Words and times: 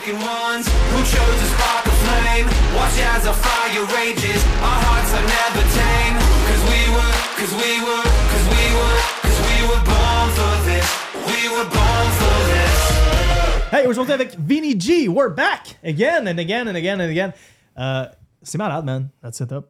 broken 0.00 0.20
ones 0.24 0.66
who 0.92 0.98
chose 1.04 1.36
to 1.40 1.46
spark 1.54 1.84
a 1.86 1.94
flame. 2.04 2.46
Watch 2.76 2.96
as 3.12 3.26
our 3.26 3.34
fire 3.34 3.84
rages, 3.96 4.40
our 4.62 4.78
hearts 4.86 5.12
are 5.12 5.26
never 5.36 5.62
tame. 5.76 6.16
Cause 6.48 6.62
we 6.72 6.80
were, 6.96 7.14
cause 7.36 7.52
we 7.60 7.72
were, 7.84 8.04
cause 8.32 8.46
we 8.48 8.64
were, 8.80 8.98
cause 9.24 9.38
we 9.48 9.56
were 9.68 9.82
born 9.84 10.28
for 10.38 10.54
this. 10.68 10.86
We 11.26 11.40
were 11.48 11.68
born 11.68 12.06
for 12.20 12.36
this. 12.48 13.70
Hey, 13.70 13.86
aujourd'hui 13.86 14.14
avec 14.14 14.36
Vinny 14.38 14.74
G, 14.78 15.08
we're 15.08 15.28
back 15.34 15.76
again 15.84 16.26
and 16.28 16.38
again 16.38 16.68
and 16.68 16.76
again 16.76 17.00
and 17.00 17.10
again. 17.10 17.32
Euh, 17.78 18.06
c'est 18.42 18.58
malade, 18.58 18.84
man, 18.84 19.10
notre 19.22 19.36
setup. 19.36 19.66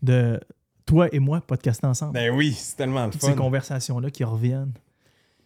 De 0.00 0.40
toi 0.86 1.08
et 1.12 1.18
moi 1.18 1.40
podcaster 1.40 1.86
ensemble. 1.86 2.12
Ben 2.14 2.30
oui, 2.32 2.52
c'est 2.52 2.76
tellement 2.76 3.06
le 3.06 3.10
Toutes 3.12 3.20
fun. 3.20 3.28
ces 3.28 3.34
conversations-là 3.34 4.10
qui 4.10 4.22
reviennent 4.22 4.74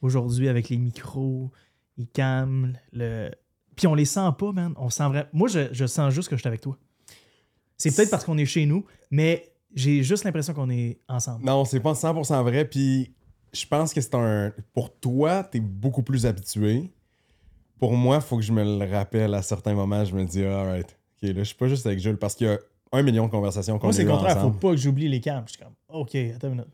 aujourd'hui 0.03 0.49
avec 0.49 0.69
les 0.69 0.77
micros, 0.79 1.51
les 1.97 2.07
cams, 2.07 2.77
le. 2.93 3.31
Puis 3.77 3.87
on 3.87 3.95
les 3.95 4.05
sent 4.05 4.29
pas, 4.39 4.53
man. 4.53 4.75
On 4.77 4.91
sent 4.91 5.09
vrai. 5.09 5.29
Moi, 5.33 5.49
je, 5.49 5.69
je 5.73 5.87
sens 5.87 6.13
juste 6.13 6.29
que 6.29 6.37
je 6.37 6.41
suis 6.41 6.49
avec 6.49 6.61
toi. 6.61 6.77
C'est 7.77 7.95
peut-être 7.95 8.11
parce 8.11 8.25
qu'on 8.25 8.39
est 8.39 8.47
chez 8.47 8.67
nous, 8.67 8.85
mais 9.11 9.53
j'ai 9.75 10.03
juste 10.03 10.25
l'impression 10.25 10.53
qu'on 10.55 10.71
est 10.71 11.01
ensemble. 11.09 11.45
Non, 11.45 11.65
c'est 11.65 11.81
pas 11.81 11.93
100% 11.95 12.43
vrai. 12.45 12.65
Puis 12.65 13.13
je 13.53 13.67
pense 13.67 13.93
que 13.93 14.01
c'est 14.01 14.15
un. 14.15 14.53
Pour 14.73 14.95
toi, 14.95 15.43
t'es 15.45 15.61
beaucoup 15.61 16.03
plus 16.03 16.27
habitué. 16.27 16.91
Pour 17.79 17.95
moi, 17.95 18.21
faut 18.21 18.37
que 18.37 18.43
je 18.43 18.53
me 18.53 18.63
le 18.63 18.89
rappelle 18.91 19.35
à 19.35 19.43
certains 19.43 19.75
moments. 19.75 20.05
Je 20.05 20.15
me 20.15 20.25
dis, 20.25 20.45
alright, 20.45 20.87
ok, 21.23 21.29
là, 21.31 21.35
je 21.39 21.43
suis 21.45 21.57
pas 21.57 21.67
juste 21.69 21.85
avec 21.87 21.99
Jules 21.99 22.17
parce 22.19 22.35
qu'il 22.37 22.47
y 22.47 22.51
a 22.51 22.59
un 22.93 23.03
million 23.03 23.27
de 23.27 23.31
conversations 23.31 23.79
qu'on 23.79 23.89
Moi, 23.89 23.93
c'est 23.95 24.05
le 24.05 24.11
contraire. 24.11 24.35
Faut 24.35 24.39
ensemble. 24.41 24.59
pas 24.59 24.71
que 24.71 24.77
j'oublie 24.77 25.09
les 25.09 25.21
cams. 25.21 25.43
Je 25.47 25.55
suis 25.55 25.63
comme, 25.63 25.73
OK, 25.89 26.15
attends 26.15 26.49
une 26.49 26.55
minute. 26.55 26.69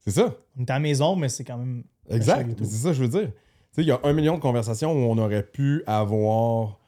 C'est 0.00 0.12
ça, 0.12 0.34
On 0.56 0.60
est 0.62 0.70
à 0.70 0.74
la 0.74 0.80
maison, 0.80 1.16
mais 1.16 1.28
c'est 1.30 1.44
quand 1.44 1.56
même. 1.56 1.82
exact. 2.10 2.56
C'est 2.58 2.64
ça, 2.66 2.88
que 2.90 2.94
je 2.94 3.02
veux 3.04 3.08
dire. 3.08 3.32
Tu 3.74 3.80
sais, 3.80 3.86
il 3.86 3.88
y 3.88 3.90
a 3.90 3.98
un 4.04 4.12
million 4.12 4.36
de 4.36 4.40
conversations 4.40 4.92
où 4.92 5.10
on 5.10 5.18
aurait 5.18 5.42
pu 5.42 5.82
avoir 5.88 6.78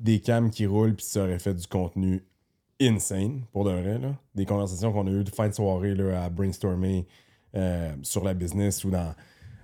des 0.00 0.18
cams 0.18 0.50
qui 0.50 0.66
roulent 0.66 0.96
puis 0.96 1.04
ça 1.04 1.22
aurait 1.22 1.38
fait 1.38 1.54
du 1.54 1.68
contenu 1.68 2.24
insane, 2.80 3.44
pour 3.52 3.64
de 3.64 3.70
vrai. 3.70 3.98
Là. 3.98 4.16
Des 4.34 4.44
conversations 4.44 4.92
qu'on 4.92 5.06
a 5.06 5.10
eues 5.10 5.22
de 5.22 5.30
fin 5.30 5.46
de 5.46 5.54
soirée 5.54 5.94
là, 5.94 6.24
à 6.24 6.30
brainstormer 6.30 7.06
euh, 7.54 7.94
sur 8.02 8.24
la 8.24 8.34
business 8.34 8.82
ou 8.82 8.90
dans, 8.90 9.14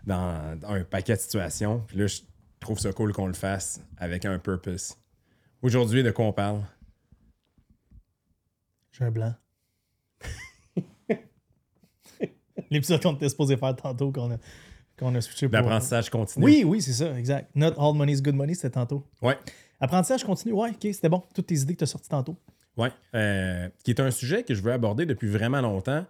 dans 0.06 0.52
un 0.69 0.84
paquet 0.84 1.17
de 1.17 1.20
situations. 1.20 1.83
Puis 1.89 1.98
là, 1.98 2.06
je 2.06 2.20
trouve 2.61 2.78
ça 2.78 2.92
cool 2.92 3.12
qu'on 3.12 3.27
le 3.27 3.34
fasse 3.34 3.80
avec 3.97 4.24
un 4.24 4.39
purpose. 4.39 4.97
Aujourd'hui, 5.62 6.05
de 6.05 6.12
quoi 6.12 6.27
on 6.27 6.33
parle? 6.33 6.62
J'ai 8.92 9.05
un 9.05 9.11
blanc. 9.11 9.34
L'épisode 12.70 13.02
qu'on 13.02 13.14
était 13.14 13.28
supposé 13.28 13.56
faire 13.56 13.74
tantôt, 13.74 14.12
qu'on 14.12 14.30
a, 14.30 14.36
qu'on 14.98 15.14
a 15.14 15.20
switché 15.20 15.48
pour. 15.48 15.54
L'apprentissage 15.54 16.10
continu. 16.10 16.44
Oui, 16.44 16.64
oui, 16.64 16.82
c'est 16.82 16.92
ça, 16.92 17.18
exact. 17.18 17.50
Not 17.54 17.72
all 17.78 17.94
money 17.94 18.12
is 18.12 18.22
good 18.22 18.34
money, 18.34 18.54
c'était 18.54 18.70
tantôt. 18.70 19.05
Ouais. 19.22 19.38
Apprentissage 19.80 20.24
continu, 20.24 20.52
ouais, 20.52 20.70
ok, 20.70 20.78
c'était 20.80 21.08
bon. 21.08 21.22
Toutes 21.34 21.46
tes 21.46 21.56
idées 21.56 21.74
que 21.74 21.78
tu 21.78 21.84
as 21.84 21.88
sorties 21.88 22.08
tantôt. 22.08 22.36
Oui. 22.77 22.88
Euh, 23.14 23.68
qui 23.84 23.90
est 23.90 24.00
un 24.00 24.10
sujet 24.10 24.42
que 24.42 24.55
je 24.55 24.62
veux 24.62 24.72
aborder 24.72 25.06
depuis 25.06 25.28
vraiment 25.28 25.60
longtemps 25.60 26.05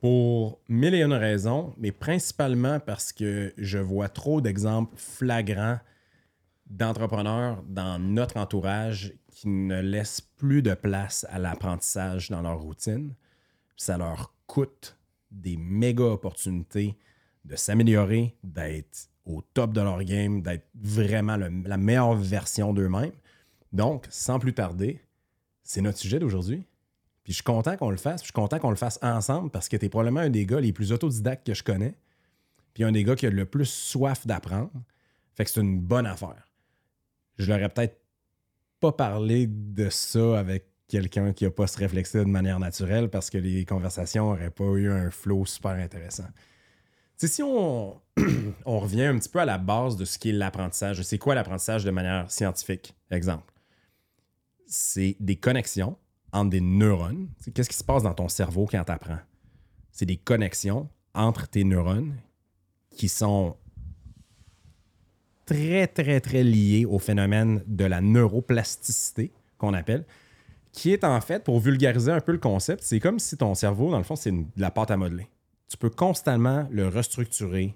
pour 0.00 0.60
mille 0.68 0.94
et 0.94 1.02
une 1.02 1.12
raisons, 1.12 1.74
mais 1.78 1.92
principalement 1.92 2.80
parce 2.80 3.12
que 3.12 3.52
je 3.56 3.78
vois 3.78 4.08
trop 4.08 4.40
d'exemples 4.40 4.94
flagrants 4.96 5.78
d'entrepreneurs 6.66 7.62
dans 7.68 8.00
notre 8.00 8.36
entourage 8.36 9.14
qui 9.28 9.48
ne 9.48 9.80
laissent 9.80 10.20
plus 10.20 10.62
de 10.62 10.74
place 10.74 11.26
à 11.30 11.38
l'apprentissage 11.38 12.30
dans 12.30 12.42
leur 12.42 12.60
routine. 12.60 13.14
Ça 13.76 13.96
leur 13.96 14.34
coûte 14.46 14.98
des 15.30 15.56
méga 15.56 16.04
opportunités 16.04 16.98
de 17.44 17.56
s'améliorer, 17.56 18.36
d'être 18.42 19.08
au 19.24 19.42
top 19.54 19.72
de 19.72 19.80
leur 19.80 20.02
game, 20.04 20.42
d'être 20.42 20.66
vraiment 20.74 21.36
la 21.36 21.76
meilleure 21.76 22.14
version 22.14 22.72
d'eux-mêmes. 22.72 23.12
Donc, 23.72 24.06
sans 24.10 24.38
plus 24.38 24.52
tarder, 24.52 25.00
c'est 25.62 25.80
notre 25.80 25.98
sujet 25.98 26.18
d'aujourd'hui. 26.18 26.66
Puis 27.24 27.32
je 27.32 27.36
suis 27.36 27.44
content 27.44 27.76
qu'on 27.76 27.90
le 27.90 27.96
fasse. 27.96 28.20
puis 28.20 28.26
Je 28.28 28.32
suis 28.32 28.32
content 28.32 28.58
qu'on 28.58 28.70
le 28.70 28.76
fasse 28.76 28.98
ensemble 29.02 29.50
parce 29.50 29.68
que 29.68 29.76
tu 29.76 29.86
es 29.86 29.88
probablement 29.88 30.20
un 30.20 30.30
des 30.30 30.44
gars 30.44 30.60
les 30.60 30.72
plus 30.72 30.92
autodidactes 30.92 31.46
que 31.46 31.54
je 31.54 31.62
connais. 31.62 31.96
Puis 32.74 32.84
un 32.84 32.92
des 32.92 33.04
gars 33.04 33.14
qui 33.14 33.26
a 33.26 33.30
le 33.30 33.44
plus 33.44 33.66
soif 33.66 34.26
d'apprendre. 34.26 34.72
Fait 35.34 35.44
que 35.44 35.50
c'est 35.50 35.60
une 35.60 35.80
bonne 35.80 36.06
affaire. 36.06 36.48
Je 37.38 37.50
l'aurais 37.50 37.68
peut-être 37.68 37.98
pas 38.80 38.92
parlé 38.92 39.46
de 39.46 39.88
ça 39.88 40.38
avec 40.38 40.66
quelqu'un 40.88 41.32
qui 41.32 41.44
n'a 41.44 41.50
pas 41.50 41.66
ce 41.66 41.78
réflexe-là 41.78 42.24
de 42.24 42.28
manière 42.28 42.58
naturelle 42.58 43.08
parce 43.08 43.30
que 43.30 43.38
les 43.38 43.64
conversations 43.64 44.30
n'auraient 44.30 44.50
pas 44.50 44.64
eu 44.64 44.90
un 44.90 45.10
flow 45.10 45.46
super 45.46 45.72
intéressant. 45.72 46.26
Si 47.26 47.42
on, 47.42 48.00
revient 48.66 49.04
un 49.04 49.18
petit 49.18 49.28
peu 49.28 49.38
à 49.38 49.44
la 49.44 49.58
base 49.58 49.96
de 49.96 50.04
ce 50.04 50.18
qui 50.18 50.30
est 50.30 50.32
l'apprentissage, 50.32 51.02
c'est 51.02 51.18
quoi 51.18 51.34
l'apprentissage 51.34 51.84
de 51.84 51.90
manière 51.90 52.30
scientifique? 52.30 52.94
Exemple 53.10 53.52
c'est 54.72 55.16
des 55.20 55.36
connexions 55.36 55.96
entre 56.32 56.50
des 56.50 56.60
neurones. 56.60 57.28
Qu'est-ce 57.54 57.68
qui 57.68 57.76
se 57.76 57.84
passe 57.84 58.02
dans 58.02 58.14
ton 58.14 58.28
cerveau 58.28 58.66
quand 58.70 58.82
tu 58.82 58.92
apprends? 58.92 59.18
C'est 59.90 60.06
des 60.06 60.16
connexions 60.16 60.88
entre 61.14 61.46
tes 61.46 61.62
neurones 61.62 62.14
qui 62.90 63.08
sont 63.08 63.56
très, 65.44 65.86
très, 65.86 66.20
très 66.20 66.42
liées 66.42 66.86
au 66.86 66.98
phénomène 66.98 67.62
de 67.66 67.84
la 67.84 68.00
neuroplasticité 68.00 69.30
qu'on 69.58 69.74
appelle, 69.74 70.06
qui 70.72 70.90
est 70.92 71.04
en 71.04 71.20
fait, 71.20 71.44
pour 71.44 71.60
vulgariser 71.60 72.10
un 72.10 72.20
peu 72.20 72.32
le 72.32 72.38
concept, 72.38 72.82
c'est 72.82 72.98
comme 72.98 73.18
si 73.18 73.36
ton 73.36 73.54
cerveau, 73.54 73.90
dans 73.90 73.98
le 73.98 74.04
fond, 74.04 74.16
c'est 74.16 74.32
de 74.32 74.46
la 74.56 74.70
pâte 74.70 74.90
à 74.90 74.96
modeler. 74.96 75.28
Tu 75.72 75.78
peux 75.78 75.88
constamment 75.88 76.68
le 76.70 76.86
restructurer, 76.86 77.74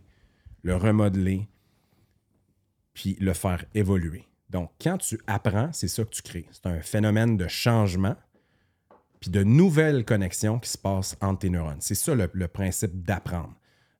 le 0.62 0.77
remodeler, 0.77 1.49
puis 2.93 3.17
le 3.21 3.33
faire 3.33 3.65
évoluer. 3.73 4.29
Donc, 4.51 4.71
quand 4.79 4.99
tu 4.99 5.19
apprends, 5.27 5.73
c'est 5.73 5.89
ça 5.89 6.05
que 6.05 6.11
tu 6.11 6.21
crées. 6.21 6.47
C'est 6.53 6.67
un 6.67 6.83
phénomène 6.83 7.39
de 7.39 7.49
changement, 7.49 8.15
puis 9.19 9.31
de 9.31 9.43
nouvelles 9.43 10.05
connexions 10.05 10.59
qui 10.59 10.69
se 10.69 10.77
passent 10.77 11.17
entre 11.23 11.39
tes 11.39 11.49
neurones. 11.49 11.81
C'est 11.81 11.95
ça 11.95 12.15
le, 12.15 12.49
principe 12.49 13.03
d'apprendre. 13.03 13.55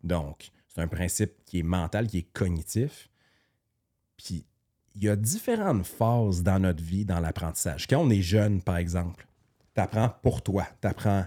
Donc, 0.05 0.51
c'est 0.69 0.83
un 0.83 0.89
principe 0.89 1.33
qui 1.47 1.61
est 1.61 1.63
mental, 1.63 2.07
qui 2.07 2.19
est 2.19 2.33
cognitif. 2.35 3.09
Puis, 4.19 4.45
il 4.95 5.05
y 5.05 5.09
a 5.09 5.17
différentes 5.17 5.87
phases 5.87 6.43
dans 6.43 6.59
notre 6.59 6.85
vie, 6.85 7.07
dans 7.07 7.21
l'apprentissage. 7.21 7.87
Quand 7.87 8.01
on 8.01 8.11
est 8.11 8.21
jeune, 8.21 8.61
par 8.61 8.77
exemple, 8.77 9.27
tu 9.75 9.81
apprends 9.81 10.11
pour 10.23 10.43
toi. 10.43 10.67
Tu 10.83 10.87
apprends 10.87 11.25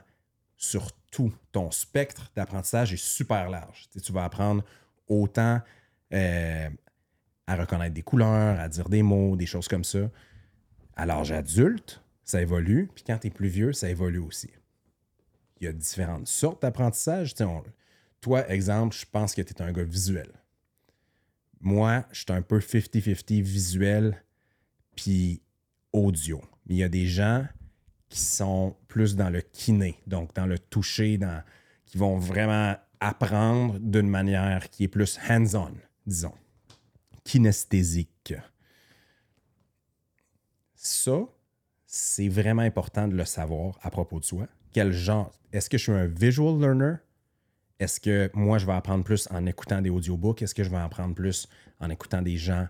sur 0.56 0.92
tout. 1.12 1.34
Ton 1.52 1.72
spectre 1.72 2.32
d'apprentissage 2.36 2.94
est 2.94 3.04
super 3.04 3.50
large. 3.50 3.90
Tu 4.04 4.12
vas 4.12 4.24
apprendre 4.24 4.64
autant 5.08 5.62
euh, 6.14 6.70
à 7.48 7.56
reconnaître 7.56 7.94
des 7.94 8.02
couleurs, 8.02 8.60
à 8.60 8.70
dire 8.70 8.90
des 8.90 9.04
mots, 9.04 9.36
des 9.36 9.46
choses 9.46 9.68
comme 9.68 9.84
ça. 9.84 10.10
À 10.96 11.06
l'âge 11.06 11.32
adulte, 11.32 12.02
ça 12.24 12.42
évolue. 12.42 12.90
Puis 12.94 13.04
quand 13.06 13.18
tu 13.18 13.28
es 13.28 13.30
plus 13.30 13.48
vieux, 13.48 13.74
ça 13.74 13.90
évolue 13.90 14.20
aussi. 14.20 14.50
Il 15.60 15.66
y 15.66 15.68
a 15.68 15.74
différentes 15.74 16.28
sortes 16.28 16.62
d'apprentissage. 16.62 17.34
Toi, 18.22 18.50
exemple, 18.50 18.96
je 18.96 19.06
pense 19.12 19.34
que 19.34 19.42
tu 19.42 19.54
es 19.54 19.62
un 19.62 19.72
gars 19.72 19.84
visuel. 19.84 20.30
Moi, 21.62 22.06
je 22.12 22.20
suis 22.20 22.32
un 22.32 22.42
peu 22.42 22.60
50-50 22.60 23.42
visuel 23.42 24.24
puis 24.96 25.42
audio. 25.92 26.42
Mais 26.66 26.76
il 26.76 26.78
y 26.78 26.84
a 26.84 26.90
des 26.90 27.08
gens 27.08 27.46
qui 28.10 28.20
sont 28.20 28.76
plus 28.88 29.16
dans 29.16 29.30
le 29.30 29.42
kiné, 29.42 30.00
donc 30.08 30.34
dans 30.34 30.46
le 30.46 30.58
toucher, 30.58 31.20
qui 31.86 31.98
vont 31.98 32.18
vraiment 32.18 32.76
apprendre 33.00 33.80
d'une 33.80 34.10
manière 34.10 34.70
qui 34.70 34.86
est 34.86 34.88
plus 34.88 35.20
hands-on, 35.30 35.74
disons, 36.06 36.34
kinesthésique. 37.24 38.34
Ça, 40.76 41.20
c'est 41.86 42.30
vraiment 42.30 42.62
important 42.62 43.08
de 43.08 43.16
le 43.16 43.26
savoir 43.26 43.78
à 43.82 43.90
propos 43.90 44.20
de 44.20 44.26
soi. 44.26 44.48
Quel 44.72 44.92
genre 44.92 45.32
Est-ce 45.52 45.70
que 45.70 45.78
je 45.78 45.84
suis 45.84 45.92
un 45.92 46.08
visual 46.08 46.60
learner? 46.60 46.96
Est-ce 47.80 48.00
que 48.00 48.30
moi, 48.34 48.58
je 48.58 48.66
vais 48.66 48.74
apprendre 48.74 49.04
plus 49.04 49.28
en 49.32 49.46
écoutant 49.46 49.82
des 49.82 49.90
audiobooks? 49.90 50.42
Est-ce 50.42 50.54
que 50.54 50.64
je 50.64 50.70
vais 50.70 50.78
apprendre 50.78 51.16
plus 51.16 51.48
en 51.80 51.90
écoutant 51.90 52.22
des 52.22 52.38
gens 52.38 52.68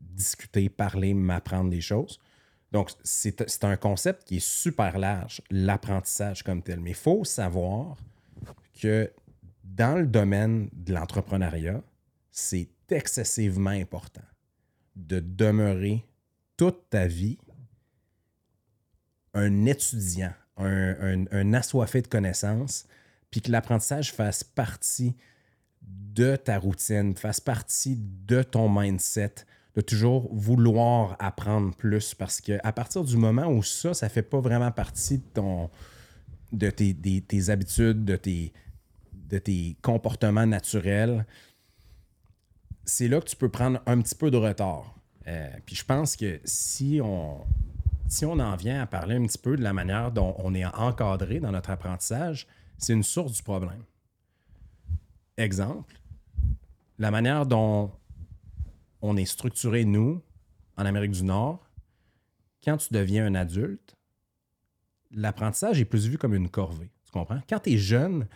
discuter, 0.00 0.68
parler, 0.68 1.12
m'apprendre 1.12 1.70
des 1.70 1.80
choses? 1.80 2.18
Donc, 2.76 2.90
c'est 3.04 3.64
un 3.64 3.76
concept 3.78 4.24
qui 4.24 4.36
est 4.36 4.46
super 4.46 4.98
large, 4.98 5.40
l'apprentissage 5.50 6.42
comme 6.42 6.62
tel. 6.62 6.78
Mais 6.78 6.90
il 6.90 6.94
faut 6.96 7.24
savoir 7.24 7.96
que 8.78 9.10
dans 9.64 9.96
le 9.98 10.06
domaine 10.06 10.68
de 10.74 10.92
l'entrepreneuriat, 10.92 11.82
c'est 12.30 12.68
excessivement 12.90 13.70
important 13.70 14.20
de 14.94 15.20
demeurer 15.20 16.04
toute 16.58 16.90
ta 16.90 17.06
vie 17.06 17.38
un 19.32 19.64
étudiant, 19.64 20.34
un, 20.58 20.96
un- 21.00 21.24
un 21.30 21.54
assoiffé 21.54 22.02
de 22.02 22.08
connaissances, 22.08 22.86
puis 23.30 23.40
que 23.40 23.50
l'apprentissage 23.50 24.12
fasse 24.12 24.44
partie 24.44 25.16
de 25.80 26.36
ta 26.36 26.58
routine, 26.58 27.16
fasse 27.16 27.40
partie 27.40 27.96
de 27.98 28.42
ton 28.42 28.68
mindset, 28.68 29.46
de 29.76 29.82
toujours 29.82 30.34
vouloir 30.34 31.16
apprendre 31.18 31.74
plus, 31.76 32.14
parce 32.14 32.40
que 32.40 32.58
à 32.64 32.72
partir 32.72 33.04
du 33.04 33.16
moment 33.16 33.46
où 33.46 33.62
ça, 33.62 33.94
ça 33.94 34.08
fait 34.08 34.22
pas 34.22 34.40
vraiment 34.40 34.72
partie 34.72 35.18
de 35.18 35.24
ton 35.34 35.70
de 36.52 36.70
tes, 36.70 36.94
des- 36.94 37.20
tes 37.20 37.50
habitudes, 37.50 38.04
de 38.04 38.16
tes, 38.16 38.52
de 39.12 39.38
tes 39.38 39.76
comportements 39.82 40.46
naturels, 40.46 41.26
c'est 42.84 43.08
là 43.08 43.20
que 43.20 43.26
tu 43.26 43.36
peux 43.36 43.48
prendre 43.48 43.80
un 43.86 44.00
petit 44.00 44.14
peu 44.14 44.30
de 44.30 44.36
retard. 44.36 44.94
Euh, 45.26 45.50
puis 45.66 45.74
je 45.74 45.84
pense 45.84 46.16
que 46.16 46.40
si 46.44 47.00
on, 47.02 47.44
si 48.08 48.24
on 48.24 48.38
en 48.38 48.54
vient 48.54 48.80
à 48.80 48.86
parler 48.86 49.16
un 49.16 49.26
petit 49.26 49.38
peu 49.38 49.56
de 49.56 49.62
la 49.62 49.72
manière 49.72 50.12
dont 50.12 50.36
on 50.38 50.54
est 50.54 50.64
encadré 50.64 51.40
dans 51.40 51.50
notre 51.50 51.70
apprentissage, 51.70 52.46
c'est 52.78 52.92
une 52.92 53.02
source 53.02 53.32
du 53.32 53.42
problème. 53.42 53.82
Exemple, 55.36 56.00
la 56.98 57.10
manière 57.10 57.44
dont 57.44 57.90
on 59.02 59.16
est 59.16 59.26
structuré, 59.26 59.84
nous, 59.84 60.22
en 60.76 60.86
Amérique 60.86 61.12
du 61.12 61.24
Nord, 61.24 61.68
quand 62.64 62.76
tu 62.76 62.92
deviens 62.92 63.26
un 63.26 63.34
adulte, 63.34 63.96
l'apprentissage 65.10 65.80
est 65.80 65.84
plus 65.84 66.08
vu 66.08 66.18
comme 66.18 66.34
une 66.34 66.48
corvée. 66.48 66.90
Tu 67.04 67.12
comprends? 67.12 67.40
Quand 67.48 67.60
tu 67.60 67.72
es 67.72 67.78
jeune, 67.78 68.26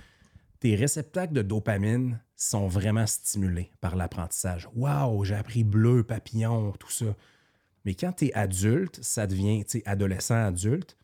tes 0.61 0.77
réceptacles 0.77 1.33
de 1.33 1.43
dopamine 1.43 2.21
sont 2.37 2.69
vraiment 2.69 3.07
stimulés 3.07 3.71
par 3.81 3.97
l'apprentissage. 3.97 4.69
Waouh, 4.75 5.25
j'ai 5.25 5.35
appris 5.35 5.65
bleu, 5.65 6.05
papillon, 6.05 6.73
tout 6.79 6.91
ça. 6.91 7.17
Mais 7.85 7.95
quand 7.95 8.13
tu 8.13 8.27
es 8.27 8.33
adulte, 8.35 9.03
ça 9.03 9.27
devient, 9.27 9.65
adolescent, 9.85 10.47
adulte, 10.47 10.97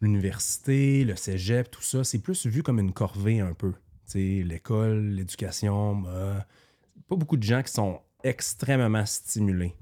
l'université, 0.00 1.04
le 1.04 1.16
cégep, 1.16 1.70
tout 1.70 1.82
ça, 1.82 2.04
c'est 2.04 2.20
plus 2.20 2.46
vu 2.46 2.62
comme 2.62 2.78
une 2.78 2.92
corvée 2.92 3.40
un 3.40 3.54
peu. 3.54 3.74
L'école, 4.14 5.06
l'éducation, 5.06 5.96
bah, 5.96 6.46
pas 7.08 7.16
beaucoup 7.16 7.36
de 7.38 7.42
gens 7.42 7.62
qui 7.62 7.72
sont 7.72 8.00
extrêmement 8.24 9.06
stimulés 9.06 9.74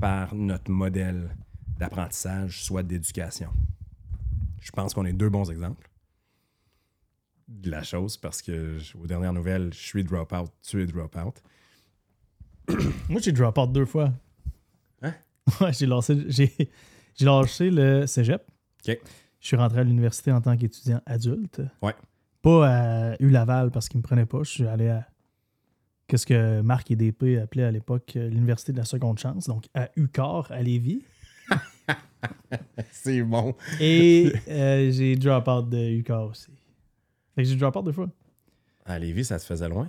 par 0.00 0.34
notre 0.34 0.70
modèle 0.70 1.36
d'apprentissage, 1.78 2.62
soit 2.62 2.82
d'éducation. 2.82 3.50
Je 4.60 4.70
pense 4.70 4.94
qu'on 4.94 5.04
est 5.04 5.12
deux 5.12 5.28
bons 5.28 5.50
exemples 5.50 5.90
de 7.48 7.70
la 7.70 7.82
chose 7.82 8.16
parce 8.16 8.40
que, 8.40 8.78
aux 8.98 9.06
dernières 9.06 9.32
nouvelles, 9.32 9.72
je 9.72 9.78
suis 9.78 10.04
drop-out, 10.04 10.50
tu 10.62 10.82
es 10.82 10.86
drop-out. 10.86 11.42
Moi, 13.08 13.20
j'ai 13.20 13.32
drop 13.32 13.58
out 13.58 13.72
deux 13.72 13.84
fois. 13.84 14.12
Hein? 15.02 15.14
Ouais, 15.60 15.72
j'ai 15.72 15.86
lâché, 15.86 16.24
j'ai, 16.28 16.70
j'ai 17.14 17.24
lâché 17.26 17.70
le 17.70 18.06
cégep. 18.06 18.42
OK. 18.86 18.98
Je 19.40 19.46
suis 19.46 19.56
rentré 19.56 19.80
à 19.80 19.84
l'université 19.84 20.32
en 20.32 20.40
tant 20.40 20.56
qu'étudiant 20.56 21.02
adulte. 21.04 21.60
Ouais. 21.82 21.94
Pas 22.40 22.68
à 23.12 23.16
U-Laval 23.20 23.70
parce 23.70 23.90
qu'ils 23.90 23.98
me 23.98 24.02
prenaient 24.02 24.24
pas. 24.24 24.42
Je 24.42 24.50
suis 24.50 24.66
allé 24.66 24.88
à 24.88 25.06
qu'est-ce 26.06 26.26
que 26.26 26.60
Marc 26.60 26.90
et 26.90 26.96
DP 26.96 27.38
appelaient 27.42 27.64
à 27.64 27.70
l'époque 27.70 28.12
euh, 28.16 28.28
l'université 28.28 28.72
de 28.72 28.78
la 28.78 28.84
seconde 28.84 29.18
chance, 29.18 29.46
donc 29.46 29.66
à 29.74 29.90
UCAR 29.96 30.50
à 30.50 30.62
Lévis. 30.62 31.02
C'est 32.90 33.22
bon. 33.22 33.54
Et 33.80 34.32
euh, 34.48 34.90
j'ai 34.90 35.16
drop 35.16 35.48
out 35.48 35.68
de 35.68 35.98
UCAR 35.98 36.26
aussi. 36.26 36.50
Fait 37.34 37.42
que 37.42 37.48
j'ai 37.48 37.56
drop 37.56 37.76
out 37.76 37.84
deux 37.84 37.92
fois. 37.92 38.08
À 38.84 38.98
Lévis, 38.98 39.24
ça 39.24 39.38
te 39.38 39.44
faisait 39.44 39.68
loin? 39.68 39.88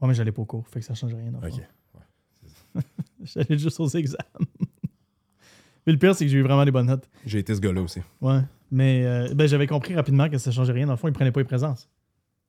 Ouais, 0.00 0.08
mais 0.08 0.14
j'allais 0.14 0.32
pas 0.32 0.42
au 0.42 0.46
cours, 0.46 0.66
fait 0.68 0.80
que 0.80 0.86
ça 0.86 0.94
change 0.94 1.14
rien. 1.14 1.30
dans 1.30 1.40
le 1.40 1.48
OK. 1.48 1.54
fond. 1.54 2.80
J'allais 3.22 3.58
juste 3.58 3.80
aux 3.80 3.88
examens. 3.88 4.22
mais 5.86 5.92
le 5.92 5.98
pire, 5.98 6.14
c'est 6.14 6.24
que 6.24 6.30
j'ai 6.30 6.38
eu 6.38 6.42
vraiment 6.42 6.64
des 6.64 6.70
bonnes 6.70 6.86
notes. 6.86 7.08
J'ai 7.26 7.40
été 7.40 7.54
ce 7.54 7.60
gars-là 7.60 7.82
aussi. 7.82 8.00
Ouais. 8.20 8.40
Mais 8.70 9.04
euh, 9.04 9.34
ben, 9.34 9.48
j'avais 9.48 9.66
compris 9.66 9.94
rapidement 9.94 10.28
que 10.28 10.38
ça 10.38 10.50
changeait 10.52 10.72
rien. 10.72 10.86
Dans 10.86 10.92
le 10.92 10.98
fond, 10.98 11.08
ils 11.08 11.12
prenaient 11.12 11.32
pas 11.32 11.40
les 11.40 11.44
présences. 11.44 11.88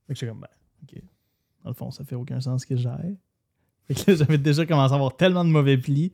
Fait 0.08 0.14
que 0.14 0.20
j'étais 0.20 0.32
comme, 0.32 0.42
ben, 0.42 0.48
OK. 0.84 1.02
Dans 1.64 1.70
le 1.70 1.76
fond, 1.76 1.92
ça 1.92 2.04
fait 2.04 2.16
aucun 2.16 2.40
sens 2.40 2.66
que 2.66 2.76
j'aille. 2.76 3.18
Que 4.06 4.16
j'avais 4.16 4.38
déjà 4.38 4.68
commencé 4.68 4.94
à 4.94 4.96
avoir 4.96 5.16
tellement 5.18 5.44
de 5.44 5.50
mauvais 5.50 5.78
plis 5.78 6.14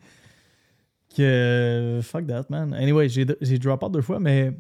que 1.16 2.00
fuck 2.02 2.26
that, 2.28 2.46
man. 2.50 2.74
Anyway, 2.74 3.10
j'ai 3.10 3.60
drop 3.60 3.84
out 3.84 3.92
deux 3.92 4.02
fois, 4.02 4.20
mais 4.20 4.58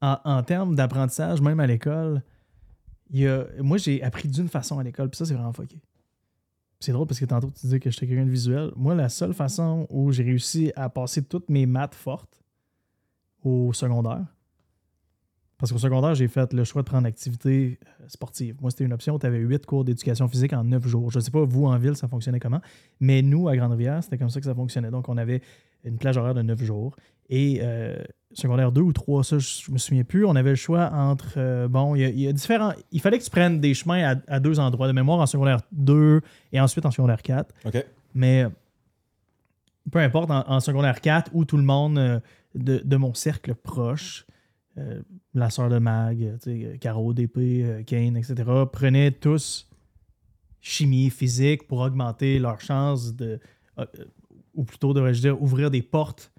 en, 0.00 0.18
en 0.24 0.42
termes 0.42 0.74
d'apprentissage, 0.74 1.40
même 1.40 1.58
à 1.60 1.66
l'école, 1.66 2.22
moi, 3.60 3.76
j'ai 3.76 4.02
appris 4.02 4.28
d'une 4.28 4.48
façon 4.48 4.78
à 4.78 4.82
l'école, 4.82 5.10
puis 5.10 5.18
ça, 5.18 5.26
c'est 5.26 5.34
vraiment 5.34 5.52
fucké. 5.52 5.80
C'est 6.80 6.92
drôle 6.92 7.06
parce 7.06 7.20
que 7.20 7.24
tantôt, 7.26 7.50
tu 7.50 7.60
disais 7.60 7.78
que 7.78 7.90
j'étais 7.90 8.06
quelqu'un 8.08 8.26
de 8.26 8.30
visuel. 8.30 8.72
Moi, 8.74 8.94
la 8.94 9.08
seule 9.08 9.34
façon 9.34 9.86
où 9.88 10.10
j'ai 10.10 10.24
réussi 10.24 10.72
à 10.74 10.88
passer 10.88 11.22
toutes 11.22 11.48
mes 11.48 11.64
maths 11.66 11.94
fortes 11.94 12.42
au 13.44 13.72
secondaire, 13.72 14.24
parce 15.62 15.70
qu'au 15.70 15.78
secondaire, 15.78 16.16
j'ai 16.16 16.26
fait 16.26 16.52
le 16.52 16.64
choix 16.64 16.82
de 16.82 16.86
prendre 16.88 17.06
activité 17.06 17.78
euh, 18.00 18.04
sportive. 18.08 18.56
Moi, 18.60 18.72
c'était 18.72 18.82
une 18.82 18.92
option. 18.92 19.16
Tu 19.16 19.26
avais 19.26 19.38
huit 19.38 19.64
cours 19.64 19.84
d'éducation 19.84 20.26
physique 20.26 20.52
en 20.54 20.64
neuf 20.64 20.84
jours. 20.88 21.12
Je 21.12 21.18
ne 21.18 21.22
sais 21.22 21.30
pas, 21.30 21.44
vous, 21.44 21.66
en 21.66 21.78
ville, 21.78 21.94
ça 21.94 22.08
fonctionnait 22.08 22.40
comment, 22.40 22.60
mais 22.98 23.22
nous, 23.22 23.46
à 23.48 23.56
Grande-Rivière, 23.56 24.02
c'était 24.02 24.18
comme 24.18 24.28
ça 24.28 24.40
que 24.40 24.46
ça 24.46 24.54
fonctionnait. 24.56 24.90
Donc, 24.90 25.08
on 25.08 25.16
avait 25.16 25.40
une 25.84 25.98
plage 25.98 26.16
horaire 26.16 26.34
de 26.34 26.42
neuf 26.42 26.60
jours. 26.64 26.96
Et 27.30 27.60
euh, 27.62 27.96
secondaire 28.32 28.72
2 28.72 28.80
ou 28.80 28.92
3, 28.92 29.22
ça, 29.22 29.38
je 29.38 29.70
me 29.70 29.78
souviens 29.78 30.02
plus. 30.02 30.24
On 30.26 30.34
avait 30.34 30.50
le 30.50 30.56
choix 30.56 30.90
entre. 30.92 31.34
euh, 31.36 31.68
bon, 31.68 31.94
il 31.94 32.00
y, 32.00 32.04
a- 32.04 32.08
il 32.08 32.18
y 32.20 32.26
a 32.26 32.32
différents. 32.32 32.72
Il 32.90 33.00
fallait 33.00 33.18
que 33.20 33.24
tu 33.24 33.30
prennes 33.30 33.60
des 33.60 33.72
chemins 33.74 34.16
à, 34.28 34.34
à 34.34 34.40
deux 34.40 34.58
endroits 34.58 34.88
de 34.88 34.92
mémoire 34.92 35.20
en 35.20 35.26
secondaire 35.26 35.60
2 35.70 36.20
et 36.52 36.60
ensuite 36.60 36.84
en 36.86 36.90
secondaire 36.90 37.22
4. 37.22 37.54
OK. 37.66 37.86
Mais 38.16 38.46
peu 39.90 39.98
importe, 39.98 40.30
en, 40.30 40.48
en 40.48 40.60
secondaire 40.60 41.00
4, 41.00 41.30
où 41.34 41.44
tout 41.44 41.56
le 41.56 41.62
monde 41.62 42.20
de, 42.54 42.82
de 42.84 42.96
mon 42.96 43.14
cercle 43.14 43.54
proche, 43.54 44.26
euh, 44.78 45.02
la 45.34 45.50
sœur 45.50 45.68
de 45.68 45.78
Mag, 45.78 46.38
euh, 46.46 46.76
Caro, 46.78 47.12
DP, 47.12 47.36
euh, 47.38 47.82
Kane, 47.82 48.16
etc., 48.16 48.34
prenaient 48.72 49.10
tous 49.10 49.68
chimie, 50.60 51.10
physique 51.10 51.66
pour 51.66 51.80
augmenter 51.80 52.38
leurs 52.38 52.60
chances 52.60 53.14
de. 53.14 53.40
ou 54.54 54.64
plutôt, 54.64 54.94
devrais-je 54.94 55.20
dire, 55.20 55.42
ouvrir 55.42 55.70
des 55.70 55.82
portes 55.82 56.32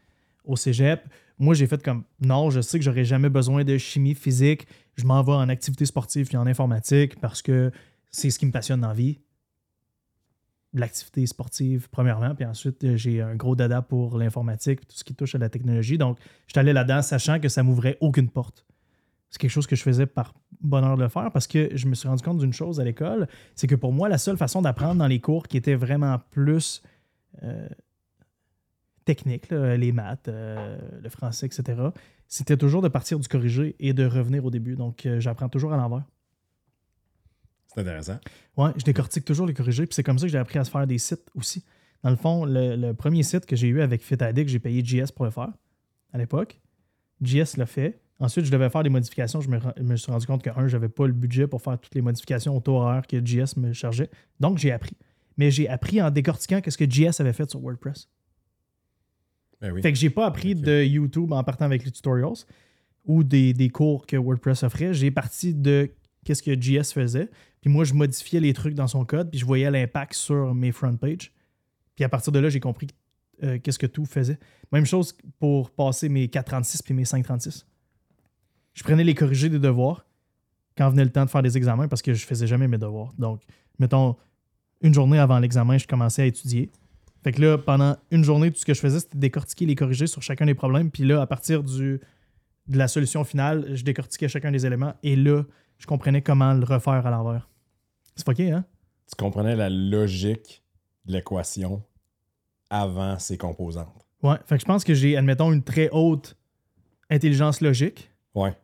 au 0.46 0.56
cégep. 0.56 1.08
Moi, 1.38 1.54
j'ai 1.54 1.68
fait 1.68 1.84
comme 1.84 2.04
non, 2.22 2.50
je 2.50 2.62
sais 2.62 2.80
que 2.80 2.86
j'aurais 2.86 3.06
jamais 3.06 3.30
besoin 3.30 3.64
de 3.64 3.78
chimie, 3.78 4.16
physique. 4.16 4.68
Je 4.96 5.06
m'en 5.06 5.22
vais 5.24 5.34
en 5.34 5.50
activité 5.50 5.86
sportive 5.86 6.28
puis 6.28 6.38
en 6.38 6.48
informatique 6.48 7.20
parce 7.20 7.42
que 7.42 7.72
c'est 8.12 8.30
ce 8.30 8.40
qui 8.40 8.46
me 8.46 8.52
passionne 8.52 8.82
dans 8.82 8.90
la 8.90 8.94
vie 8.94 9.20
l'activité 10.74 11.26
sportive, 11.26 11.88
premièrement, 11.92 12.34
puis 12.36 12.46
ensuite, 12.46 12.84
euh, 12.84 12.98
j'ai 12.98 13.22
un 13.22 13.36
gros 13.36 13.56
dada 13.56 13.82
pour 13.82 14.18
l'informatique, 14.18 14.82
tout 14.88 14.96
ce 14.96 15.04
qui 15.04 15.14
touche 15.14 15.36
à 15.36 15.38
la 15.38 15.50
technologie. 15.50 15.98
Donc, 15.98 16.18
je 16.48 16.54
suis 16.54 16.60
allé 16.60 16.74
là-dedans 16.74 17.02
sachant 17.02 17.40
que 17.40 17.50
ça 17.50 17.64
m'ouvrait 17.64 17.98
aucune 18.02 18.30
porte. 18.30 18.66
C'est 19.30 19.40
quelque 19.40 19.52
chose 19.52 19.68
que 19.68 19.76
je 19.76 19.84
faisais 19.84 20.06
par 20.06 20.34
bonheur 20.62 20.96
de 20.96 21.04
le 21.04 21.10
faire 21.10 21.32
parce 21.32 21.48
que 21.48 21.76
je 21.76 21.88
me 21.88 21.96
suis 21.96 22.08
rendu 22.08 22.24
compte 22.24 22.38
d'une 22.38 22.54
chose 22.54 22.80
à 22.80 22.84
l'école, 22.84 23.28
c'est 23.56 23.68
que 23.68 23.76
pour 23.76 23.92
moi, 23.92 24.10
la 24.10 24.18
seule 24.18 24.38
façon 24.38 24.62
d'apprendre 24.62 24.96
dans 24.96 25.08
les 25.08 25.20
cours 25.20 25.48
qui 25.48 25.58
était 25.58 25.76
vraiment 25.76 26.20
plus 26.30 26.84
euh, 27.44 27.68
technique, 29.06 29.50
les 29.50 29.92
maths, 29.92 30.28
euh, 30.28 30.78
le 31.02 31.10
français, 31.10 31.48
etc., 31.48 31.90
c'était 32.34 32.58
toujours 32.58 32.82
de 32.82 32.88
partir 32.88 33.20
du 33.20 33.28
corrigé 33.28 33.76
et 33.80 33.94
de 33.94 34.06
revenir 34.06 34.44
au 34.44 34.50
début. 34.50 34.76
Donc, 34.76 35.06
euh, 35.06 35.20
j'apprends 35.20 35.50
toujours 35.50 35.72
à 35.72 35.78
l'envers. 35.78 36.04
C'est 37.74 37.82
intéressant. 37.82 38.20
Ouais, 38.58 38.72
je 38.78 38.84
décortique 38.84 39.26
toujours 39.26 39.48
les 39.48 39.54
corrigés. 39.54 39.86
Puis 39.86 39.96
c'est 39.96 40.04
comme 40.04 40.20
ça 40.20 40.26
que 40.26 40.32
j'ai 40.32 40.38
appris 40.38 40.60
à 40.60 40.64
se 40.64 40.72
faire 40.72 40.86
des 40.86 40.98
sites 40.98 41.28
aussi. 41.36 41.64
Dans 42.04 42.10
le 42.10 42.16
fond, 42.16 42.46
le, 42.46 42.76
le 42.76 42.94
premier 42.94 43.24
site 43.24 43.46
que 43.46 43.56
j'ai 43.56 43.68
eu 43.68 43.82
avec 43.82 44.04
FitAddict, 44.04 44.50
j'ai 44.50 44.60
payé 44.60 44.84
JS 44.84 45.12
pour 45.16 45.26
le 45.26 45.32
faire 45.32 45.52
à 46.12 46.18
l'époque. 46.18 46.60
JS 47.22 47.58
l'a 47.58 47.66
fait. 47.66 48.00
Ensuite, 48.20 48.46
je 48.46 48.52
devais 48.52 48.70
faire 48.70 48.84
des 48.84 48.90
modifications. 48.90 49.42
Je 49.42 49.50
me, 49.50 49.60
me 49.82 49.96
suis 49.96 50.12
rendu 50.12 50.26
compte 50.26 50.44
que, 50.44 50.50
un, 50.50 50.68
je 50.68 50.78
n'avais 50.78 50.90
pas 50.90 51.08
le 51.08 51.14
budget 51.14 51.48
pour 51.48 51.62
faire 51.62 51.80
toutes 51.80 51.96
les 51.96 52.02
modifications 52.02 52.56
au 52.56 52.60
taux 52.60 52.76
horaire 52.76 53.08
que 53.08 53.24
JS 53.24 53.58
me 53.58 53.74
chargeait. 53.74 54.10
Donc, 54.40 54.58
j'ai 54.58 54.72
appris. 54.72 54.96
Mais 55.38 55.50
j'ai 55.50 55.68
appris 55.68 56.02
en 56.02 56.12
décortiquant 56.12 56.62
qu'est-ce 56.62 56.78
que 56.78 56.90
JS 56.90 57.20
avait 57.20 57.34
fait 57.34 57.50
sur 57.50 57.60
WordPress. 57.60 58.08
Ben 59.62 59.72
oui. 59.72 59.82
Fait 59.82 59.92
que 59.92 59.98
j'ai 59.98 60.10
pas 60.10 60.26
appris 60.26 60.56
de 60.56 60.84
YouTube 60.84 61.32
en 61.32 61.44
partant 61.44 61.66
avec 61.66 61.84
les 61.86 61.92
tutorials 61.92 62.34
ou 63.06 63.24
des, 63.24 63.54
des 63.54 63.70
cours 63.70 64.06
que 64.06 64.16
WordPress 64.16 64.64
offrait. 64.64 64.94
J'ai 64.94 65.10
parti 65.10 65.54
de 65.54 65.90
qu'est-ce 66.24 66.44
que 66.44 66.60
JS 66.60 66.94
faisait. 66.94 67.30
Puis 67.62 67.70
moi, 67.70 67.84
je 67.84 67.94
modifiais 67.94 68.40
les 68.40 68.54
trucs 68.54 68.76
dans 68.76 68.88
son 68.88 69.06
code, 69.06 69.30
puis 69.30 69.40
je 69.40 69.46
voyais 69.46 69.70
l'impact 69.72 70.14
sur 70.14 70.54
mes 70.54 70.72
front 70.72 70.96
pages. 70.96 71.32
Puis 71.96 72.04
à 72.04 72.10
partir 72.10 72.32
de 72.32 72.40
là, 72.40 72.50
j'ai 72.50 72.60
compris 72.60 72.88
euh, 73.44 73.60
qu'est-ce 73.62 73.80
que 73.80 73.88
tout 73.88 74.06
faisait. 74.06 74.38
Même 74.72 74.86
chose 74.86 75.16
pour 75.40 75.72
passer 75.72 76.10
mes 76.10 76.28
436 76.28 76.82
puis 76.82 76.94
mes 76.94 77.06
536. 77.06 77.66
Je 78.74 78.84
prenais 78.84 79.04
les 79.04 79.16
corrigés 79.16 79.50
des 79.50 79.60
devoirs 79.60 80.06
quand 80.78 80.90
venait 80.90 81.04
le 81.04 81.12
temps 81.12 81.26
de 81.26 81.30
faire 81.30 81.44
des 81.44 81.58
examens 81.58 81.88
parce 81.88 82.02
que 82.02 82.14
je 82.14 82.26
faisais 82.26 82.48
jamais 82.48 82.68
mes 82.68 82.78
devoirs. 82.78 83.14
Donc, 83.18 83.42
mettons, 83.80 84.16
une 84.82 84.94
journée 84.94 85.20
avant 85.20 85.40
l'examen, 85.40 85.78
je 85.78 85.88
commençais 85.88 86.24
à 86.24 86.26
étudier. 86.26 86.72
Fait 87.24 87.32
que 87.32 87.42
là, 87.42 87.58
pendant 87.58 87.96
une 88.12 88.24
journée, 88.24 88.52
tout 88.52 88.60
ce 88.60 88.66
que 88.66 88.74
je 88.74 88.82
faisais, 88.82 89.00
c'était 89.00 89.18
décortiquer 89.18 89.66
les 89.66 89.76
corrigés 89.76 90.08
sur 90.08 90.22
chacun 90.22 90.46
des 90.46 90.56
problèmes. 90.56 90.92
Puis 90.92 91.04
là, 91.04 91.22
à 91.22 91.28
partir 91.28 91.64
de 91.64 92.00
la 92.68 92.88
solution 92.88 93.24
finale, 93.24 93.76
je 93.76 93.84
décortiquais 93.84 94.28
chacun 94.28 94.52
des 94.52 94.66
éléments. 94.66 94.94
Et 95.04 95.16
là, 95.16 95.44
je 95.78 95.86
comprenais 95.86 96.22
comment 96.22 96.54
le 96.54 96.64
refaire 96.66 97.06
à 97.06 97.10
l'envers. 97.12 97.50
C'est 98.16 98.26
fucké, 98.26 98.52
hein? 98.52 98.66
Tu 99.08 99.16
comprenais 99.16 99.56
la 99.56 99.70
logique 99.70 100.64
de 101.06 101.14
l'équation 101.14 101.84
avant 102.70 103.20
ses 103.20 103.38
composantes. 103.38 104.08
Ouais. 104.22 104.38
Fait 104.46 104.56
que 104.56 104.62
je 104.62 104.66
pense 104.66 104.84
que 104.84 104.94
j'ai, 104.94 105.18
admettons, 105.18 105.52
une 105.52 105.64
très 105.64 105.90
haute 105.92 106.38
intelligence 107.10 107.62
logique, 107.62 108.10
Ouais. 108.34 108.56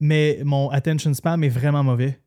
mais 0.00 0.40
mon 0.44 0.70
attention 0.70 1.12
span 1.12 1.40
est 1.42 1.48
vraiment 1.48 1.82
mauvais. 1.82 2.20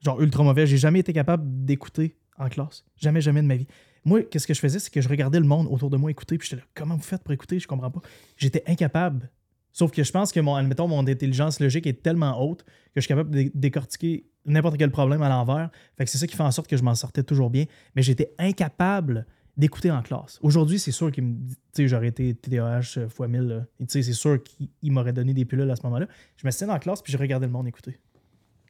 Genre 0.00 0.20
ultra 0.20 0.42
mauvais. 0.42 0.66
J'ai 0.66 0.76
jamais 0.78 0.98
été 1.00 1.12
capable 1.12 1.44
d'écouter 1.64 2.16
en 2.38 2.48
classe. 2.48 2.84
Jamais, 2.96 3.20
jamais 3.20 3.40
de 3.42 3.46
ma 3.46 3.54
vie. 3.56 3.68
Moi, 4.04 4.22
qu'est-ce 4.24 4.48
que 4.48 4.54
je 4.54 4.58
faisais, 4.60 4.80
c'est 4.80 4.90
que 4.92 5.00
je 5.00 5.08
regardais 5.08 5.38
le 5.38 5.46
monde 5.46 5.68
autour 5.70 5.88
de 5.90 5.96
moi 5.96 6.10
écouter, 6.10 6.36
puis 6.36 6.48
j'étais 6.48 6.60
là, 6.60 6.66
comment 6.74 6.96
vous 6.96 7.02
faites 7.02 7.22
pour 7.22 7.32
écouter? 7.32 7.60
Je 7.60 7.68
comprends 7.68 7.90
pas. 7.92 8.00
J'étais 8.36 8.64
incapable. 8.66 9.30
Sauf 9.72 9.90
que 9.90 10.02
je 10.02 10.12
pense 10.12 10.32
que 10.32 10.40
mon, 10.40 10.54
admettons, 10.54 10.88
mon 10.88 11.06
intelligence 11.06 11.60
logique 11.60 11.86
est 11.86 12.02
tellement 12.02 12.40
haute 12.42 12.64
que 12.64 12.96
je 12.96 13.00
suis 13.00 13.08
capable 13.08 13.30
de 13.30 13.50
décortiquer 13.54 14.26
n'importe 14.44 14.76
quel 14.76 14.90
problème 14.90 15.22
à 15.22 15.28
l'envers. 15.28 15.70
Fait 15.96 16.04
que 16.04 16.10
c'est 16.10 16.18
ça 16.18 16.26
qui 16.26 16.36
fait 16.36 16.42
en 16.42 16.50
sorte 16.50 16.68
que 16.68 16.76
je 16.76 16.82
m'en 16.82 16.94
sortais 16.94 17.22
toujours 17.22 17.50
bien. 17.50 17.64
Mais 17.94 18.02
j'étais 18.02 18.34
incapable 18.38 19.26
d'écouter 19.56 19.90
en 19.90 20.02
classe. 20.02 20.38
Aujourd'hui, 20.42 20.78
c'est 20.78 20.92
sûr 20.92 21.10
qu'il 21.10 21.24
me 21.24 21.34
dit, 21.34 21.54
tu 21.54 21.60
sais, 21.72 21.88
j'aurais 21.88 22.08
été 22.08 22.34
TDAH 22.34 22.80
x 22.80 23.20
1000, 23.20 23.40
là. 23.40 23.66
Et 23.80 23.86
tu 23.86 23.92
sais, 23.92 24.02
c'est 24.02 24.12
sûr 24.12 24.42
qu'il 24.42 24.68
il 24.82 24.92
m'aurait 24.92 25.12
donné 25.12 25.34
des 25.34 25.44
pilules 25.44 25.70
à 25.70 25.76
ce 25.76 25.82
moment-là. 25.84 26.06
Je 26.36 26.46
me 26.46 26.50
suis 26.50 26.66
dans 26.66 26.72
la 26.72 26.78
classe 26.78 27.02
puis 27.02 27.12
je 27.12 27.18
regardais 27.18 27.46
le 27.46 27.52
monde 27.52 27.68
écouter. 27.68 27.98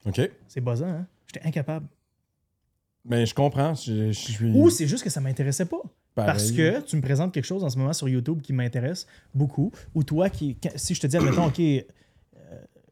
OK. 0.04 0.20
C'est 0.48 0.60
buzzant, 0.60 0.88
hein? 0.88 1.06
J'étais 1.26 1.46
incapable. 1.46 1.86
Mais 3.04 3.26
je 3.26 3.34
comprends. 3.34 3.74
Je, 3.74 4.08
je 4.08 4.12
suis. 4.12 4.50
Ou 4.52 4.70
c'est 4.70 4.86
juste 4.86 5.04
que 5.04 5.10
ça 5.10 5.20
m'intéressait 5.20 5.66
pas. 5.66 5.82
Pareil. 6.14 6.32
Parce 6.32 6.52
que 6.52 6.80
tu 6.82 6.96
me 6.96 7.02
présentes 7.02 7.32
quelque 7.32 7.44
chose 7.44 7.64
en 7.64 7.70
ce 7.70 7.78
moment 7.78 7.92
sur 7.92 8.08
YouTube 8.08 8.40
qui 8.42 8.52
m'intéresse 8.52 9.06
beaucoup. 9.34 9.72
Ou 9.94 10.04
toi, 10.04 10.30
qui, 10.30 10.58
si 10.76 10.94
je 10.94 11.00
te 11.00 11.06
dis, 11.06 11.16
admettons, 11.16 11.46
OK, 11.46 11.60
euh, 11.60 11.82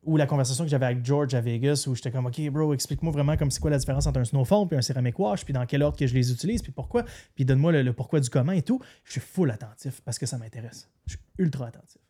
ou 0.05 0.17
la 0.17 0.27
conversation 0.27 0.65
que 0.65 0.71
j'avais 0.71 0.87
avec 0.87 1.05
George 1.05 1.35
à 1.35 1.41
Vegas, 1.41 1.85
où 1.87 1.95
j'étais 1.95 2.11
comme, 2.11 2.27
OK, 2.27 2.41
bro, 2.51 2.73
explique-moi 2.75 3.13
vraiment 3.13 3.37
comme 3.37 3.51
c'est 3.51 3.61
quoi 3.61 3.71
la 3.71 3.79
différence 3.79 4.07
entre 4.07 4.21
un 4.21 4.25
snowphone 4.25 4.69
puis 4.69 4.77
un 4.77 4.83
ceramic 4.83 5.19
wash, 5.19 5.45
puis 5.45 5.53
dans 5.53 5.67
quel 5.67 5.83
ordre 5.83 5.99
que 5.99 6.07
je 6.07 6.15
les 6.15 6.33
utilise, 6.33 6.63
puis 6.63 6.73
pourquoi, 6.73 7.05
puis 7.35 7.45
donne-moi 7.45 7.73
le, 7.73 7.83
le 7.83 7.93
pourquoi 7.93 8.21
du 8.21 8.31
comment 8.31 8.53
et 8.53 8.63
tout. 8.63 8.81
Je 9.05 9.13
suis 9.13 9.21
full 9.21 9.51
attentif 9.51 10.01
parce 10.03 10.19
que 10.19 10.27
ça 10.27 10.39
m'intéresse. 10.39 10.89
Je 11.07 11.13
suis 11.13 11.21
ultra 11.39 11.67
attentif. 11.67 12.01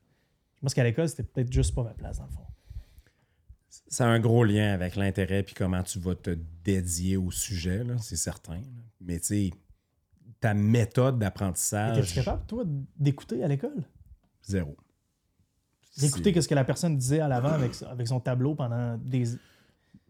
Je 0.57 0.61
pense 0.63 0.75
qu'à 0.75 0.85
l'école, 0.85 1.09
c'était 1.09 1.23
peut-être 1.23 1.51
juste 1.51 1.75
pas 1.75 1.83
ma 1.83 1.95
place, 1.95 2.19
dans 2.19 2.27
le 2.27 2.33
fond. 2.33 2.47
Ça 3.89 4.05
a 4.05 4.09
un 4.09 4.21
gros 4.21 4.45
lien 4.45 4.73
avec 4.73 4.95
l'intérêt 4.97 5.43
puis 5.43 5.55
comment 5.55 5.83
tu 5.83 5.99
vas 5.99 6.15
te 6.15 6.37
dédier 6.63 7.17
au 7.17 7.31
sujet, 7.31 7.83
là, 7.83 7.97
c'est 7.99 8.17
certain. 8.17 8.61
Mais 9.01 9.19
tu 9.21 9.27
sais, 9.27 9.51
ta 10.41 10.55
méthode 10.55 11.15
Étais-tu 11.17 11.21
d'apprentissage, 11.21 12.15
capable, 12.15 12.47
toi, 12.47 12.65
d'écouter 12.99 13.43
à 13.45 13.49
l'école? 13.49 13.85
zéro. 14.43 14.77
D'écouter 15.99 16.41
ce 16.41 16.49
que 16.49 16.55
la 16.55 16.65
personne 16.65 16.97
disait 16.97 17.21
à 17.21 17.29
l'avant 17.29 17.51
avec, 17.51 17.73
avec 17.83 18.07
son 18.09 18.21
tableau 18.21 18.55
pendant 18.55 18.97
des. 18.99 19.25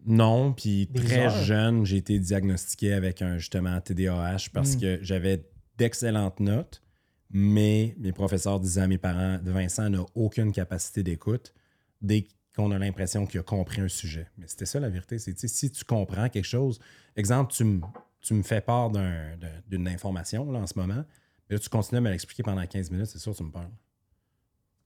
Non, 0.07 0.53
puis 0.53 0.89
très 0.95 1.27
heures. 1.27 1.31
jeune, 1.45 1.85
j'ai 1.85 1.97
été 1.99 2.19
diagnostiqué 2.19 2.93
avec 2.93 3.23
un 3.23 3.39
justement 3.39 3.79
TDAH 3.81 4.51
parce 4.53 4.77
Mm. 4.77 4.81
que 4.81 4.99
j'avais 5.03 5.45
d'excellentes 5.79 6.41
notes, 6.41 6.83
mais 7.31 7.95
mes 7.99 8.13
professeurs 8.13 8.61
disaient 8.61 8.83
à 8.83 8.87
mes 8.89 8.99
parents 8.99 9.39
Vincent 9.43 9.91
n'a 9.91 10.05
aucune 10.15 10.53
capacité 10.53 11.03
d'écoute 11.03 11.53
dès 12.01 12.27
qu'on 12.57 12.71
a 12.71 12.79
l'impression 12.79 13.27
qu'il 13.27 13.41
a 13.41 13.43
compris 13.43 13.81
un 13.81 13.89
sujet. 13.89 14.27
Mais 14.39 14.47
c'était 14.49 14.67
ça 14.67 14.81
la 14.81 14.89
vérité. 14.91 15.19
C'est 15.19 15.37
si 15.39 15.71
tu 15.71 15.85
comprends 15.85 16.29
quelque 16.29 16.45
chose, 16.47 16.79
exemple, 17.17 17.53
tu 17.53 17.65
me 17.65 17.81
tu 18.21 18.35
me 18.35 18.43
fais 18.43 18.61
part 18.61 18.91
d'un- 18.91 19.37
d'un- 19.37 19.61
d'une 19.69 19.89
information 19.89 20.51
là, 20.53 20.59
en 20.61 20.67
ce 20.67 20.79
moment, 20.79 21.05
mais 21.49 21.57
là, 21.57 21.59
tu 21.59 21.69
continues 21.69 21.99
à 21.99 22.01
me 22.03 22.11
l'expliquer 22.11 22.43
pendant 22.43 22.67
15 22.67 22.91
minutes, 22.91 23.07
c'est 23.07 23.19
sûr, 23.19 23.35
tu 23.35 23.43
me 23.43 23.51
parles. 23.51 23.71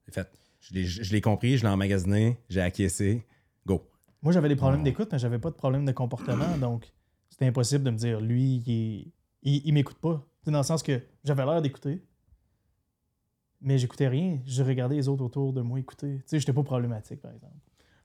C'est 0.07 0.15
fait. 0.15 0.29
Je 0.61 1.13
l'ai- 1.13 1.21
compris, 1.21 1.59
je 1.59 1.63
l'ai 1.63 1.69
emmagasiné, 1.69 2.39
j'ai 2.49 2.61
acquiescé. 2.63 3.27
Go. 3.67 3.87
Moi, 4.23 4.33
j'avais 4.33 4.49
des 4.49 4.57
problèmes 4.57 4.81
Oh. 4.81 4.85
d'écoute, 4.85 5.09
mais 5.13 5.19
j'avais 5.19 5.39
pas 5.39 5.51
de 5.51 5.55
problème 5.57 5.85
de 5.85 5.93
comportement. 5.93 6.57
donc, 6.59 6.91
c'était 7.29 7.47
impossible 7.47 7.85
de 7.85 7.91
me 7.91 7.97
dire, 7.97 8.21
lui, 8.21 8.63
il, 8.67 9.13
il, 9.43 9.63
il 9.67 9.73
m'écoute 9.75 9.99
pas. 9.99 10.27
Dans 10.47 10.59
le 10.59 10.63
sens 10.65 10.83
que 10.83 11.03
j'avais 11.25 11.45
l'air 11.45 11.61
d'écouter, 11.61 12.03
mais 13.61 13.79
j'écoutais 13.79 14.09
rien. 14.09 14.41
Je 14.47 14.63
regardais 14.63 14.97
les 14.97 15.09
autres 15.09 15.25
autour 15.25 15.53
de 15.53 15.61
moi 15.63 15.79
écouter. 15.79 16.17
Tu 16.19 16.23
sais, 16.27 16.39
j'étais 16.41 16.53
pas 16.53 16.63
problématique, 16.63 17.21
par 17.21 17.33
exemple. 17.33 17.55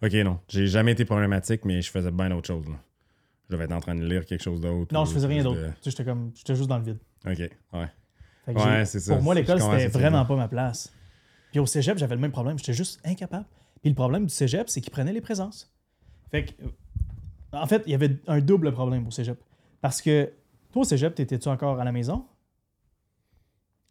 Ok, 0.01 0.13
non. 0.25 0.39
J'ai 0.47 0.67
jamais 0.67 0.93
été 0.93 1.03
problématique, 1.05 1.65
mais 1.65 1.81
je 1.81 1.91
faisais 1.91 2.11
bien 2.11 2.31
autre 2.31 2.47
chose. 2.47 2.67
Là. 2.69 2.79
Je 3.49 3.55
devais 3.55 3.65
être 3.65 3.71
en 3.73 3.79
train 3.79 3.95
de 3.95 4.05
lire 4.05 4.25
quelque 4.27 4.43
chose 4.43 4.61
d'autre. 4.61 4.93
Non, 4.93 5.05
je 5.05 5.11
faisais 5.11 5.25
rien 5.27 5.43
d'autre. 5.43 5.59
de- 5.59 5.67
Tu 5.67 5.73
sais, 5.81 5.89
j'étais 5.91 6.05
comme, 6.05 6.31
j'étais 6.35 6.55
juste 6.55 6.69
dans 6.69 6.77
le 6.77 6.83
vide. 6.83 6.99
Ok, 7.25 7.39
ouais. 7.73 7.87
Ouais, 8.47 8.85
c'est 8.85 8.99
ça. 8.99 9.13
Pour 9.15 9.23
moi, 9.23 9.33
l'école, 9.35 9.59
c'était 9.61 9.75
vraiment 9.99 10.25
pas 10.25 10.35
ma 10.35 10.47
place. 10.47 10.93
Puis 11.51 11.59
au 11.59 11.65
cégep, 11.65 11.97
j'avais 11.97 12.15
le 12.15 12.21
même 12.21 12.31
problème. 12.31 12.57
J'étais 12.59 12.73
juste 12.73 12.99
incapable. 13.05 13.45
Puis 13.81 13.89
le 13.89 13.95
problème 13.95 14.25
du 14.25 14.33
cégep, 14.33 14.69
c'est 14.69 14.81
qu'il 14.81 14.91
prenait 14.91 15.13
les 15.13 15.21
présences. 15.21 15.71
Fait 16.31 16.45
que, 16.45 16.51
en 17.51 17.65
fait, 17.65 17.81
il 17.87 17.91
y 17.91 17.95
avait 17.95 18.17
un 18.27 18.39
double 18.39 18.71
problème 18.71 19.07
au 19.07 19.11
cégep. 19.11 19.39
Parce 19.81 19.99
que 20.01 20.31
toi, 20.71 20.83
au 20.83 20.85
cégep, 20.85 21.15
t'étais-tu 21.15 21.47
encore 21.47 21.79
à 21.79 21.83
la 21.83 21.91
maison? 21.91 22.25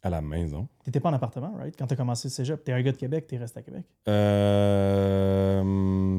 À 0.01 0.09
la 0.09 0.21
maison. 0.21 0.69
T'étais 0.85 1.01
pas 1.01 1.09
en 1.09 1.13
appartement, 1.13 1.53
right? 1.57 1.75
Quand 1.77 1.85
t'as 1.87 1.97
commencé 1.97 2.29
le 2.29 2.31
cégep, 2.31 2.63
t'es 2.63 2.71
un 2.71 2.81
gars 2.81 2.93
de 2.93 2.97
Québec, 2.97 3.27
t'es 3.27 3.37
resté 3.37 3.59
à 3.59 3.63
Québec. 3.63 3.83
Euh, 4.07 6.17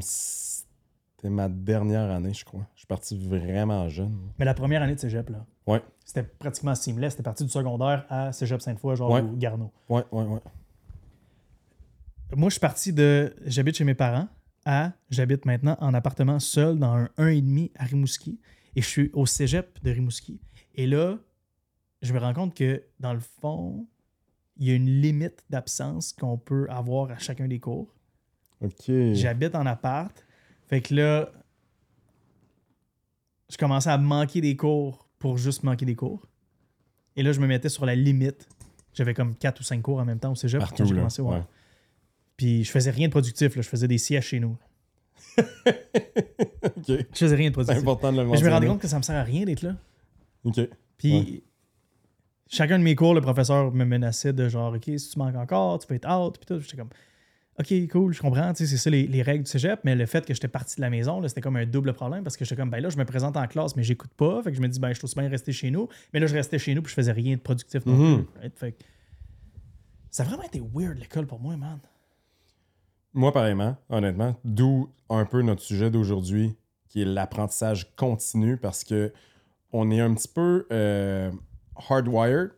C'était 1.21 1.29
ma 1.35 1.50
dernière 1.50 2.11
année, 2.11 2.33
je 2.33 2.47
crois. 2.47 2.67
Je 2.75 2.79
suis 2.81 2.87
parti 2.87 3.19
vraiment 3.29 3.87
jeune. 3.91 4.17
Mais 4.39 4.47
la 4.47 4.55
première 4.55 4.81
année 4.83 4.95
de 4.95 5.00
cégep, 5.00 5.29
là, 5.29 5.45
Ouais, 5.67 5.83
c'était 6.03 6.23
pratiquement 6.23 6.75
seamless. 6.75 7.11
C'était 7.12 7.23
parti 7.23 7.45
du 7.45 7.50
secondaire 7.50 8.07
à 8.09 8.33
cégep 8.33 8.62
Sainte-Foy, 8.62 8.97
genre 8.97 9.11
Ouais. 9.11 9.21
ou 9.21 9.37
Garneau. 9.37 9.71
ouais, 9.91 10.03
ouais, 10.12 10.25
ouais. 10.25 10.41
Moi, 12.35 12.49
je 12.49 12.55
suis 12.55 12.61
parti 12.61 12.95
de 12.95 13.35
j'habite 13.45 13.77
chez 13.77 13.85
mes 13.85 13.93
parents 13.95 14.29
à 14.65 14.93
j'habite 15.11 15.45
maintenant 15.45 15.77
en 15.81 15.93
appartement 15.93 16.39
seul 16.39 16.79
dans 16.79 16.95
un 16.95 17.11
1,5 17.19 17.71
à 17.77 17.85
Rimouski. 17.85 18.41
Et 18.75 18.81
je 18.81 18.87
suis 18.89 19.11
au 19.12 19.27
cégep 19.27 19.79
de 19.83 19.91
Rimouski. 19.91 20.41
Et 20.75 20.87
là, 20.87 21.19
je 22.00 22.15
me 22.15 22.19
rends 22.19 22.33
compte 22.33 22.55
que 22.55 22.83
dans 22.99 23.12
le 23.12 23.21
fond, 23.21 23.87
il 24.57 24.69
y 24.69 24.71
a 24.71 24.75
une 24.75 25.03
limite 25.03 25.45
d'absence 25.50 26.15
qu'on 26.15 26.39
peut 26.39 26.67
avoir 26.71 27.11
à 27.11 27.19
chacun 27.19 27.47
des 27.47 27.61
cours. 27.61 27.95
Ok. 28.62 28.91
J'habite 29.12 29.55
en 29.55 29.67
appart. 29.67 30.25
Fait 30.71 30.81
que 30.81 30.95
là, 30.95 31.31
je 33.50 33.57
commençais 33.59 33.91
à 33.91 33.99
manquer 33.99 34.41
des 34.41 34.57
cours 34.57 35.09
pour 35.19 35.37
juste 35.37 35.65
manquer 35.65 35.85
des 35.85 35.97
cours. 35.97 36.27
Et 37.17 37.23
là, 37.23 37.33
je 37.33 37.41
me 37.41 37.47
mettais 37.47 37.69
sur 37.69 37.85
la 37.85 37.95
limite. 37.97 38.49
J'avais 38.95 39.12
comme 39.15 39.35
4 39.35 39.61
ou 39.61 39.62
5 39.65 39.83
cours 39.83 39.99
en 39.99 40.05
même 40.05 40.19
temps 40.21 40.33
au 40.33 40.37
cégep 40.37 40.61
Partout, 40.61 40.77
quand 40.79 40.85
j'ai 40.89 40.95
commencé. 40.95 41.23
ouais. 41.23 41.35
Ouais. 41.35 41.43
Puis 42.37 42.65
je 42.65 42.71
faisais 42.71 42.91
rien 42.91 43.09
de 43.09 43.11
productif. 43.12 43.55
Là. 43.57 43.62
Je 43.62 43.69
faisais 43.69 43.89
des 43.89 43.99
sièges 43.99 44.27
chez 44.29 44.41
nous. 44.41 44.57
ok. 45.39 46.87
Je 46.87 47.05
faisais 47.15 47.37
rien 47.37 47.50
de 47.50 47.55
C'est 47.55 47.65
productif. 47.65 47.79
important 47.83 48.12
de 48.12 48.21
le 48.23 48.27
Mais 48.29 48.37
je 48.39 48.45
me 48.45 48.50
rendais 48.50 48.67
compte 48.67 48.81
que 48.81 48.89
ça 48.89 48.97
me 48.97 49.03
sert 49.03 49.17
à 49.17 49.23
rien 49.23 49.45
d'être 49.45 49.62
là. 49.62 49.77
Ok. 50.45 50.61
Puis 50.97 51.12
Ouais. 51.12 51.43
chacun 52.49 52.79
de 52.79 52.85
mes 52.85 52.95
cours, 52.95 53.15
le 53.15 53.21
professeur 53.21 53.73
me 53.73 53.85
menaçait 53.85 54.33
de 54.33 54.49
genre, 54.49 54.73
OK, 54.75 54.85
si 54.85 55.11
tu 55.11 55.19
manques 55.19 55.37
encore, 55.37 55.79
tu 55.81 55.87
peux 55.87 55.95
être 55.95 56.09
out. 56.09 56.39
Puis 56.39 56.47
tout. 56.47 56.61
J'étais 56.61 56.77
comme, 56.77 56.91
OK, 57.59 57.75
cool, 57.90 58.12
je 58.14 58.21
comprends. 58.23 58.52
C'est 58.54 58.66
ça 58.66 58.88
les, 58.88 59.07
les 59.07 59.21
règles 59.23 59.45
du 59.45 59.50
cégep. 59.50 59.80
Mais 59.85 59.95
le 59.95 60.07
fait 60.07 60.25
que 60.25 60.33
j'étais 60.33 60.49
parti 60.49 60.76
de 60.76 60.80
la 60.80 60.88
maison, 60.88 61.26
c'était 61.28 61.40
comme 61.42 61.57
un 61.57 61.66
double 61.66 61.92
problème 61.92 62.23
parce 62.25 62.37
que 62.37 62.45
j'étais 62.45 62.57
comme, 62.61 62.71
ben 62.71 62.80
là, 62.80 62.88
je 62.88 62.97
me 62.97 63.04
présente 63.04 63.37
en 63.37 63.47
classe, 63.47 63.76
mais 63.76 63.83
j'écoute 63.83 64.12
pas. 64.16 64.42
Fait 64.42 64.50
que 64.50 64.57
je 64.57 64.62
me 64.62 64.69
dis, 64.69 64.80
ben, 64.80 64.88
je 64.90 64.95
suis 64.95 65.04
aussi 65.04 65.14
bien 65.19 65.28
rester 65.28 65.52
chez 65.52 65.71
nous. 65.71 65.88
Mais 66.14 66.21
là, 66.21 66.26
je 66.26 66.35
restais 66.35 66.59
chez 66.59 66.75
nous 66.75 66.80
puis 66.80 66.90
je 66.90 66.95
faisais 66.95 67.12
rien 67.12 67.37
de 67.37 67.40
productif 67.40 67.85
non 67.85 67.95
Mhm. 67.97 68.25
plus. 68.25 68.40
right? 68.40 68.59
Fait 68.59 68.73
que 68.73 68.78
ça 70.11 70.23
a 70.23 70.26
vraiment 70.26 70.45
été 70.45 70.61
weird 70.75 70.99
l'école 70.99 71.26
pour 71.26 71.38
moi, 71.40 71.57
man. 71.57 71.78
Moi, 73.12 73.33
pareillement, 73.33 73.76
honnêtement. 73.90 74.37
D'où 74.45 74.88
un 75.11 75.25
peu 75.26 75.42
notre 75.42 75.62
sujet 75.62 75.90
d'aujourd'hui, 75.90 76.57
qui 76.88 77.02
est 77.02 77.04
l'apprentissage 77.04 77.95
continu, 77.97 78.57
parce 78.57 78.85
que 78.85 79.12
on 79.73 79.90
est 79.90 80.00
un 80.00 80.14
petit 80.14 80.28
peu 80.28 80.66
euh, 80.73 81.30
hardwired 81.76 82.50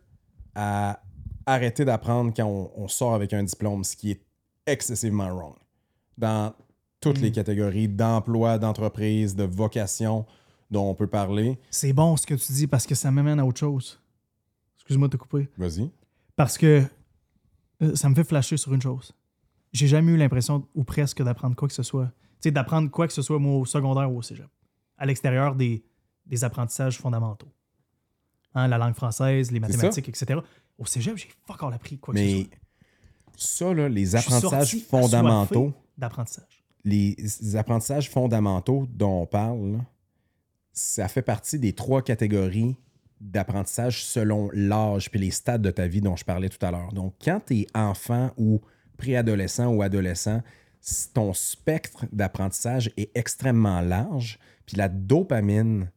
à 0.55 1.03
arrêter 1.47 1.85
d'apprendre 1.85 2.33
quand 2.35 2.45
on, 2.47 2.71
on 2.77 2.89
sort 2.89 3.15
avec 3.15 3.33
un 3.33 3.43
diplôme, 3.43 3.83
ce 3.85 3.97
qui 3.97 4.13
est 4.13 4.21
excessivement 4.67 5.29
wrong. 5.35 5.55
Dans 6.19 6.55
toutes 7.01 7.19
les 7.19 7.31
Mm. 7.31 7.35
catégories 7.35 7.89
d'emploi, 7.89 8.59
d'entreprise, 8.59 9.35
de 9.35 9.45
vocation 9.45 10.25
dont 10.71 10.89
on 10.89 10.95
peut 10.95 11.07
parler. 11.07 11.59
C'est 11.71 11.93
bon 11.93 12.17
ce 12.17 12.27
que 12.27 12.35
tu 12.35 12.53
dis 12.53 12.67
parce 12.67 12.87
que 12.87 12.95
ça 12.95 13.11
m'amène 13.11 13.41
à 13.41 13.45
autre 13.45 13.59
chose. 13.61 14.01
Excuse-moi 14.77 15.09
de 15.09 15.13
te 15.13 15.17
couper. 15.17 15.49
Vas-y. 15.59 15.91
Parce 16.37 16.57
que 16.59 16.83
euh, 17.83 17.95
ça 17.97 18.09
me 18.09 18.15
fait 18.15 18.25
flasher 18.25 18.57
sur 18.57 18.73
une 18.73 18.81
chose. 18.83 19.13
J'ai 19.73 19.87
jamais 19.89 20.13
eu 20.13 20.17
l'impression, 20.17 20.67
ou 20.75 20.85
presque, 20.85 21.23
d'apprendre 21.23 21.57
quoi 21.57 21.67
que 21.69 21.75
ce 21.75 21.83
soit. 21.83 22.07
Tu 22.41 22.49
sais, 22.49 22.51
d'apprendre 22.51 22.91
quoi 22.91 23.07
que 23.07 23.13
ce 23.13 23.23
soit, 23.23 23.39
moi, 23.39 23.57
au 23.57 23.65
secondaire 23.65 24.11
ou 24.13 24.19
au 24.19 24.23
cégep. 24.23 24.49
À 24.99 25.07
l'extérieur 25.07 25.55
des, 25.55 25.85
des 26.27 26.45
apprentissages 26.45 26.99
fondamentaux. 26.99 27.49
Hein, 28.55 28.69
la 28.69 28.77
langue 28.79 28.95
française, 28.95 29.51
les 29.51 29.61
mathématiques, 29.61 30.09
etc. 30.09 30.41
Au 30.79 30.85
cégep, 30.87 31.17
j'ai 31.17 31.31
fuck 31.47 31.63
all 31.63 31.73
appris 31.73 31.99
quoi 31.99 32.13
que 32.15 32.21
ce 32.21 32.27
soit. 32.45 32.51
Ça, 33.37 33.73
là, 33.73 33.89
les 33.89 34.17
apprentissages 34.17 34.77
fondamentaux. 34.89 35.73
D'apprentissage. 35.99 36.65
les 36.85 37.17
apprentissages 37.55 38.11
fondamentaux 38.11 38.87
dont 38.91 39.23
on 39.23 39.27
parle, 39.27 39.73
là, 39.73 39.79
ça 40.73 41.07
fait 41.09 41.23
partie 41.23 41.59
des 41.59 41.75
trois 41.75 42.03
catégories 42.03 42.77
d'apprentissage 43.21 44.05
selon 44.05 44.51
l'âge 44.53 45.11
puis 45.11 45.21
les 45.21 45.31
stades 45.31 45.63
de 45.63 45.71
ta 45.71 45.87
vie 45.87 46.01
dont 46.01 46.17
je 46.17 46.25
parlais 46.25 46.49
tout 46.49 46.65
à 46.65 46.71
l'heure. 46.71 46.93
Donc, 46.93 47.15
quand 47.23 47.41
tu 47.47 47.61
es 47.61 47.67
enfant 47.75 48.33
ou 48.37 48.61
préadolescent 48.97 49.69
ou 49.69 49.83
adolescent, 49.83 50.43
ton 51.15 51.33
spectre 51.33 52.07
d'apprentissage 52.11 52.91
est 52.97 53.17
extrêmement 53.17 53.81
large, 53.81 54.39
puis 54.67 54.77
la 54.77 54.89
dopamine 54.89 55.91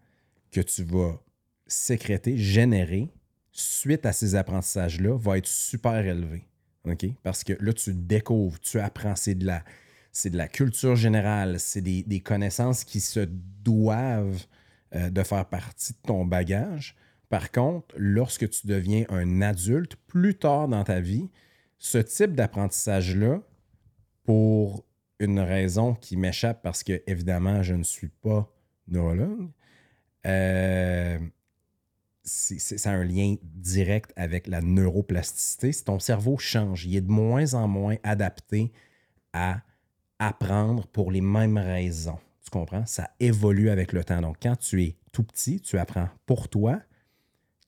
que 0.52 0.62
tu 0.62 0.84
vas 0.84 1.20
sécréter, 1.66 2.38
générer 2.38 3.12
suite 3.52 4.06
à 4.06 4.12
ces 4.12 4.36
apprentissages-là 4.36 5.18
va 5.18 5.38
être 5.38 5.48
super 5.48 6.06
élevée. 6.06 6.46
OK? 6.86 7.06
Parce 7.24 7.44
que 7.44 7.54
là, 7.60 7.74
tu 7.74 7.94
découvres, 7.94 8.60
tu 8.60 8.80
apprends, 8.80 9.16
c'est 9.16 9.36
de 9.36 9.46
la, 9.46 9.64
c'est 10.12 10.30
de 10.30 10.38
la 10.38 10.48
culture 10.48 10.96
générale, 10.96 11.60
c'est 11.60 11.82
des, 11.82 12.04
des 12.04 12.20
connaissances 12.20 12.84
qui 12.84 13.00
se 13.00 13.28
doivent 13.64 14.46
euh, 14.96 15.10
de 15.10 15.24
faire 15.24 15.46
partie 15.46 15.94
de 15.94 15.98
ton 16.06 16.26
bagage. 16.26 16.96
Par 17.30 17.52
contre, 17.52 17.96
lorsque 17.98 18.50
tu 18.50 18.68
deviens 18.68 19.06
un 19.10 19.42
adulte, 19.42 19.96
plus 20.08 20.36
tard 20.36 20.68
dans 20.68 20.84
ta 20.84 21.00
vie, 21.00 21.30
ce 21.80 21.98
type 21.98 22.34
d'apprentissage-là, 22.34 23.42
pour 24.24 24.86
une 25.20 25.40
raison 25.40 25.94
qui 25.94 26.18
m'échappe 26.18 26.62
parce 26.62 26.84
que, 26.84 27.02
évidemment, 27.08 27.64
je 27.64 27.74
ne 27.74 27.84
suis 27.84 28.10
pas 28.10 28.52
neurologue, 28.88 29.50
euh, 30.26 31.20
ça 32.26 32.90
a 32.90 32.94
un 32.94 33.04
lien 33.04 33.36
direct 33.44 34.12
avec 34.16 34.48
la 34.48 34.62
neuroplasticité. 34.62 35.72
Si 35.72 35.84
ton 35.84 36.00
cerveau 36.00 36.38
change, 36.38 36.86
il 36.86 36.96
est 36.96 37.02
de 37.02 37.12
moins 37.12 37.54
en 37.54 37.68
moins 37.68 37.96
adapté 38.04 38.72
à 39.34 39.62
apprendre 40.20 40.88
pour 40.88 41.12
les 41.12 41.22
mêmes 41.22 41.58
raisons. 41.58 42.20
Tu 42.44 42.50
comprends? 42.50 42.86
Ça 42.86 43.12
évolue 43.20 43.70
avec 43.70 43.94
le 43.94 44.04
temps. 44.04 44.22
Donc, 44.22 44.38
quand 44.42 44.56
tu 44.56 44.84
es 44.84 44.98
tout 45.12 45.24
petit, 45.24 45.62
tu 45.62 45.78
apprends 45.78 46.10
pour 46.26 46.50
toi. 46.50 46.82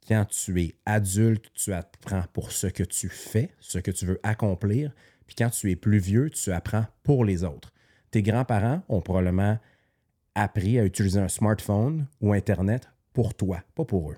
Quand 0.08 0.26
tu 0.26 0.62
es 0.62 0.76
adulte, 0.86 1.52
tu 1.54 1.74
apprends 1.74 2.24
pour 2.34 2.52
ce 2.52 2.68
que 2.68 2.84
tu 2.84 3.10
fais, 3.10 3.52
ce 3.60 3.80
que 3.80 3.92
tu 3.92 4.06
veux 4.06 4.20
accomplir. 4.24 4.94
Puis 5.26 5.36
quand 5.36 5.50
tu 5.50 5.70
es 5.70 5.76
plus 5.76 6.00
vieux, 6.00 6.30
tu 6.30 6.52
apprends 6.52 6.86
pour 7.04 7.26
les 7.26 7.44
autres. 7.44 7.74
Tes 8.12 8.24
grands-parents 8.24 8.82
ont 8.88 9.02
probablement 9.02 9.60
appris 10.34 10.80
à 10.80 10.86
utiliser 10.86 11.20
un 11.20 11.28
smartphone 11.28 12.08
ou 12.22 12.32
Internet 12.32 12.90
pour 13.12 13.34
toi, 13.34 13.62
pas 13.76 13.84
pour 13.84 14.12
eux. 14.12 14.18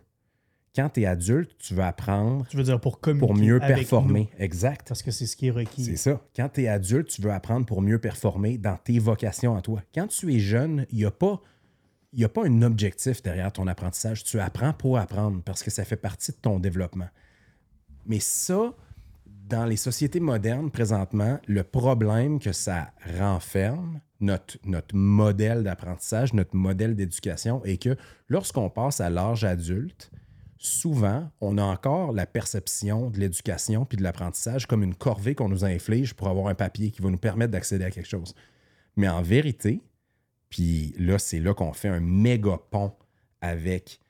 Quand 0.76 0.90
tu 0.90 1.02
es 1.02 1.06
adulte, 1.06 1.52
tu 1.58 1.74
veux 1.74 1.84
apprendre 1.84 2.46
Tu 2.48 2.58
veux 2.58 2.64
dire 2.64 2.80
pour 2.80 3.00
communiquer 3.00 3.28
pour 3.28 3.36
mieux 3.36 3.62
avec 3.62 3.78
performer. 3.78 4.30
nous, 4.38 4.44
Exact. 4.44 4.88
parce 4.88 5.02
que 5.02 5.12
c'est 5.12 5.26
ce 5.26 5.36
qui 5.36 5.48
est 5.48 5.52
requis. 5.52 5.84
C'est 5.84 5.96
ça. 5.96 6.22
Quand 6.36 6.50
tu 6.50 6.62
es 6.64 6.68
adulte, 6.68 7.08
tu 7.10 7.22
veux 7.22 7.32
apprendre 7.32 7.66
pour 7.66 7.82
mieux 7.82 8.00
performer 8.00 8.58
dans 8.58 8.78
tes 8.78 9.00
vocations 9.00 9.56
à 9.56 9.62
toi. 9.62 9.82
Quand 9.94 10.08
tu 10.08 10.34
es 10.34 10.40
jeune, 10.40 10.86
il 10.92 10.98
n'y 11.00 11.06
a 11.06 11.12
pas. 11.12 11.42
Il 12.12 12.20
n'y 12.20 12.26
a 12.26 12.30
pas 12.30 12.46
un 12.48 12.64
objectif 12.64 13.22
derrière 13.22 13.52
ton 13.52 13.68
apprentissage. 13.68 14.24
Tu 14.24 14.40
apprends 14.40 14.74
pour 14.74 14.98
apprendre 14.98 15.44
parce 15.44 15.62
que 15.62 15.70
ça 15.70 15.86
fait 15.86 15.96
partie 15.96 16.32
de 16.32 16.38
ton 16.38 16.60
développement. 16.60 17.10
Mais 18.08 18.20
ça, 18.20 18.74
dans 19.48 19.66
les 19.66 19.76
sociétés 19.78 20.20
modernes 20.20 20.72
présentement, 20.72 21.40
le 21.48 21.64
problème 21.64 22.40
que 22.40 22.52
ça 22.52 22.92
renferme, 23.20 24.00
notre, 24.22 24.58
notre 24.66 24.96
modèle 24.96 25.64
d'apprentissage, 25.64 26.34
notre 26.34 26.56
modèle 26.56 26.96
d'éducation, 26.96 27.64
est 27.64 27.78
que 27.82 27.96
lorsqu'on 28.28 28.72
passe 28.72 29.02
à 29.02 29.12
l'âge 29.12 29.44
adulte, 29.44 30.10
souvent, 30.60 31.32
on 31.40 31.58
a 31.58 31.64
encore 31.64 32.12
la 32.12 32.26
perception 32.26 33.10
de 33.10 33.18
l'éducation 33.18 33.86
puis 33.86 33.98
de 33.98 34.04
l'apprentissage 34.04 34.68
comme 34.68 34.84
une 34.84 34.94
corvée 34.94 35.34
qu'on 35.34 35.48
nous 35.48 35.64
inflige 35.64 36.14
pour 36.14 36.28
avoir 36.28 36.48
un 36.48 36.56
papier 36.56 36.92
qui 36.92 37.02
va 37.02 37.10
nous 37.10 37.18
permettre 37.18 37.52
d'accéder 37.52 37.86
à 37.86 37.92
quelque 37.92 38.10
chose. 38.10 38.36
Mais 38.98 39.08
en 39.08 39.22
vérité, 39.22 39.82
puis 40.50 40.94
là, 41.00 41.18
c'est 41.18 41.40
là 41.40 41.54
qu'on 41.54 41.72
fait 41.72 41.88
un 41.88 42.02
méga 42.02 42.60
pont 42.70 42.94
avec 43.40 44.02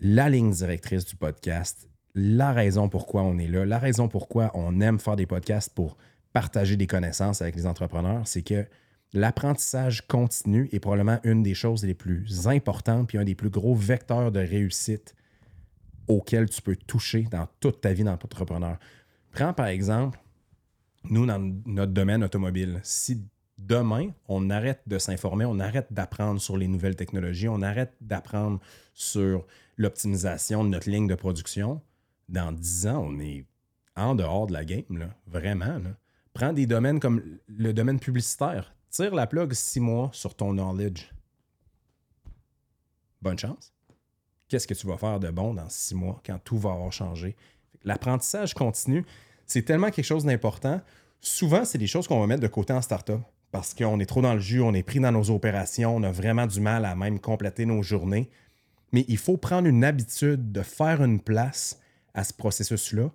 la 0.00 0.28
ligne 0.28 0.50
directrice 0.50 1.04
du 1.04 1.14
podcast, 1.14 1.88
la 2.14 2.52
raison 2.52 2.88
pourquoi 2.88 3.22
on 3.22 3.38
est 3.38 3.46
là, 3.46 3.64
la 3.64 3.78
raison 3.78 4.08
pourquoi 4.08 4.50
on 4.54 4.80
aime 4.80 4.98
faire 4.98 5.16
des 5.16 5.26
podcasts 5.26 5.72
pour 5.72 5.96
partager 6.32 6.76
des 6.76 6.88
connaissances 6.88 7.40
avec 7.40 7.54
les 7.54 7.66
entrepreneurs, 7.66 8.26
c'est 8.26 8.42
que 8.42 8.66
l'apprentissage 9.12 10.06
continu 10.08 10.68
est 10.72 10.80
probablement 10.80 11.20
une 11.22 11.42
des 11.44 11.54
choses 11.54 11.84
les 11.84 11.94
plus 11.94 12.48
importantes 12.48 13.08
puis 13.08 13.16
un 13.16 13.24
des 13.24 13.36
plus 13.36 13.48
gros 13.48 13.74
vecteurs 13.74 14.32
de 14.32 14.40
réussite 14.40 15.14
auxquels 16.08 16.48
tu 16.48 16.62
peux 16.62 16.76
toucher 16.76 17.22
dans 17.30 17.48
toute 17.60 17.80
ta 17.80 17.92
vie 17.92 18.04
d'entrepreneur. 18.04 18.78
Prends 19.32 19.52
par 19.52 19.66
exemple, 19.66 20.18
nous, 21.04 21.26
dans 21.26 21.38
notre 21.66 21.92
domaine 21.92 22.24
automobile, 22.24 22.80
si 22.82 23.22
demain, 23.58 24.10
on 24.28 24.50
arrête 24.50 24.82
de 24.86 24.98
s'informer, 24.98 25.44
on 25.44 25.60
arrête 25.60 25.88
d'apprendre 25.90 26.40
sur 26.40 26.56
les 26.56 26.68
nouvelles 26.68 26.96
technologies, 26.96 27.48
on 27.48 27.62
arrête 27.62 27.94
d'apprendre 28.00 28.60
sur 28.92 29.46
l'optimisation 29.76 30.64
de 30.64 30.70
notre 30.70 30.90
ligne 30.90 31.06
de 31.06 31.14
production, 31.14 31.80
dans 32.28 32.52
10 32.52 32.86
ans, 32.88 33.04
on 33.06 33.20
est 33.20 33.46
en 33.94 34.14
dehors 34.14 34.46
de 34.46 34.52
la 34.52 34.64
game, 34.64 34.84
là. 34.90 35.08
vraiment. 35.26 35.80
Prends 36.34 36.52
des 36.52 36.66
domaines 36.66 37.00
comme 37.00 37.38
le 37.46 37.72
domaine 37.72 37.98
publicitaire. 37.98 38.74
Tire 38.90 39.14
la 39.14 39.26
plug 39.26 39.52
six 39.54 39.80
mois 39.80 40.10
sur 40.12 40.34
ton 40.34 40.52
knowledge. 40.52 41.10
Bonne 43.22 43.38
chance. 43.38 43.72
Qu'est-ce 44.48 44.66
que 44.66 44.74
tu 44.74 44.86
vas 44.86 44.96
faire 44.96 45.18
de 45.18 45.30
bon 45.30 45.54
dans 45.54 45.68
six 45.68 45.94
mois 45.94 46.20
quand 46.24 46.38
tout 46.44 46.58
va 46.58 46.72
avoir 46.72 46.92
changé? 46.92 47.36
L'apprentissage 47.84 48.54
continu, 48.54 49.04
c'est 49.46 49.62
tellement 49.62 49.90
quelque 49.90 50.04
chose 50.04 50.24
d'important. 50.24 50.80
Souvent, 51.20 51.64
c'est 51.64 51.78
des 51.78 51.86
choses 51.86 52.06
qu'on 52.06 52.20
va 52.20 52.26
mettre 52.26 52.42
de 52.42 52.48
côté 52.48 52.72
en 52.72 52.82
startup 52.82 53.20
parce 53.50 53.74
qu'on 53.74 53.98
est 54.00 54.06
trop 54.06 54.22
dans 54.22 54.34
le 54.34 54.40
jus, 54.40 54.60
on 54.60 54.74
est 54.74 54.82
pris 54.82 55.00
dans 55.00 55.12
nos 55.12 55.30
opérations, 55.30 55.96
on 55.96 56.02
a 56.02 56.10
vraiment 56.10 56.46
du 56.46 56.60
mal 56.60 56.84
à 56.84 56.94
même 56.94 57.18
compléter 57.20 57.64
nos 57.64 57.82
journées. 57.82 58.30
Mais 58.92 59.04
il 59.08 59.18
faut 59.18 59.36
prendre 59.36 59.66
une 59.66 59.82
habitude 59.82 60.52
de 60.52 60.62
faire 60.62 61.02
une 61.02 61.20
place 61.20 61.80
à 62.14 62.22
ce 62.22 62.32
processus-là, 62.32 63.10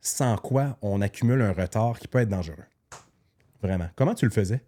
sans 0.00 0.36
quoi 0.36 0.78
on 0.82 1.00
accumule 1.00 1.42
un 1.42 1.52
retard 1.52 1.98
qui 1.98 2.08
peut 2.08 2.18
être 2.18 2.28
dangereux. 2.28 2.64
Vraiment. 3.62 3.88
Comment 3.94 4.14
tu 4.14 4.24
le 4.24 4.30
faisais? 4.30 4.62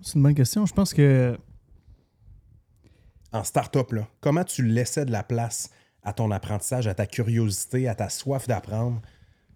C'est 0.00 0.14
une 0.14 0.22
bonne 0.22 0.34
question. 0.34 0.64
Je 0.64 0.72
pense 0.72 0.94
que 0.94 1.38
En 3.32 3.44
start-up, 3.44 3.92
là, 3.92 4.08
comment 4.20 4.44
tu 4.44 4.64
laissais 4.64 5.04
de 5.04 5.12
la 5.12 5.22
place 5.22 5.70
à 6.02 6.12
ton 6.12 6.30
apprentissage, 6.30 6.86
à 6.86 6.94
ta 6.94 7.06
curiosité, 7.06 7.86
à 7.88 7.94
ta 7.94 8.08
soif 8.08 8.48
d'apprendre, 8.48 9.00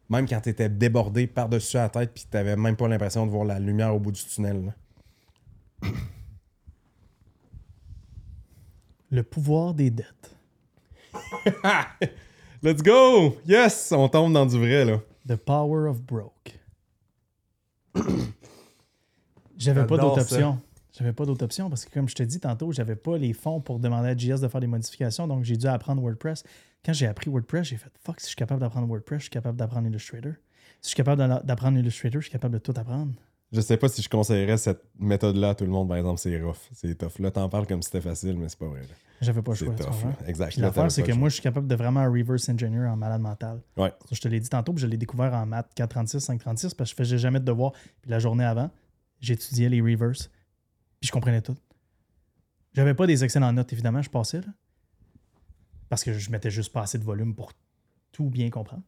même 0.09 0.29
quand 0.29 0.41
tu 0.41 0.51
étais 0.51 0.69
débordé 0.69 1.27
par-dessus 1.27 1.77
la 1.77 1.89
tête 1.89 2.13
puis 2.15 2.25
tu 2.31 2.37
n'avais 2.37 2.57
même 2.57 2.77
pas 2.77 2.87
l'impression 2.87 3.27
de 3.27 3.31
voir 3.31 3.45
la 3.45 3.59
lumière 3.59 3.95
au 3.95 3.99
bout 3.99 4.13
du 4.13 4.25
tunnel? 4.25 4.67
là? 4.67 5.91
le 9.15 9.23
pouvoir 9.23 9.75
des 9.75 9.91
dettes. 9.91 10.37
Let's 12.63 12.83
go! 12.83 13.37
Yes! 13.47 13.93
On 13.93 14.09
tombe 14.09 14.33
dans 14.33 14.47
du 14.47 14.59
vrai, 14.59 14.85
là. 14.85 15.01
The 15.29 15.37
power 15.37 15.89
of 15.89 16.03
broke. 16.03 16.59
J'avais 19.57 19.87
pas 19.87 19.97
d'autre 19.97 20.23
ça. 20.23 20.35
option. 20.37 20.61
J'avais 20.97 21.13
pas 21.13 21.27
d'autre 21.27 21.45
option 21.45 21.69
parce 21.69 21.85
que, 21.85 21.93
comme 21.93 22.09
je 22.09 22.15
te 22.15 22.23
dis 22.23 22.39
tantôt, 22.41 22.71
j'avais 22.73 22.95
pas 22.97 23.19
les 23.19 23.33
fonds 23.33 23.61
pour 23.61 23.81
demander 23.81 24.09
à 24.11 24.17
JS 24.17 24.41
de 24.41 24.49
faire 24.49 24.61
des 24.61 24.67
modifications, 24.69 25.27
donc 25.27 25.43
j'ai 25.45 25.57
dû 25.57 25.67
apprendre 25.67 26.01
WordPress. 26.03 26.45
Quand 26.85 26.93
j'ai 26.93 27.07
appris 27.07 27.31
WordPress, 27.31 27.67
j'ai 27.69 27.77
fait 27.77 27.91
fuck, 28.03 28.21
si 28.21 28.25
je 28.27 28.29
suis 28.29 28.37
capable 28.37 28.61
d'apprendre 28.61 28.87
WordPress, 28.87 29.19
je 29.19 29.23
suis 29.25 29.31
capable 29.31 29.57
d'apprendre 29.59 29.89
Illustrator. 29.89 30.33
Si 30.81 30.83
je 30.83 30.89
suis 30.89 30.97
capable 30.97 31.19
d'a- 31.19 31.41
d'apprendre 31.43 31.79
Illustrator, 31.79 32.21
je 32.21 32.27
suis 32.27 32.33
capable 32.33 32.55
de 32.55 32.59
tout 32.59 32.75
apprendre. 32.77 33.13
Je 33.53 33.61
sais 33.61 33.77
pas 33.77 33.89
si 33.89 34.03
je 34.03 34.09
conseillerais 34.09 34.57
cette 34.57 34.83
méthode-là 34.99 35.51
à 35.51 35.55
tout 35.55 35.65
le 35.65 35.71
monde, 35.71 35.89
par 35.89 35.97
exemple, 35.97 36.19
c'est 36.21 36.41
rough. 36.41 36.57
C'est 36.73 36.97
tough. 36.97 37.19
Là, 37.21 37.31
t'en 37.31 37.49
parles 37.49 37.67
comme 37.67 37.83
si 37.83 37.87
c'était 37.91 38.01
facile, 38.01 38.37
mais 38.37 38.49
c'est 38.49 38.59
pas 38.59 38.67
vrai. 38.67 38.83
J'avais 39.21 39.43
pas 39.43 39.53
le 39.53 39.57
C'est 39.57 39.65
choix. 39.67 39.75
tu 39.77 39.83
tough. 39.85 39.93
Exact. 40.27 40.57
L'affaire, 40.57 40.91
c'est 40.91 41.03
que 41.05 41.13
moi, 41.13 41.29
je 41.29 41.35
suis 41.35 41.43
capable 41.43 41.67
de 41.69 41.75
vraiment 41.77 42.05
reverse 42.05 42.49
engineer 42.49 42.87
en 42.89 42.97
malade 42.97 43.21
mental. 43.21 43.61
Ouais. 43.77 43.91
Ça, 44.09 44.15
Je 44.17 44.21
te 44.21 44.29
l'ai 44.29 44.41
dit 44.41 44.49
tantôt, 44.49 44.73
puis 44.73 44.83
je 44.83 44.87
l'ai 44.89 44.97
découvert 44.97 45.33
en 45.35 45.47
maths 45.47 45.71
436, 45.75 46.21
536, 46.21 46.75
parce 46.75 46.91
que 46.91 46.97
je 46.97 47.05
faisais 47.05 47.19
jamais 47.19 47.39
de 47.41 47.45
devoirs. 47.45 47.73
Puis 48.03 48.11
la 48.11 48.19
journée 48.19 48.45
avant, 48.45 48.71
j'étudiais 49.21 49.69
les 49.69 49.81
reverse, 49.81 50.31
je 51.07 51.13
comprenais 51.13 51.43
tout. 51.43 51.57
J'avais 52.73 52.95
pas 52.95 53.07
des 53.07 53.23
excellentes 53.25 53.55
notes, 53.55 53.73
évidemment, 53.73 54.03
je 54.03 54.11
passais, 54.11 54.41
là. 54.41 54.53
Parce 55.89 56.03
que 56.03 56.13
je 56.13 56.31
mettais 56.31 56.51
juste 56.51 56.73
pas 56.73 56.83
assez 56.83 56.99
de 56.99 57.05
volume 57.05 57.35
pour 57.35 57.53
tout 58.11 58.31
bien 58.31 58.51
comprendre. 58.51 58.83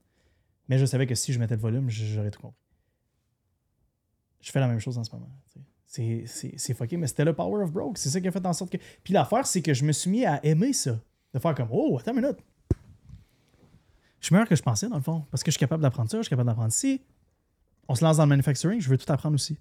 Mais 0.69 0.79
je 0.79 0.87
savais 0.87 1.07
que 1.07 1.15
si 1.15 1.33
je 1.33 1.39
mettais 1.39 1.57
de 1.57 1.61
volume, 1.61 1.89
j'aurais 1.89 2.31
tout 2.31 2.41
compris. 2.41 2.61
Je 4.41 4.51
fais 4.51 4.61
la 4.61 4.69
même 4.69 4.81
chose 4.81 4.99
en 4.99 5.05
ce 5.05 5.11
moment. 5.13 5.31
c'est 5.87 6.75
fucké, 6.75 6.97
mais 6.97 7.07
c'était 7.07 7.25
le 7.25 7.33
power 7.33 7.63
of 7.63 7.73
broke. 7.73 7.99
C'est 7.99 8.11
ça 8.11 8.21
qui 8.21 8.29
a 8.29 8.33
fait 8.33 8.45
en 8.45 8.53
sorte 8.53 8.73
que. 8.73 8.79
Puis 9.03 9.13
l'affaire, 9.13 9.47
c'est 9.47 9.63
que 9.63 9.75
je 9.75 9.85
me 9.85 9.93
suis 9.93 10.11
mis 10.11 10.25
à 10.25 10.45
aimer 10.45 10.73
ça. 10.73 11.01
De 11.33 11.39
faire 11.39 11.55
comme, 11.55 11.69
oh, 11.71 11.99
attends 11.99 12.13
une 12.13 12.21
minute. 12.23 12.39
Je 14.21 14.27
suis 14.27 14.35
meilleur 14.35 14.49
que 14.49 14.57
je 14.57 14.63
pensais, 14.63 14.89
dans 14.89 14.97
le 14.97 15.03
fond. 15.03 15.25
Parce 15.31 15.43
que 15.43 15.51
je 15.51 15.57
suis 15.57 15.61
capable 15.61 15.83
d'apprendre 15.83 16.11
ça, 16.11 16.19
je 16.19 16.23
suis 16.23 16.31
capable 16.31 16.49
d'apprendre 16.49 16.73
ci. 16.73 17.03
On 17.89 17.95
se 17.95 18.05
lance 18.05 18.17
dans 18.17 18.25
le 18.25 18.31
manufacturing, 18.31 18.81
je 18.81 18.89
veux 18.89 18.99
tout 18.99 19.11
apprendre 19.13 19.35
aussi. 19.35 19.59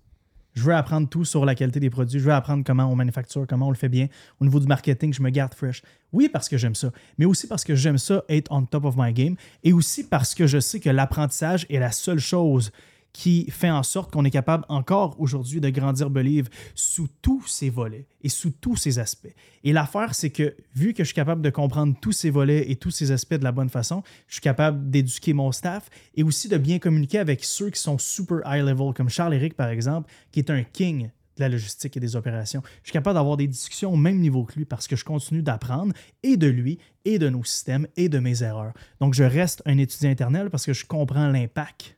Je 0.55 0.63
veux 0.63 0.73
apprendre 0.73 1.07
tout 1.09 1.25
sur 1.25 1.45
la 1.45 1.53
qualité 1.53 1.79
des 1.79 1.89
produits. 1.89 2.19
Je 2.19 2.25
veux 2.25 2.33
apprendre 2.33 2.63
comment 2.65 2.85
on 2.85 2.95
manufacture, 2.95 3.45
comment 3.47 3.67
on 3.67 3.71
le 3.71 3.75
fait 3.75 3.89
bien. 3.89 4.07
Au 4.39 4.45
niveau 4.45 4.59
du 4.59 4.67
marketing, 4.67 5.13
je 5.13 5.21
me 5.21 5.29
garde 5.29 5.53
fresh. 5.53 5.81
Oui, 6.13 6.29
parce 6.31 6.47
que 6.47 6.57
j'aime 6.57 6.75
ça, 6.75 6.91
mais 7.17 7.25
aussi 7.25 7.45
parce 7.47 7.63
que 7.63 7.75
j'aime 7.75 7.97
ça 7.97 8.23
être 8.29 8.51
on 8.51 8.65
top 8.65 8.85
of 8.85 8.95
my 8.97 9.11
game 9.11 9.35
et 9.63 9.73
aussi 9.73 10.07
parce 10.07 10.33
que 10.33 10.47
je 10.47 10.59
sais 10.59 10.79
que 10.79 10.89
l'apprentissage 10.89 11.65
est 11.69 11.79
la 11.79 11.91
seule 11.91 12.19
chose 12.19 12.71
qui 13.15 13.49
fait 13.49 13.71
en 13.71 13.81
sorte 13.81 14.11
qu'on 14.11 14.25
est 14.25 14.29
capable 14.29 14.65
encore 14.67 15.15
aujourd'hui 15.21 15.61
de 15.61 15.69
grandir 15.69 16.09
Believe 16.09 16.49
sous 16.73 17.07
tous 17.21 17.47
ses 17.47 17.69
volets 17.69 18.07
et 18.21 18.27
sous 18.27 18.51
tous 18.51 18.75
ses 18.75 18.99
aspects. 18.99 19.33
Et 19.63 19.71
l'affaire, 19.71 20.13
c'est 20.13 20.31
que 20.31 20.53
vu 20.73 20.93
que 20.93 21.01
je 21.01 21.05
suis 21.05 21.15
capable 21.15 21.41
de 21.41 21.49
comprendre 21.49 21.95
tous 22.01 22.11
ces 22.11 22.29
volets 22.29 22.69
et 22.69 22.75
tous 22.75 22.91
ces 22.91 23.11
aspects 23.11 23.35
de 23.35 23.45
la 23.45 23.53
bonne 23.53 23.69
façon, 23.69 24.03
je 24.27 24.33
suis 24.33 24.41
capable 24.41 24.89
d'éduquer 24.89 25.31
mon 25.31 25.53
staff 25.53 25.89
et 26.15 26.23
aussi 26.23 26.49
de 26.49 26.57
bien 26.57 26.77
communiquer 26.77 27.19
avec 27.19 27.45
ceux 27.45 27.69
qui 27.69 27.79
sont 27.79 27.97
super 27.97 28.41
high 28.45 28.65
level, 28.65 28.93
comme 28.93 29.07
Charles-Éric, 29.07 29.53
par 29.53 29.69
exemple, 29.69 30.11
qui 30.33 30.39
est 30.39 30.49
un 30.49 30.63
king 30.63 31.09
de 31.37 31.41
la 31.41 31.47
logistique 31.47 31.95
et 31.95 32.01
des 32.01 32.17
opérations. 32.17 32.63
Je 32.83 32.89
suis 32.89 32.93
capable 32.93 33.15
d'avoir 33.15 33.37
des 33.37 33.47
discussions 33.47 33.93
au 33.93 33.97
même 33.97 34.19
niveau 34.19 34.43
que 34.43 34.55
lui 34.55 34.65
parce 34.65 34.89
que 34.89 34.97
je 34.97 35.05
continue 35.05 35.41
d'apprendre 35.41 35.93
et 36.21 36.35
de 36.35 36.47
lui 36.47 36.79
et 37.05 37.17
de 37.17 37.29
nos 37.29 37.45
systèmes 37.45 37.87
et 37.95 38.09
de 38.09 38.19
mes 38.19 38.43
erreurs. 38.43 38.73
Donc, 38.99 39.13
je 39.13 39.23
reste 39.23 39.61
un 39.65 39.77
étudiant 39.77 40.11
éternel 40.11 40.49
parce 40.49 40.65
que 40.65 40.73
je 40.73 40.85
comprends 40.85 41.29
l'impact 41.29 41.95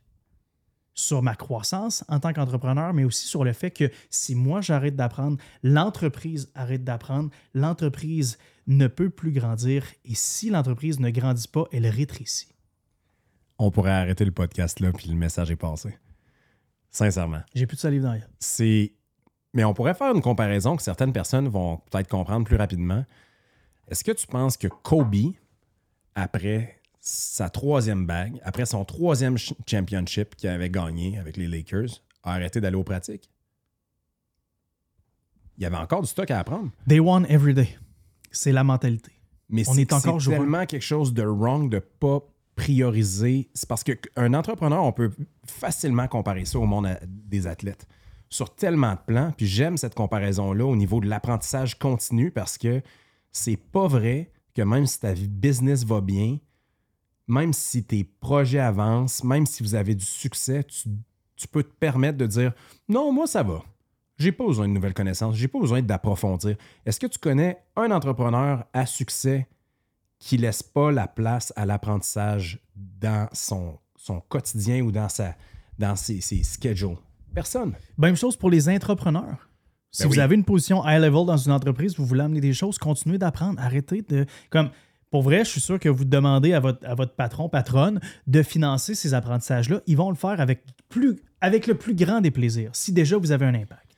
sur 0.98 1.22
ma 1.22 1.36
croissance 1.36 2.04
en 2.08 2.18
tant 2.18 2.32
qu'entrepreneur, 2.32 2.92
mais 2.92 3.04
aussi 3.04 3.26
sur 3.26 3.44
le 3.44 3.52
fait 3.52 3.70
que 3.70 3.90
si 4.10 4.34
moi 4.34 4.60
j'arrête 4.60 4.96
d'apprendre, 4.96 5.38
l'entreprise 5.62 6.50
arrête 6.56 6.82
d'apprendre, 6.82 7.30
l'entreprise 7.54 8.36
ne 8.66 8.88
peut 8.88 9.08
plus 9.08 9.30
grandir 9.30 9.84
et 10.04 10.14
si 10.14 10.50
l'entreprise 10.50 10.98
ne 10.98 11.10
grandit 11.10 11.46
pas, 11.46 11.66
elle 11.72 11.86
rétrécit. 11.86 12.48
On 13.58 13.70
pourrait 13.70 13.92
arrêter 13.92 14.24
le 14.24 14.32
podcast 14.32 14.80
là, 14.80 14.92
puis 14.92 15.08
le 15.08 15.14
message 15.14 15.50
est 15.52 15.56
passé. 15.56 15.96
Sincèrement. 16.90 17.42
J'ai 17.54 17.66
plus 17.66 17.76
de 17.76 17.80
salive 17.80 18.02
dans 18.02 18.12
la. 18.12 18.20
C'est. 18.40 18.92
Mais 19.54 19.64
on 19.64 19.74
pourrait 19.74 19.94
faire 19.94 20.14
une 20.14 20.20
comparaison 20.20 20.76
que 20.76 20.82
certaines 20.82 21.12
personnes 21.12 21.48
vont 21.48 21.78
peut-être 21.90 22.08
comprendre 22.08 22.44
plus 22.44 22.56
rapidement. 22.56 23.04
Est-ce 23.88 24.04
que 24.04 24.12
tu 24.12 24.26
penses 24.26 24.56
que 24.56 24.68
Kobe, 24.68 25.32
après 26.14 26.77
sa 27.00 27.48
troisième 27.50 28.06
bague, 28.06 28.40
après 28.42 28.66
son 28.66 28.84
troisième 28.84 29.38
ch- 29.38 29.54
championship 29.66 30.34
qu'il 30.36 30.48
avait 30.50 30.70
gagné 30.70 31.18
avec 31.18 31.36
les 31.36 31.46
Lakers, 31.46 32.02
a 32.22 32.32
arrêté 32.34 32.60
d'aller 32.60 32.76
aux 32.76 32.84
pratiques? 32.84 33.30
Il 35.56 35.62
y 35.62 35.66
avait 35.66 35.76
encore 35.76 36.02
du 36.02 36.08
stock 36.08 36.30
à 36.30 36.38
apprendre. 36.38 36.70
Day 36.86 37.00
one, 37.00 37.26
every 37.28 37.54
day. 37.54 37.76
C'est 38.30 38.52
la 38.52 38.62
mentalité. 38.64 39.12
Mais 39.48 39.68
On 39.68 39.72
c'est- 39.72 39.86
tellement 39.86 40.66
quelque 40.66 40.82
chose 40.82 41.12
de 41.14 41.22
wrong 41.24 41.70
de 41.70 41.78
pas 41.78 42.20
prioriser. 42.54 43.48
C'est 43.54 43.68
parce 43.68 43.82
qu'un 43.84 44.34
entrepreneur, 44.34 44.84
on 44.84 44.92
peut 44.92 45.10
facilement 45.46 46.06
comparer 46.08 46.44
ça 46.44 46.58
au 46.58 46.66
monde 46.66 46.88
des 47.06 47.46
athlètes 47.46 47.86
sur 48.28 48.54
tellement 48.54 48.92
de 48.92 48.98
plans. 49.06 49.32
Puis 49.36 49.46
j'aime 49.46 49.76
cette 49.78 49.94
comparaison-là 49.94 50.66
au 50.66 50.76
niveau 50.76 51.00
de 51.00 51.06
l'apprentissage 51.08 51.78
continu 51.78 52.30
parce 52.30 52.58
que 52.58 52.82
c'est 53.32 53.56
pas 53.56 53.86
vrai 53.88 54.30
que 54.54 54.62
même 54.62 54.86
si 54.86 55.00
ta 55.00 55.12
vie 55.12 55.28
business 55.28 55.84
va 55.84 56.00
bien, 56.00 56.38
même 57.28 57.52
si 57.52 57.84
tes 57.84 58.04
projets 58.04 58.58
avancent, 58.58 59.22
même 59.22 59.46
si 59.46 59.62
vous 59.62 59.74
avez 59.74 59.94
du 59.94 60.04
succès, 60.04 60.64
tu, 60.64 60.88
tu 61.36 61.46
peux 61.46 61.62
te 61.62 61.72
permettre 61.72 62.18
de 62.18 62.26
dire 62.26 62.52
non, 62.88 63.12
moi 63.12 63.26
ça 63.26 63.42
va. 63.42 63.62
J'ai 64.18 64.32
pas 64.32 64.44
besoin 64.46 64.66
de 64.66 64.72
nouvelles 64.72 64.94
connaissances, 64.94 65.36
j'ai 65.36 65.46
pas 65.46 65.60
besoin 65.60 65.80
d'approfondir. 65.82 66.56
Est-ce 66.84 66.98
que 66.98 67.06
tu 67.06 67.18
connais 67.18 67.58
un 67.76 67.90
entrepreneur 67.92 68.64
à 68.72 68.84
succès 68.86 69.46
qui 70.18 70.36
laisse 70.38 70.62
pas 70.62 70.90
la 70.90 71.06
place 71.06 71.52
à 71.54 71.64
l'apprentissage 71.66 72.58
dans 72.74 73.28
son, 73.32 73.78
son 73.94 74.20
quotidien 74.20 74.82
ou 74.82 74.90
dans, 74.90 75.08
sa, 75.08 75.36
dans 75.78 75.94
ses, 75.94 76.20
ses 76.20 76.42
schedules? 76.42 76.96
Personne. 77.32 77.74
Même 77.96 78.16
chose 78.16 78.36
pour 78.36 78.50
les 78.50 78.68
entrepreneurs. 78.68 79.48
Si 79.92 80.02
Ben 80.02 80.08
vous 80.08 80.14
oui. 80.14 80.20
avez 80.20 80.34
une 80.34 80.44
position 80.44 80.82
high 80.84 81.00
level 81.00 81.24
dans 81.24 81.36
une 81.36 81.52
entreprise, 81.52 81.96
vous 81.96 82.04
voulez 82.04 82.22
amener 82.22 82.40
des 82.40 82.52
choses, 82.52 82.78
continuez 82.78 83.18
d'apprendre. 83.18 83.60
Arrêtez 83.60 84.02
de. 84.02 84.26
Comme, 84.50 84.70
pour 85.10 85.22
vrai, 85.22 85.44
je 85.44 85.50
suis 85.50 85.60
sûr 85.60 85.78
que 85.78 85.88
vous 85.88 86.04
demandez 86.04 86.52
à 86.52 86.60
votre, 86.60 86.86
à 86.86 86.94
votre 86.94 87.14
patron, 87.14 87.48
patronne, 87.48 88.00
de 88.26 88.42
financer 88.42 88.94
ces 88.94 89.14
apprentissages-là. 89.14 89.80
Ils 89.86 89.96
vont 89.96 90.10
le 90.10 90.16
faire 90.16 90.40
avec, 90.40 90.64
plus, 90.88 91.16
avec 91.40 91.66
le 91.66 91.74
plus 91.74 91.94
grand 91.94 92.20
des 92.20 92.30
plaisirs, 92.30 92.70
si 92.74 92.92
déjà 92.92 93.16
vous 93.16 93.32
avez 93.32 93.46
un 93.46 93.54
impact. 93.54 93.96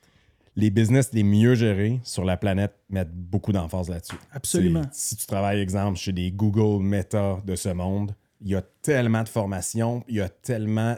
les 0.55 0.69
business 0.69 1.11
les 1.13 1.23
mieux 1.23 1.55
gérés 1.55 1.99
sur 2.03 2.25
la 2.25 2.37
planète 2.37 2.73
mettent 2.89 3.13
beaucoup 3.13 3.51
d'emphase 3.51 3.89
là-dessus. 3.89 4.15
Absolument. 4.31 4.83
Si 4.91 5.15
tu 5.15 5.25
travailles, 5.25 5.59
exemple, 5.59 5.97
chez 5.97 6.11
des 6.11 6.31
Google 6.31 6.83
Meta 6.83 7.39
de 7.45 7.55
ce 7.55 7.69
monde, 7.69 8.13
il 8.41 8.49
y 8.49 8.55
a 8.55 8.61
tellement 8.81 9.23
de 9.23 9.29
formation, 9.29 10.03
il 10.07 10.15
y 10.15 10.21
a 10.21 10.29
tellement 10.29 10.97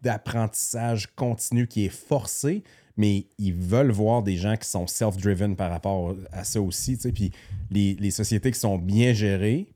d'apprentissage 0.00 1.14
continu 1.14 1.66
qui 1.66 1.86
est 1.86 1.94
forcé, 1.94 2.62
mais 2.96 3.26
ils 3.38 3.54
veulent 3.54 3.90
voir 3.90 4.22
des 4.22 4.36
gens 4.36 4.56
qui 4.56 4.68
sont 4.68 4.86
self-driven 4.86 5.56
par 5.56 5.70
rapport 5.70 6.14
à 6.32 6.44
ça 6.44 6.60
aussi. 6.60 6.96
Puis 7.12 7.32
les, 7.70 7.94
les 7.94 8.10
sociétés 8.10 8.50
qui 8.52 8.58
sont 8.58 8.78
bien 8.78 9.12
gérées 9.12 9.68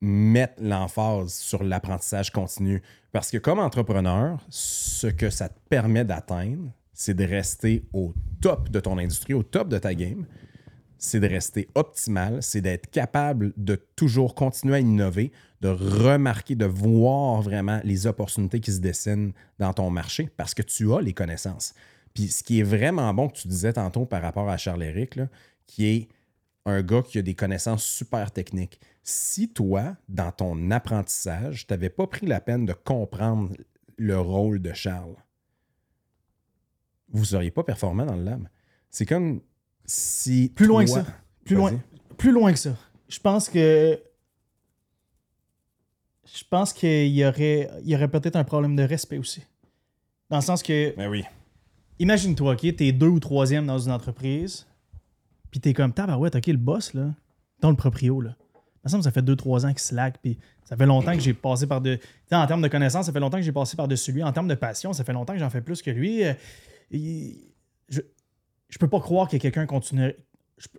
mettent 0.00 0.58
l'emphase 0.60 1.34
sur 1.34 1.62
l'apprentissage 1.62 2.30
continu. 2.30 2.82
Parce 3.12 3.30
que 3.30 3.38
comme 3.38 3.58
entrepreneur, 3.58 4.44
ce 4.48 5.06
que 5.06 5.30
ça 5.30 5.48
te 5.48 5.58
permet 5.68 6.04
d'atteindre, 6.04 6.72
c'est 6.92 7.14
de 7.14 7.24
rester 7.24 7.84
au 7.92 8.12
top 8.40 8.70
de 8.70 8.80
ton 8.80 8.98
industrie, 8.98 9.34
au 9.34 9.42
top 9.42 9.68
de 9.68 9.78
ta 9.78 9.94
game. 9.94 10.26
C'est 10.98 11.20
de 11.20 11.28
rester 11.28 11.68
optimal, 11.76 12.42
c'est 12.42 12.60
d'être 12.60 12.90
capable 12.90 13.52
de 13.56 13.76
toujours 13.94 14.34
continuer 14.34 14.74
à 14.74 14.80
innover, 14.80 15.30
de 15.60 15.68
remarquer, 15.68 16.56
de 16.56 16.64
voir 16.64 17.40
vraiment 17.40 17.80
les 17.84 18.08
opportunités 18.08 18.58
qui 18.58 18.72
se 18.72 18.80
dessinent 18.80 19.32
dans 19.60 19.72
ton 19.72 19.90
marché 19.90 20.28
parce 20.36 20.54
que 20.54 20.62
tu 20.62 20.92
as 20.92 21.00
les 21.00 21.12
connaissances. 21.12 21.72
Puis 22.18 22.26
ce 22.32 22.42
qui 22.42 22.58
est 22.58 22.64
vraiment 22.64 23.14
bon 23.14 23.28
que 23.28 23.38
tu 23.38 23.46
disais 23.46 23.74
tantôt 23.74 24.04
par 24.04 24.20
rapport 24.22 24.48
à 24.48 24.56
Charles-Éric, 24.56 25.14
là, 25.14 25.28
qui 25.68 25.86
est 25.86 26.08
un 26.64 26.82
gars 26.82 27.02
qui 27.02 27.16
a 27.16 27.22
des 27.22 27.36
connaissances 27.36 27.84
super 27.84 28.32
techniques. 28.32 28.80
Si 29.04 29.52
toi, 29.52 29.96
dans 30.08 30.32
ton 30.32 30.72
apprentissage, 30.72 31.68
tu 31.68 31.72
n'avais 31.72 31.90
pas 31.90 32.08
pris 32.08 32.26
la 32.26 32.40
peine 32.40 32.66
de 32.66 32.72
comprendre 32.72 33.52
le 33.98 34.18
rôle 34.18 34.60
de 34.60 34.72
Charles, 34.72 35.14
vous 37.10 37.20
ne 37.20 37.24
seriez 37.24 37.52
pas 37.52 37.62
performant 37.62 38.04
dans 38.04 38.16
le 38.16 38.24
lab. 38.24 38.48
C'est 38.90 39.06
comme 39.06 39.40
si. 39.84 40.52
Plus 40.56 40.66
loin 40.66 40.84
que 40.84 40.90
ça. 40.90 41.06
Plus 41.44 41.54
loin, 41.54 41.80
plus 42.16 42.32
loin 42.32 42.52
que 42.52 42.58
ça. 42.58 42.76
Je 43.08 43.20
pense 43.20 43.48
que. 43.48 44.02
Je 46.24 46.42
pense 46.50 46.72
qu'il 46.72 47.14
y 47.14 47.24
aurait, 47.24 47.70
il 47.84 47.90
y 47.90 47.94
aurait 47.94 48.10
peut-être 48.10 48.34
un 48.34 48.44
problème 48.44 48.74
de 48.74 48.82
respect 48.82 49.18
aussi. 49.18 49.44
Dans 50.30 50.38
le 50.38 50.42
sens 50.42 50.64
que. 50.64 50.96
Ben 50.96 51.08
oui. 51.08 51.24
Imagine-toi, 51.98 52.52
OK, 52.52 52.76
t'es 52.76 52.92
deux 52.92 53.08
ou 53.08 53.20
troisième 53.20 53.66
dans 53.66 53.78
une 53.78 53.92
entreprise, 53.92 54.66
puis 55.50 55.60
t'es 55.60 55.74
comme, 55.74 55.92
tabarouette, 55.92 56.36
OK, 56.36 56.46
le 56.46 56.56
boss, 56.56 56.94
là, 56.94 57.14
dans 57.60 57.70
le 57.70 57.76
proprio, 57.76 58.20
là. 58.20 58.36
Que 58.84 59.02
ça 59.02 59.10
fait 59.10 59.20
deux, 59.20 59.36
trois 59.36 59.66
ans 59.66 59.68
qu'il 59.68 59.80
slack, 59.80 60.18
puis 60.22 60.38
ça 60.64 60.74
fait 60.74 60.86
longtemps 60.86 61.12
que 61.12 61.20
j'ai 61.20 61.34
passé 61.34 61.66
par 61.66 61.82
de... 61.82 61.98
En 62.32 62.46
termes 62.46 62.62
de 62.62 62.68
connaissances, 62.68 63.04
ça 63.04 63.12
fait 63.12 63.20
longtemps 63.20 63.36
que 63.36 63.42
j'ai 63.42 63.52
passé 63.52 63.76
par-dessus 63.76 64.12
lui. 64.12 64.22
En 64.22 64.32
termes 64.32 64.48
de 64.48 64.54
passion, 64.54 64.94
ça 64.94 65.04
fait 65.04 65.12
longtemps 65.12 65.34
que 65.34 65.38
j'en 65.40 65.50
fais 65.50 65.60
plus 65.60 65.82
que 65.82 65.90
lui. 65.90 66.24
Euh, 66.24 66.32
Je, 66.90 68.00
je 68.70 68.78
peux 68.78 68.88
pas 68.88 69.00
croire 69.00 69.28
que 69.28 69.36
quelqu'un 69.36 69.66
continue... 69.66 70.14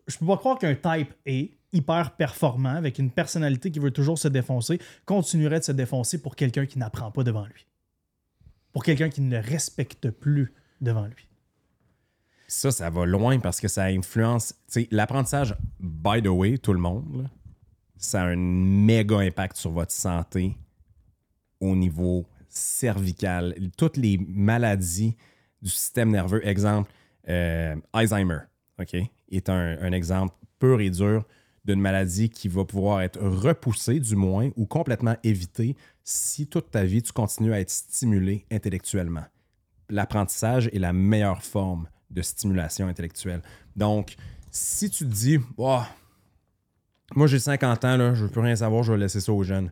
Je 0.08 0.18
peux 0.18 0.26
pas 0.26 0.38
croire 0.38 0.58
qu'un 0.58 0.74
type 0.74 1.14
A, 1.28 1.56
hyper 1.72 2.16
performant, 2.16 2.74
avec 2.74 2.98
une 2.98 3.12
personnalité 3.12 3.70
qui 3.70 3.78
veut 3.78 3.92
toujours 3.92 4.18
se 4.18 4.28
défoncer, 4.28 4.80
continuerait 5.06 5.60
de 5.60 5.66
se 5.66 5.72
défoncer 5.72 6.20
pour 6.20 6.36
quelqu'un 6.36 6.66
qui 6.66 6.80
n'apprend 6.80 7.12
pas 7.12 7.24
devant 7.24 7.46
lui. 7.46 7.68
Pour 8.72 8.84
quelqu'un 8.84 9.10
qui 9.10 9.22
ne 9.22 9.30
le 9.30 9.40
respecte 9.40 10.10
plus 10.10 10.52
devant 10.82 11.06
lui. 11.06 11.28
Ça, 12.48 12.72
ça 12.72 12.90
va 12.90 13.06
loin 13.06 13.40
parce 13.40 13.60
que 13.60 13.68
ça 13.68 13.86
influence. 13.86 14.56
L'apprentissage, 14.90 15.56
by 15.80 16.22
the 16.22 16.28
way, 16.28 16.58
tout 16.58 16.74
le 16.74 16.80
monde, 16.80 17.30
ça 17.98 18.24
a 18.24 18.26
un 18.26 18.36
méga 18.36 19.20
impact 19.20 19.58
sur 19.58 19.72
votre 19.72 19.92
santé 19.92 20.58
au 21.60 21.76
niveau 21.76 22.26
cervical. 22.48 23.56
Toutes 23.78 23.98
les 23.98 24.18
maladies 24.18 25.16
du 25.62 25.70
système 25.70 26.10
nerveux, 26.10 26.46
exemple, 26.48 26.92
euh, 27.28 27.76
Alzheimer, 27.94 28.40
OK, 28.80 28.96
est 29.30 29.50
un 29.50 29.92
exemple 29.92 30.34
pur 30.58 30.82
et 30.82 30.90
dur 30.90 31.26
d'une 31.66 31.82
maladie 31.82 32.30
qui 32.30 32.48
va 32.48 32.66
pouvoir 32.66 33.02
être 33.02 33.20
repoussée, 33.20 34.00
du 34.00 34.16
moins, 34.16 34.50
ou 34.56 34.66
complètement 34.66 35.18
évitée 35.24 35.76
si 36.04 36.48
toute 36.48 36.72
ta 36.72 36.84
vie, 36.84 37.04
tu 37.04 37.12
continues 37.12 37.54
à 37.54 37.60
être 37.60 37.70
stimulé 37.70 38.46
intellectuellement 38.52 39.26
l'apprentissage 39.90 40.68
est 40.68 40.80
la 40.80 40.94
meilleure 40.94 41.44
forme 41.44 41.88
de 42.10 42.22
stimulation 42.22 42.88
intellectuelle. 42.88 43.42
Donc, 43.76 44.16
si 44.52 44.90
tu 44.90 45.06
te 45.06 45.12
dis, 45.12 45.40
Oh, 45.58 45.82
moi 47.16 47.28
j'ai 47.28 47.40
50 47.40 47.86
ans, 47.86 47.98
là, 47.98 48.14
je 48.14 48.24
veux 48.24 48.30
plus 48.30 48.42
rien 48.42 48.56
savoir, 48.56 48.84
je 48.84 48.92
vais 48.92 48.98
laisser 48.98 49.22
ça 49.22 49.32
aux 49.32 49.44
jeunes. 49.44 49.72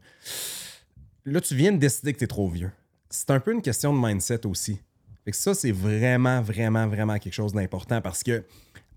Là, 1.26 1.42
tu 1.42 1.56
viens 1.56 1.72
de 1.72 1.78
décider 1.78 2.14
que 2.14 2.20
tu 2.20 2.24
es 2.24 2.28
trop 2.28 2.50
vieux. 2.50 2.72
C'est 3.10 3.32
un 3.32 3.40
peu 3.40 3.54
une 3.54 3.62
question 3.62 3.94
de 3.94 4.00
mindset 4.00 4.46
aussi. 4.46 4.80
Fait 5.26 5.32
que 5.32 5.38
ça, 5.38 5.54
c'est 5.54 5.72
vraiment, 5.72 6.42
vraiment, 6.42 6.88
vraiment 6.88 7.18
quelque 7.20 7.34
chose 7.34 7.54
d'important 7.54 8.02
parce 8.02 8.24
que, 8.24 8.46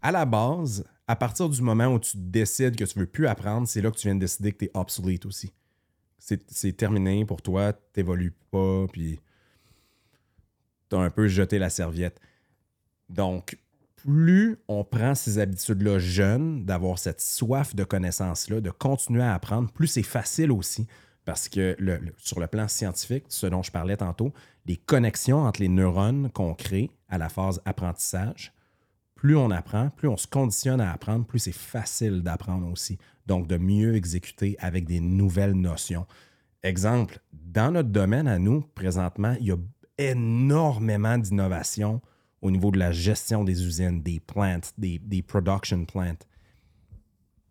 à 0.02 0.12
la 0.12 0.24
base, 0.24 0.84
à 1.08 1.16
partir 1.16 1.48
du 1.48 1.60
moment 1.60 1.88
où 1.88 1.98
tu 1.98 2.16
décides 2.16 2.76
que 2.76 2.84
tu 2.84 2.98
veux 2.98 3.06
plus 3.06 3.26
apprendre, 3.26 3.66
c'est 3.66 3.82
là 3.82 3.90
que 3.90 3.96
tu 3.96 4.06
viens 4.06 4.14
de 4.14 4.20
décider 4.20 4.52
que 4.52 4.58
tu 4.58 4.64
es 4.66 4.70
obsolete 4.74 5.26
aussi. 5.26 5.52
C'est 6.18 6.40
c'est 6.48 6.72
terminé 6.72 7.24
pour 7.24 7.42
toi, 7.42 7.72
tu 7.72 7.80
n'évolues 7.98 8.34
pas, 8.50 8.86
puis 8.92 9.18
tu 10.90 10.96
un 10.96 11.10
peu 11.10 11.28
jeté 11.28 11.58
la 11.58 11.70
serviette. 11.70 12.20
Donc, 13.08 13.58
plus 13.96 14.58
on 14.68 14.84
prend 14.84 15.14
ces 15.14 15.38
habitudes-là 15.38 15.98
jeunes, 15.98 16.64
d'avoir 16.64 16.98
cette 16.98 17.20
soif 17.20 17.74
de 17.74 17.84
connaissances-là, 17.84 18.60
de 18.60 18.70
continuer 18.70 19.22
à 19.22 19.34
apprendre, 19.34 19.70
plus 19.72 19.86
c'est 19.86 20.02
facile 20.02 20.52
aussi. 20.52 20.86
Parce 21.24 21.48
que 21.48 21.76
sur 22.16 22.40
le 22.40 22.46
plan 22.46 22.66
scientifique, 22.66 23.24
ce 23.28 23.46
dont 23.46 23.62
je 23.62 23.70
parlais 23.70 23.96
tantôt, 23.96 24.32
les 24.66 24.76
connexions 24.76 25.44
entre 25.44 25.60
les 25.60 25.68
neurones 25.68 26.30
qu'on 26.30 26.54
crée 26.54 26.90
à 27.08 27.18
la 27.18 27.28
phase 27.28 27.60
apprentissage, 27.64 28.52
plus 29.14 29.36
on 29.36 29.50
apprend, 29.50 29.90
plus 29.90 30.08
on 30.08 30.16
se 30.16 30.26
conditionne 30.26 30.80
à 30.80 30.92
apprendre, 30.92 31.26
plus 31.26 31.40
c'est 31.40 31.52
facile 31.52 32.22
d'apprendre 32.22 32.66
aussi. 32.70 32.98
Donc, 33.26 33.46
de 33.46 33.58
mieux 33.58 33.94
exécuter 33.94 34.56
avec 34.60 34.86
des 34.86 35.00
nouvelles 35.00 35.52
notions. 35.54 36.06
Exemple, 36.62 37.20
dans 37.32 37.70
notre 37.70 37.90
domaine 37.90 38.26
à 38.26 38.38
nous, 38.38 38.62
présentement, 38.74 39.36
il 39.40 39.46
y 39.46 39.52
a 39.52 39.58
énormément 40.00 41.18
d'innovations 41.18 42.00
au 42.42 42.50
niveau 42.50 42.70
de 42.70 42.78
la 42.78 42.92
gestion 42.92 43.44
des 43.44 43.64
usines, 43.64 44.02
des 44.02 44.18
plants, 44.20 44.60
des, 44.78 44.98
des 44.98 45.22
production 45.22 45.84
plants. 45.84 46.16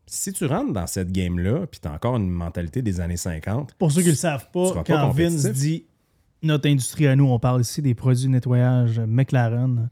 Si 0.08 0.34
tu 0.34 0.46
rentres 0.46 0.74
dans 0.74 0.88
cette 0.88 1.12
game-là, 1.12 1.68
puis 1.68 1.80
tu 1.80 1.88
as 1.88 1.94
encore 1.94 2.16
une 2.18 2.30
mentalité 2.30 2.82
des 2.82 3.00
années 3.00 3.18
50, 3.18 3.76
Pour 3.76 3.92
ceux 3.92 4.02
qui 4.02 4.08
ne 4.08 4.14
le 4.14 4.18
savent 4.18 4.50
pas, 4.52 4.84
quand. 4.84 5.10
Vince 5.12 5.46
dit 5.52 5.86
notre 6.42 6.68
industrie 6.68 7.06
à 7.06 7.16
nous, 7.16 7.26
on 7.26 7.38
parle 7.38 7.62
ici 7.62 7.82
des 7.82 7.94
produits 7.94 8.24
de 8.26 8.30
nettoyage 8.30 9.00
McLaren. 9.00 9.90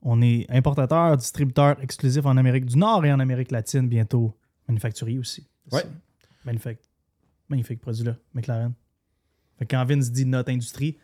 On 0.00 0.22
est 0.22 0.46
importateur, 0.48 1.16
distributeur 1.16 1.76
exclusif 1.82 2.24
en 2.24 2.36
Amérique 2.36 2.64
du 2.66 2.78
Nord 2.78 3.04
et 3.04 3.12
en 3.12 3.18
Amérique 3.20 3.50
latine 3.50 3.88
bientôt. 3.88 4.34
Manufacturier 4.68 5.18
aussi. 5.18 5.46
C'est- 5.70 5.86
Magnifique. 6.44 6.78
Magnifique 7.48 7.80
produit-là, 7.80 8.16
McLaren. 8.32 8.72
Fait 9.58 9.66
que 9.66 9.74
quand 9.74 9.84
Vince 9.84 10.10
dit 10.12 10.24
notre 10.24 10.50
industrie, 10.52 10.96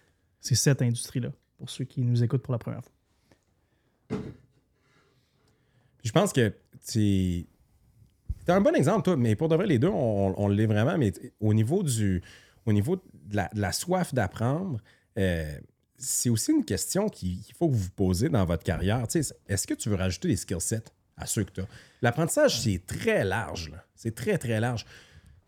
c'est 0.45 0.55
cette 0.55 0.83
industrie-là, 0.83 1.31
pour 1.57 1.71
ceux 1.71 1.85
qui 1.85 2.03
nous 2.03 2.23
écoutent 2.23 2.43
pour 2.43 2.53
la 2.53 2.59
première 2.59 2.83
fois. 2.85 4.19
Je 6.05 6.13
pense 6.13 6.33
que 6.33 6.53
c'est. 6.81 7.47
T'es 8.45 8.53
un 8.53 8.61
bon 8.61 8.75
exemple, 8.75 9.05
toi, 9.05 9.17
mais 9.17 9.37
pour 9.37 9.49
de 9.49 9.57
vrai, 9.57 9.67
les 9.67 9.79
deux, 9.79 9.89
on, 9.89 10.35
on 10.39 10.49
l'est 10.49 10.67
vraiment, 10.67 10.99
mais 10.99 11.13
au 11.41 11.55
niveau 11.55 11.83
du. 11.83 12.23
Au 12.67 12.73
niveau 12.73 12.97
de 12.97 13.41
la, 13.53 13.73
soif 13.73 14.15
d'apprendre, 14.15 14.81
euh, 15.19 15.59
c'est 15.99 16.31
aussi 16.31 16.51
une 16.51 16.65
question 16.65 17.11
qui- 17.11 17.41
qu'il 17.41 17.55
faut 17.55 17.69
que 17.69 17.75
vous 17.75 17.79
vous 17.79 17.91
posez 17.91 18.31
dans 18.31 18.45
votre 18.47 18.63
carrière. 18.63 19.07
Tu 19.07 19.19
Est-ce 19.49 19.67
que 19.67 19.75
tu 19.75 19.91
veux 19.91 19.97
rajouter 19.97 20.29
des 20.29 20.37
skill 20.37 20.63
sets 20.63 20.85
à 21.19 21.27
ceux 21.27 21.45
que 21.45 21.51
tu 21.53 21.61
as? 21.61 21.67
L'apprentissage, 22.01 22.59
c'est 22.63 22.87
très 22.87 23.23
large. 23.23 23.71
C'est 23.95 24.15
très, 24.15 24.39
très 24.39 24.61
large. 24.61 24.87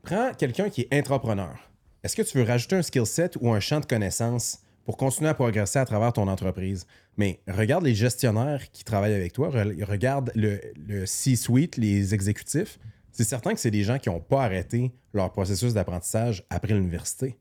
Prends 0.02 0.32
quelqu'un 0.34 0.68
qui 0.68 0.82
est 0.82 0.94
entrepreneur. 0.98 1.56
Est-ce 2.02 2.14
que 2.16 2.20
tu 2.22 2.36
veux 2.36 2.44
rajouter 2.44 2.76
un 2.76 2.82
skill 2.82 3.06
set 3.06 3.38
ou 3.40 3.50
un 3.50 3.60
champ 3.60 3.80
de 3.80 3.86
connaissances 3.86 4.58
pour 4.86 4.96
continuer 4.96 5.28
à 5.28 5.34
progresser 5.34 5.78
à 5.78 5.84
travers 5.84 6.12
ton 6.12 6.28
entreprise? 6.28 6.86
Mais 7.16 7.40
regarde 7.48 7.84
les 7.84 7.94
gestionnaires 7.94 8.70
qui 8.70 8.84
travaillent 8.84 9.14
avec 9.14 9.32
toi, 9.32 9.50
re- 9.50 9.84
regarde 9.84 10.30
le, 10.34 11.04
C-suite, 11.04 11.76
les 11.76 12.14
exécutifs. 12.14 12.78
C'est 13.10 13.24
certain 13.24 13.52
que 13.52 13.60
c'est 13.60 13.70
des 13.70 13.82
gens 13.82 13.98
qui 13.98 14.08
n'ont 14.08 14.20
pas 14.20 14.44
arrêté 14.44 14.92
leur 15.12 15.32
processus 15.32 15.74
d'apprentissage 15.74 16.44
après 16.50 16.72
l'université, 16.72 17.36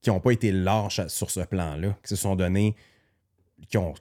qui 0.00 0.10
n'ont 0.10 0.20
pas 0.20 0.30
été 0.30 0.50
lâches 0.50 1.06
sur 1.08 1.30
ce 1.30 1.40
plan-là, 1.40 1.96
qui 2.02 2.08
se 2.08 2.16
sont 2.16 2.36
donnés, 2.36 2.74
qui 3.68 3.76
ont, 3.78 3.94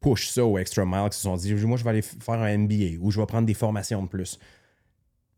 push 0.00 0.28
ça 0.28 0.44
au 0.44 0.58
extra 0.58 0.84
mile, 0.84 1.08
qui 1.10 1.16
se 1.16 1.22
sont 1.22 1.36
dit, 1.36 1.54
moi, 1.54 1.76
je 1.76 1.84
vais 1.84 1.90
aller 1.90 2.02
faire 2.02 2.34
un 2.34 2.58
MBA 2.58 2.98
ou 3.00 3.10
je 3.10 3.20
vais 3.20 3.26
prendre 3.26 3.46
des 3.46 3.54
formations 3.54 4.02
de 4.02 4.08
plus. 4.08 4.38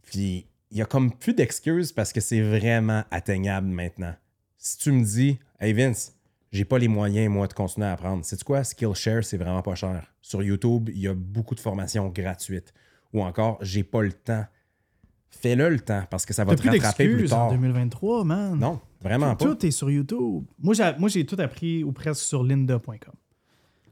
Puis, 0.03 0.47
il 0.71 0.79
y 0.79 0.83
a 0.83 0.87
comme 0.87 1.13
plus 1.13 1.35
d'excuses 1.35 1.93
parce 1.93 2.13
que 2.13 2.21
c'est 2.21 2.41
vraiment 2.41 3.05
atteignable 3.11 3.69
maintenant. 3.69 4.15
Si 4.59 4.77
tu 4.79 4.93
me 4.93 5.05
dis, 5.05 5.39
hey 5.61 5.73
Vince, 5.73 6.15
j'ai 6.55 6.65
pas 6.65 6.79
les 6.79 6.87
moyens, 6.87 7.29
moi, 7.29 7.49
de 7.49 7.53
continuer 7.53 7.89
à 7.89 7.95
apprendre. 7.95 8.25
C'est 8.25 8.43
quoi? 8.45 8.63
Skillshare, 8.63 9.25
c'est 9.25 9.37
vraiment 9.37 9.61
pas 9.61 9.75
cher. 9.75 10.07
Sur 10.23 10.41
YouTube, 10.41 10.89
il 10.95 11.01
y 11.01 11.09
a 11.09 11.15
beaucoup 11.15 11.57
de 11.57 11.61
formations 11.61 12.09
gratuites. 12.11 12.73
Ou 13.13 13.23
encore, 13.25 13.59
j'ai 13.61 13.83
pas 13.83 14.03
le 14.03 14.13
temps. 14.13 14.47
Fais-le 15.31 15.69
le 15.69 15.81
temps 15.81 16.05
parce 16.09 16.25
que 16.25 16.33
ça 16.33 16.45
va 16.45 16.55
te 16.55 16.61
plus 16.61 16.71
rattraper 16.71 17.07
plus 17.07 17.15
d'excuses 17.15 17.33
en 17.33 17.49
tard. 17.49 17.51
2023, 17.51 18.25
man. 18.25 18.57
Non, 18.57 18.81
vraiment 19.03 19.35
pas. 19.35 19.45
Tout 19.45 19.67
est 19.67 19.73
sur 19.73 19.91
YouTube. 19.91 20.45
Moi, 20.61 20.75
j'ai, 20.75 20.93
moi, 20.97 21.09
j'ai 21.09 21.27
tout 21.27 21.37
appris 21.41 21.83
ou 21.83 21.91
presque 21.91 22.23
sur 22.23 22.45
lynda.com. 22.45 23.15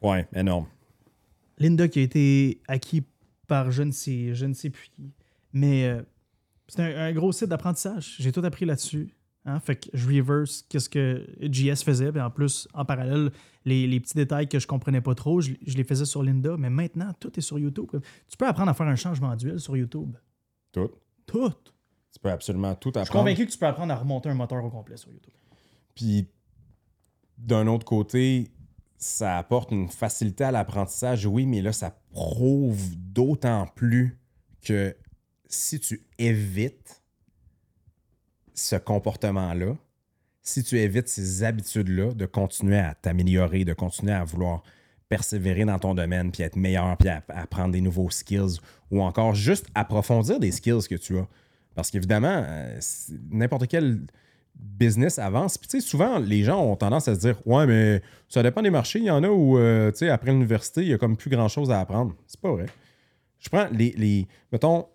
Ouais, 0.00 0.28
énorme. 0.32 0.66
Linda 1.58 1.88
qui 1.88 1.98
a 1.98 2.02
été 2.02 2.60
acquis 2.68 3.02
par 3.48 3.72
je 3.72 3.82
ne 3.82 3.90
sais, 3.90 4.34
je 4.34 4.46
ne 4.46 4.54
sais 4.54 4.70
plus 4.70 4.88
qui. 4.94 5.10
Mais 5.52 5.86
euh, 5.86 6.00
c'est 6.68 6.80
un, 6.82 7.06
un 7.06 7.12
gros 7.12 7.32
site 7.32 7.48
d'apprentissage. 7.48 8.14
J'ai 8.20 8.30
tout 8.30 8.44
appris 8.44 8.66
là-dessus. 8.66 9.12
Hein. 9.44 9.60
Fait 9.60 9.76
que 9.76 9.88
je 9.92 10.06
reverse 10.06 10.64
qu'est-ce 10.68 10.88
que 10.88 11.26
JS 11.40 11.82
faisait. 11.84 12.12
Puis 12.12 12.20
en 12.20 12.30
plus, 12.30 12.68
en 12.74 12.84
parallèle, 12.84 13.30
les, 13.64 13.86
les 13.86 14.00
petits 14.00 14.14
détails 14.14 14.48
que 14.48 14.58
je 14.58 14.66
comprenais 14.66 15.00
pas 15.00 15.14
trop, 15.14 15.40
je, 15.40 15.52
je 15.66 15.76
les 15.76 15.84
faisais 15.84 16.04
sur 16.04 16.22
Linda. 16.22 16.56
Mais 16.58 16.70
maintenant, 16.70 17.12
tout 17.18 17.38
est 17.38 17.42
sur 17.42 17.58
YouTube. 17.58 17.88
Tu 18.28 18.36
peux 18.36 18.46
apprendre 18.46 18.70
à 18.70 18.74
faire 18.74 18.86
un 18.88 18.96
changement 18.96 19.34
d'huile 19.36 19.60
sur 19.60 19.76
YouTube. 19.76 20.16
Tout. 20.72 20.90
Tout. 21.26 21.52
Tu 22.12 22.20
peux 22.20 22.30
absolument 22.30 22.74
tout 22.74 22.90
apprendre. 22.90 23.06
Je 23.06 23.10
suis 23.10 23.18
convaincu 23.18 23.46
que 23.46 23.52
tu 23.52 23.58
peux 23.58 23.66
apprendre 23.66 23.92
à 23.92 23.96
remonter 23.96 24.28
un 24.28 24.34
moteur 24.34 24.64
au 24.64 24.70
complet 24.70 24.96
sur 24.96 25.10
YouTube. 25.10 25.34
Puis, 25.94 26.28
d'un 27.38 27.66
autre 27.66 27.84
côté, 27.84 28.50
ça 28.96 29.38
apporte 29.38 29.70
une 29.72 29.88
facilité 29.88 30.44
à 30.44 30.50
l'apprentissage, 30.50 31.26
oui, 31.26 31.46
mais 31.46 31.60
là, 31.60 31.72
ça 31.72 31.90
prouve 32.12 32.94
d'autant 32.96 33.66
plus 33.74 34.18
que 34.62 34.96
si 35.46 35.80
tu 35.80 36.06
évites 36.18 37.01
ce 38.54 38.76
comportement-là, 38.76 39.76
si 40.42 40.64
tu 40.64 40.78
évites 40.78 41.08
ces 41.08 41.44
habitudes-là 41.44 42.12
de 42.14 42.26
continuer 42.26 42.78
à 42.78 42.94
t'améliorer, 42.94 43.64
de 43.64 43.74
continuer 43.74 44.12
à 44.12 44.24
vouloir 44.24 44.62
persévérer 45.08 45.64
dans 45.64 45.78
ton 45.78 45.94
domaine, 45.94 46.32
puis 46.32 46.42
être 46.42 46.56
meilleur, 46.56 46.96
puis 46.96 47.08
apprendre 47.08 47.72
des 47.72 47.80
nouveaux 47.80 48.10
skills, 48.10 48.60
ou 48.90 49.02
encore 49.02 49.34
juste 49.34 49.66
approfondir 49.74 50.40
des 50.40 50.50
skills 50.50 50.88
que 50.88 50.94
tu 50.94 51.18
as. 51.18 51.28
Parce 51.74 51.90
qu'évidemment, 51.90 52.44
euh, 52.46 52.78
n'importe 53.30 53.66
quel 53.66 54.00
business 54.54 55.18
avance. 55.18 55.58
Puis 55.58 55.68
tu 55.68 55.80
sais, 55.80 55.86
souvent, 55.86 56.18
les 56.18 56.44
gens 56.44 56.62
ont 56.62 56.76
tendance 56.76 57.08
à 57.08 57.14
se 57.14 57.20
dire 57.20 57.36
Ouais, 57.46 57.66
mais 57.66 58.02
ça 58.28 58.42
dépend 58.42 58.62
des 58.62 58.70
marchés. 58.70 58.98
Il 58.98 59.04
y 59.04 59.10
en 59.10 59.22
a 59.22 59.28
où, 59.28 59.58
euh, 59.58 59.90
tu 59.90 59.98
sais, 59.98 60.08
après 60.08 60.32
l'université, 60.32 60.82
il 60.82 60.88
y 60.88 60.94
a 60.94 60.98
comme 60.98 61.16
plus 61.16 61.30
grand-chose 61.30 61.70
à 61.70 61.80
apprendre. 61.80 62.14
C'est 62.26 62.40
pas 62.40 62.50
vrai. 62.50 62.66
Je 63.38 63.48
prends 63.48 63.66
les, 63.72 63.92
les. 63.96 64.26
Mettons, 64.50 64.86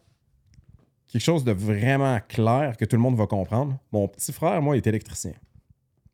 quelque 1.08 1.22
chose 1.22 1.44
de 1.44 1.52
vraiment 1.52 2.20
clair 2.28 2.78
que 2.78 2.86
tout 2.86 2.96
le 2.96 3.02
monde 3.02 3.16
va 3.16 3.28
comprendre. 3.28 3.80
Mon 3.92 4.08
petit 4.08 4.34
frère, 4.34 4.62
moi, 4.62 4.78
est 4.78 4.88
électricien. 4.88 5.34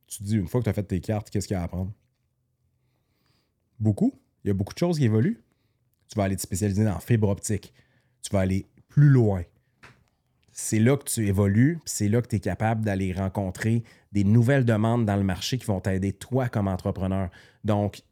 Tu 0.08 0.20
te 0.20 0.24
dis, 0.24 0.36
une 0.36 0.48
fois 0.48 0.62
que 0.62 0.66
tu 0.66 0.70
as 0.70 0.74
fait 0.74 0.84
tes 0.84 1.00
cartes, 1.00 1.30
qu'est-ce 1.30 1.48
qu'il 1.48 1.56
y 1.56 1.58
a 1.58 1.62
à 1.62 1.66
apprendre? 1.66 1.92
Beaucoup. 3.80 4.14
Il 4.44 4.50
y 4.50 4.52
a 4.52 4.54
beaucoup 4.54 4.74
de 4.74 4.80
choses 4.80 4.98
qui 4.98 5.06
évoluent. 5.06 5.42
Tu 6.08 6.16
vas 6.18 6.26
aller 6.26 6.36
te 6.36 6.42
spécialiser 6.42 6.84
dans 6.84 7.00
fibre 7.00 7.30
optique. 7.30 7.74
Tu 8.22 8.30
vas 8.32 8.42
aller 8.42 8.68
plus 8.88 9.10
loin 9.10 9.44
c'est 10.54 10.80
là 10.80 10.96
que 10.96 11.04
tu 11.04 11.28
évolues, 11.28 11.80
c'est 11.84 12.08
là 12.08 12.22
que 12.22 12.28
tu 12.28 12.36
es 12.36 12.40
capable 12.40 12.86
d'aller 12.86 13.12
rencontrer 13.12 13.84
des 14.12 14.24
nouvelles 14.24 14.66
demandes 14.66 15.06
dans 15.06 15.16
le 15.16 15.24
marché 15.24 15.58
qui 15.58 15.66
vont 15.66 15.82
t'aider 15.82 16.14
toi 16.14 16.48
comme 16.48 16.68
entrepreneur. 16.68 17.30
Donc, 17.64 18.04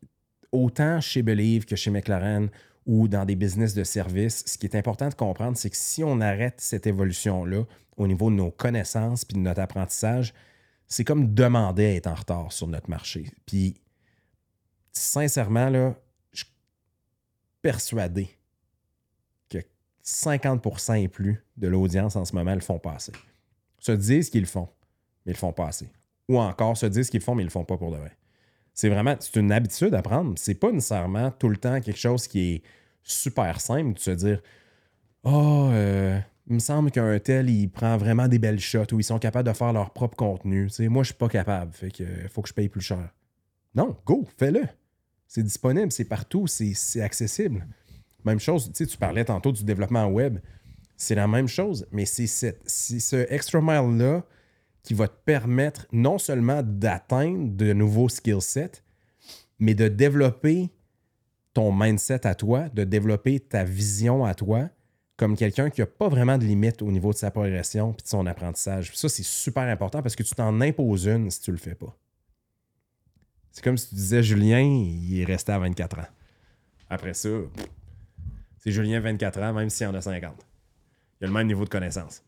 autant 0.52 1.00
chez 1.00 1.22
Believe 1.22 1.66
que 1.66 1.76
chez 1.76 1.92
McLaren 1.92 2.50
ou 2.92 3.08
dans 3.08 3.24
des 3.24 3.38
business 3.38 3.74
de 3.74 3.86
services, 3.86 4.44
ce 4.46 4.58
qui 4.58 4.66
est 4.66 4.76
important 4.76 5.08
de 5.08 5.14
comprendre, 5.14 5.56
c'est 5.56 5.70
que 5.70 5.78
si 5.78 6.04
on 6.04 6.20
arrête 6.20 6.60
cette 6.60 6.86
évolution-là 6.86 7.64
au 7.96 8.06
niveau 8.06 8.30
de 8.30 8.36
nos 8.36 8.52
connaissances 8.52 9.24
puis 9.24 9.38
de 9.38 9.40
notre 9.40 9.62
apprentissage, 9.62 10.34
c'est 10.90 11.06
comme 11.06 11.34
demander 11.34 11.86
à 11.86 11.94
être 11.96 12.08
en 12.08 12.16
retard 12.16 12.52
sur 12.52 12.68
notre 12.68 12.90
marché. 12.90 13.32
Puis, 13.46 13.80
sincèrement, 14.92 15.70
là, 15.70 15.96
je 16.34 16.44
suis 16.44 16.54
persuadé 17.62 18.28
que 19.50 19.60
50% 20.04 21.02
et 21.02 21.08
plus 21.08 21.42
de 21.56 21.70
l'audience 21.70 22.18
en 22.18 22.26
ce 22.26 22.36
moment 22.36 22.56
le 22.56 22.60
font 22.60 22.78
pas 22.78 22.96
assez. 22.96 23.14
Se 23.80 23.94
disent 23.94 24.30
qu'ils 24.30 24.42
le 24.42 24.48
font, 24.48 24.68
mais 25.26 25.32
ils 25.32 25.36
le 25.36 25.40
font 25.40 25.54
pas 25.54 25.68
assez. 25.68 25.90
Ou 26.28 26.40
encore 26.40 26.76
se 26.76 26.88
disent 26.88 27.10
qu'ils 27.10 27.22
le 27.22 27.24
font, 27.24 27.36
mais 27.36 27.44
ils 27.44 27.46
le 27.46 27.52
font 27.52 27.64
pas 27.64 27.78
pour 27.78 27.92
de 27.92 27.98
vrai. 27.98 28.18
C'est 28.74 28.90
vraiment, 28.90 29.16
c'est 29.22 29.38
une 29.38 29.54
habitude 29.54 29.94
à 29.94 30.02
prendre. 30.02 30.34
C'est 30.36 30.56
pas 30.56 30.74
nécessairement 30.74 31.32
tout 31.32 31.48
le 31.48 31.56
temps 31.56 31.80
quelque 31.80 31.98
chose 31.98 32.28
qui 32.28 32.56
est 32.56 32.64
super 33.04 33.60
simple 33.60 33.94
de 33.94 34.00
se 34.00 34.12
dire 34.12 34.42
Oh, 35.24 35.70
euh, 35.72 36.20
il 36.48 36.56
me 36.56 36.60
semble 36.60 36.92
qu'un 36.92 37.20
tel, 37.20 37.50
il 37.50 37.70
prend 37.70 37.98
vraiment 37.98 38.28
des 38.28 38.40
belles 38.40 38.60
shots 38.60 38.94
ou 38.94 39.00
ils 39.00 39.04
sont 39.04 39.20
capables 39.20 39.48
de 39.48 39.54
faire 39.54 39.74
leur 39.74 39.92
propre 39.92 40.16
contenu. 40.16 40.68
Moi, 40.80 41.04
je 41.04 41.08
suis 41.08 41.18
pas 41.18 41.30
capable, 41.30 41.74
fait 41.74 41.92
que 41.92 42.04
euh, 42.04 42.28
faut 42.28 42.42
que 42.42 42.50
je 42.50 42.54
paye 42.54 42.70
plus 42.70 42.82
cher. 42.82 43.10
Non, 43.76 43.98
go, 44.06 44.28
fais-le. 44.38 44.68
C'est 45.28 45.44
disponible, 45.44 45.92
c'est 45.92 46.06
partout, 46.06 46.48
c'est 46.48 47.02
accessible. 47.02 47.66
Même 48.26 48.40
chose, 48.40 48.72
tu 48.74 48.98
parlais 48.98 49.24
tantôt 49.24 49.52
du 49.52 49.64
développement 49.64 50.08
web. 50.08 50.40
C'est 50.98 51.16
la 51.16 51.28
même 51.28 51.48
chose, 51.48 51.88
mais 51.92 52.06
c'est 52.06 52.28
ce 52.28 53.34
extra 53.34 53.62
mile-là 53.62 54.24
qui 54.84 54.94
va 54.94 55.08
te 55.08 55.18
permettre 55.26 55.88
non 55.92 56.18
seulement 56.18 56.62
d'atteindre 56.64 57.56
de 57.56 57.74
nouveaux 57.74 58.10
skill 58.10 58.42
sets, 58.42 58.84
mais 59.58 59.74
de 59.74 59.88
développer 59.88 60.70
ton 61.54 61.72
mindset 61.72 62.26
à 62.26 62.36
toi, 62.36 62.70
de 62.70 62.84
développer 62.84 63.40
ta 63.40 63.64
vision 63.64 64.26
à 64.26 64.34
toi 64.36 64.70
comme 65.18 65.36
quelqu'un 65.38 65.70
qui 65.70 65.82
n'a 65.82 65.88
pas 65.88 66.08
vraiment 66.10 66.38
de 66.38 66.46
limite 66.46 66.82
au 66.82 66.92
niveau 66.92 67.12
de 67.12 67.18
sa 67.18 67.30
progression 67.30 67.92
et 67.92 68.02
de 68.02 68.08
son 68.08 68.26
apprentissage. 68.26 68.90
Puis 68.90 68.98
ça, 68.98 69.08
c'est 69.10 69.24
super 69.24 69.64
important 69.64 70.02
parce 70.02 70.16
que 70.16 70.24
tu 70.24 70.34
t'en 70.34 70.60
imposes 70.62 71.06
une 71.08 71.30
si 71.30 71.42
tu 71.42 71.52
le 71.52 71.58
fais 71.58 71.76
pas. 71.76 71.96
C'est 73.52 73.64
comme 73.64 73.78
si 73.78 73.90
tu 73.90 73.96
disais 73.96 74.24
Julien, 74.24 74.62
il 74.62 75.20
est 75.20 75.26
resté 75.26 75.52
à 75.52 75.60
24 75.60 76.00
ans. 76.00 76.06
Après 76.90 77.14
ça, 77.14 77.30
c'est 78.58 78.72
Julien 78.72 79.00
24 79.00 79.42
ans, 79.42 79.54
même 79.54 79.70
s'il 79.70 79.88
en 79.88 79.94
a 79.94 80.02
50. 80.02 80.34
Il 81.20 81.26
a 81.26 81.28
le 81.28 81.34
même 81.34 81.48
niveau 81.48 81.66
de 81.66 81.70
connaissance. 81.70 82.24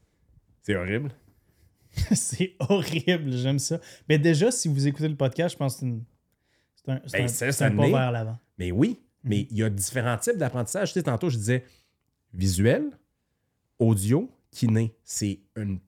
C'est 0.62 0.76
horrible. 0.76 1.12
c'est 2.14 2.56
horrible, 2.60 3.32
j'aime 3.32 3.60
ça. 3.60 3.80
Mais 4.10 4.18
déjà, 4.20 4.52
si 4.52 4.68
vous 4.68 4.88
écoutez 4.88 5.08
le 5.08 5.16
podcast, 5.16 5.54
je 5.54 5.58
pense 5.58 5.76
que 5.76 5.80
c'est 5.80 5.86
une- 5.88 6.04
un, 6.88 7.02
c'est 7.08 7.18
Ben, 7.18 7.24
un- 7.24 7.28
c'est 7.28 7.52
ça 7.54 7.66
un 7.68 7.76
pas 7.76 7.88
vers 7.88 8.12
l'avant. 8.12 8.38
Mais 8.58 8.72
oui, 8.72 9.00
mais 9.24 9.48
il 9.52 9.58
y 9.58 9.64
a 9.64 9.70
différents 9.70 10.18
types 10.18 10.38
d'apprentissage. 10.38 10.90
Tu 10.90 11.00
sais, 11.00 11.04
tantôt, 11.04 11.30
je 11.30 11.38
disais 11.38 11.66
visuel, 12.34 12.90
audio, 13.80 14.30
kiné. 14.52 14.96
C'est 15.04 15.40
une. 15.56 15.80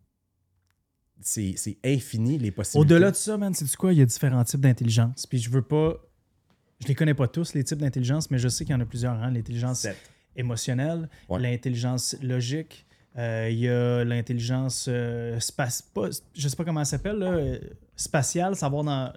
C'est 1.21 1.78
infini 1.84 2.38
les 2.38 2.52
possibilités. 2.52 2.93
Au-delà 2.93 3.10
de 3.10 3.15
ça, 3.15 3.38
man, 3.38 3.54
c'est 3.54 3.74
quoi? 3.76 3.93
Il 3.93 4.00
y 4.00 4.02
a 4.02 4.06
différents 4.06 4.43
types 4.43 4.60
d'intelligence. 4.60 5.26
Puis 5.26 5.39
je 5.39 5.50
veux 5.50 5.62
pas. 5.63 5.95
Je 6.82 6.88
les 6.88 6.95
connais 6.95 7.13
pas 7.13 7.28
tous, 7.28 7.54
les 7.54 7.63
types 7.63 7.80
d'intelligence, 7.80 8.30
mais 8.30 8.38
je 8.38 8.48
sais 8.48 8.65
qu'il 8.65 8.74
y 8.74 8.76
en 8.76 8.82
a 8.82 8.86
plusieurs. 8.86 9.13
Hein? 9.13 9.32
L'intelligence 9.32 9.88
émotionnelle, 10.36 11.10
Ouais. 11.30 11.39
l'intelligence 11.39 12.15
logique, 12.21 12.86
euh, 13.17 13.48
il 13.50 13.60
y 13.60 13.69
a 13.69 14.04
l'intelligence 14.04 14.88
euh, 14.89 15.39
space. 15.39 15.82
Pas, 15.82 16.10
je 16.34 16.48
sais 16.50 16.56
pas 16.56 16.65
comment 16.65 16.82
elle 16.82 16.86
s'appelle, 16.86 17.15
là, 17.17 17.32
euh, 17.32 17.60
spatiale, 17.95 18.56
savoir 18.58 18.84
dans. 18.84 19.13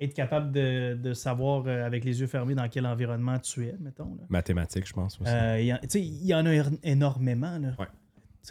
Être 0.00 0.14
capable 0.14 0.50
de, 0.52 0.94
de 1.00 1.12
savoir 1.14 1.64
euh, 1.66 1.86
avec 1.86 2.04
les 2.04 2.20
yeux 2.20 2.26
fermés 2.26 2.54
dans 2.54 2.68
quel 2.68 2.86
environnement 2.86 3.38
tu 3.38 3.66
es, 3.66 3.74
mettons. 3.80 4.14
Là. 4.16 4.24
Mathématiques, 4.28 4.86
je 4.86 4.92
pense 4.92 5.20
aussi. 5.20 5.30
Euh, 5.30 5.60
il 5.60 5.66
y 5.66 6.34
en- 6.34 6.44
a 6.46 6.52
er- 6.52 6.78
énormément. 6.82 7.58
Là. 7.58 7.74
Ouais. 7.78 7.86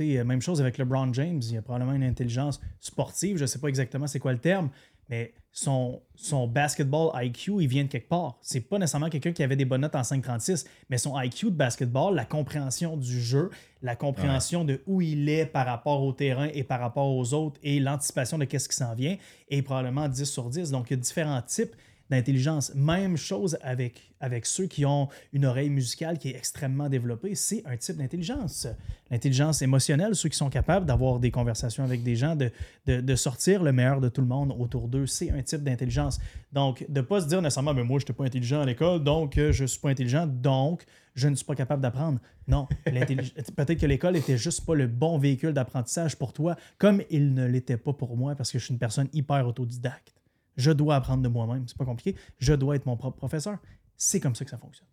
Euh, 0.02 0.24
Même 0.24 0.42
chose 0.42 0.60
avec 0.62 0.78
LeBron 0.80 1.14
James. 1.14 1.40
Il 1.44 1.54
y 1.54 1.58
a 1.58 1.62
probablement 1.62 1.94
une 1.94 2.04
intelligence 2.04 2.60
sportive. 2.80 3.38
Je 3.38 3.44
ne 3.44 3.48
sais 3.48 3.60
pas 3.60 3.68
exactement 3.68 4.08
c'est 4.08 4.20
quoi 4.20 4.32
le 4.32 4.40
terme, 4.40 4.70
mais 5.10 5.34
son, 5.52 6.02
son 6.16 6.48
basketball 6.48 7.12
IQ, 7.14 7.62
il 7.62 7.68
vient 7.68 7.84
de 7.84 7.90
quelque 7.90 8.10
part. 8.10 8.38
C'est 8.42 8.62
pas 8.62 8.80
nécessairement 8.80 9.10
quelqu'un 9.10 9.34
qui 9.34 9.44
avait 9.44 9.56
des 9.56 9.66
bonnes 9.66 9.82
notes 9.82 9.96
en 9.96 10.02
5.36, 10.02 10.66
mais 10.90 10.98
son 10.98 11.20
IQ 11.20 11.52
de 11.52 11.56
basketball, 11.56 12.16
la 12.16 12.26
compréhension 12.26 12.98
du 12.98 13.22
jeu, 13.22 13.52
la 13.84 13.96
compréhension 13.96 14.66
de 14.66 14.82
où 14.88 15.02
il 15.02 15.30
est 15.30 15.46
par 15.46 15.68
rapport 15.68 16.02
au 16.02 16.12
terrain 16.12 16.48
et 16.54 16.64
par 16.64 16.80
rapport 16.80 17.16
aux 17.16 17.34
autres 17.34 17.60
et 17.62 17.80
l'anticipation 17.80 18.40
de 18.40 18.46
qu'est-ce 18.46 18.68
qui 18.68 18.76
s'en 18.76 18.96
vient 18.96 19.18
est 19.50 19.62
probablement 19.62 20.08
10 20.08 20.26
sur 20.26 20.50
10. 20.50 20.72
Donc, 20.72 20.90
il 20.90 20.94
y 20.94 20.98
a 20.98 20.98
différents 20.98 21.42
types 21.44 21.76
d'intelligence. 22.14 22.74
Même 22.76 23.18
chose 23.18 23.58
avec, 23.62 24.14
avec 24.20 24.46
ceux 24.46 24.68
qui 24.68 24.86
ont 24.86 25.10
une 25.34 25.46
oreille 25.46 25.70
musicale 25.70 26.18
qui 26.18 26.30
est 26.30 26.36
extrêmement 26.36 26.90
développée. 26.90 27.36
C'est 27.36 27.64
un 27.66 27.76
type 27.76 27.98
d'intelligence. 27.98 28.68
L'intelligence 29.12 29.62
émotionnelle, 29.62 30.16
ceux 30.16 30.30
qui 30.30 30.38
sont 30.38 30.50
capables 30.50 30.86
d'avoir 30.86 31.20
des 31.20 31.32
conversations 31.32 31.84
avec 31.84 32.04
des 32.04 32.16
gens, 32.16 32.36
de, 32.36 32.52
de, 32.86 33.16
sortir 33.16 33.64
le 33.64 33.72
meilleur 33.72 34.02
de 34.02 34.10
tout 34.10 34.22
le 34.22 34.28
monde 34.28 34.56
autour 34.58 34.88
d'eux, 34.88 35.06
c'est 35.06 35.32
un 35.32 35.42
type 35.42 35.64
d'intelligence. 35.64 36.20
Donc, 36.52 36.86
de 36.88 37.02
ne 37.02 37.06
pas 37.06 37.22
se 37.22 37.28
dire 37.28 37.42
nécessairement, 37.42 37.74
mais 37.74 37.84
moi, 37.84 38.00
je 38.00 38.04
n'étais 38.04 38.14
pas 38.14 38.26
intelligent 38.26 38.62
à 38.62 38.66
l'école, 38.66 39.04
donc 39.04 39.38
euh, 39.38 39.52
je 39.52 39.64
ne 39.64 39.68
suis 39.68 39.80
pas 39.80 39.90
intelligent, 39.90 40.28
donc 40.28 40.86
je 41.16 41.28
ne 41.28 41.36
suis 41.36 41.46
pas 41.46 41.56
capable 41.56 41.82
d'apprendre. 41.82 42.20
Non, 42.48 42.68
peut-être 42.86 43.80
que 43.80 43.86
l'école 43.86 44.16
était 44.16 44.38
juste 44.38 44.66
pas 44.66 44.76
le 44.76 44.88
bon 44.88 45.18
véhicule 45.18 45.54
d'apprentissage 45.54 46.18
pour 46.18 46.34
toi, 46.34 46.56
comme 46.78 47.02
il 47.10 47.34
ne 47.34 47.46
l'était 47.46 47.78
pas 47.78 47.94
pour 47.94 48.18
moi, 48.18 48.36
parce 48.36 48.52
que 48.52 48.60
je 48.60 48.66
suis 48.66 48.74
une 48.74 48.80
personne 48.80 49.10
hyper 49.14 49.48
autodidacte. 49.48 50.14
Je 50.58 50.72
dois 50.72 50.96
apprendre 50.96 51.24
de 51.24 51.28
moi-même. 51.28 51.68
C'est 51.68 51.78
pas 51.78 51.86
compliqué. 51.86 52.18
Je 52.40 52.54
dois 52.54 52.76
être 52.76 52.86
mon 52.86 52.98
propre 52.98 53.18
professeur. 53.18 53.58
C'est 53.98 54.20
comme 54.20 54.36
ça 54.36 54.46
que 54.46 54.52
ça 54.52 54.58
fonctionne. 54.58 54.88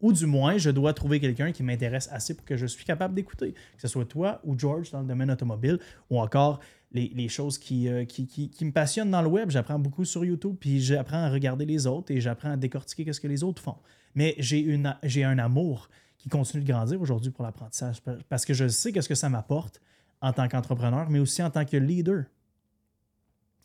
Ou 0.00 0.12
du 0.12 0.26
moins, 0.26 0.58
je 0.58 0.70
dois 0.70 0.92
trouver 0.94 1.20
quelqu'un 1.20 1.52
qui 1.52 1.62
m'intéresse 1.62 2.08
assez 2.10 2.34
pour 2.34 2.44
que 2.44 2.56
je 2.56 2.66
suis 2.66 2.84
capable 2.84 3.14
d'écouter. 3.14 3.52
Que 3.52 3.80
ce 3.80 3.88
soit 3.88 4.04
toi 4.04 4.40
ou 4.44 4.58
George 4.58 4.90
dans 4.90 5.00
le 5.00 5.06
domaine 5.06 5.30
automobile, 5.30 5.78
ou 6.10 6.20
encore 6.20 6.58
les, 6.92 7.28
choses 7.28 7.56
qui, 7.56 7.88
euh, 7.88 8.04
qui, 8.04 8.64
me 8.64 8.72
passionnent 8.72 9.10
dans 9.10 9.22
le 9.22 9.28
web. 9.28 9.50
J'apprends 9.50 9.78
beaucoup 9.78 10.04
sur 10.04 10.24
YouTube, 10.24 10.56
puis 10.58 10.80
j'apprends 10.80 11.22
à 11.22 11.30
regarder 11.30 11.64
les 11.64 11.86
autres 11.86 12.12
et 12.12 12.20
j'apprends 12.20 12.50
à 12.50 12.56
décortiquer 12.56 13.10
ce 13.12 13.20
que 13.20 13.28
les 13.28 13.44
autres 13.44 13.62
font. 13.62 13.76
Mais 14.14 14.34
j'ai 14.38 15.24
un 15.24 15.38
amour 15.38 15.88
qui 16.18 16.28
continue 16.28 16.62
de 16.62 16.68
grandir 16.68 17.00
aujourd'hui 17.00 17.30
pour 17.30 17.44
l'apprentissage 17.44 18.02
parce 18.28 18.44
que 18.44 18.54
je 18.54 18.68
sais 18.68 18.92
qu'est-ce 18.92 19.08
que 19.08 19.14
ça 19.14 19.28
m'apporte 19.28 19.80
en 20.20 20.32
tant 20.32 20.48
qu'entrepreneur, 20.48 21.08
mais 21.10 21.18
aussi 21.18 21.42
en 21.42 21.50
tant 21.50 21.64
que 21.64 21.76
leader 21.76 22.24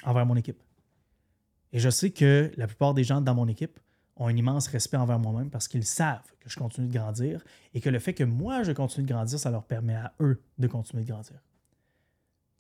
envers 0.04 0.26
mon 0.26 0.36
équipe. 0.36 0.58
Et 1.74 1.80
je 1.80 1.90
sais 1.90 2.12
que 2.12 2.52
la 2.58 2.68
plupart 2.68 2.94
des 2.94 3.04
gens 3.04 3.22
dans 3.22 3.36
mon 3.36 3.48
équipe 3.48 3.80
ont 4.16 4.28
un 4.28 4.36
immense 4.36 4.68
respect 4.68 4.98
envers 4.98 5.20
moi-même 5.20 5.50
parce 5.50 5.68
qu'ils 5.68 5.86
savent 5.86 6.24
que 6.40 6.50
je 6.50 6.58
continue 6.58 6.88
de 6.88 6.94
grandir 6.94 7.44
et 7.74 7.82
que 7.82 7.90
le 7.90 8.00
fait 8.00 8.14
que 8.14 8.24
moi, 8.24 8.64
je 8.64 8.72
continue 8.72 9.06
de 9.06 9.12
grandir, 9.14 9.38
ça 9.38 9.52
leur 9.52 9.64
permet 9.64 9.96
à 9.96 10.14
eux 10.22 10.42
de 10.58 10.68
continuer 10.68 11.04
de 11.04 11.10
grandir. 11.10 11.36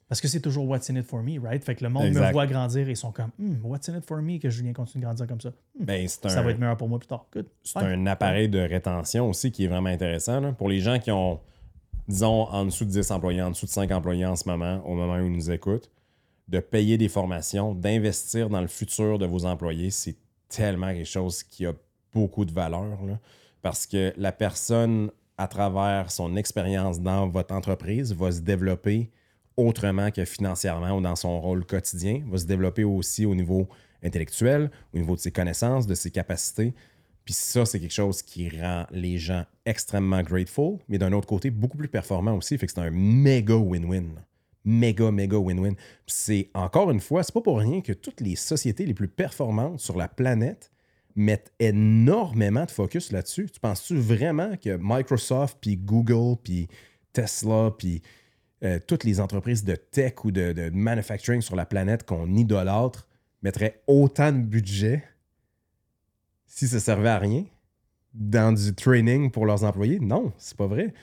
Parce 0.09 0.21
que 0.21 0.29
c'est 0.29 0.39
toujours 0.39 0.65
what's 0.69 0.89
in 0.89 0.95
it 0.95 1.05
for 1.05 1.21
me, 1.21 1.37
right? 1.37 1.61
Fait 1.63 1.75
que 1.75 1.83
le 1.83 1.89
monde 1.89 2.05
me 2.13 2.31
voit 2.31 2.47
grandir 2.47 2.87
et 2.87 2.91
ils 2.91 2.95
sont 2.97 3.11
comme 3.11 3.31
Hmm, 3.37 3.55
what's 3.65 3.89
in 3.89 3.97
it 3.97 4.05
for 4.05 4.21
me 4.21 4.37
que 4.39 4.49
Julien 4.49 4.71
continue 4.71 5.01
de 5.01 5.05
grandir 5.07 5.27
comme 5.27 5.41
ça? 5.41 5.49
Hmm, 5.77 5.83
Ben, 5.85 6.07
Ça 6.07 6.39
un- 6.39 6.41
va 6.43 6.51
être 6.51 6.59
meilleur 6.59 6.77
pour 6.77 6.87
moi 6.87 6.97
plus 6.99 7.07
tard. 7.07 7.25
C'est 7.63 7.79
un 7.79 8.05
appareil 8.05 8.47
de 8.47 8.59
rétention 8.59 9.27
aussi 9.29 9.51
qui 9.51 9.65
est 9.65 9.67
vraiment 9.67 9.89
intéressant. 9.89 10.39
là. 10.39 10.53
Pour 10.53 10.69
les 10.69 10.79
gens 10.79 10.97
qui 10.99 11.11
ont, 11.11 11.41
disons, 12.07 12.43
en 12.47 12.63
dessous 12.65 12.85
de 12.85 12.89
10 12.91 13.11
employés, 13.11 13.41
en 13.41 13.49
dessous 13.49 13.65
de 13.65 13.71
5 13.71 13.91
employés 13.91 14.25
en 14.25 14.37
ce 14.37 14.47
moment, 14.47 14.81
au 14.85 14.95
moment 14.95 15.15
où 15.17 15.25
ils 15.25 15.31
nous 15.31 15.51
écoutent, 15.51 15.89
de 16.47 16.59
payer 16.59 16.97
des 16.97 17.09
formations, 17.09 17.73
d'investir 17.75 18.49
dans 18.49 18.61
le 18.61 18.67
futur 18.67 19.19
de 19.19 19.25
vos 19.25 19.45
employés, 19.45 19.91
c'est 19.91 20.15
tellement 20.49 20.93
quelque 20.93 21.05
chose 21.05 21.43
qui 21.43 21.65
a 21.65 21.73
beaucoup 22.13 22.45
de 22.45 22.53
valeur. 22.53 22.97
parce 23.61 23.85
que 23.85 24.13
la 24.17 24.31
personne, 24.31 25.11
à 25.37 25.47
travers 25.47 26.09
son 26.11 26.35
expérience 26.37 27.01
dans 27.01 27.27
votre 27.27 27.53
entreprise, 27.53 28.13
va 28.13 28.31
se 28.31 28.39
développer 28.39 29.09
autrement 29.57 30.11
que 30.11 30.23
financièrement 30.23 30.97
ou 30.97 31.01
dans 31.01 31.15
son 31.15 31.41
rôle 31.41 31.65
quotidien, 31.65 32.23
va 32.29 32.37
se 32.37 32.45
développer 32.45 32.83
aussi 32.83 33.25
au 33.25 33.35
niveau 33.35 33.67
intellectuel, 34.03 34.71
au 34.93 34.99
niveau 34.99 35.15
de 35.15 35.19
ses 35.19 35.31
connaissances, 35.31 35.87
de 35.87 35.95
ses 35.95 36.11
capacités. 36.11 36.73
Puis 37.25 37.33
ça, 37.33 37.65
c'est 37.65 37.79
quelque 37.79 37.93
chose 37.93 38.21
qui 38.21 38.49
rend 38.49 38.85
les 38.91 39.17
gens 39.17 39.43
extrêmement 39.65 40.21
grateful, 40.21 40.77
mais 40.87 40.97
d'un 40.97 41.11
autre 41.11 41.27
côté, 41.27 41.49
beaucoup 41.49 41.77
plus 41.77 41.89
performant 41.89 42.33
aussi. 42.35 42.57
Fait 42.57 42.67
que 42.67 42.71
c'est 42.71 42.79
un 42.79 42.91
méga 42.91 43.55
win-win. 43.55 44.13
Méga, 44.67 45.11
méga 45.11 45.37
win-win. 45.37 45.75
C'est 46.05 46.49
encore 46.53 46.91
une 46.91 46.99
fois, 46.99 47.23
c'est 47.23 47.33
pas 47.33 47.41
pour 47.41 47.57
rien 47.59 47.79
que 47.79 47.93
toutes 47.93 48.19
les 48.19 48.35
sociétés 48.35 48.85
les 48.85 48.93
plus 48.93 49.07
performantes 49.07 49.79
sur 49.79 49.97
la 49.97 50.09
planète 50.09 50.71
mettent 51.15 51.53
énormément 51.59 52.65
de 52.65 52.71
focus 52.71 53.11
là-dessus. 53.11 53.49
Tu 53.49 53.59
penses-tu 53.61 53.95
vraiment 53.95 54.57
que 54.57 54.77
Microsoft, 54.79 55.57
puis 55.61 55.77
Google, 55.77 56.37
puis 56.43 56.67
Tesla, 57.13 57.71
puis 57.77 58.01
euh, 58.63 58.79
toutes 58.85 59.03
les 59.03 59.19
entreprises 59.19 59.63
de 59.63 59.75
tech 59.75 60.13
ou 60.23 60.31
de, 60.31 60.69
manufacturing 60.73 61.41
sur 61.41 61.55
la 61.55 61.65
planète 61.65 62.03
qu'on 62.03 62.35
idolâtre 62.35 63.07
mettraient 63.41 63.81
autant 63.87 64.31
de 64.31 64.39
budget 64.39 65.03
si 66.45 66.67
ça 66.67 66.79
servait 66.79 67.09
à 67.09 67.19
rien 67.19 67.45
dans 68.13 68.51
du 68.51 68.73
training 68.73 69.31
pour 69.31 69.45
leurs 69.45 69.63
employés? 69.63 69.99
Non, 69.99 70.33
c'est 70.37 70.57
pas 70.57 70.67
vrai. 70.67 70.93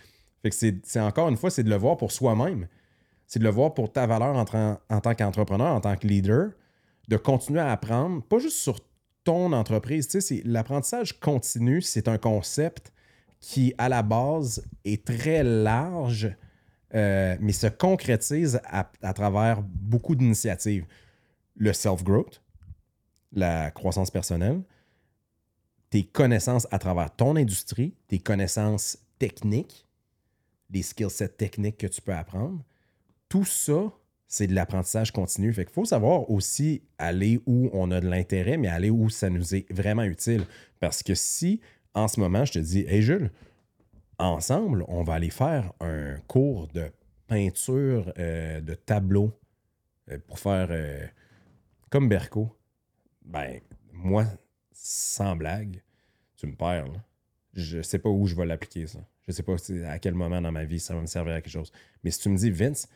Fait 0.43 0.51
que 0.51 0.57
c'est 0.57 1.01
encore 1.01 1.29
une 1.29 1.37
fois, 1.37 1.51
c'est 1.51 1.63
de 1.63 1.71
le 1.71 1.77
voir 1.77 1.97
pour 1.97 2.13
soi-même. 2.13 2.69
C'est 3.27 3.39
de 3.39 3.45
le 3.45 3.51
voir 3.51 3.75
pour 3.75 3.93
ta 3.93 4.07
valeur 4.07 4.37
en, 4.37 4.45
tant 5.01 5.15
qu'entrepreneur, 5.15 5.75
en 5.75 5.81
tant 5.81 5.97
que 5.97 6.07
leader, 6.07 6.51
de 7.09 7.17
continuer 7.17 7.61
à 7.61 7.73
apprendre, 7.73 8.23
pas 8.23 8.39
juste 8.39 8.59
sur 8.59 8.79
ton 9.25 9.53
entreprise. 9.53 10.09
Tu 10.09 10.21
sais, 10.21 10.43
l'apprentissage 10.45 11.19
continu, 11.19 11.81
c'est 11.81 12.09
un 12.09 12.19
concept 12.19 12.93
qui, 13.41 13.75
à 13.79 13.89
la 13.89 14.03
base, 14.03 14.65
est 14.85 15.05
très 15.05 15.43
large, 15.43 16.35
euh, 16.95 17.37
mais 17.41 17.53
se 17.53 17.67
concrétise 17.67 18.61
à, 18.65 18.91
à 19.03 19.13
travers 19.13 19.63
beaucoup 19.63 20.15
d'initiatives. 20.15 20.87
Le 21.57 21.73
self-growth, 21.73 22.43
la 23.33 23.71
croissance 23.71 24.11
personnelle, 24.11 24.63
tes 25.91 26.05
connaissances 26.05 26.67
à 26.71 26.79
travers 26.79 27.15
ton 27.15 27.37
industrie, 27.37 27.95
tes 28.09 28.19
connaissances 28.19 28.99
techniques, 29.19 29.87
les 30.71 30.83
skill 30.83 31.11
sets 31.11 31.29
techniques 31.29 31.79
que 31.79 31.87
tu 31.87 32.01
peux 32.01 32.15
apprendre. 32.15 32.65
Tout 33.29 33.45
ça, 33.45 33.93
c'est 34.27 34.47
de 34.47 34.55
l'apprentissage 34.55 35.13
continu. 35.13 35.53
Fait 35.53 35.69
faut 35.69 35.85
savoir 35.85 36.31
aussi 36.31 36.83
aller 36.99 37.41
où 37.47 37.71
on 37.73 37.91
a 37.91 38.01
de 38.01 38.09
l'intérêt, 38.09 38.57
mais 38.57 38.69
aller 38.69 38.91
où 38.91 39.09
ça 39.11 39.31
nous 39.31 39.55
est 39.55 39.71
vraiment 39.73 40.03
utile. 40.03 40.45
Parce 40.81 41.03
que 41.03 41.15
si, 41.15 41.61
en 41.95 42.09
ce 42.09 42.21
moment, 42.21 42.45
je 42.45 42.53
te 42.53 42.59
dis, 42.59 42.85
Hey 42.89 43.03
Jules, 43.03 43.31
ensemble, 44.19 44.85
on 44.89 45.03
va 45.03 45.15
aller 45.15 45.31
faire 45.31 45.73
un 45.81 46.17
cours 46.27 46.69
de 46.69 46.91
peinture 47.27 48.13
euh, 48.19 48.61
de 48.61 48.75
tableau 48.75 49.33
euh, 50.11 50.19
pour 50.27 50.39
faire 50.39 50.69
euh, 50.71 51.07
comme 51.91 52.09
Berco. 52.09 52.57
Ben, 53.25 53.61
moi, 53.93 54.27
sans 54.73 55.37
blague, 55.37 55.83
tu 56.37 56.47
me 56.47 56.55
perds. 56.55 56.89
Là. 56.89 57.05
Je 57.55 57.83
sais 57.83 57.99
pas 57.99 58.09
où 58.09 58.27
je 58.27 58.35
vais 58.35 58.47
l'appliquer, 58.47 58.87
ça. 58.87 58.99
Je 59.27 59.33
sais 59.33 59.43
pas 59.43 59.55
à 59.87 59.99
quel 59.99 60.15
moment 60.15 60.41
dans 60.41 60.53
ma 60.53 60.65
vie 60.65 60.81
ça 60.81 60.95
va 60.95 61.01
me 61.01 61.07
servir 61.07 61.35
à 61.35 61.41
quelque 61.41 61.53
chose. 61.53 61.73
Mais 62.03 62.11
si 62.11 62.21
tu 62.21 62.29
me 62.29 62.37
dis, 62.37 62.51
Vince, 62.51 62.89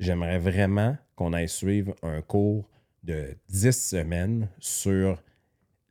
j'aimerais 0.00 0.38
vraiment 0.38 0.96
qu'on 1.14 1.32
aille 1.32 1.48
suivre 1.48 1.94
un 2.02 2.20
cours 2.22 2.68
de 3.04 3.36
10 3.48 3.70
semaines 3.72 4.48
sur 4.58 5.22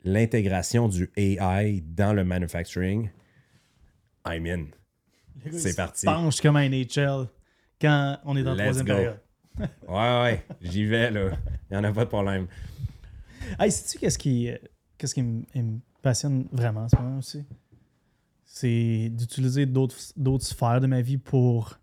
l'intégration 0.04 0.88
du 0.88 1.10
AI 1.16 1.82
dans 1.86 2.12
le 2.12 2.24
manufacturing, 2.24 3.10
I'm 4.26 4.46
in. 4.46 4.66
C'est 5.52 5.76
parti. 5.76 6.04
penche 6.04 6.40
comme 6.40 6.56
un 6.56 6.68
NHL 6.68 7.26
quand 7.80 8.18
on 8.24 8.36
est 8.36 8.42
dans 8.42 8.54
la 8.54 8.64
troisième 8.64 8.86
go. 8.86 8.92
période. 8.94 9.20
Ouais, 9.88 10.22
ouais, 10.22 10.44
j'y 10.62 10.84
vais, 10.86 11.10
là. 11.10 11.32
Il 11.70 11.76
n'y 11.76 11.76
en 11.76 11.84
a 11.84 11.92
pas 11.92 12.04
de 12.04 12.08
problème. 12.08 12.46
Hey, 13.58 13.70
sais-tu 13.70 13.98
qu'est-ce 13.98 14.16
qui, 14.16 14.48
euh, 14.48 14.56
qu'est-ce 14.96 15.14
qui 15.14 15.22
me 15.22 15.44
passionne 16.00 16.46
vraiment 16.52 16.82
en 16.82 16.88
ce 16.88 16.96
moment 16.96 17.18
aussi? 17.18 17.44
C'est 18.44 19.10
d'utiliser 19.10 19.66
d'autres, 19.66 19.96
d'autres 20.16 20.46
sphères 20.46 20.80
de 20.80 20.86
ma 20.86 21.02
vie 21.02 21.18
pour. 21.18 21.78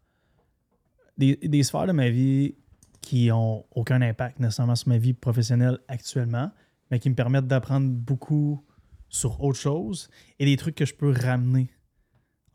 Des, 1.17 1.36
des 1.36 1.63
sphères 1.63 1.88
de 1.88 1.91
ma 1.91 2.10
vie 2.10 2.56
qui 3.01 3.32
ont 3.32 3.65
aucun 3.71 4.01
impact 4.01 4.39
nécessairement 4.39 4.75
sur 4.75 4.89
ma 4.89 4.97
vie 4.97 5.13
professionnelle 5.13 5.80
actuellement, 5.88 6.51
mais 6.91 6.99
qui 6.99 7.10
me 7.10 7.15
permettent 7.15 7.47
d'apprendre 7.47 7.89
beaucoup 7.89 8.63
sur 9.10 9.41
autre 9.41 9.58
chose 9.58 10.10
et 10.39 10.46
des 10.46 10.58
trucs 10.58 10.75
que 10.75 10.85
je 10.85 10.94
peux 10.94 11.12
ramener 11.12 11.69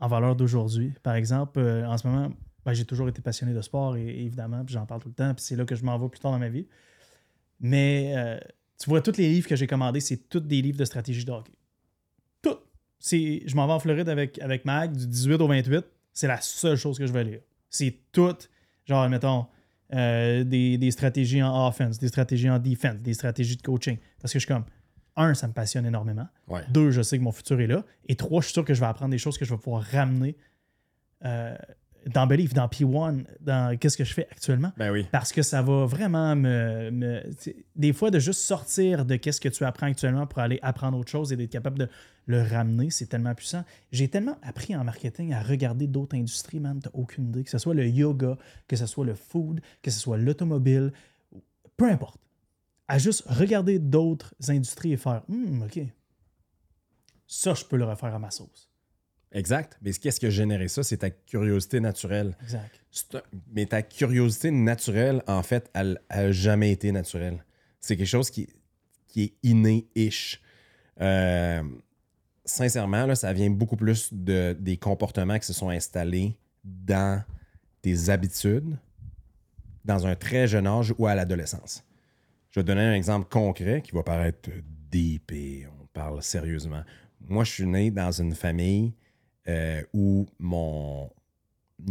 en 0.00 0.08
valeur 0.08 0.36
d'aujourd'hui. 0.36 0.92
Par 1.02 1.14
exemple, 1.14 1.58
euh, 1.58 1.86
en 1.86 1.96
ce 1.96 2.06
moment, 2.06 2.32
ben, 2.64 2.72
j'ai 2.72 2.84
toujours 2.84 3.08
été 3.08 3.22
passionné 3.22 3.54
de 3.54 3.60
sport 3.60 3.96
et, 3.96 4.06
évidemment, 4.06 4.64
puis 4.64 4.74
j'en 4.74 4.86
parle 4.86 5.00
tout 5.00 5.08
le 5.08 5.14
temps, 5.14 5.34
puis 5.34 5.44
c'est 5.44 5.56
là 5.56 5.64
que 5.64 5.74
je 5.74 5.84
m'en 5.84 5.98
vais 5.98 6.08
plus 6.08 6.20
tard 6.20 6.32
dans 6.32 6.38
ma 6.38 6.48
vie. 6.48 6.66
Mais 7.60 8.12
euh, 8.16 8.38
tu 8.78 8.90
vois, 8.90 9.00
tous 9.00 9.16
les 9.16 9.28
livres 9.28 9.48
que 9.48 9.56
j'ai 9.56 9.66
commandés, 9.66 10.00
c'est 10.00 10.28
tous 10.28 10.40
des 10.40 10.60
livres 10.60 10.78
de 10.78 10.84
stratégie 10.84 11.24
de 11.24 11.30
hockey. 11.30 11.52
Tout. 12.42 12.58
Je 13.00 13.54
m'en 13.54 13.66
vais 13.66 13.72
en 13.72 13.78
Floride 13.78 14.08
avec, 14.08 14.38
avec 14.40 14.64
Mag 14.64 14.92
du 14.92 15.06
18 15.06 15.34
au 15.40 15.48
28. 15.48 15.84
C'est 16.12 16.26
la 16.26 16.40
seule 16.40 16.76
chose 16.76 16.98
que 16.98 17.06
je 17.06 17.12
vais 17.12 17.24
lire. 17.24 17.40
C'est 17.70 17.96
tout, 18.12 18.36
genre, 18.84 19.08
mettons, 19.08 19.46
euh, 19.94 20.44
des, 20.44 20.78
des 20.78 20.90
stratégies 20.90 21.42
en 21.42 21.68
offense, 21.68 21.98
des 21.98 22.08
stratégies 22.08 22.50
en 22.50 22.58
defense, 22.58 22.96
des 22.96 23.14
stratégies 23.14 23.56
de 23.56 23.62
coaching. 23.62 23.98
Parce 24.20 24.32
que 24.32 24.38
je 24.38 24.46
suis 24.46 24.54
comme, 24.54 24.64
un, 25.16 25.34
ça 25.34 25.46
me 25.46 25.52
passionne 25.52 25.84
énormément. 25.86 26.26
Ouais. 26.48 26.62
Deux, 26.70 26.90
je 26.90 27.02
sais 27.02 27.18
que 27.18 27.22
mon 27.22 27.32
futur 27.32 27.60
est 27.60 27.66
là. 27.66 27.84
Et 28.08 28.16
trois, 28.16 28.40
je 28.40 28.46
suis 28.46 28.54
sûr 28.54 28.64
que 28.64 28.74
je 28.74 28.80
vais 28.80 28.86
apprendre 28.86 29.10
des 29.10 29.18
choses 29.18 29.36
que 29.36 29.44
je 29.44 29.52
vais 29.52 29.60
pouvoir 29.60 29.82
ramener 29.82 30.36
euh, 31.24 31.56
dans 32.06 32.26
Believe, 32.26 32.54
dans 32.54 32.66
P1, 32.66 33.24
dans 33.40 33.78
qu'est-ce 33.78 33.96
que 33.96 34.04
je 34.04 34.12
fais 34.12 34.26
actuellement. 34.30 34.72
Ben 34.76 34.90
oui. 34.90 35.06
Parce 35.10 35.32
que 35.32 35.42
ça 35.42 35.62
va 35.62 35.86
vraiment 35.86 36.34
me. 36.34 37.22
des 37.76 37.92
fois, 37.92 38.10
de 38.10 38.18
juste 38.18 38.40
sortir 38.40 39.04
de 39.04 39.16
qu'est-ce 39.16 39.40
que 39.40 39.48
tu 39.48 39.64
apprends 39.64 39.86
actuellement 39.86 40.26
pour 40.26 40.40
aller 40.40 40.58
apprendre 40.62 40.98
autre 40.98 41.10
chose 41.10 41.32
et 41.32 41.36
d'être 41.36 41.50
capable 41.50 41.78
de 41.78 41.88
le 42.26 42.42
ramener, 42.42 42.90
c'est 42.90 43.06
tellement 43.06 43.34
puissant. 43.34 43.64
J'ai 43.90 44.08
tellement 44.08 44.36
appris 44.42 44.76
en 44.76 44.84
marketing 44.84 45.32
à 45.32 45.42
regarder 45.42 45.86
d'autres 45.86 46.16
industries, 46.16 46.60
man, 46.60 46.80
t'as 46.80 46.90
aucune 46.94 47.28
idée. 47.28 47.44
Que 47.44 47.50
ce 47.50 47.58
soit 47.58 47.74
le 47.74 47.86
yoga, 47.86 48.36
que 48.68 48.76
ce 48.76 48.86
soit 48.86 49.04
le 49.04 49.14
food, 49.14 49.60
que 49.82 49.90
ce 49.90 49.98
soit 49.98 50.18
l'automobile, 50.18 50.92
peu 51.76 51.90
importe. 51.90 52.20
À 52.88 52.98
juste 52.98 53.24
regarder 53.26 53.78
d'autres 53.78 54.34
industries 54.48 54.92
et 54.92 54.96
faire 54.96 55.22
Hum, 55.28 55.62
OK. 55.62 55.80
Ça, 57.26 57.54
je 57.54 57.64
peux 57.64 57.76
le 57.76 57.84
refaire 57.84 58.14
à 58.14 58.18
ma 58.18 58.30
sauce. 58.30 58.71
Exact. 59.32 59.78
Mais 59.82 59.92
qu'est-ce 59.92 60.20
qui 60.20 60.26
a 60.26 60.30
généré 60.30 60.68
ça? 60.68 60.82
C'est 60.82 60.98
ta 60.98 61.10
curiosité 61.10 61.80
naturelle. 61.80 62.36
Exact. 62.42 62.80
Un- 63.14 63.22
Mais 63.54 63.66
ta 63.66 63.82
curiosité 63.82 64.50
naturelle, 64.50 65.22
en 65.26 65.42
fait, 65.42 65.70
elle 65.74 66.00
n'a 66.10 66.30
jamais 66.32 66.70
été 66.72 66.92
naturelle. 66.92 67.44
C'est 67.80 67.96
quelque 67.96 68.06
chose 68.06 68.30
qui, 68.30 68.48
qui 69.08 69.22
est 69.24 69.32
inné-ish. 69.42 70.40
Euh, 71.00 71.62
sincèrement, 72.44 73.06
là, 73.06 73.14
ça 73.14 73.32
vient 73.32 73.50
beaucoup 73.50 73.76
plus 73.76 74.12
de, 74.12 74.56
des 74.58 74.76
comportements 74.76 75.38
qui 75.38 75.46
se 75.46 75.52
sont 75.54 75.70
installés 75.70 76.36
dans 76.64 77.22
tes 77.80 78.10
habitudes 78.10 78.76
dans 79.84 80.06
un 80.06 80.14
très 80.14 80.46
jeune 80.46 80.66
âge 80.66 80.94
ou 80.98 81.06
à 81.06 81.14
l'adolescence. 81.14 81.82
Je 82.50 82.60
vais 82.60 82.64
te 82.64 82.66
donner 82.68 82.82
un 82.82 82.94
exemple 82.94 83.28
concret 83.28 83.82
qui 83.82 83.92
va 83.92 84.02
paraître 84.02 84.50
deep 84.90 85.32
et 85.32 85.66
on 85.80 85.86
parle 85.86 86.22
sérieusement. 86.22 86.82
Moi, 87.26 87.44
je 87.44 87.50
suis 87.50 87.66
né 87.66 87.90
dans 87.90 88.12
une 88.12 88.34
famille 88.34 88.92
euh, 89.48 89.82
où 89.92 90.26
mon 90.38 91.10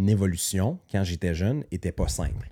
évolution, 0.07 0.79
quand 0.91 1.03
j'étais 1.03 1.35
jeune, 1.35 1.63
était 1.71 1.91
pas 1.91 2.07
simple. 2.07 2.49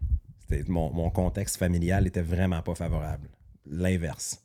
Mon, 0.67 0.91
mon 0.91 1.09
contexte 1.09 1.57
familial 1.57 2.07
était 2.07 2.21
vraiment 2.21 2.61
pas 2.61 2.75
favorable. 2.75 3.29
L'inverse. 3.65 4.43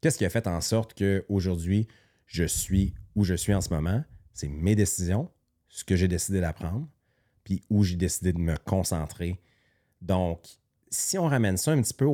Qu'est-ce 0.00 0.18
qui 0.18 0.24
a 0.24 0.30
fait 0.30 0.46
en 0.46 0.60
sorte 0.60 0.94
qu'aujourd'hui, 0.94 1.88
je 2.26 2.44
suis 2.44 2.94
où 3.14 3.24
je 3.24 3.34
suis 3.34 3.54
en 3.54 3.60
ce 3.60 3.72
moment? 3.72 4.02
C'est 4.32 4.48
mes 4.48 4.74
décisions, 4.74 5.30
ce 5.68 5.84
que 5.84 5.96
j'ai 5.96 6.08
décidé 6.08 6.40
d'apprendre, 6.40 6.88
puis 7.44 7.62
où 7.70 7.84
j'ai 7.84 7.96
décidé 7.96 8.32
de 8.32 8.38
me 8.38 8.56
concentrer. 8.56 9.40
Donc, 10.02 10.40
si 10.90 11.18
on 11.18 11.26
ramène 11.26 11.56
ça 11.56 11.72
un 11.72 11.80
petit 11.80 11.94
peu 11.94 12.06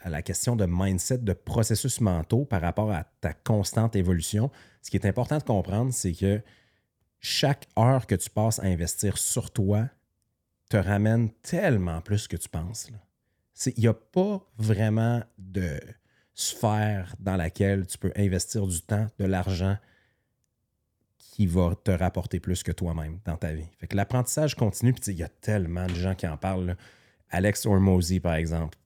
à 0.00 0.10
la 0.10 0.22
question 0.22 0.56
de 0.56 0.66
mindset, 0.68 1.18
de 1.18 1.32
processus 1.32 2.00
mentaux 2.00 2.44
par 2.44 2.60
rapport 2.60 2.90
à 2.90 3.04
ta 3.20 3.32
constante 3.32 3.96
évolution, 3.96 4.50
ce 4.82 4.90
qui 4.90 4.96
est 4.96 5.06
important 5.06 5.38
de 5.38 5.42
comprendre, 5.42 5.92
c'est 5.92 6.12
que 6.12 6.40
chaque 7.20 7.66
heure 7.78 8.06
que 8.06 8.14
tu 8.14 8.30
passes 8.30 8.58
à 8.58 8.64
investir 8.64 9.18
sur 9.18 9.50
toi 9.50 9.88
te 10.68 10.76
ramène 10.76 11.30
tellement 11.42 12.00
plus 12.00 12.28
que 12.28 12.36
tu 12.36 12.48
penses. 12.48 12.90
Il 13.66 13.80
n'y 13.80 13.88
a 13.88 13.94
pas 13.94 14.40
vraiment 14.56 15.22
de 15.38 15.80
sphère 16.34 17.16
dans 17.18 17.36
laquelle 17.36 17.86
tu 17.86 17.98
peux 17.98 18.12
investir 18.16 18.66
du 18.66 18.80
temps, 18.80 19.06
de 19.18 19.24
l'argent 19.24 19.76
qui 21.18 21.46
va 21.46 21.74
te 21.74 21.90
rapporter 21.90 22.40
plus 22.40 22.62
que 22.62 22.72
toi-même 22.72 23.20
dans 23.24 23.36
ta 23.36 23.52
vie. 23.52 23.68
Fait 23.78 23.86
que 23.86 23.96
l'apprentissage 23.96 24.54
continue, 24.54 24.92
puis 24.92 25.12
il 25.12 25.18
y 25.18 25.22
a 25.22 25.28
tellement 25.28 25.86
de 25.86 25.94
gens 25.94 26.14
qui 26.14 26.26
en 26.26 26.36
parlent. 26.36 26.76
Alex 27.30 27.66
Hormozy, 27.66 28.20
par 28.20 28.34
exemple, 28.34 28.78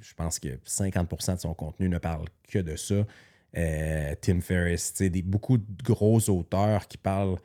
je 0.00 0.14
pense 0.14 0.38
que 0.38 0.48
50% 0.66 1.36
de 1.36 1.40
son 1.40 1.54
contenu 1.54 1.88
ne 1.88 1.98
parle 1.98 2.26
que 2.48 2.58
de 2.58 2.76
ça. 2.76 3.06
Euh, 3.56 4.14
Tim 4.20 4.40
Ferriss, 4.40 4.94
des, 4.94 5.22
beaucoup 5.22 5.58
de 5.58 5.82
gros 5.82 6.20
auteurs 6.28 6.86
qui 6.88 6.98
parlent 6.98 7.38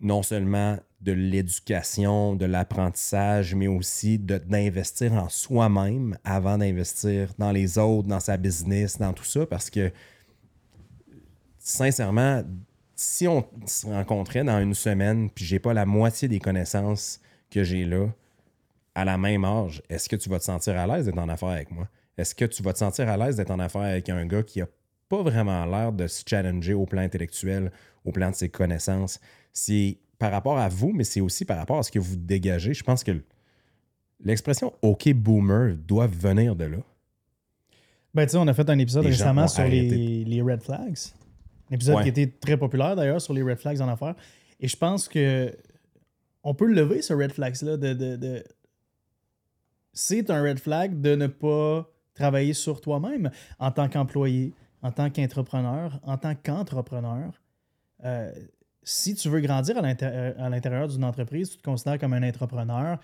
non 0.00 0.22
seulement 0.22 0.78
de 1.00 1.12
l'éducation, 1.12 2.34
de 2.34 2.46
l'apprentissage, 2.46 3.54
mais 3.54 3.68
aussi 3.68 4.18
d'investir 4.18 5.12
en 5.14 5.28
soi-même 5.28 6.16
avant 6.24 6.58
d'investir 6.58 7.32
dans 7.38 7.52
les 7.52 7.78
autres, 7.78 8.08
dans 8.08 8.20
sa 8.20 8.36
business, 8.36 8.98
dans 8.98 9.12
tout 9.12 9.24
ça, 9.24 9.46
parce 9.46 9.70
que 9.70 9.92
sincèrement, 11.58 12.42
si 12.94 13.28
on 13.28 13.46
se 13.66 13.86
rencontrait 13.86 14.44
dans 14.44 14.60
une 14.60 14.74
semaine, 14.74 15.30
puis 15.30 15.44
j'ai 15.44 15.58
pas 15.58 15.74
la 15.74 15.84
moitié 15.86 16.28
des 16.28 16.38
connaissances 16.38 17.20
que 17.50 17.62
j'ai 17.62 17.84
là, 17.84 18.08
à 18.94 19.04
la 19.04 19.18
même 19.18 19.44
âge, 19.44 19.82
est-ce 19.90 20.08
que 20.08 20.16
tu 20.16 20.30
vas 20.30 20.38
te 20.38 20.44
sentir 20.44 20.78
à 20.78 20.86
l'aise 20.86 21.04
d'être 21.04 21.18
en 21.18 21.28
affaire 21.28 21.50
avec 21.50 21.70
moi? 21.70 21.86
Est-ce 22.16 22.34
que 22.34 22.46
tu 22.46 22.62
vas 22.62 22.72
te 22.72 22.78
sentir 22.78 23.08
à 23.08 23.18
l'aise 23.18 23.36
d'être 23.36 23.50
en 23.50 23.58
affaire 23.58 23.82
avec 23.82 24.08
un 24.08 24.24
gars 24.24 24.42
qui 24.42 24.62
a 24.62 24.66
pas 25.10 25.22
vraiment 25.22 25.66
l'air 25.66 25.92
de 25.92 26.06
se 26.06 26.22
challenger 26.26 26.72
au 26.72 26.86
plan 26.86 27.02
intellectuel, 27.02 27.70
au 28.06 28.12
plan 28.12 28.30
de 28.30 28.34
ses 28.34 28.48
connaissances? 28.48 29.20
C'est 29.58 29.96
par 30.18 30.32
rapport 30.32 30.58
à 30.58 30.68
vous, 30.68 30.92
mais 30.92 31.02
c'est 31.02 31.22
aussi 31.22 31.46
par 31.46 31.56
rapport 31.56 31.78
à 31.78 31.82
ce 31.82 31.90
que 31.90 31.98
vous 31.98 32.14
dégagez. 32.14 32.74
Je 32.74 32.84
pense 32.84 33.02
que 33.02 33.12
l'expression 34.20 34.74
OK 34.82 35.10
boomer 35.14 35.76
doit 35.78 36.06
venir 36.06 36.54
de 36.54 36.66
là. 36.66 36.76
Ben, 38.12 38.26
tu 38.26 38.32
sais, 38.32 38.36
on 38.36 38.46
a 38.48 38.52
fait 38.52 38.68
un 38.68 38.78
épisode 38.78 39.04
Les 39.04 39.10
récemment 39.12 39.48
sur 39.48 39.64
les, 39.64 40.42
red 40.42 40.62
flags. 40.62 40.98
Un 41.70 41.74
épisode 41.74 41.96
Ouais. 41.96 42.02
qui 42.02 42.08
était 42.10 42.26
très 42.26 42.58
populaire 42.58 42.96
d'ailleurs 42.96 43.20
sur 43.22 43.32
les 43.32 43.42
red 43.42 43.56
flags 43.58 43.80
en 43.80 43.88
affaires. 43.88 44.14
Et 44.60 44.68
je 44.68 44.76
pense 44.76 45.08
que 45.08 45.50
on 46.42 46.54
peut 46.54 46.66
le 46.66 46.74
lever, 46.74 47.00
ce 47.00 47.14
red 47.14 47.32
flags-là. 47.32 47.78
De, 47.78 47.94
de, 47.94 48.16
de- 48.16 48.44
C'est 49.94 50.28
un 50.28 50.42
red 50.42 50.58
flag 50.58 51.00
de 51.00 51.14
ne 51.14 51.28
pas 51.28 51.90
travailler 52.12 52.52
sur 52.52 52.82
toi-même 52.82 53.30
en 53.58 53.70
tant 53.70 53.88
qu'employé, 53.88 54.52
en 54.82 54.92
tant 54.92 55.08
qu'entrepreneur, 55.08 55.98
en 56.02 56.18
tant 56.18 56.34
qu'entrepreneur. 56.34 57.40
Euh, 58.04 58.30
si 58.88 59.14
tu 59.16 59.28
veux 59.28 59.40
grandir 59.40 59.76
à 59.76 59.82
l'inté- 59.82 60.06
à 60.06 60.48
l'intérieur 60.48 60.86
d'une 60.88 61.04
entreprise, 61.04 61.50
tu 61.50 61.56
te 61.58 61.62
considères 61.62 61.98
comme 61.98 62.12
un 62.14 62.22
entrepreneur, 62.26 62.98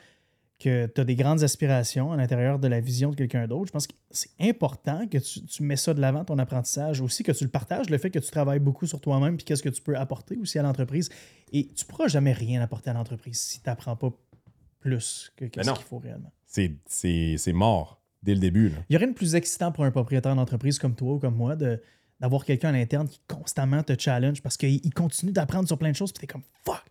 que 0.61 0.87
tu 0.87 1.01
as 1.01 1.05
des 1.05 1.17
grandes 1.17 1.43
aspirations 1.43 2.13
à 2.13 2.17
l'intérieur 2.17 2.61
de 2.61 2.69
la 2.69 2.79
vision 2.81 3.11
de 3.11 3.17
quelqu'un 3.17 3.49
d'autre, 3.49 3.67
je 3.67 3.73
pense 3.73 3.89
que 3.89 3.95
c'est 4.13 4.31
important 4.39 5.09
que 5.09 5.19
tu, 5.19 5.45
tu 5.45 5.63
mets 5.65 5.75
ça 5.77 5.93
de 5.93 6.01
l'avant, 6.01 6.25
ton 6.25 6.39
apprentissage, 6.39 7.01
aussi 7.01 7.25
que 7.25 7.33
tu 7.33 7.43
le 7.43 7.51
partages, 7.51 7.91
le 7.91 7.99
fait 7.99 8.11
que 8.11 8.21
tu 8.21 8.31
travailles 8.31 8.61
beaucoup 8.61 8.87
sur 8.87 9.01
toi-même, 9.01 9.37
puis 9.37 9.45
qu'est-ce 9.45 9.63
que 9.63 9.69
tu 9.71 9.83
peux 9.83 9.97
apporter 9.97 10.37
aussi 10.37 10.61
à 10.61 10.63
l'entreprise. 10.63 11.09
Et 11.53 11.67
tu 11.67 11.85
ne 11.85 11.89
pourras 11.89 12.07
jamais 12.07 12.33
rien 12.33 12.63
apporter 12.63 12.91
à 12.91 12.93
l'entreprise 12.93 13.41
si 13.41 13.61
tu 13.61 13.69
n'apprends 13.69 13.97
pas 13.97 14.11
plus 14.79 15.33
que, 15.37 15.47
que 15.47 15.57
Ben 15.61 15.65
ce 15.65 15.73
qu'il 15.73 15.85
faut 15.89 15.99
réellement. 15.99 16.33
C'est- 16.47 17.53
mort 17.53 18.01
dès 18.23 18.35
le 18.35 18.41
début. 18.41 18.69
là. 18.69 18.77
Il 18.89 18.93
y 18.93 18.97
a 18.97 19.01
rien 19.01 19.09
de 19.09 19.15
plus 19.15 19.35
excitant 19.35 19.73
pour 19.73 19.85
un 19.85 19.91
propriétaire 19.91 20.37
d'entreprise 20.37 20.79
comme 20.79 20.95
toi 20.95 21.15
ou 21.15 21.19
comme 21.19 21.35
moi 21.35 21.57
de 21.57 21.81
d'avoir 22.23 22.45
quelqu'un 22.45 22.69
à 22.69 22.73
l'interne 22.73 23.09
qui 23.09 23.21
constamment 23.27 23.83
te 23.83 23.99
challenge 23.99 24.41
parce 24.41 24.57
qu'il 24.57 24.81
il 24.85 24.95
continue 24.95 25.33
d'apprendre 25.33 25.67
sur 25.67 25.77
plein 25.77 25.91
de 25.91 25.97
choses, 25.97 26.13
puis 26.13 26.21
t'es 26.21 26.33
comme 26.33 26.45
fuck. 26.65 26.85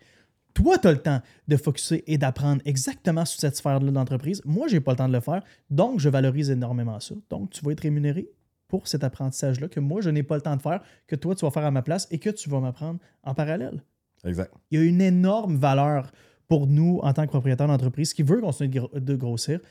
Toi, 0.53 0.77
tu 0.77 0.87
as 0.89 0.91
le 0.91 1.01
temps 1.01 1.21
de 1.47 1.55
focuser 1.55 2.03
et 2.11 2.17
d'apprendre 2.17 2.61
exactement 2.65 3.23
sur 3.23 3.39
cette 3.39 3.55
sphère-là 3.55 3.91
d'entreprise. 3.91 4.41
Moi, 4.43 4.67
j'ai 4.67 4.81
pas 4.81 4.91
le 4.91 4.97
temps 4.97 5.07
de 5.07 5.13
le 5.13 5.21
faire, 5.21 5.41
donc 5.69 6.01
je 6.01 6.09
valorise 6.09 6.51
énormément 6.51 6.99
ça. 6.99 7.15
Donc, 7.29 7.51
tu 7.51 7.63
vas 7.63 7.71
être 7.71 7.79
rémunéré 7.79 8.27
pour 8.67 8.89
cet 8.89 9.05
apprentissage-là 9.05 9.69
que 9.69 9.79
moi, 9.79 10.01
je 10.01 10.09
n'ai 10.09 10.21
pas 10.21 10.35
le 10.35 10.41
temps 10.41 10.57
de 10.57 10.61
faire, 10.61 10.81
que 11.07 11.15
toi, 11.15 11.33
tu 11.33 11.45
vas 11.45 11.51
faire 11.51 11.65
à 11.65 11.71
ma 11.71 11.81
place 11.81 12.09
et 12.11 12.19
que 12.19 12.29
tu 12.29 12.49
vas 12.49 12.59
m'apprendre 12.59 12.99
en 13.23 13.33
parallèle 13.33 13.83
Exact. 14.25 14.53
il 14.69 14.79
y 14.79 14.83
a 14.83 14.85
une 14.85 15.01
énorme 15.01 15.55
valeur 15.55 16.11
pour 16.49 16.67
nous 16.67 16.99
en 17.01 17.13
tant 17.13 17.23
que 17.23 17.31
propriétaire 17.31 17.67
d'entreprise 17.67 18.13
qui 18.13 18.21
veut 18.21 18.41
continuer 18.41 18.67
de 18.69 18.99
de 18.99 19.15
grossir. 19.15 19.61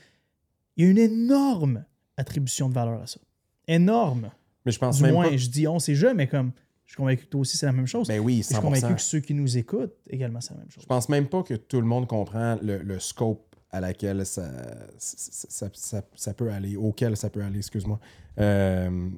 Il 0.75 0.85
y 0.85 0.87
a 0.87 0.91
une 0.91 0.97
énorme 0.97 1.85
attribution 2.17 2.67
de 2.67 2.73
valeur 2.73 3.01
à 3.01 3.07
ça. 3.07 3.19
Énorme. 3.67 4.31
Mais 4.65 4.71
je 4.71 4.79
pense 4.79 4.97
Du 4.97 5.03
même 5.03 5.13
moins, 5.13 5.29
pas. 5.29 5.37
je 5.37 5.49
dis 5.49 5.67
on 5.67 5.79
sait 5.79 5.95
je, 5.95 6.07
mais 6.07 6.27
comme 6.27 6.51
je 6.85 6.91
suis 6.91 6.97
convaincu 6.97 7.23
que 7.25 7.29
toi 7.29 7.41
aussi 7.41 7.57
c'est 7.57 7.65
la 7.65 7.71
même 7.71 7.87
chose. 7.87 8.07
Ben 8.07 8.19
oui, 8.19 8.37
je 8.37 8.43
suis 8.47 8.55
100%. 8.55 8.61
convaincu 8.61 8.95
que 8.95 9.01
ceux 9.01 9.19
qui 9.19 9.33
nous 9.33 9.57
écoutent 9.57 9.95
également 10.09 10.41
c'est 10.41 10.53
la 10.53 10.59
même 10.59 10.69
chose. 10.71 10.83
Je 10.83 10.87
pense 10.87 11.09
même 11.09 11.27
pas 11.27 11.43
que 11.43 11.53
tout 11.55 11.79
le 11.81 11.87
monde 11.87 12.07
comprend 12.07 12.57
le, 12.61 12.77
le 12.79 12.99
scope 12.99 13.55
à 13.71 13.79
laquelle 13.79 14.25
ça, 14.25 14.49
ça, 14.97 15.17
ça- 15.49 15.69
ça- 15.73 16.03
ça 16.15 16.33
peut 16.33 16.51
aller, 16.51 16.75
auquel 16.75 17.15
ça 17.15 17.29
peut 17.29 17.41
aller, 17.41 17.57
excuse-moi. 17.59 17.99
Euh, 18.39 19.09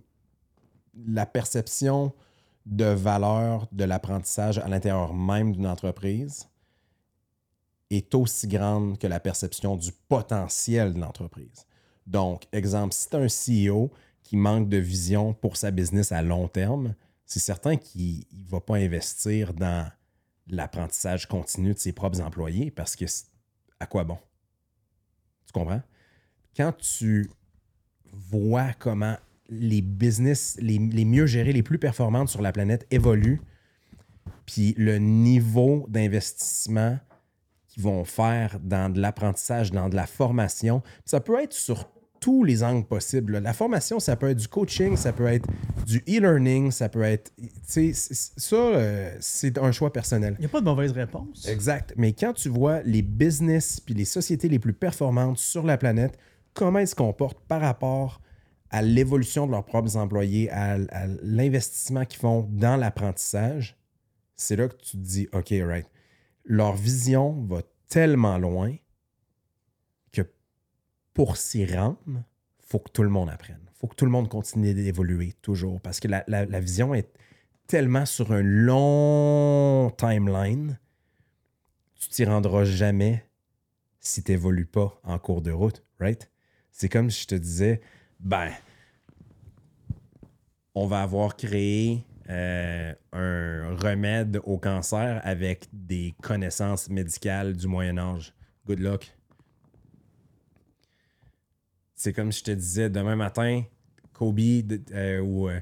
la 1.07 1.25
perception 1.25 2.13
de 2.65 2.85
valeur 2.85 3.67
de 3.71 3.83
l'apprentissage 3.83 4.59
à 4.59 4.67
l'intérieur 4.67 5.13
même 5.13 5.53
d'une 5.53 5.65
entreprise 5.67 6.47
est 7.89 8.13
aussi 8.15 8.47
grande 8.47 8.97
que 8.97 9.07
la 9.07 9.19
perception 9.19 9.75
du 9.75 9.91
potentiel 10.07 10.93
de 10.93 10.99
l'entreprise. 10.99 11.65
Donc, 12.07 12.43
exemple, 12.51 12.93
si 12.93 13.09
tu 13.09 13.15
as 13.15 13.19
un 13.19 13.27
CEO 13.27 13.91
manque 14.37 14.69
de 14.69 14.77
vision 14.77 15.33
pour 15.33 15.57
sa 15.57 15.71
business 15.71 16.11
à 16.11 16.21
long 16.21 16.47
terme, 16.47 16.95
c'est 17.25 17.39
certain 17.39 17.77
qu'il 17.77 18.25
ne 18.31 18.49
va 18.49 18.59
pas 18.59 18.75
investir 18.75 19.53
dans 19.53 19.89
l'apprentissage 20.47 21.27
continu 21.27 21.73
de 21.73 21.79
ses 21.79 21.93
propres 21.93 22.21
employés 22.21 22.71
parce 22.71 22.95
que 22.95 23.05
à 23.79 23.85
quoi 23.85 24.03
bon? 24.03 24.17
Tu 25.45 25.53
comprends? 25.53 25.81
Quand 26.55 26.73
tu 26.77 27.29
vois 28.11 28.73
comment 28.73 29.17
les 29.49 29.81
business 29.81 30.57
les, 30.59 30.77
les 30.77 31.05
mieux 31.05 31.25
gérés, 31.25 31.53
les 31.53 31.63
plus 31.63 31.79
performantes 31.79 32.29
sur 32.29 32.41
la 32.41 32.51
planète 32.51 32.85
évoluent, 32.91 33.41
puis 34.45 34.73
le 34.77 34.97
niveau 34.97 35.85
d'investissement 35.89 36.99
qu'ils 37.67 37.83
vont 37.83 38.03
faire 38.05 38.59
dans 38.59 38.91
de 38.91 38.99
l'apprentissage, 39.01 39.71
dans 39.71 39.89
de 39.89 39.95
la 39.95 40.05
formation, 40.05 40.83
ça 41.05 41.19
peut 41.19 41.41
être 41.41 41.53
sur 41.53 41.89
tous 42.23 42.45
les 42.45 42.63
angles 42.63 42.85
possibles. 42.85 43.33
là. 43.33 43.39
La 43.41 43.51
formation, 43.51 43.99
ça 43.99 44.15
peut 44.15 44.29
être 44.29 44.37
du 44.37 44.47
coaching, 44.47 44.95
ça 44.95 45.11
peut 45.11 45.27
être 45.27 45.45
du 45.85 45.97
e-learning, 46.07 46.71
ça 46.71 46.87
peut 46.87 47.01
être. 47.01 47.33
Ça, 47.67 48.55
euh, 48.55 49.13
c'est 49.19 49.57
un 49.57 49.73
choix 49.73 49.91
personnel. 49.91 50.35
Il 50.39 50.43
n'y 50.43 50.45
a 50.45 50.49
pas 50.49 50.61
de 50.61 50.65
mauvaise 50.65 50.93
réponse. 50.93 51.45
Exact. 51.49 51.93
Mais 51.97 52.13
quand 52.13 52.31
tu 52.31 52.47
vois 52.47 52.81
les 52.83 53.01
business 53.01 53.81
puis 53.81 53.93
les 53.93 54.05
sociétés 54.05 54.47
les 54.47 54.59
plus 54.59 54.71
performantes 54.71 55.37
sur 55.37 55.63
la 55.63 55.77
planète, 55.77 56.17
comment 56.53 56.79
ils 56.79 56.87
se 56.87 56.95
comportent 56.95 57.41
par 57.45 57.59
rapport 57.59 58.21
à 58.69 58.81
l'évolution 58.81 59.45
de 59.45 59.51
leurs 59.51 59.65
propres 59.65 59.97
employés, 59.97 60.49
à, 60.49 60.77
à 60.91 61.07
l'investissement 61.23 62.05
qu'ils 62.05 62.21
font 62.21 62.47
dans 62.53 62.77
l'apprentissage, 62.77 63.77
c'est 64.37 64.55
là 64.55 64.69
que 64.69 64.77
tu 64.77 64.91
te 64.91 65.03
dis, 65.03 65.27
OK, 65.33 65.53
right. 65.61 65.87
Leur 66.45 66.73
vision 66.73 67.45
va 67.49 67.63
tellement 67.89 68.37
loin 68.37 68.73
pour 71.13 71.37
s'y 71.37 71.65
rendre, 71.65 71.97
faut 72.59 72.79
que 72.79 72.91
tout 72.91 73.03
le 73.03 73.09
monde 73.09 73.29
apprenne. 73.29 73.59
faut 73.73 73.87
que 73.87 73.95
tout 73.95 74.05
le 74.05 74.11
monde 74.11 74.29
continue 74.29 74.73
d'évoluer 74.73 75.33
toujours 75.41 75.81
parce 75.81 75.99
que 75.99 76.07
la 76.07 76.59
vision 76.59 76.93
est 76.93 77.09
tellement 77.67 78.05
sur 78.05 78.31
un 78.31 78.41
long 78.41 79.91
timeline, 79.97 80.79
tu 81.95 82.09
t'y 82.09 82.25
rendras 82.25 82.65
jamais 82.65 83.25
si 83.99 84.23
tu 84.23 84.31
n'évolues 84.31 84.65
pas 84.65 84.99
en 85.03 85.17
cours 85.17 85.41
de 85.41 85.51
route, 85.51 85.83
right? 85.99 86.29
C'est 86.71 86.89
comme 86.89 87.09
si 87.09 87.23
je 87.23 87.27
te 87.27 87.35
disais, 87.35 87.81
ben, 88.19 88.51
on 90.75 90.87
va 90.87 91.01
avoir 91.01 91.37
créé 91.37 92.05
euh, 92.29 92.93
un 93.11 93.75
remède 93.75 94.39
au 94.43 94.57
cancer 94.57 95.21
avec 95.23 95.67
des 95.71 96.13
connaissances 96.21 96.89
médicales 96.89 97.55
du 97.55 97.67
Moyen 97.67 97.97
Âge. 97.97 98.33
Good 98.65 98.79
luck. 98.79 99.11
C'est 102.03 102.11
comme 102.11 102.33
je 102.33 102.43
te 102.43 102.51
disais 102.51 102.89
demain 102.89 103.15
matin, 103.15 103.63
Kobe 104.11 104.37
euh, 104.91 105.21
ou 105.21 105.47
euh, 105.47 105.61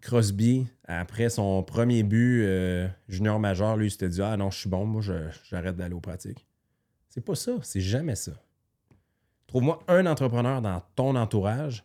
Crosby, 0.00 0.68
après 0.86 1.28
son 1.28 1.64
premier 1.64 2.04
but 2.04 2.44
euh, 2.44 2.86
junior 3.08 3.40
majeur, 3.40 3.76
lui, 3.76 3.88
il 3.88 3.90
s'était 3.90 4.08
dit 4.08 4.22
Ah 4.22 4.36
non, 4.36 4.52
je 4.52 4.60
suis 4.60 4.70
bon, 4.70 4.86
moi, 4.86 5.02
j'arrête 5.50 5.74
d'aller 5.74 5.94
aux 5.94 5.98
pratiques. 5.98 6.46
C'est 7.08 7.20
pas 7.20 7.34
ça, 7.34 7.50
c'est 7.62 7.80
jamais 7.80 8.14
ça. 8.14 8.30
Trouve-moi 9.48 9.82
un 9.88 10.06
entrepreneur 10.06 10.62
dans 10.62 10.80
ton 10.94 11.16
entourage 11.16 11.84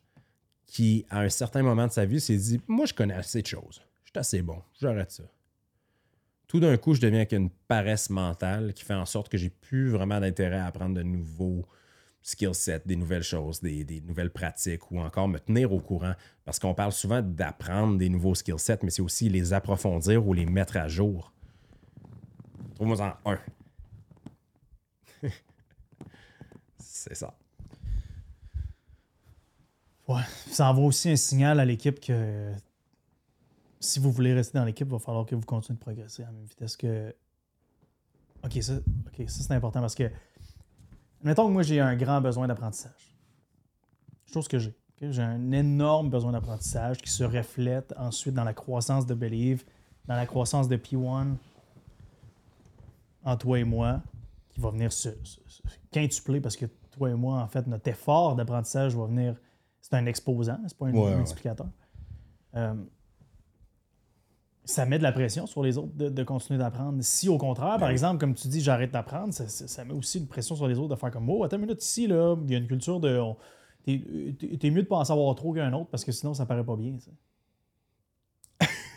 qui, 0.67 1.07
à 1.09 1.21
un 1.21 1.29
certain 1.29 1.63
moment 1.63 1.87
de 1.87 1.91
sa 1.91 2.05
vie, 2.05 2.21
s'est 2.21 2.37
dit 2.37 2.61
Moi, 2.67 2.85
je 2.85 2.93
connais 2.93 3.15
assez 3.15 3.41
de 3.41 3.47
choses. 3.47 3.81
Je 4.03 4.11
suis 4.11 4.19
assez 4.19 4.41
bon, 4.43 4.61
j'arrête 4.79 5.09
ça. 5.09 5.23
Tout 6.47 6.59
d'un 6.59 6.77
coup, 6.77 6.93
je 6.93 7.01
deviens 7.01 7.21
avec 7.21 7.31
une 7.31 7.49
paresse 7.49 8.11
mentale 8.11 8.75
qui 8.75 8.83
fait 8.85 8.93
en 8.93 9.07
sorte 9.07 9.27
que 9.27 9.39
j'ai 9.39 9.49
plus 9.49 9.89
vraiment 9.89 10.19
d'intérêt 10.19 10.59
à 10.59 10.67
apprendre 10.67 10.93
de 10.93 11.01
nouveaux 11.01 11.65
skill 12.21 12.53
sets, 12.53 12.81
des 12.85 12.95
nouvelles 12.95 13.23
choses, 13.23 13.61
des, 13.61 14.01
nouvelles 14.05 14.31
pratiques 14.31 14.91
ou 14.91 14.99
encore 14.99 15.27
me 15.27 15.39
tenir 15.39 15.71
au 15.71 15.79
courant. 15.79 16.13
Parce 16.45 16.59
qu'on 16.59 16.73
parle 16.73 16.91
souvent 16.91 17.21
d'apprendre 17.21 17.97
des 17.97 18.09
nouveaux 18.09 18.35
skill 18.35 18.59
sets, 18.59 18.79
mais 18.83 18.89
c'est 18.89 19.01
aussi 19.01 19.29
les 19.29 19.53
approfondir 19.53 20.25
ou 20.27 20.33
les 20.33 20.45
mettre 20.45 20.77
à 20.77 20.87
jour. 20.87 21.31
Trouve-moi 22.75 23.01
en 23.01 23.31
un. 23.31 23.39
c'est 26.77 27.15
ça. 27.15 27.33
Ouais. 30.07 30.23
Ça 30.49 30.69
envoie 30.69 30.85
aussi 30.85 31.09
un 31.09 31.15
signal 31.15 31.59
à 31.59 31.65
l'équipe 31.65 31.99
que 31.99 32.51
si 33.79 33.99
vous 33.99 34.11
voulez 34.11 34.33
rester 34.33 34.57
dans 34.57 34.65
l'équipe, 34.65 34.87
il 34.87 34.91
va 34.91 34.99
falloir 34.99 35.25
que 35.25 35.35
vous 35.35 35.45
continuez 35.45 35.77
de 35.77 35.81
progresser 35.81 36.23
à 36.23 36.27
la 36.27 36.31
même 36.33 36.45
vitesse 36.45 36.75
que. 36.75 37.15
Ok, 38.43 38.61
ça, 38.61 38.73
ok, 38.75 39.29
ça 39.29 39.43
c'est 39.43 39.53
important 39.53 39.81
parce 39.81 39.95
que. 39.95 40.09
Mettons 41.23 41.47
que 41.47 41.51
moi 41.53 41.63
j'ai 41.63 41.79
un 41.79 41.95
grand 41.95 42.21
besoin 42.21 42.47
d'apprentissage. 42.47 43.15
Chose 44.31 44.47
que 44.47 44.59
j'ai. 44.59 44.75
J'ai 45.01 45.21
un 45.21 45.51
énorme 45.53 46.09
besoin 46.09 46.33
d'apprentissage 46.33 46.97
qui 47.01 47.09
se 47.09 47.23
reflète 47.23 47.93
ensuite 47.97 48.33
dans 48.35 48.43
la 48.43 48.53
croissance 48.53 49.05
de 49.05 49.13
Believe, 49.13 49.63
dans 50.07 50.15
la 50.15 50.25
croissance 50.25 50.67
de 50.67 50.75
P1, 50.75 51.35
en 53.23 53.37
toi 53.37 53.59
et 53.59 53.63
moi, 53.63 54.01
qui 54.49 54.59
va 54.59 54.71
venir 54.71 54.91
se, 54.91 55.09
se- 55.23 55.39
se 55.47 55.61
quintupler 55.91 56.41
parce 56.41 56.57
que 56.57 56.65
toi 56.91 57.09
et 57.09 57.13
moi, 57.13 57.39
en 57.39 57.47
fait, 57.47 57.65
notre 57.67 57.87
effort 57.89 58.35
d'apprentissage 58.35 58.93
va 58.95 59.05
venir. 59.05 59.35
C'est 59.81 59.93
un 59.93 60.05
exposant, 60.05 60.59
c'est 60.67 60.77
pas 60.77 60.87
un 60.87 60.93
Ouais, 60.93 60.99
ouais. 61.05 61.15
multiplicateur. 61.15 61.67
Euh, 62.55 62.73
ça 64.69 64.85
met 64.85 64.97
de 64.97 65.03
la 65.03 65.11
pression 65.11 65.45
sur 65.47 65.63
les 65.63 65.77
autres 65.77 65.93
de, 65.95 66.09
de 66.09 66.23
continuer 66.23 66.59
d'apprendre. 66.59 66.97
Si 67.01 67.27
au 67.29 67.37
contraire, 67.37 67.77
par 67.77 67.87
oui. 67.87 67.91
exemple, 67.91 68.19
comme 68.19 68.33
tu 68.35 68.47
dis, 68.47 68.61
j'arrête 68.61 68.91
d'apprendre, 68.91 69.33
ça, 69.33 69.47
ça- 69.47 69.67
ça 69.67 69.83
met 69.85 69.93
aussi 69.93 70.19
une 70.19 70.27
pression 70.27 70.55
sur 70.55 70.67
les 70.67 70.77
autres 70.77 70.89
de 70.95 70.99
faire 70.99 71.11
comme 71.11 71.29
Oh, 71.29 71.43
attends 71.43 71.57
une 71.57 71.63
minute 71.63 71.83
ici, 71.83 72.07
là, 72.07 72.35
il 72.45 72.51
y 72.51 72.55
a 72.55 72.57
une 72.59 72.67
culture 72.67 72.99
de. 72.99 73.19
T'es 73.85 74.69
mieux 74.69 74.83
de 74.83 74.87
pas 74.87 74.97
en 74.97 75.05
savoir 75.05 75.33
trop 75.35 75.53
qu'un 75.53 75.73
autre 75.73 75.89
parce 75.89 76.03
que 76.05 76.11
sinon 76.11 76.33
ça 76.33 76.45
paraît 76.45 76.63
pas 76.63 76.75
bien. 76.75 76.93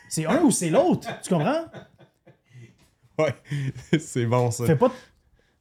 C'est 0.08 0.26
un 0.26 0.42
ou 0.42 0.50
c'est 0.50 0.68
l'autre, 0.70 1.08
tu 1.22 1.30
comprends? 1.30 1.64
Ouais, 3.18 3.34
c'est 3.98 4.26
bon 4.26 4.50
ça. 4.50 4.66
Fais 4.66 4.76
pas 4.76 4.92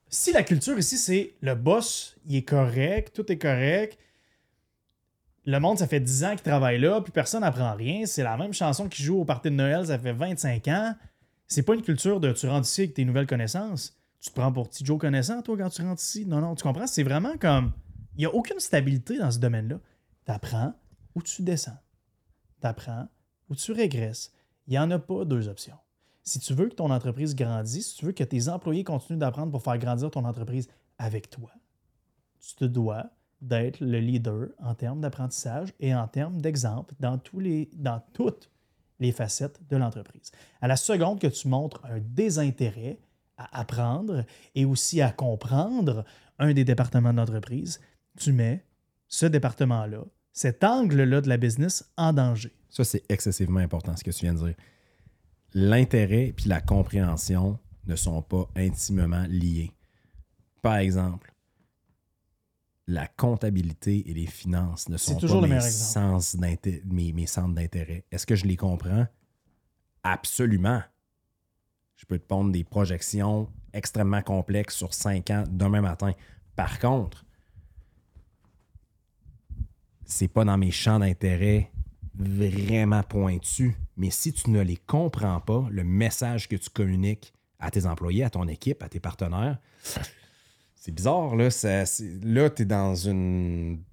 Si 0.09 0.33
la 0.33 0.43
culture 0.43 0.77
ici, 0.77 0.97
c'est 0.97 1.35
le 1.41 1.55
boss, 1.55 2.17
il 2.25 2.35
est 2.37 2.43
correct, 2.43 3.13
tout 3.15 3.31
est 3.31 3.37
correct. 3.37 3.97
Le 5.45 5.59
monde, 5.59 5.79
ça 5.79 5.87
fait 5.87 5.99
10 5.99 6.23
ans 6.23 6.31
qu'il 6.31 6.41
travaille 6.41 6.79
là, 6.79 7.01
puis 7.01 7.11
personne 7.11 7.41
n'apprend 7.41 7.73
rien. 7.73 8.05
C'est 8.05 8.23
la 8.23 8.37
même 8.37 8.53
chanson 8.53 8.87
qui 8.87 9.01
joue 9.01 9.21
au 9.21 9.25
party 9.25 9.49
de 9.49 9.55
Noël, 9.55 9.87
ça 9.87 9.97
fait 9.97 10.13
25 10.13 10.67
ans. 10.67 10.95
C'est 11.47 11.63
pas 11.63 11.73
une 11.73 11.81
culture 11.81 12.19
de 12.19 12.31
tu 12.31 12.47
rentres 12.47 12.67
ici 12.67 12.81
avec 12.81 12.93
tes 12.93 13.05
nouvelles 13.05 13.27
connaissances. 13.27 13.97
Tu 14.19 14.29
te 14.29 14.35
prends 14.35 14.51
pour 14.51 14.69
petit 14.69 14.85
Joe 14.85 14.99
connaissant, 14.99 15.41
toi, 15.41 15.57
quand 15.57 15.69
tu 15.69 15.81
rentres 15.81 16.01
ici. 16.01 16.25
Non, 16.25 16.41
non, 16.41 16.53
tu 16.53 16.63
comprends? 16.63 16.85
C'est 16.85 17.03
vraiment 17.03 17.35
comme. 17.37 17.73
Il 18.15 18.19
n'y 18.19 18.25
a 18.25 18.33
aucune 18.33 18.59
stabilité 18.59 19.17
dans 19.17 19.31
ce 19.31 19.39
domaine-là. 19.39 19.79
Tu 20.25 20.31
apprends 20.31 20.73
ou 21.15 21.23
tu 21.23 21.41
descends. 21.41 21.77
Tu 22.61 22.67
apprends 22.67 23.07
ou 23.49 23.55
tu 23.55 23.71
régresses. 23.71 24.31
Il 24.67 24.71
n'y 24.71 24.79
en 24.79 24.91
a 24.91 24.99
pas 24.99 25.25
deux 25.25 25.47
options. 25.47 25.77
Si 26.23 26.39
tu 26.39 26.53
veux 26.53 26.69
que 26.69 26.75
ton 26.75 26.91
entreprise 26.91 27.35
grandisse, 27.35 27.89
si 27.89 27.95
tu 27.95 28.05
veux 28.05 28.11
que 28.11 28.23
tes 28.23 28.47
employés 28.47 28.83
continuent 28.83 29.17
d'apprendre 29.17 29.51
pour 29.51 29.63
faire 29.63 29.77
grandir 29.79 30.11
ton 30.11 30.23
entreprise 30.23 30.69
avec 30.99 31.31
toi, 31.31 31.49
tu 32.39 32.55
te 32.55 32.65
dois 32.65 33.09
d'être 33.41 33.79
le 33.79 33.99
leader 33.99 34.49
en 34.59 34.75
termes 34.75 35.01
d'apprentissage 35.01 35.73
et 35.79 35.93
en 35.95 36.07
termes 36.07 36.41
d'exemple 36.41 36.93
dans, 36.99 37.19
dans 37.73 38.01
toutes 38.13 38.49
les 38.99 39.11
facettes 39.11 39.59
de 39.69 39.77
l'entreprise. 39.77 40.31
À 40.61 40.67
la 40.67 40.77
seconde 40.77 41.19
que 41.19 41.27
tu 41.27 41.47
montres 41.47 41.81
un 41.85 41.99
désintérêt 41.99 42.99
à 43.37 43.59
apprendre 43.59 44.25
et 44.53 44.65
aussi 44.65 45.01
à 45.01 45.11
comprendre 45.11 46.05
un 46.37 46.53
des 46.53 46.63
départements 46.63 47.11
de 47.11 47.17
l'entreprise, 47.17 47.81
tu 48.17 48.31
mets 48.31 48.63
ce 49.07 49.25
département-là, 49.25 50.05
cet 50.31 50.63
angle-là 50.63 51.21
de 51.21 51.29
la 51.29 51.37
business 51.37 51.91
en 51.97 52.13
danger. 52.13 52.53
Ça, 52.69 52.83
c'est 52.83 53.03
excessivement 53.09 53.59
important 53.59 53.95
ce 53.95 54.03
que 54.03 54.11
tu 54.11 54.25
viens 54.25 54.33
de 54.33 54.45
dire. 54.45 54.55
L'intérêt 55.53 56.33
puis 56.35 56.47
la 56.47 56.61
compréhension 56.61 57.59
ne 57.87 57.95
sont 57.95 58.21
pas 58.21 58.47
intimement 58.55 59.25
liés. 59.27 59.71
Par 60.61 60.77
exemple, 60.77 61.30
la 62.87 63.07
comptabilité 63.07 64.09
et 64.09 64.13
les 64.13 64.25
finances 64.25 64.89
ne 64.89 64.97
sont 64.97 65.17
toujours 65.17 65.47
pas 65.47 65.61
sens 65.61 66.35
mes 66.35 67.27
centres 67.27 67.53
d'intérêt. 67.53 68.05
Est-ce 68.11 68.25
que 68.25 68.35
je 68.35 68.45
les 68.45 68.57
comprends? 68.57 69.07
Absolument. 70.03 70.81
Je 71.95 72.05
peux 72.05 72.17
te 72.17 72.25
pondre 72.25 72.51
des 72.51 72.63
projections 72.63 73.47
extrêmement 73.73 74.21
complexes 74.21 74.75
sur 74.75 74.93
cinq 74.93 75.29
ans 75.29 75.43
demain 75.49 75.81
matin. 75.81 76.13
Par 76.55 76.79
contre, 76.79 77.25
c'est 80.03 80.27
pas 80.27 80.43
dans 80.43 80.57
mes 80.57 80.71
champs 80.71 80.99
d'intérêt 80.99 81.71
vraiment 82.15 83.03
pointus. 83.03 83.73
Mais 83.97 84.09
si 84.09 84.33
tu 84.33 84.49
ne 84.49 84.61
les 84.61 84.77
comprends 84.77 85.39
pas, 85.39 85.67
le 85.69 85.83
message 85.83 86.49
que 86.49 86.55
tu 86.55 86.69
communiques 86.69 87.33
à 87.59 87.71
tes 87.71 87.85
employés, 87.85 88.23
à 88.23 88.29
ton 88.29 88.47
équipe, 88.47 88.81
à 88.83 88.89
tes 88.89 88.99
partenaires, 88.99 89.59
c'est 90.81 90.91
bizarre, 90.91 91.35
là. 91.35 91.51
Ça- 91.51 91.83
là, 92.23 92.49
tu 92.49 92.63
es 92.63 92.65
dans 92.65 92.95
une, 92.95 93.83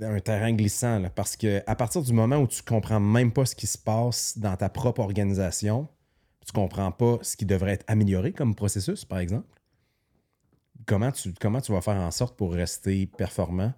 un 0.00 0.20
terrain 0.20 0.52
glissant, 0.52 1.00
là, 1.00 1.10
parce 1.10 1.36
que 1.36 1.60
à 1.66 1.74
partir 1.74 2.02
du 2.02 2.12
moment 2.12 2.36
où 2.36 2.46
tu 2.46 2.62
comprends 2.62 3.00
même 3.00 3.32
pas 3.32 3.44
ce 3.46 3.56
qui 3.56 3.66
se 3.66 3.76
passe 3.76 4.38
dans 4.38 4.56
ta 4.56 4.68
propre 4.68 5.00
organisation, 5.00 5.88
tu 6.46 6.52
comprends 6.52 6.92
pas 6.92 7.18
ce 7.22 7.36
qui 7.36 7.46
devrait 7.46 7.72
être 7.72 7.84
amélioré 7.88 8.32
comme 8.32 8.54
processus, 8.54 9.04
par 9.04 9.18
exemple, 9.18 9.48
comment 10.86 11.10
tu, 11.10 11.34
comment 11.40 11.60
tu 11.60 11.72
vas 11.72 11.80
faire 11.80 11.96
en 11.96 12.12
sorte 12.12 12.36
pour 12.36 12.52
rester 12.52 13.06
performant? 13.08 13.72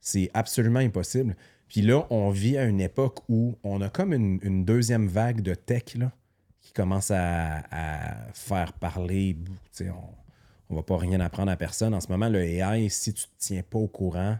C'est 0.00 0.30
absolument 0.34 0.78
impossible. 0.78 1.34
Puis 1.66 1.82
là, 1.82 2.06
on 2.10 2.30
vit 2.30 2.56
à 2.56 2.64
une 2.66 2.80
époque 2.80 3.22
où 3.28 3.56
on 3.64 3.80
a 3.80 3.88
comme 3.88 4.12
une, 4.12 4.38
une 4.42 4.64
deuxième 4.64 5.08
vague 5.08 5.40
de 5.40 5.54
tech 5.54 5.96
là, 5.96 6.12
qui 6.60 6.72
commence 6.72 7.10
à, 7.10 7.64
à 7.72 8.32
faire 8.34 8.72
parler. 8.74 9.36
On 10.74 10.78
va 10.78 10.82
pas 10.82 10.96
rien 10.96 11.20
apprendre 11.20 11.52
à 11.52 11.56
personne. 11.56 11.94
En 11.94 12.00
ce 12.00 12.08
moment, 12.08 12.28
le 12.28 12.42
AI, 12.42 12.88
si 12.88 13.14
tu 13.14 13.22
ne 13.22 13.26
te 13.26 13.30
tiens 13.38 13.62
pas 13.62 13.78
au 13.78 13.86
courant 13.86 14.36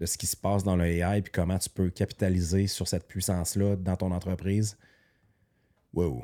de 0.00 0.06
ce 0.06 0.18
qui 0.18 0.26
se 0.26 0.36
passe 0.36 0.64
dans 0.64 0.76
le 0.76 0.84
AI 0.84 1.22
puis 1.22 1.32
comment 1.32 1.58
tu 1.58 1.70
peux 1.70 1.90
capitaliser 1.90 2.66
sur 2.66 2.88
cette 2.88 3.06
puissance-là 3.06 3.76
dans 3.76 3.96
ton 3.96 4.10
entreprise, 4.10 4.76
wow, 5.94 6.22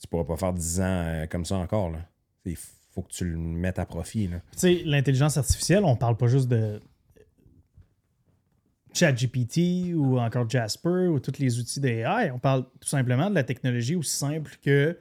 tu 0.00 0.08
pourras 0.08 0.24
pas 0.24 0.36
faire 0.36 0.54
10 0.54 0.80
ans 0.80 0.84
euh, 0.84 1.26
comme 1.26 1.44
ça 1.44 1.56
encore. 1.56 1.90
là. 1.90 1.98
Il 2.46 2.56
faut 2.56 3.02
que 3.02 3.12
tu 3.12 3.24
le 3.24 3.36
mettes 3.36 3.78
à 3.78 3.84
profit. 3.84 4.28
Tu 4.28 4.58
sais, 4.58 4.82
l'intelligence 4.84 5.36
artificielle, 5.36 5.84
on 5.84 5.96
parle 5.96 6.16
pas 6.16 6.26
juste 6.26 6.48
de. 6.48 6.80
ChatGPT 8.94 9.92
ou 9.92 10.20
encore 10.20 10.48
Jasper 10.48 11.08
ou 11.08 11.18
tous 11.18 11.38
les 11.40 11.58
outils 11.58 11.80
d'AI. 11.80 12.30
On 12.32 12.38
parle 12.38 12.64
tout 12.80 12.88
simplement 12.88 13.28
de 13.28 13.34
la 13.34 13.42
technologie 13.42 13.96
aussi 13.96 14.16
simple 14.16 14.56
que 14.62 14.96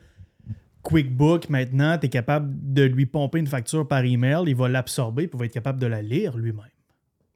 QuickBook. 0.84 1.50
Maintenant, 1.50 1.98
tu 1.98 2.06
es 2.06 2.10
capable 2.10 2.54
de 2.74 2.84
lui 2.84 3.06
pomper 3.06 3.40
une 3.40 3.48
facture 3.48 3.88
par 3.88 4.04
email, 4.04 4.44
il 4.48 4.56
va 4.56 4.68
l'absorber 4.70 5.28
puis 5.28 5.40
va 5.40 5.46
être 5.46 5.54
capable 5.54 5.80
de 5.80 5.88
la 5.88 6.02
lire 6.02 6.38
lui-même. 6.38 6.66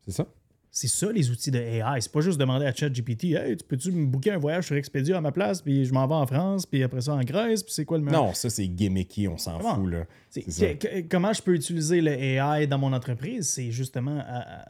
C'est 0.05 0.11
ça? 0.11 0.27
C'est 0.69 0.87
ça 0.89 1.11
les 1.11 1.31
outils 1.31 1.49
de 1.49 1.57
AI. 1.57 2.01
C'est 2.01 2.11
pas 2.11 2.21
juste 2.21 2.39
demander 2.39 2.65
à 2.67 2.73
ChatGPT 2.73 3.23
Hey, 3.33 3.57
tu 3.57 3.63
peux-tu 3.65 3.91
me 3.91 4.05
booker 4.05 4.31
un 4.31 4.37
voyage 4.37 4.67
sur 4.67 4.75
Expedia 4.75 5.17
à 5.17 5.21
ma 5.21 5.31
place, 5.31 5.61
puis 5.61 5.85
je 5.85 5.93
m'en 5.93 6.05
vais 6.07 6.13
en 6.13 6.27
France, 6.27 6.65
puis 6.67 6.83
après 6.83 7.01
ça 7.01 7.13
en 7.15 7.21
Grèce, 7.23 7.63
puis 7.63 7.73
c'est 7.73 7.85
quoi 7.85 7.97
le 7.97 8.03
meilleur? 8.03 8.25
Non, 8.25 8.33
ça, 8.35 8.49
c'est 8.51 8.67
gimmicky, 8.67 9.27
on 9.27 9.37
s'en 9.37 9.59
fout, 9.59 9.89
là. 9.89 10.05
Que- 10.35 10.73
que- 10.75 11.07
comment 11.07 11.33
je 11.33 11.41
peux 11.41 11.55
utiliser 11.55 11.99
le 12.01 12.11
AI 12.11 12.67
dans 12.67 12.77
mon 12.77 12.93
entreprise? 12.93 13.49
C'est 13.49 13.71
justement. 13.71 14.19
à- 14.19 14.61
à- 14.61 14.65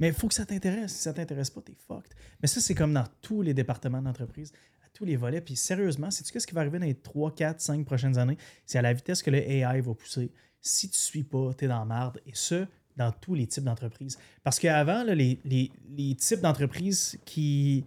Mais 0.00 0.08
il 0.08 0.14
faut 0.14 0.26
que 0.28 0.34
ça 0.34 0.44
t'intéresse. 0.46 0.92
Si 0.92 1.02
ça 1.02 1.12
t'intéresse 1.12 1.50
pas, 1.50 1.60
t'es 1.60 1.74
fucked. 1.86 2.12
Mais 2.42 2.48
ça, 2.48 2.60
c'est 2.60 2.74
comme 2.74 2.92
dans 2.94 3.04
tous 3.20 3.42
les 3.42 3.52
départements 3.54 4.00
d'entreprise, 4.02 4.50
tous 4.94 5.04
les 5.04 5.16
volets. 5.16 5.40
Puis 5.42 5.56
sérieusement, 5.56 6.10
sais-tu 6.10 6.40
ce 6.40 6.46
qui 6.46 6.54
va 6.54 6.62
arriver 6.62 6.78
dans 6.78 6.86
les 6.86 6.94
3, 6.94 7.34
4, 7.34 7.60
5 7.60 7.84
prochaines 7.84 8.16
années? 8.16 8.38
C'est 8.64 8.78
à 8.78 8.82
la 8.82 8.92
vitesse 8.94 9.22
que 9.22 9.30
le 9.30 9.38
AI 9.38 9.80
va 9.82 9.92
pousser. 9.94 10.30
Si 10.60 10.88
tu 10.88 10.96
suis 10.98 11.24
pas, 11.24 11.52
t'es 11.52 11.68
dans 11.68 11.80
la 11.80 11.84
marde. 11.84 12.20
Et 12.26 12.30
ce, 12.32 12.66
dans 12.96 13.10
tous 13.12 13.34
les 13.34 13.46
types 13.46 13.64
d'entreprises. 13.64 14.16
Parce 14.42 14.58
qu'avant, 14.58 15.02
les, 15.04 15.38
les- 15.44 15.70
les 15.96 16.14
types 16.14 16.40
d'entreprises 16.40 17.18
qui, 17.26 17.84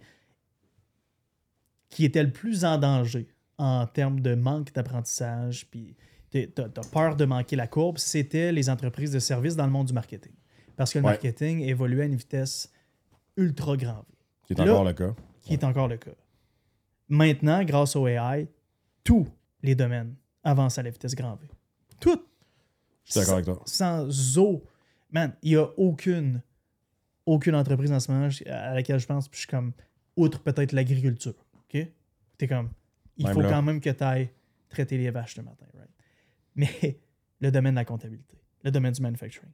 qui 1.88 2.04
étaient 2.04 2.22
le 2.22 2.30
plus 2.32 2.64
en 2.64 2.78
danger 2.78 3.26
en 3.56 3.86
termes 3.86 4.20
de 4.20 4.34
manque 4.34 4.72
d'apprentissage, 4.72 5.66
puis 5.70 5.96
t'as 6.30 6.68
t'as 6.68 6.82
peur 6.92 7.16
de 7.16 7.24
manquer 7.24 7.56
la 7.56 7.66
courbe, 7.66 7.98
c'était 7.98 8.52
les 8.52 8.68
entreprises 8.70 9.10
de 9.10 9.18
services 9.18 9.56
dans 9.56 9.64
le 9.66 9.72
monde 9.72 9.86
du 9.86 9.92
marketing. 9.94 10.32
Parce 10.76 10.92
que 10.92 10.98
le 10.98 11.04
Ouais. 11.06 11.12
marketing 11.12 11.60
évoluait 11.62 12.02
à 12.02 12.06
une 12.06 12.14
vitesse 12.14 12.70
ultra 13.36 13.76
grand 13.76 14.04
V, 14.04 14.04
C'est 14.48 14.58
Là- 14.58 14.64
encore 14.72 14.84
le 14.84 14.92
cas. 14.92 15.14
qui 15.42 15.54
est 15.54 15.64
encore 15.64 15.88
le 15.88 15.96
cas. 15.96 16.10
Maintenant, 17.08 17.62
grâce 17.64 17.96
au 17.96 18.06
AI, 18.06 18.48
tous 19.04 19.26
les 19.62 19.74
domaines 19.74 20.14
avancent 20.44 20.78
à 20.78 20.82
la 20.82 20.90
vitesse 20.90 21.14
grand 21.14 21.36
V. 21.36 21.48
Tout. 22.00 22.20
Je 23.04 23.12
suis 23.12 23.20
d'accord 23.20 23.34
avec 23.34 23.46
toi. 23.46 23.62
Sans 23.66 24.38
eau. 24.38 24.64
Man, 25.10 25.34
il 25.42 25.50
n'y 25.52 25.56
a 25.56 25.64
aucune, 25.78 26.42
aucune 27.24 27.54
entreprise 27.54 27.90
en 27.92 28.00
ce 28.00 28.12
moment 28.12 28.28
à 28.46 28.74
laquelle 28.74 28.98
je 28.98 29.06
pense, 29.06 29.28
puis 29.28 29.36
je 29.36 29.40
suis 29.42 29.48
comme, 29.48 29.72
outre 30.16 30.40
peut-être 30.42 30.72
l'agriculture. 30.72 31.34
OK? 31.54 31.86
T'es 32.36 32.46
comme, 32.46 32.70
il 33.16 33.24
Même 33.24 33.34
faut 33.34 33.40
là. 33.40 33.48
quand 33.50 33.62
même 33.62 33.80
que 33.80 33.90
tu 33.90 34.04
ailles 34.04 34.30
traiter 34.68 34.98
les 34.98 35.10
vaches 35.10 35.36
le 35.38 35.42
matin, 35.44 35.66
right? 35.74 35.90
Mais 36.54 37.00
le 37.40 37.50
domaine 37.50 37.72
de 37.74 37.78
la 37.80 37.84
comptabilité, 37.86 38.36
le 38.62 38.70
domaine 38.70 38.92
du 38.92 39.00
manufacturing, 39.00 39.50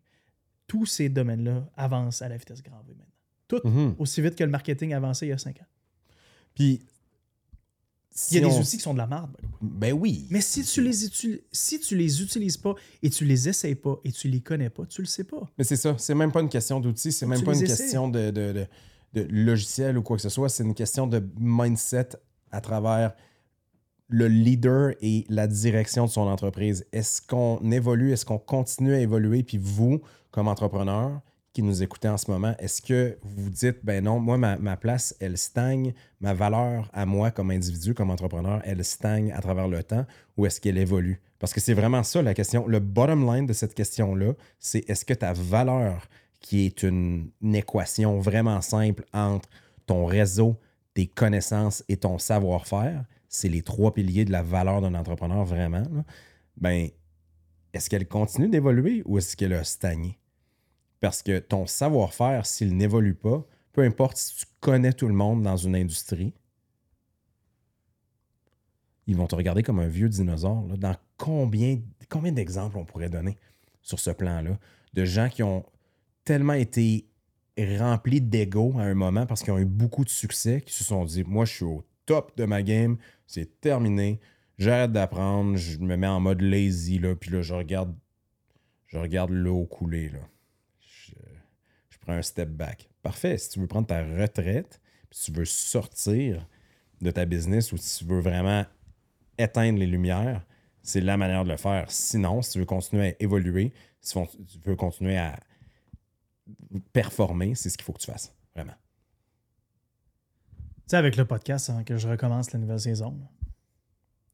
tous 0.67 0.87
ces 0.87 1.09
domaines-là 1.09 1.69
avancent 1.77 2.21
à 2.23 2.29
la 2.29 2.37
vitesse 2.37 2.63
grand 2.63 2.83
V 2.83 2.95
maintenant. 2.95 3.05
Tout 3.47 3.61
Mhm. 3.65 3.95
aussi 3.99 4.21
vite 4.23 4.35
que 4.37 4.43
le 4.45 4.51
marketing 4.51 4.93
avancé 4.95 5.27
il 5.27 5.29
y 5.29 5.33
a 5.33 5.39
cinq 5.39 5.61
ans. 5.61 5.67
Puis, 6.55 6.81
Il 8.31 8.35
y 8.41 8.45
a 8.45 8.49
des 8.49 8.59
outils 8.59 8.77
qui 8.77 8.83
sont 8.83 8.93
de 8.93 8.99
la 8.99 9.07
merde. 9.09 9.37
Ben 9.61 9.93
oui. 9.93 10.27
Mais 10.31 10.41
si 10.41 10.63
tu 10.65 10.81
les 10.83 11.05
utilises, 11.05 11.41
si 11.51 11.81
tu 11.81 11.97
les 11.97 12.23
utilises 12.23 12.57
pas 12.57 12.75
et 13.03 13.11
tu 13.11 13.25
les 13.25 13.49
essayes 13.49 13.75
pas 13.75 13.99
et 14.05 14.13
tu 14.13 14.29
les 14.29 14.41
connais 14.41 14.71
pas, 14.71 14.87
tu 14.87 15.01
le 15.03 15.07
sais 15.07 15.25
pas. 15.25 15.51
Mais 15.59 15.65
c'est 15.65 15.77
ça. 15.77 15.97
C'est 15.99 16.15
même 16.15 16.31
pas 16.31 16.41
une 16.41 16.49
question 16.49 16.79
d'outils, 16.79 17.11
c'est 17.11 17.27
même 17.27 17.41
tu 17.41 17.45
pas 17.45 17.55
une 17.55 17.63
essaies. 17.63 17.83
question 17.83 18.09
de, 18.09 18.31
de, 18.31 18.53
de- 18.53 18.67
de 19.15 19.23
logiciel 19.31 19.97
ou 19.99 20.03
quoi 20.03 20.17
que 20.17 20.23
ce 20.23 20.29
soit. 20.29 20.49
C'est 20.49 20.63
une 20.65 20.75
question 20.75 21.07
de 21.07 21.23
mindset 21.39 22.11
à 22.51 22.61
travers 22.61 23.15
le 24.09 24.29
leader 24.29 24.93
et 25.01 25.25
la 25.29 25.47
direction 25.47 26.05
de 26.07 26.11
son 26.11 26.23
entreprise. 26.23 26.85
Est-ce 26.93 27.23
qu'on 27.23 27.59
évolue? 27.73 28.13
Est-ce 28.13 28.25
qu'on 28.27 28.39
continue 28.39 28.93
à 28.95 29.01
évoluer? 29.01 29.43
Puis 29.43 29.59
vous, 29.59 30.01
comme 30.31 30.47
entrepreneur 30.49 31.21
qui 31.55 31.63
nous 31.63 31.85
écoutez 31.85 32.09
en 32.09 32.17
ce 32.17 32.29
moment, 32.31 32.53
est-ce 32.59 32.83
que 32.83 33.17
vous 33.23 33.49
dites, 33.49 33.79
ben 33.85 34.03
non, 34.03 34.19
moi, 34.19 34.37
ma, 34.37 34.77
place, 34.77 35.15
elle 35.21 35.39
stagne, 35.39 35.95
ma 36.21 36.35
valeur 36.35 36.91
à 36.93 37.07
moi 37.07 37.31
comme 37.31 37.53
individu, 37.53 37.95
comme 37.95 38.11
entrepreneur, 38.11 38.61
elle 38.65 38.85
stagne 38.85 39.31
à 39.31 39.41
travers 39.41 39.69
le 39.69 39.85
temps 39.85 40.05
ou 40.37 40.47
est-ce 40.47 40.61
qu'elle 40.61 40.79
évolue? 40.79 41.21
Parce 41.39 41.55
que 41.55 41.61
c'est 41.61 41.73
vraiment 41.73 42.03
ça 42.03 42.23
la 42.23 42.35
question. 42.35 42.67
Le 42.67 42.81
bottom 42.81 43.33
line 43.33 43.47
de 43.47 43.53
cette 43.53 43.73
question-là, 43.73 44.33
c'est 44.59 44.91
est-ce 44.91 45.05
que 45.05 45.15
ta 45.15 45.33
valeur, 45.33 46.09
qui 46.41 46.67
est 46.67 46.83
une, 46.83 47.31
une 47.41 47.55
équation 47.55 48.19
vraiment 48.19 48.61
simple 48.61 49.05
entre 49.13 49.49
ton 49.87 50.07
réseau, 50.07 50.57
tes 50.93 51.07
connaissances 51.07 51.85
et 51.89 51.97
ton 51.97 52.19
savoir-faire, 52.19 53.05
c'est 53.29 53.49
les 53.49 53.63
trois 53.63 53.95
piliers 53.95 54.25
de 54.25 54.33
la 54.33 54.43
valeur 54.43 54.81
d'un 54.81 54.95
entrepreneur 54.95 55.45
vraiment, 55.45 55.83
là, 55.93 56.05
ben, 56.57 56.89
est-ce 57.73 57.89
qu'elle 57.89 58.09
continue 58.09 58.49
d'évoluer 58.49 59.03
ou 59.05 59.19
est-ce 59.19 59.37
qu'elle 59.37 59.53
a 59.53 59.63
stagné? 59.63 60.19
Parce 61.05 61.23
que 61.23 61.39
ton 61.39 61.67
savoir-faire, 61.67 62.47
s'il 62.47 62.75
n'évolue 62.79 63.15
pas, 63.15 63.47
peu 63.75 63.83
importe 63.83 64.17
si 64.17 64.37
tu 64.37 64.47
connais 64.61 64.95
tout 64.95 65.07
le 65.07 65.13
monde 65.13 65.43
dans 65.43 65.59
une 65.59 65.77
industrie, 65.77 66.33
ils 69.07 69.15
vont 69.15 69.27
te 69.27 69.35
regarder 69.35 69.63
comme 69.63 69.81
un 69.81 69.87
vieux 69.87 70.09
dinosaure. 70.09 70.63
Dans 70.79 70.97
combien, 71.19 71.79
combien 72.09 72.33
d'exemples 72.33 72.79
on 72.79 72.87
pourrait 72.87 73.11
donner 73.11 73.37
sur 73.83 74.01
ce 74.01 74.13
plan-là 74.13 74.59
de 74.95 75.05
gens 75.05 75.29
qui 75.29 75.43
ont 75.43 75.67
tellement 76.25 76.55
été 76.55 77.07
remplis 77.59 78.23
d'ego 78.23 78.73
à 78.79 78.85
un 78.85 78.95
moment 78.95 79.27
parce 79.27 79.43
qu'ils 79.43 79.53
ont 79.53 79.59
eu 79.59 79.67
beaucoup 79.67 80.07
de 80.07 80.09
succès, 80.09 80.63
qui 80.63 80.73
se 80.73 80.85
sont 80.85 81.05
dit 81.05 81.23
Moi, 81.23 81.45
je 81.45 81.53
suis 81.53 81.65
au 81.67 81.85
top 82.07 82.35
de 82.39 82.47
ma 82.47 82.63
game, 82.63 82.97
c'est 83.27 83.61
terminé, 83.61 84.21
j'arrête 84.57 84.93
d'apprendre, 84.93 85.59
je 85.59 85.77
me 85.81 85.99
mets 85.99 86.07
en 86.07 86.21
mode 86.21 86.41
lazy, 86.41 86.99
là, 86.99 87.15
puis 87.15 87.31
là, 87.31 87.43
je 87.43 87.53
regarde, 87.53 87.95
je 88.87 88.97
regarde 88.97 89.33
l'eau 89.33 89.67
couler. 89.67 90.11
Un 92.07 92.23
step 92.23 92.51
back. 92.51 92.89
Parfait, 93.03 93.39
si 93.39 93.51
tu 93.51 93.61
veux 93.61 93.67
prendre 93.67 93.87
ta 93.87 94.05
retraite, 94.05 94.81
si 95.11 95.33
tu 95.33 95.39
veux 95.39 95.45
sortir 95.45 96.47
de 97.01 97.11
ta 97.11 97.25
business 97.25 97.73
ou 97.73 97.77
si 97.77 97.99
tu 97.99 98.05
veux 98.05 98.21
vraiment 98.21 98.65
éteindre 99.39 99.79
les 99.79 99.87
lumières, 99.87 100.45
c'est 100.83 101.01
la 101.01 101.17
manière 101.17 101.45
de 101.45 101.51
le 101.51 101.57
faire. 101.57 101.91
Sinon, 101.91 102.43
si 102.43 102.53
tu 102.53 102.59
veux 102.59 102.67
continuer 102.67 103.09
à 103.09 103.23
évoluer, 103.23 103.73
si 104.01 104.15
tu 104.15 104.59
veux 104.65 104.77
continuer 104.77 105.17
à 105.17 105.39
performer, 106.93 107.55
c'est 107.55 107.71
ce 107.71 107.79
qu'il 107.79 107.85
faut 107.85 107.93
que 107.93 108.01
tu 108.01 108.11
fasses. 108.11 108.35
Vraiment. 108.55 108.75
Tu 110.53 110.91
sais, 110.91 110.97
avec 110.97 111.17
le 111.17 111.25
podcast, 111.25 111.71
avant 111.71 111.85
que 111.85 111.97
je 111.97 112.07
recommence 112.07 112.53
la 112.53 112.59
nouvelle 112.59 112.81
saison, 112.81 113.19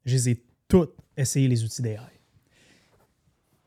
je 0.04 0.16
les 0.16 0.44
toutes 0.66 0.96
essayé 1.16 1.48
les 1.48 1.64
outils 1.64 1.82
d'AI. 1.82 1.98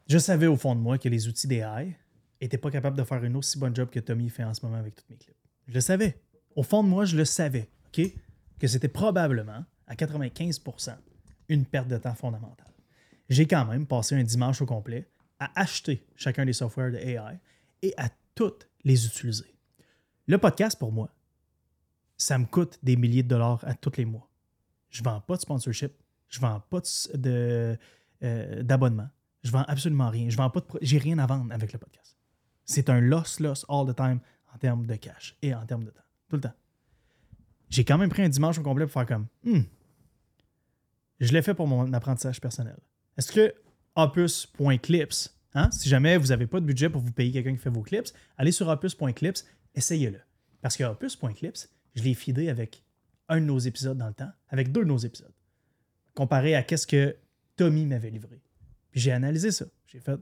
Je 0.07 0.17
savais 0.17 0.47
au 0.47 0.57
fond 0.57 0.75
de 0.75 0.81
moi 0.81 0.97
que 0.97 1.07
les 1.09 1.27
outils 1.27 1.47
d'AI 1.47 1.97
n'étaient 2.43 2.57
pas 2.57 2.71
capables 2.71 2.97
de 2.97 3.03
faire 3.03 3.23
une 3.23 3.35
aussi 3.35 3.57
bonne 3.57 3.75
job 3.75 3.89
que 3.89 3.99
Tommy 3.99 4.29
fait 4.29 4.43
en 4.43 4.53
ce 4.53 4.65
moment 4.65 4.77
avec 4.77 4.95
toutes 4.95 5.09
mes 5.09 5.17
clips. 5.17 5.35
Je 5.67 5.73
le 5.73 5.81
savais. 5.81 6.21
Au 6.55 6.63
fond 6.63 6.83
de 6.83 6.89
moi, 6.89 7.05
je 7.05 7.15
le 7.15 7.25
savais, 7.25 7.69
OK? 7.87 8.01
Que 8.59 8.67
c'était 8.67 8.87
probablement, 8.87 9.65
à 9.87 9.95
95%, 9.95 10.95
une 11.49 11.65
perte 11.65 11.87
de 11.87 11.97
temps 11.97 12.15
fondamentale. 12.15 12.73
J'ai 13.29 13.47
quand 13.47 13.65
même 13.65 13.85
passé 13.85 14.15
un 14.15 14.23
dimanche 14.23 14.61
au 14.61 14.65
complet 14.65 15.09
à 15.39 15.51
acheter 15.59 16.05
chacun 16.15 16.45
des 16.45 16.53
softwares 16.53 16.91
de 16.91 16.97
AI 16.97 17.39
et 17.81 17.93
à 17.97 18.09
toutes 18.35 18.67
les 18.83 19.05
utiliser. 19.05 19.55
Le 20.27 20.37
podcast, 20.37 20.77
pour 20.77 20.91
moi, 20.91 21.09
ça 22.17 22.37
me 22.37 22.45
coûte 22.45 22.79
des 22.83 22.95
milliers 22.95 23.23
de 23.23 23.27
dollars 23.27 23.59
à 23.63 23.73
tous 23.73 23.97
les 23.97 24.05
mois. 24.05 24.29
Je 24.89 25.03
vends 25.03 25.19
pas 25.21 25.35
de 25.35 25.41
sponsorship, 25.41 25.91
je 26.29 26.39
vends 26.39 26.61
pas 26.69 26.81
euh, 27.25 27.75
d'abonnement, 28.63 29.09
je 29.43 29.51
vends 29.51 29.65
absolument 29.67 30.09
rien, 30.09 30.29
je 30.29 30.37
vends 30.37 30.49
pas 30.49 30.61
j'ai 30.81 30.97
rien 30.97 31.17
à 31.17 31.25
vendre 31.25 31.51
avec 31.53 31.73
le 31.73 31.79
podcast. 31.79 32.12
C'est 32.65 32.89
un 32.89 33.01
loss 33.01 33.39
loss 33.39 33.65
all 33.69 33.85
the 33.91 33.95
time 33.95 34.19
en 34.53 34.57
termes 34.57 34.85
de 34.85 34.95
cash 34.95 35.35
et 35.41 35.53
en 35.53 35.65
termes 35.65 35.83
de 35.83 35.89
temps, 35.89 36.03
tout 36.29 36.35
le 36.37 36.41
temps. 36.41 36.53
J'ai 37.69 37.83
quand 37.83 37.97
même 37.97 38.09
pris 38.09 38.21
un 38.21 38.29
dimanche 38.29 38.57
au 38.59 38.61
complet 38.61 38.85
pour 38.85 38.93
faire 38.93 39.05
comme 39.05 39.27
Hmm, 39.43 39.61
je 41.19 41.31
l'ai 41.31 41.41
fait 41.41 41.53
pour 41.53 41.67
mon 41.67 41.91
apprentissage 41.93 42.41
personnel. 42.41 42.77
Est-ce 43.17 43.31
que 43.31 43.53
opus.clips, 43.95 45.29
hein, 45.53 45.71
si 45.71 45.87
jamais 45.87 46.17
vous 46.17 46.27
n'avez 46.27 46.47
pas 46.47 46.59
de 46.59 46.65
budget 46.65 46.89
pour 46.89 47.01
vous 47.01 47.11
payer 47.11 47.31
quelqu'un 47.31 47.53
qui 47.53 47.61
fait 47.61 47.69
vos 47.69 47.81
clips, 47.81 48.07
allez 48.37 48.51
sur 48.51 48.67
opus.clips, 48.67 49.39
essayez-le. 49.75 50.19
Parce 50.61 50.75
que 50.77 50.83
opus.clips, 50.83 51.69
je 51.95 52.03
l'ai 52.03 52.13
feedé 52.13 52.49
avec 52.49 52.83
un 53.29 53.39
de 53.39 53.45
nos 53.45 53.59
épisodes 53.59 53.97
dans 53.97 54.07
le 54.07 54.13
temps, 54.13 54.31
avec 54.49 54.71
deux 54.71 54.81
de 54.81 54.89
nos 54.89 54.97
épisodes, 54.97 55.33
comparé 56.13 56.55
à 56.55 56.63
qu'est-ce 56.63 56.87
que 56.87 57.15
Tommy 57.55 57.85
m'avait 57.85 58.09
livré. 58.09 58.41
Puis 58.91 58.99
j'ai 58.99 59.11
analysé 59.11 59.51
ça. 59.51 59.65
J'ai 59.87 59.99
fait, 59.99 60.19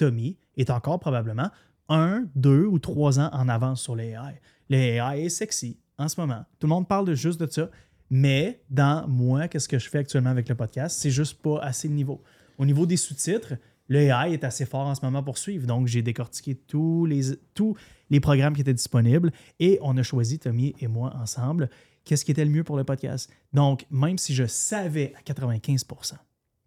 Tommy 0.00 0.38
est 0.56 0.70
encore 0.70 0.98
probablement 0.98 1.50
un, 1.90 2.24
deux 2.34 2.64
ou 2.64 2.78
trois 2.78 3.20
ans 3.20 3.28
en 3.34 3.50
avance 3.50 3.82
sur 3.82 3.94
les 3.94 4.14
AI. 4.14 4.40
AI 4.70 5.26
est 5.26 5.28
sexy 5.28 5.76
en 5.98 6.08
ce 6.08 6.18
moment. 6.18 6.42
Tout 6.58 6.66
le 6.66 6.70
monde 6.70 6.88
parle 6.88 7.06
de 7.06 7.14
juste 7.14 7.38
de 7.38 7.46
ça. 7.46 7.68
Mais 8.08 8.62
dans 8.70 9.06
moi, 9.06 9.46
qu'est-ce 9.46 9.68
que 9.68 9.78
je 9.78 9.90
fais 9.90 9.98
actuellement 9.98 10.30
avec 10.30 10.48
le 10.48 10.54
podcast, 10.54 10.98
c'est 10.98 11.10
juste 11.10 11.42
pas 11.42 11.58
assez 11.60 11.86
le 11.86 11.94
niveau. 11.94 12.22
Au 12.56 12.64
niveau 12.64 12.86
des 12.86 12.96
sous-titres, 12.96 13.54
le 13.88 13.98
AI 13.98 14.32
est 14.32 14.42
assez 14.42 14.64
fort 14.64 14.86
en 14.86 14.94
ce 14.94 15.04
moment 15.04 15.22
pour 15.22 15.36
suivre. 15.36 15.66
Donc, 15.66 15.86
j'ai 15.86 16.00
décortiqué 16.00 16.54
tous 16.54 17.04
les, 17.04 17.36
tous 17.52 17.76
les 18.08 18.20
programmes 18.20 18.54
qui 18.54 18.62
étaient 18.62 18.72
disponibles 18.72 19.30
et 19.58 19.78
on 19.82 19.98
a 19.98 20.02
choisi, 20.02 20.38
Tommy 20.38 20.74
et 20.80 20.88
moi, 20.88 21.14
ensemble, 21.20 21.68
qu'est-ce 22.04 22.24
qui 22.24 22.30
était 22.30 22.46
le 22.46 22.50
mieux 22.50 22.64
pour 22.64 22.78
le 22.78 22.84
podcast? 22.84 23.30
Donc, 23.52 23.84
même 23.90 24.16
si 24.16 24.34
je 24.34 24.46
savais 24.46 25.12
à 25.18 25.30
95% 25.30 26.14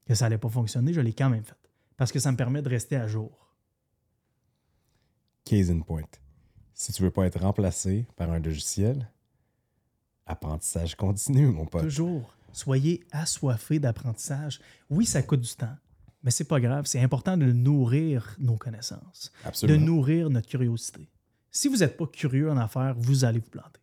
que 0.05 0.13
ça 0.13 0.27
allait 0.27 0.37
pas 0.37 0.49
fonctionner, 0.49 0.93
je 0.93 1.01
l'ai 1.01 1.13
quand 1.13 1.31
même 1.31 1.43
fait. 1.43 1.62
Parce 1.97 2.11
que 2.11 2.19
ça 2.19 2.31
me 2.31 2.37
permet 2.37 2.61
de 2.61 2.69
rester 2.69 2.95
à 2.95 3.07
jour. 3.07 3.53
Case 5.45 5.69
in 5.69 5.81
point. 5.81 6.01
si 6.73 6.91
tu 6.93 7.01
veux 7.03 7.11
pas 7.11 7.25
être 7.25 7.39
remplacé 7.39 8.07
par 8.15 8.31
un 8.31 8.39
logiciel, 8.39 9.09
apprentissage 10.25 10.95
continu, 10.95 11.47
mon 11.47 11.65
pote. 11.65 11.83
Toujours. 11.83 12.33
Soyez 12.51 13.03
assoiffés 13.11 13.79
d'apprentissage. 13.79 14.59
Oui, 14.89 15.05
ça 15.05 15.21
coûte 15.23 15.41
du 15.41 15.53
temps, 15.55 15.75
mais 16.23 16.31
c'est 16.31 16.43
pas 16.45 16.59
grave. 16.59 16.85
C'est 16.85 17.01
important 17.01 17.35
de 17.37 17.51
nourrir 17.51 18.35
nos 18.39 18.55
connaissances, 18.57 19.31
Absolument. 19.43 19.79
de 19.79 19.83
nourrir 19.85 20.29
notre 20.29 20.47
curiosité. 20.47 21.09
Si 21.51 21.67
vous 21.67 21.77
n'êtes 21.77 21.97
pas 21.97 22.07
curieux 22.07 22.49
en 22.49 22.57
affaires, 22.57 22.95
vous 22.97 23.25
allez 23.25 23.39
vous 23.39 23.49
planter. 23.49 23.79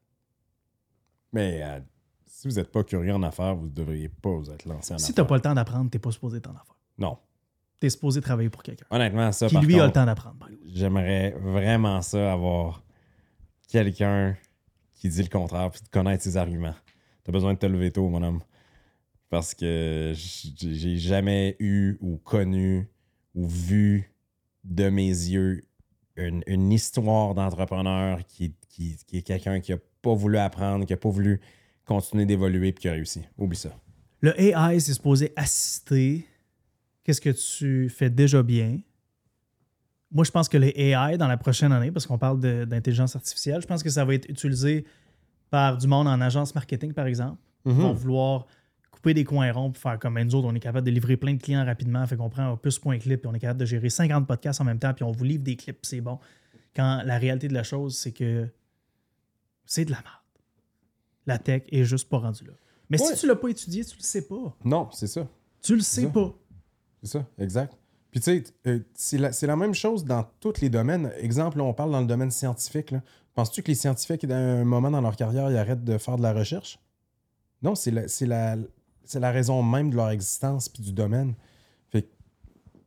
Mais 1.33 1.63
euh, 1.63 1.81
si 2.27 2.49
vous 2.49 2.55
n'êtes 2.55 2.73
pas 2.73 2.83
curieux 2.83 3.15
en 3.15 3.23
affaires, 3.23 3.55
vous 3.55 3.67
ne 3.67 3.73
devriez 3.73 4.09
pas 4.09 4.31
vous 4.31 4.51
être 4.51 4.65
lancé 4.65 4.95
en 4.95 4.99
Si 4.99 5.07
tu 5.07 5.13
affaires. 5.13 5.25
n'as 5.25 5.29
pas 5.29 5.35
le 5.37 5.43
temps 5.43 5.55
d'apprendre, 5.55 5.91
tu 5.91 5.97
n'es 5.97 6.01
pas 6.01 6.11
supposé 6.11 6.39
être 6.39 6.49
en 6.51 6.55
affaires. 6.55 6.77
Non. 6.99 7.19
Tu 7.81 7.87
es 7.87 7.91
supposé 7.91 8.21
travailler 8.21 8.51
pour 8.51 8.63
quelqu'un 8.63 8.85
Honnêtement, 8.91 9.33
ça, 9.33 9.47
qui, 9.47 9.55
par 9.55 9.63
lui, 9.65 9.81
a 9.81 9.87
le 9.87 9.93
temps 9.93 10.05
d'apprendre. 10.05 10.37
j'aimerais 10.67 11.31
vraiment 11.41 12.03
ça, 12.03 12.33
avoir 12.33 12.83
quelqu'un 13.69 14.37
qui 14.95 15.09
dit 15.09 15.23
le 15.23 15.29
contraire 15.29 15.71
puis 15.71 15.81
de 15.83 15.89
connaître 15.89 16.23
ses 16.23 16.37
arguments. 16.37 16.75
T'as 17.25 17.33
besoin 17.33 17.55
de 17.55 17.59
te 17.59 17.67
lever 17.67 17.91
tôt, 17.91 18.09
mon 18.09 18.23
homme. 18.23 18.41
Parce 19.31 19.55
que 19.55 20.13
j'ai 20.15 20.97
jamais 20.97 21.57
eu 21.61 21.97
ou 22.01 22.17
connu 22.19 22.89
ou 23.35 23.47
vu 23.47 24.13
de 24.65 24.89
mes 24.91 25.07
yeux 25.09 25.63
une, 26.17 26.43
une 26.47 26.73
histoire 26.73 27.35
d'entrepreneur 27.35 28.27
qui, 28.27 28.55
qui- 28.69 28.97
qui 29.07 29.19
est 29.19 29.23
quelqu'un 29.23 29.61
qui 29.61 29.73
a 29.73 29.79
pas 30.03 30.13
voulu 30.15 30.37
apprendre, 30.37 30.85
qui 30.85 30.93
a 30.93 30.97
pas 30.97 31.09
voulu 31.09 31.41
continuer 31.87 32.27
d'évoluer 32.27 32.73
puis 32.73 32.83
qui 32.83 32.89
a 32.89 32.93
réussi. 32.93 33.23
Oublie 33.39 33.57
ça. 33.57 33.71
Le 34.21 34.39
AI, 34.39 34.81
c'est 34.81 34.93
supposé 34.95 35.33
assister. 35.37 36.27
Qu'est-ce 37.05 37.21
que 37.21 37.31
tu 37.31 37.89
fais 37.89 38.11
déjà 38.11 38.43
bien? 38.43 38.79
Moi, 40.13 40.25
je 40.25 40.31
pense 40.31 40.49
que 40.49 40.59
les 40.59 40.73
AI, 40.77 41.17
dans 41.19 41.29
la 41.29 41.37
prochaine 41.37 41.73
année, 41.73 41.91
parce 41.93 42.07
qu'on 42.07 42.19
parle 42.19 42.41
d'intelligence 42.67 43.15
artificielle, 43.17 43.61
je 43.63 43.67
pense 43.67 43.83
que 43.83 43.91
ça 43.91 44.05
va 44.05 44.15
être 44.15 44.29
utilisé 44.29 44.85
par 45.51 45.79
du 45.79 45.87
monde 45.87 46.09
en 46.09 46.21
agence 46.21 46.55
marketing, 46.55 46.93
par 46.93 47.07
exemple, 47.07 47.39
qui 47.65 47.73
vont 47.73 47.93
vouloir 47.93 48.47
couper 48.91 49.15
des 49.15 49.25
coins 49.25 49.51
ronds 49.53 49.71
pour 49.71 49.81
faire 49.81 49.99
comme 49.99 50.15
ben, 50.15 50.27
nous 50.27 50.35
autres, 50.35 50.49
on 50.49 50.55
est 50.55 50.61
capable 50.61 50.85
de 50.87 50.91
livrer 50.91 51.17
plein 51.17 51.35
de 51.35 51.41
clients 51.43 51.65
rapidement. 51.65 52.05
Fait 52.07 52.17
qu'on 52.17 52.29
prend 52.29 52.53
un 52.53 52.57
plus.clip, 52.57 53.21
puis 53.21 53.29
on 53.31 53.35
est 53.35 53.39
capable 53.41 53.61
de 53.61 53.65
gérer 53.67 53.89
50 53.89 54.27
podcasts 54.27 54.61
en 54.61 54.65
même 54.65 54.79
temps, 54.79 54.93
puis 54.93 55.05
on 55.05 55.13
vous 55.13 55.25
livre 55.25 55.43
des 55.45 55.57
clips, 55.57 55.79
c'est 55.87 56.01
bon. 56.01 56.19
Quand 56.75 57.03
la 57.05 57.17
réalité 57.19 57.49
de 57.49 57.55
la 57.55 57.63
chose, 57.63 57.97
c'est 57.97 58.13
que 58.13 58.49
c'est 59.65 59.85
de 59.85 59.91
la 59.91 59.99
merde. 59.99 60.07
La 61.27 61.39
tech 61.39 61.63
est 61.71 61.85
juste 61.85 62.09
pas 62.09 62.19
rendue 62.19 62.45
là. 62.45 62.53
Mais 62.89 63.01
Ouais. 63.01 63.07
si 63.15 63.21
tu 63.21 63.27
l'as 63.29 63.37
pas 63.37 63.49
étudié, 63.49 63.85
tu 63.85 63.97
le 63.97 64.03
sais 64.03 64.27
pas. 64.27 64.57
Non, 64.65 64.89
c'est 64.93 65.07
ça. 65.07 65.29
Tu 65.63 65.75
le 65.77 65.81
sais 65.83 66.03
Ça. 66.03 66.09
pas. 66.09 66.35
C'est 67.03 67.09
ça, 67.11 67.27
exact. 67.39 67.77
Puis 68.11 68.21
tu 68.21 68.25
sais, 68.25 68.45
euh, 68.67 68.81
c'est 68.95 69.47
la, 69.47 69.57
même 69.57 69.75
chose 69.75 70.05
dans 70.05 70.25
tous 70.41 70.61
les 70.61 70.69
domaines. 70.69 71.13
Exemple, 71.19 71.59
là, 71.59 71.65
on 71.65 71.73
parle 71.73 71.93
dans 71.93 72.01
le 72.01 72.07
domaine 72.07 72.31
scientifique. 72.31 72.93
Penses-tu 73.35 73.63
que 73.63 73.69
les 73.69 73.77
scientifiques, 73.77 74.25
à 74.25 74.37
un 74.37 74.65
moment 74.65 74.91
dans 74.91 75.01
leur 75.01 75.17
carrière, 75.17 75.51
ils 75.51 75.57
arrêtent 75.57 75.85
de 75.85 75.97
faire 75.97 76.17
de 76.17 76.23
la 76.23 76.33
recherche? 76.33 76.81
Non, 77.63 77.75
c'est 77.75 77.93
la, 78.27 79.31
raison 79.31 79.63
même 79.63 79.91
de 79.91 79.97
leur 79.97 80.11
existence 80.11 80.69
puis 80.69 80.83
du 80.83 80.93
domaine. 80.93 81.35
Fait 81.91 82.09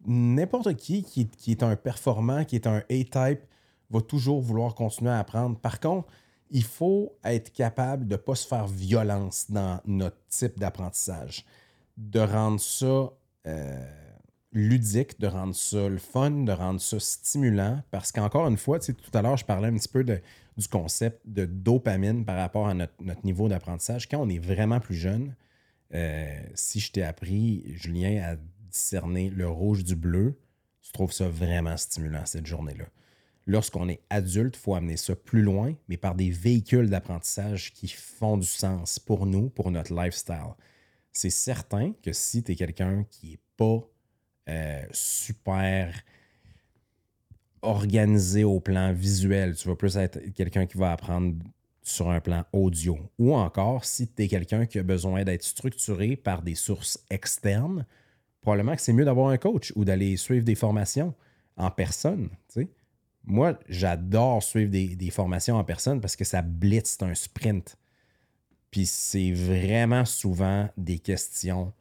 n'importe 0.06 0.76
qui, 0.76 1.04
qui 1.04 1.28
qui 1.28 1.52
est 1.52 1.64
un 1.64 1.76
performant, 1.78 2.44
qui 2.44 2.56
est 2.56 2.68
un 2.68 2.84
A-type, 2.90 3.42
va 3.90 4.02
toujours 4.02 4.42
vouloir 4.42 4.76
continuer 4.76 5.12
à 5.12 5.20
apprendre. 5.20 5.58
Par 5.58 5.80
contre, 5.80 6.10
il 6.50 6.64
faut 6.64 7.16
être 7.24 7.52
capable 7.54 8.08
de 8.08 8.16
ne 8.16 8.18
pas 8.18 8.36
se 8.36 8.46
faire 8.46 8.68
violence 8.68 9.50
dans 9.50 9.80
notre 9.86 10.18
type 10.28 10.60
d'apprentissage. 10.60 11.46
De 11.98 12.20
rendre 12.20 12.60
ça 12.60 13.12
euh, 13.48 14.03
ludique, 14.54 15.20
de 15.20 15.28
rendre 15.28 15.56
ça 15.56 15.90
le 15.90 15.98
fun, 15.98 16.32
de 16.32 16.52
rendre 16.52 16.80
ça 16.80 17.00
stimulant. 17.00 17.82
Parce 17.92 18.12
qu'encore 18.12 18.48
une 18.48 18.58
fois, 18.58 18.80
tout 18.80 18.96
à 19.14 19.22
l'heure, 19.22 19.38
je 19.38 19.46
parlais 19.46 19.68
un 19.68 19.76
petit 19.76 19.90
peu 19.90 20.04
de- 20.04 20.22
du 20.58 20.68
concept 20.68 21.22
de 21.26 21.46
dopamine 21.46 22.24
par 22.26 22.38
rapport 22.38 22.68
à 22.68 22.74
notre, 22.74 22.94
notre 23.02 23.26
niveau 23.26 23.50
d'apprentissage. 23.50 24.08
Quand 24.08 24.20
on 24.20 24.30
est 24.30 24.40
vraiment 24.40 24.80
plus 24.80 24.96
jeune, 24.96 25.36
euh, 25.94 26.42
si 26.54 26.80
je 26.80 26.92
t'ai 26.92 27.04
appris, 27.04 27.64
Julien, 27.76 28.22
à 28.24 28.36
discerner 28.70 29.30
le 29.30 29.48
rouge 29.48 29.84
du 29.84 29.96
bleu, 29.96 30.38
tu 30.82 30.92
trouves 30.92 31.12
ça 31.12 31.28
vraiment 31.28 31.78
stimulant 31.78 32.26
cette 32.26 32.46
journée-là. 32.46 32.86
Lorsqu'on 33.46 33.90
est 33.90 34.02
adulte, 34.10 34.56
il 34.56 34.60
faut 34.60 34.76
amener 34.76 34.98
ça 34.98 35.16
plus 35.16 35.42
loin, 35.42 35.74
mais 35.90 35.98
par 35.98 36.16
des 36.16 36.30
véhicules 36.30 36.90
d'apprentissage 36.90 37.74
qui 37.74 37.88
font 37.88 38.38
du 38.38 38.48
sens 38.48 39.00
pour 39.00 39.26
nous, 39.26 39.50
pour 39.50 39.70
notre 39.70 39.94
lifestyle. 39.94 40.56
C'est 41.12 41.30
certain 41.30 41.94
que 42.02 42.14
si 42.14 42.42
tu 42.42 42.54
es 42.54 42.56
quelqu'un 42.56 43.04
qui 43.10 43.32
n'est 43.32 43.40
pas 43.58 43.82
euh, 44.50 44.82
super 44.92 45.94
organisé 47.62 48.44
au 48.44 48.60
plan 48.60 48.94
visuel, 48.94 49.56
tu 49.56 49.68
vas 49.68 49.76
plus 49.76 49.98
être 49.98 50.20
quelqu'un 50.34 50.66
qui 50.66 50.78
va 50.78 50.92
apprendre 50.92 51.36
sur 51.82 52.10
un 52.10 52.20
plan 52.20 52.44
audio. 52.54 52.98
Ou 53.20 53.34
encore, 53.36 53.86
si 53.86 54.08
tu 54.08 54.24
es 54.24 54.28
quelqu'un 54.28 54.66
qui 54.66 54.80
a 54.80 54.84
besoin 54.84 55.24
d'être 55.24 55.44
structuré 55.44 56.16
par 56.16 56.42
des 56.42 56.56
sources 56.56 57.04
externes, 57.10 57.86
probablement 58.42 58.76
que 58.76 58.82
c'est 58.82 58.94
mieux 58.94 59.06
d'avoir 59.06 59.30
un 59.30 59.38
coach 59.38 59.72
ou 59.76 59.86
d'aller 59.86 60.18
suivre 60.18 60.44
des 60.44 60.56
formations 60.56 61.14
en 61.58 61.72
personne. 61.72 62.30
Moi, 63.26 63.58
j'adore 63.70 64.44
suivre 64.44 64.70
des, 64.70 64.96
des 64.96 65.10
formations 65.10 65.56
en 65.56 65.64
personne 65.64 66.02
parce 66.02 66.16
que 66.16 66.26
ça 66.26 66.42
blitz, 66.42 66.98
c'est 67.00 67.04
un 67.04 67.16
sprint. 67.16 67.78
Puis 68.72 68.86
c'est 68.86 69.32
vraiment 69.32 70.04
souvent 70.04 70.70
des 70.78 71.00
questions 71.00 71.72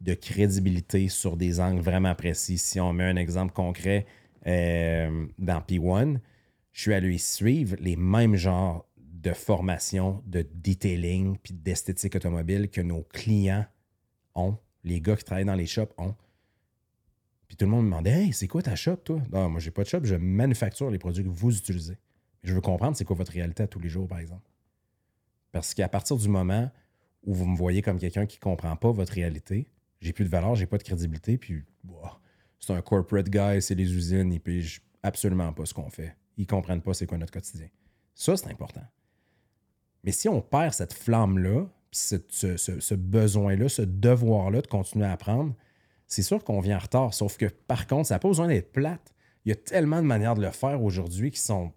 de 0.00 0.14
crédibilité 0.14 1.08
sur 1.08 1.36
des 1.36 1.60
angles 1.60 1.80
vraiment 1.80 2.14
précis. 2.14 2.58
Si 2.58 2.80
on 2.80 2.92
met 2.92 3.04
un 3.04 3.16
exemple 3.16 3.52
concret 3.52 4.06
euh, 4.46 5.26
dans 5.38 5.60
P1, 5.60 6.18
je 6.72 6.80
suis 6.80 6.94
allé 6.94 7.18
suivre 7.18 7.76
les 7.80 7.96
mêmes 7.96 8.36
genres 8.36 8.86
de 8.98 9.32
formation, 9.32 10.22
de 10.26 10.46
detailing 10.54 11.36
puis 11.38 11.54
d'esthétique 11.54 12.14
automobile 12.14 12.68
que 12.68 12.80
nos 12.80 13.02
clients 13.02 13.66
ont, 14.34 14.56
les 14.84 15.00
gars 15.00 15.16
qui 15.16 15.24
travaillent 15.24 15.44
dans 15.44 15.54
les 15.54 15.66
shops 15.66 15.92
ont. 15.98 16.14
Puis 17.48 17.56
tout 17.56 17.64
le 17.64 17.70
monde 17.70 17.86
me 17.86 17.90
demandait 17.90 18.10
Hey, 18.10 18.32
c'est 18.32 18.48
quoi 18.48 18.62
ta 18.62 18.76
shop, 18.76 18.96
toi? 18.96 19.20
Non, 19.32 19.48
moi, 19.48 19.60
j'ai 19.60 19.70
pas 19.70 19.82
de 19.82 19.88
shop, 19.88 20.00
je 20.04 20.16
manufacture 20.16 20.90
les 20.90 20.98
produits 20.98 21.24
que 21.24 21.28
vous 21.28 21.56
utilisez. 21.56 21.96
Je 22.42 22.54
veux 22.54 22.60
comprendre 22.60 22.96
c'est 22.96 23.04
quoi 23.04 23.16
votre 23.16 23.32
réalité 23.32 23.64
à 23.64 23.66
tous 23.66 23.80
les 23.80 23.88
jours, 23.88 24.06
par 24.06 24.18
exemple. 24.18 24.48
Parce 25.52 25.74
qu'à 25.74 25.88
partir 25.88 26.16
du 26.16 26.28
moment 26.28 26.70
où 27.24 27.34
vous 27.34 27.46
me 27.46 27.56
voyez 27.56 27.82
comme 27.82 27.98
quelqu'un 27.98 28.26
qui 28.26 28.36
ne 28.36 28.40
comprend 28.40 28.76
pas 28.76 28.92
votre 28.92 29.12
réalité, 29.12 29.66
j'ai 30.00 30.12
plus 30.12 30.24
de 30.24 30.30
valeur, 30.30 30.54
j'ai 30.54 30.66
pas 30.66 30.78
de 30.78 30.82
crédibilité, 30.82 31.38
puis 31.38 31.64
c'est 32.58 32.72
un 32.72 32.82
corporate 32.82 33.28
guy, 33.28 33.60
c'est 33.62 33.74
les 33.74 33.92
usines, 33.94 34.32
ils 34.32 34.40
pigent 34.40 34.80
absolument 35.02 35.52
pas 35.52 35.66
ce 35.66 35.74
qu'on 35.74 35.90
fait. 35.90 36.16
Ils 36.36 36.46
comprennent 36.46 36.82
pas 36.82 36.94
c'est 36.94 37.06
quoi 37.06 37.18
notre 37.18 37.32
quotidien. 37.32 37.68
Ça, 38.14 38.36
c'est 38.36 38.48
important. 38.50 38.84
Mais 40.04 40.12
si 40.12 40.28
on 40.28 40.40
perd 40.40 40.72
cette 40.72 40.92
flamme-là, 40.92 41.66
ce, 41.90 42.16
ce- 42.28 42.56
ce 42.56 42.94
besoin-là, 42.94 43.68
ce 43.68 43.82
devoir-là 43.82 44.60
de 44.62 44.66
continuer 44.66 45.06
à 45.06 45.12
apprendre, 45.12 45.54
c'est 46.06 46.22
sûr 46.22 46.42
qu'on 46.44 46.60
vient 46.60 46.76
en 46.76 46.80
retard. 46.80 47.14
Sauf 47.14 47.36
que, 47.36 47.46
par 47.46 47.86
contre, 47.86 48.08
ça 48.08 48.14
n'a 48.14 48.18
pas 48.18 48.28
besoin 48.28 48.48
d'être 48.48 48.72
plate. 48.72 49.14
Il 49.44 49.48
y 49.48 49.52
a 49.52 49.56
tellement 49.56 49.96
de 50.02 50.06
manières 50.06 50.34
de 50.34 50.42
le 50.42 50.50
faire 50.50 50.82
aujourd'hui 50.82 51.30
qui 51.30 51.40
sont 51.40 51.72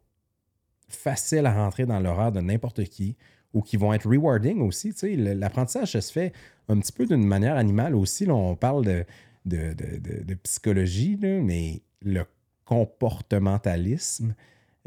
faciles 0.87 1.45
à 1.45 1.53
rentrer 1.53 1.85
dans 1.85 1.99
l'horaire 1.99 2.31
de 2.31 2.41
n'importe 2.41 2.83
qui 2.85 3.15
ou 3.53 3.61
qui 3.61 3.77
vont 3.77 3.93
être 3.93 4.07
rewarding 4.07 4.61
aussi. 4.61 4.93
L'apprentissage, 5.15 5.91
se 5.99 6.11
fait 6.11 6.33
un 6.67 6.79
petit 6.79 6.91
peu 6.91 7.05
d'une 7.05 7.25
manière 7.25 7.55
animale 7.55 7.95
aussi. 7.95 8.25
Là, 8.25 8.35
on 8.35 8.55
parle 8.55 8.85
de, 8.85 9.05
de, 9.45 9.73
de- 9.73 10.33
psychologie, 10.35 11.17
là, 11.17 11.41
mais 11.41 11.81
le 12.01 12.23
comportementalisme, 12.65 14.35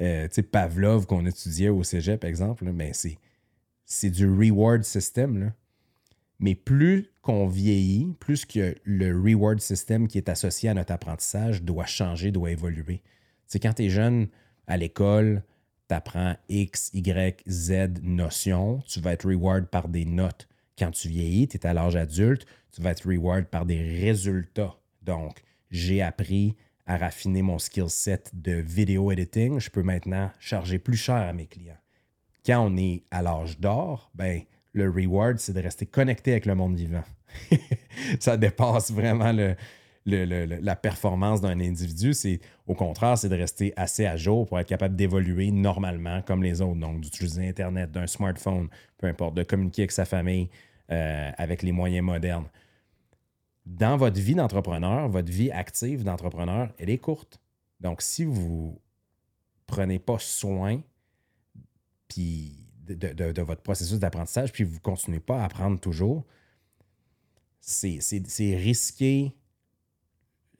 euh, 0.01 0.29
Pavlov 0.51 1.07
qu'on 1.07 1.27
étudiait 1.27 1.69
au 1.69 1.83
cégep, 1.83 2.21
par 2.21 2.31
exemple, 2.31 2.71
ben, 2.73 2.93
c'est, 3.85 4.11
du 4.11 4.29
reward 4.29 4.85
system. 4.85 5.39
Là. 5.39 5.53
Mais 6.39 6.55
plus 6.55 7.11
qu'on 7.21 7.47
vieillit, 7.47 8.15
plus 8.19 8.45
que 8.45 8.75
le 8.85 9.21
reward 9.21 9.61
system 9.61 10.09
qui 10.09 10.19
est 10.19 10.29
associé 10.29 10.69
à 10.69 10.75
notre 10.75 10.93
apprentissage 10.93 11.63
doit 11.63 11.87
changer, 11.87 12.31
doit 12.31 12.51
évoluer. 12.51 13.03
C'est 13.47 13.61
quand 13.61 13.75
tu 13.75 13.85
es 13.85 13.91
jeune 13.91 14.29
à 14.67 14.77
l'école, 14.77 15.43
apprends 15.93 16.36
X, 16.49 16.90
Y, 16.95 17.43
Z 17.49 18.01
notions, 18.03 18.82
tu 18.86 19.01
vas 19.01 19.12
être 19.12 19.26
reward 19.26 19.66
par 19.66 19.88
des 19.88 20.05
notes. 20.05 20.49
Quand 20.78 20.90
tu 20.90 21.09
vieillis, 21.09 21.49
tu 21.49 21.57
es 21.57 21.66
à 21.66 21.74
l'âge 21.74 21.97
adulte, 21.97 22.47
tu 22.72 22.82
vas 22.82 22.90
être 22.90 23.07
reward 23.07 23.45
par 23.47 23.66
des 23.66 23.80
résultats. 24.01 24.74
Donc, 25.03 25.43
j'ai 25.70 26.03
appris 26.03 26.57
à 26.86 26.97
raffiner 26.97 27.43
mon 27.43 27.59
skill 27.59 27.88
set 27.88 28.30
de 28.34 28.53
vidéo 28.53 29.12
editing, 29.12 29.61
je 29.61 29.70
peux 29.70 29.82
maintenant 29.82 30.30
charger 30.40 30.78
plus 30.78 30.97
cher 30.97 31.16
à 31.16 31.32
mes 31.32 31.47
clients 31.47 31.76
quand 32.45 32.66
on 32.66 32.76
est 32.76 33.05
à 33.11 33.22
l'âge 33.22 33.59
d'or, 33.59 34.11
ben, 34.14 34.43
le 34.72 34.90
reward, 34.90 35.38
c'est 35.38 35.53
de 35.53 35.61
rester 35.61 35.86
connecté 35.86 36.32
avec 36.32 36.47
le 36.47 36.55
monde 36.55 36.76
vivant. 36.76 37.05
ça 38.20 38.36
dépasse 38.36 38.90
vraiment 38.90 39.32
le- 39.32 39.57
le- 40.07 40.44
la 40.61 40.76
performance 40.76 41.40
d'un 41.40 41.59
individu. 41.61 42.12
C'est 42.14 42.40
Au 42.66 42.74
contraire, 42.74 43.16
c'est 43.18 43.28
de 43.28 43.36
rester 43.36 43.72
assez 43.76 44.07
à 44.07 44.16
jour 44.16 44.46
pour 44.46 44.59
être 44.59 44.68
capable 44.68 44.96
d'évoluer 44.96 45.50
normalement 45.50 46.22
comme 46.22 46.42
les 46.42 46.61
autres. 46.61 46.80
Donc, 46.80 47.00
d'utiliser 47.00 47.48
Internet, 47.48 47.90
d'un 47.92 48.07
smartphone, 48.07 48.68
peu 48.98 49.07
importe, 49.07 49.34
de 49.34 49.42
communiquer 49.42 49.82
avec 49.82 49.92
sa 49.92 50.05
famille 50.05 50.48
euh, 50.90 51.30
avec 51.38 51.62
les 51.62 51.72
moyens 51.72 52.05
modernes. 52.05 52.48
Dans 53.64 53.96
votre 53.96 54.20
vie 54.20 54.34
d'entrepreneur, 54.34 55.09
votre 55.09 55.30
vie 55.30 55.50
active 55.50 56.03
d'entrepreneur, 56.03 56.72
elle 56.78 56.90
est 56.90 56.98
courte. 56.98 57.40
Donc, 57.80 58.03
si 58.03 58.24
vous 58.24 58.78
prenez 59.66 59.98
pas 60.00 60.18
soin 60.18 60.82
puis 62.09 62.59
de, 62.86 62.94
de- 63.12 63.32
de 63.32 63.42
votre 63.42 63.62
processus 63.62 63.98
d'apprentissage, 63.98 64.53
puis 64.53 64.64
vous 64.64 64.74
ne 64.74 64.80
continuez 64.80 65.20
pas 65.20 65.40
à 65.40 65.44
apprendre 65.44 65.78
toujours, 65.80 66.24
c'est 67.61 68.00
risquer 68.57 69.32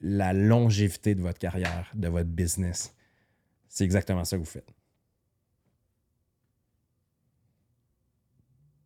la 0.03 0.33
longévité 0.33 1.15
de 1.15 1.23
votre 1.23 1.39
carrière, 1.39 1.91
de 1.95 2.09
votre 2.09 2.29
business. 2.29 2.95
C'est 3.69 3.85
exactement 3.85 4.25
ça 4.25 4.37
que 4.37 4.43
vous 4.43 4.49
faites. 4.49 4.71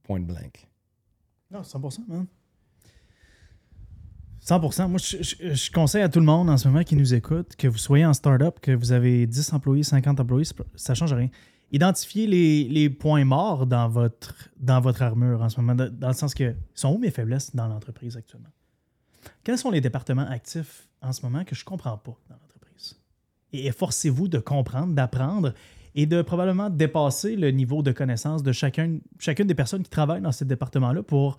Point 0.04 0.20
blank. 0.20 0.68
Non, 1.50 1.62
100%, 1.62 2.06
man. 2.06 2.26
100%. 4.44 4.88
Moi, 4.88 4.98
je, 4.98 5.72
conseille 5.72 6.02
à 6.02 6.08
tout 6.08 6.20
le 6.20 6.26
monde 6.26 6.48
en 6.48 6.56
ce 6.56 6.68
moment 6.68 6.84
qui 6.84 6.94
nous 6.94 7.14
écoute, 7.14 7.56
que 7.56 7.66
vous 7.66 7.78
soyez 7.78 8.06
en 8.06 8.12
start-up, 8.12 8.60
que 8.60 8.70
vous 8.70 8.92
avez 8.92 9.26
10 9.26 9.54
employés, 9.54 9.82
50 9.82 10.20
employés, 10.20 10.44
ça 10.76 10.92
ne 10.92 10.96
change 10.96 11.12
rien. 11.12 11.30
Identifiez 11.72 12.28
les, 12.28 12.90
points 12.90 13.24
morts 13.24 13.66
dans 13.66 13.88
votre, 13.88 14.36
armure 15.02 15.42
en 15.42 15.48
ce 15.48 15.60
moment, 15.60 15.74
dans 15.74 15.90
dans 15.90 16.08
le 16.08 16.14
sens 16.14 16.32
que 16.32 16.54
sont 16.74 16.92
où 16.94 16.98
mes 16.98 17.10
faiblesses 17.10 17.56
dans 17.56 17.66
l'entreprise 17.66 18.16
actuellement? 18.16 18.50
Quels 19.44 19.58
sont 19.58 19.70
les 19.70 19.80
départements 19.80 20.28
actifs 20.28 20.88
en 21.02 21.12
ce 21.12 21.22
moment 21.22 21.44
que 21.44 21.54
je 21.54 21.62
ne 21.62 21.64
comprends 21.64 21.98
pas 21.98 22.18
dans 22.28 22.36
l'entreprise? 22.36 22.96
Et 23.52 23.66
efforcez-vous 23.66 24.28
de 24.28 24.38
comprendre, 24.38 24.94
d'apprendre 24.94 25.54
et 25.94 26.06
de 26.06 26.20
probablement 26.22 26.68
dépasser 26.68 27.36
le 27.36 27.50
niveau 27.50 27.82
de 27.82 27.90
connaissance 27.90 28.42
de 28.42 28.52
chacun, 28.52 28.98
chacune 29.18 29.46
des 29.46 29.54
personnes 29.54 29.82
qui 29.82 29.90
travaillent 29.90 30.20
dans 30.20 30.32
ce 30.32 30.44
département-là 30.44 31.02
pour, 31.02 31.38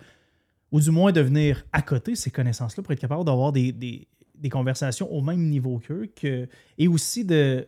ou 0.71 0.79
du 0.79 0.89
moins 0.89 1.11
de 1.11 1.21
venir 1.21 1.63
à 1.71 1.81
côté 1.83 2.15
ces 2.15 2.31
connaissances-là 2.31 2.81
pour 2.81 2.91
être 2.91 2.99
capable 2.99 3.23
d'avoir 3.23 3.51
des, 3.51 4.07
conversations 4.51 5.11
au 5.11 5.21
même 5.21 5.47
niveau 5.47 5.79
qu'eux 5.79 6.09
que, 6.15 6.47
et 6.77 6.87
aussi 6.87 7.23
de, 7.23 7.67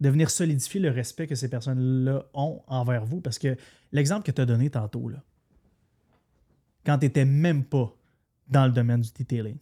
de 0.00 0.08
venir 0.08 0.28
solidifier 0.28 0.80
le 0.80 0.90
respect 0.90 1.28
que 1.28 1.36
ces 1.36 1.48
personnes-là 1.48 2.24
ont 2.34 2.62
envers 2.66 3.04
vous. 3.04 3.20
Parce 3.20 3.38
que 3.38 3.56
l'exemple 3.92 4.24
que 4.24 4.32
tu 4.32 4.40
as 4.40 4.46
donné 4.46 4.70
tantôt, 4.70 5.08
là, 5.08 5.22
quand 6.84 6.98
tu 6.98 7.06
n'étais 7.06 7.24
même 7.24 7.64
pas 7.64 7.94
dans 8.48 8.66
le 8.66 8.72
domaine 8.72 9.00
du 9.00 9.10
detailing, 9.10 9.56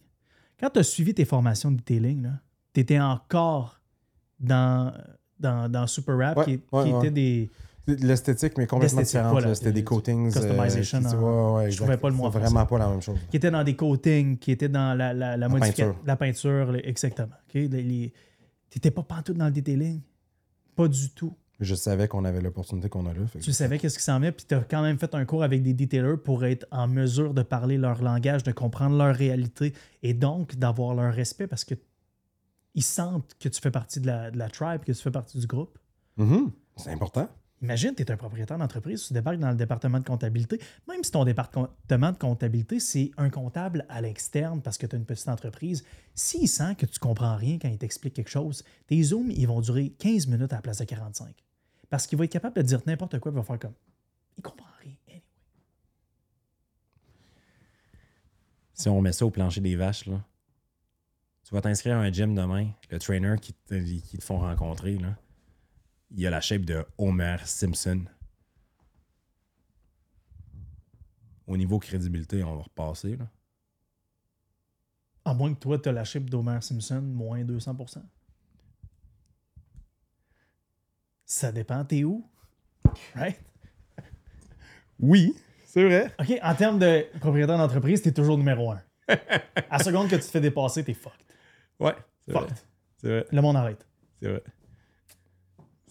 quand 0.59 0.69
tu 0.69 0.79
as 0.79 0.83
suivi 0.83 1.13
tes 1.13 1.25
formations 1.25 1.71
de 1.71 1.77
detailing, 1.77 2.29
tu 2.73 2.81
étais 2.81 2.99
encore 2.99 3.81
dans, 4.39 4.93
dans, 5.39 5.69
dans 5.71 5.87
Super 5.87 6.17
Rap 6.17 6.37
Ouais, 6.37 6.45
qui, 6.45 6.51
ouais, 6.71 6.83
qui 6.85 6.91
ouais. 6.93 6.99
était 6.99 7.11
des. 7.11 7.51
L'esthétique, 7.87 8.57
mais 8.57 8.65
complètement 8.65 9.01
différente. 9.01 9.31
voilà. 9.31 9.49
là. 9.49 9.55
C'était 9.55 9.71
des 9.71 9.83
coatings. 9.83 10.31
Customization 10.33 11.01
qui- 11.01 11.05
en- 11.07 11.11
ouais, 11.11 11.63
ouais, 11.65 11.71
je 11.71 11.75
trouvais 11.77 11.91
exact. 11.93 12.01
pas 12.01 12.09
le 12.09 12.15
mot 12.15 12.29
vraiment 12.31 12.65
pas 12.65 12.79
la 12.79 12.89
même 12.89 13.01
chose. 13.01 13.17
qui 13.29 13.37
étaient 13.37 13.51
dans 13.51 13.63
des 13.63 13.75
coatings, 13.75 14.37
qui 14.39 14.51
étaient 14.51 14.69
dans 14.69 14.97
la, 14.97 15.13
la, 15.13 15.37
la, 15.37 15.47
peinture. 15.49 15.95
la 16.03 16.15
peinture, 16.15 16.75
exactement. 16.83 17.27
ok? 17.47 17.53
Les- 17.53 17.67
les- 17.67 18.13
T'étais 18.71 18.89
pas 18.91 19.03
pantoute 19.03 19.37
dans 19.37 19.45
le 19.45 19.51
detailing? 19.51 20.01
Pas 20.75 20.87
du 20.87 21.09
tout. 21.11 21.33
Je 21.59 21.75
savais 21.75 22.07
qu'on 22.07 22.25
avait 22.25 22.41
l'opportunité 22.41 22.89
qu'on 22.89 23.05
a 23.05 23.13
là. 23.13 23.25
fait 23.27 23.39
Tu 23.39 23.53
savais 23.53 23.77
qu'est-ce 23.77 23.97
qui 23.97 24.03
s'en 24.03 24.19
venait, 24.19 24.31
puis 24.31 24.45
tu 24.47 24.55
as 24.55 24.59
quand 24.59 24.81
même 24.81 24.97
fait 24.97 25.15
un 25.15 25.25
cours 25.25 25.43
avec 25.43 25.63
des 25.63 25.73
detailers 25.73 26.17
pour 26.17 26.43
être 26.43 26.65
en 26.71 26.87
mesure 26.87 27.33
de 27.33 27.43
parler 27.43 27.77
leur 27.77 28.01
langage, 28.01 28.43
de 28.43 28.51
comprendre 28.51 28.97
leur 28.97 29.15
réalité 29.15 29.73
et 30.03 30.13
donc 30.13 30.55
d'avoir 30.55 30.93
leur 30.93 31.13
respect 31.13 31.47
parce 31.47 31.63
que 31.63 31.75
ils 32.73 32.83
sentent 32.83 33.35
que 33.39 33.47
tu 33.47 33.61
fais 33.61 33.71
partie 33.71 34.01
de 34.01 34.07
la, 34.07 34.31
de 34.31 34.37
la 34.37 34.49
tribe, 34.49 34.81
que 34.81 34.91
tu 34.91 35.01
fais 35.01 35.11
partie 35.11 35.39
du 35.39 35.47
groupe. 35.47 35.79
Mhm. 36.17 36.51
C'est 36.75 36.91
important. 36.91 37.29
Imagine, 37.61 37.95
tu 37.95 38.03
es 38.03 38.11
un 38.11 38.17
propriétaire 38.17 38.57
d'entreprise, 38.57 39.07
tu 39.07 39.13
débarques 39.13 39.39
dans 39.39 39.49
le 39.49 39.55
département 39.55 39.99
de 39.99 40.05
comptabilité. 40.05 40.59
Même 40.87 41.03
si 41.03 41.11
ton 41.11 41.23
département 41.23 42.11
de 42.11 42.17
comptabilité, 42.17 42.79
c'est 42.79 43.11
un 43.17 43.29
comptable 43.29 43.85
à 43.89 44.01
l'externe 44.01 44.61
parce 44.61 44.77
que 44.77 44.85
tu 44.85 44.95
as 44.95 44.99
une 44.99 45.05
petite 45.05 45.29
entreprise, 45.29 45.83
s'il 46.13 46.49
sent 46.49 46.75
que 46.75 46.85
tu 46.85 46.99
comprends 46.99 47.35
rien 47.35 47.57
quand 47.59 47.69
il 47.69 47.77
t'explique 47.77 48.13
quelque 48.13 48.29
chose, 48.29 48.63
tes 48.87 49.01
zooms, 49.01 49.31
ils 49.31 49.47
vont 49.47 49.61
durer 49.61 49.89
15 49.97 50.27
minutes 50.27 50.51
à 50.51 50.57
la 50.57 50.61
place 50.61 50.79
de 50.79 50.83
45. 50.83 51.33
Parce 51.89 52.07
qu'il 52.07 52.17
va 52.17 52.25
être 52.25 52.31
capable 52.31 52.55
de 52.57 52.61
dire 52.61 52.81
n'importe 52.85 53.19
quoi, 53.19 53.31
il 53.31 53.35
va 53.35 53.43
faire 53.43 53.59
comme 53.59 53.73
il 54.37 54.41
comprend 54.43 54.67
rien. 54.81 54.93
Si 58.73 58.89
on 58.89 59.01
met 59.01 59.13
ça 59.13 59.25
au 59.25 59.31
plancher 59.31 59.61
des 59.61 59.77
vaches, 59.77 60.05
là, 60.05 60.21
tu 61.45 61.53
vas 61.53 61.61
t'inscrire 61.61 61.95
à 61.95 62.01
un 62.01 62.11
gym 62.11 62.35
demain. 62.35 62.69
Le 62.89 62.99
trainer 62.99 63.35
qui 63.41 63.53
te, 63.53 63.75
qui 63.75 64.17
te 64.17 64.23
font 64.23 64.39
rencontrer, 64.39 64.97
là, 64.97 65.15
il 66.11 66.25
a 66.25 66.29
la 66.29 66.41
shape 66.41 66.63
de 66.63 66.85
Homer 66.97 67.37
Simpson. 67.45 68.05
Au 71.47 71.57
niveau 71.57 71.79
crédibilité, 71.79 72.43
on 72.43 72.55
va 72.55 72.63
repasser. 72.63 73.17
Là. 73.17 73.27
À 75.25 75.33
moins 75.33 75.53
que 75.53 75.59
toi, 75.59 75.79
tu 75.79 75.89
as 75.89 75.91
la 75.91 76.03
chip 76.03 76.29
d'Homer 76.29 76.61
Simpson, 76.61 77.01
moins 77.01 77.43
200% 77.43 78.03
Ça 81.25 81.51
dépend, 81.51 81.83
t'es 81.83 82.03
où? 82.03 82.27
Right? 83.15 83.39
Oui, 84.99 85.35
c'est 85.65 85.83
vrai. 85.83 86.13
OK, 86.19 86.39
en 86.41 86.55
termes 86.55 86.79
de 86.79 87.05
propriétaire 87.19 87.57
d'entreprise, 87.57 88.01
t'es 88.01 88.13
toujours 88.13 88.37
numéro 88.37 88.71
un. 88.71 88.81
à 89.07 89.77
la 89.77 89.79
seconde 89.79 90.09
que 90.09 90.15
tu 90.15 90.21
te 90.21 90.27
fais 90.27 90.41
dépasser, 90.41 90.83
t'es 90.83 90.93
fucked. 90.93 91.25
Ouais, 91.79 91.95
c'est 92.25 92.33
vrai. 92.33 92.43
Fucked. 92.43 92.57
C'est 92.97 93.07
vrai. 93.07 93.25
Le 93.31 93.41
monde 93.41 93.57
arrête. 93.57 93.85
C'est 94.21 94.29
vrai. 94.29 94.43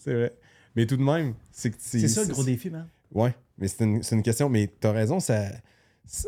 C'est 0.05 0.13
vrai. 0.13 0.33
Mais 0.75 0.85
tout 0.85 0.97
de 0.97 1.03
même, 1.03 1.33
c'est 1.51 1.71
que 1.71 1.77
C'est 1.79 2.07
ça 2.07 2.23
le 2.23 2.29
gros 2.33 2.43
défi, 2.43 2.69
man. 2.69 2.87
Ouais, 3.13 3.33
mais 3.57 3.67
c'est 3.67 3.83
une, 3.83 4.01
une 4.11 4.23
question. 4.23 4.47
Mais 4.49 4.69
tu 4.79 4.87
as 4.87 4.91
raison, 4.91 5.19
ça, 5.19 5.49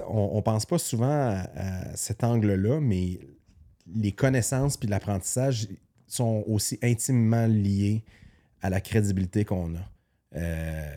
on, 0.08 0.32
on 0.34 0.42
pense 0.42 0.66
pas 0.66 0.78
souvent 0.78 1.08
à, 1.10 1.48
à 1.56 1.96
cet 1.96 2.24
angle-là, 2.24 2.80
mais 2.80 3.20
les 3.96 4.12
connaissances 4.12 4.76
puis 4.78 4.88
l'apprentissage 4.90 5.68
sont 6.08 6.44
aussi 6.48 6.80
intimement 6.82 7.46
liés 7.48 8.04
à 8.62 8.70
la 8.70 8.82
crédibilité 8.82 9.46
qu'on 9.46 9.76
a. 9.76 9.92
Euh, 10.36 10.96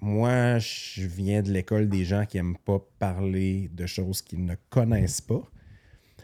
moi, 0.00 0.58
je 0.58 1.06
viens 1.06 1.42
de 1.42 1.50
l'école 1.50 1.88
des 1.88 2.04
gens 2.04 2.24
qui 2.24 2.36
n'aiment 2.38 2.56
pas 2.56 2.78
parler 2.98 3.68
de 3.72 3.86
choses 3.86 4.22
qu'ils 4.22 4.44
ne 4.44 4.54
connaissent 4.70 5.20
pas. 5.20 5.42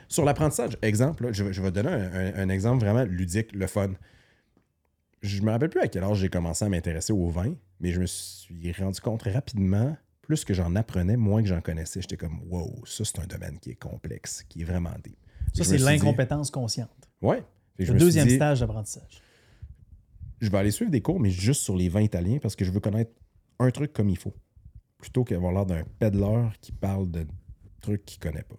Sur 0.08 0.24
l'apprentissage, 0.24 0.78
exemple, 0.82 1.24
là, 1.24 1.32
je, 1.32 1.44
vais- 1.44 1.52
je 1.52 1.60
vais 1.60 1.70
donner 1.72 1.90
un, 1.90 2.14
un- 2.14 2.34
un 2.36 2.48
exemple 2.48 2.84
vraiment 2.84 3.04
ludique, 3.04 3.52
le 3.54 3.66
fun. 3.66 3.90
Je 5.22 5.42
me 5.42 5.50
rappelle 5.50 5.70
plus 5.70 5.80
à 5.80 5.88
quel 5.88 6.04
âge 6.04 6.18
j'ai 6.18 6.28
commencé 6.28 6.64
à 6.64 6.68
m'intéresser 6.68 7.12
au 7.12 7.28
vin, 7.28 7.54
mais 7.80 7.90
je 7.92 8.00
me 8.00 8.06
suis 8.06 8.72
rendu 8.72 9.00
compte 9.00 9.22
rapidement, 9.22 9.96
plus 10.22 10.44
que 10.44 10.54
j'en 10.54 10.74
apprenais, 10.76 11.16
moins 11.16 11.42
que 11.42 11.48
j'en 11.48 11.60
connaissais. 11.60 12.00
J'étais 12.02 12.16
comme, 12.16 12.40
wow, 12.48 12.84
ça 12.86 13.04
c'est 13.04 13.18
un 13.20 13.26
domaine 13.26 13.58
qui 13.58 13.70
est 13.70 13.74
complexe, 13.76 14.44
qui 14.48 14.62
est 14.62 14.64
vraiment 14.64 14.94
deep. 15.02 15.16
Ça, 15.54 15.64
c'est 15.64 15.76
dit- 15.78 15.82
l'incompétence 15.84 16.50
consciente. 16.50 16.90
Ouais. 17.22 17.42
Je 17.78 17.92
Le 17.92 17.98
deuxième 17.98 18.28
dit, 18.28 18.34
stage 18.36 18.60
d'apprentissage. 18.60 19.22
je 20.40 20.50
vais 20.50 20.58
aller 20.58 20.70
suivre 20.70 20.90
des 20.90 21.00
cours, 21.02 21.18
mais 21.20 21.30
juste 21.30 21.62
sur 21.62 21.76
les 21.76 21.88
vins 21.88 22.00
italiens 22.02 22.38
parce 22.40 22.56
que 22.56 22.64
je 22.64 22.70
veux 22.70 22.80
connaître 22.80 23.12
un 23.58 23.70
truc 23.70 23.92
comme 23.92 24.08
il 24.10 24.18
faut. 24.18 24.34
Plutôt 24.98 25.24
qu'avoir 25.24 25.52
l'air 25.52 25.66
d'un 25.66 25.84
peddler 25.98 26.48
qui 26.60 26.72
parle 26.72 27.10
de 27.10 27.26
trucs 27.80 28.04
qu'il 28.04 28.18
connaît 28.18 28.42
pas. 28.42 28.56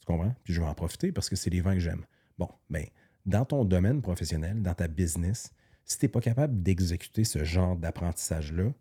Tu 0.00 0.06
comprends? 0.06 0.34
Puis 0.44 0.52
je 0.54 0.60
vais 0.60 0.66
en 0.66 0.74
profiter 0.74 1.12
parce 1.12 1.28
que 1.28 1.36
c'est 1.36 1.50
les 1.50 1.60
vins 1.60 1.74
que 1.74 1.80
j'aime. 1.80 2.04
Bon, 2.38 2.48
mais 2.68 2.92
dans 3.26 3.44
ton 3.44 3.64
domaine 3.64 4.00
professionnel, 4.02 4.60
dans 4.62 4.74
ta 4.74 4.88
business, 4.88 5.50
si 5.88 5.98
tu 5.98 6.04
n'es 6.04 6.08
pas 6.10 6.20
capable 6.20 6.62
d'exécuter 6.62 7.24
ce 7.24 7.44
genre 7.44 7.74
d'apprentissage-là, 7.74 8.72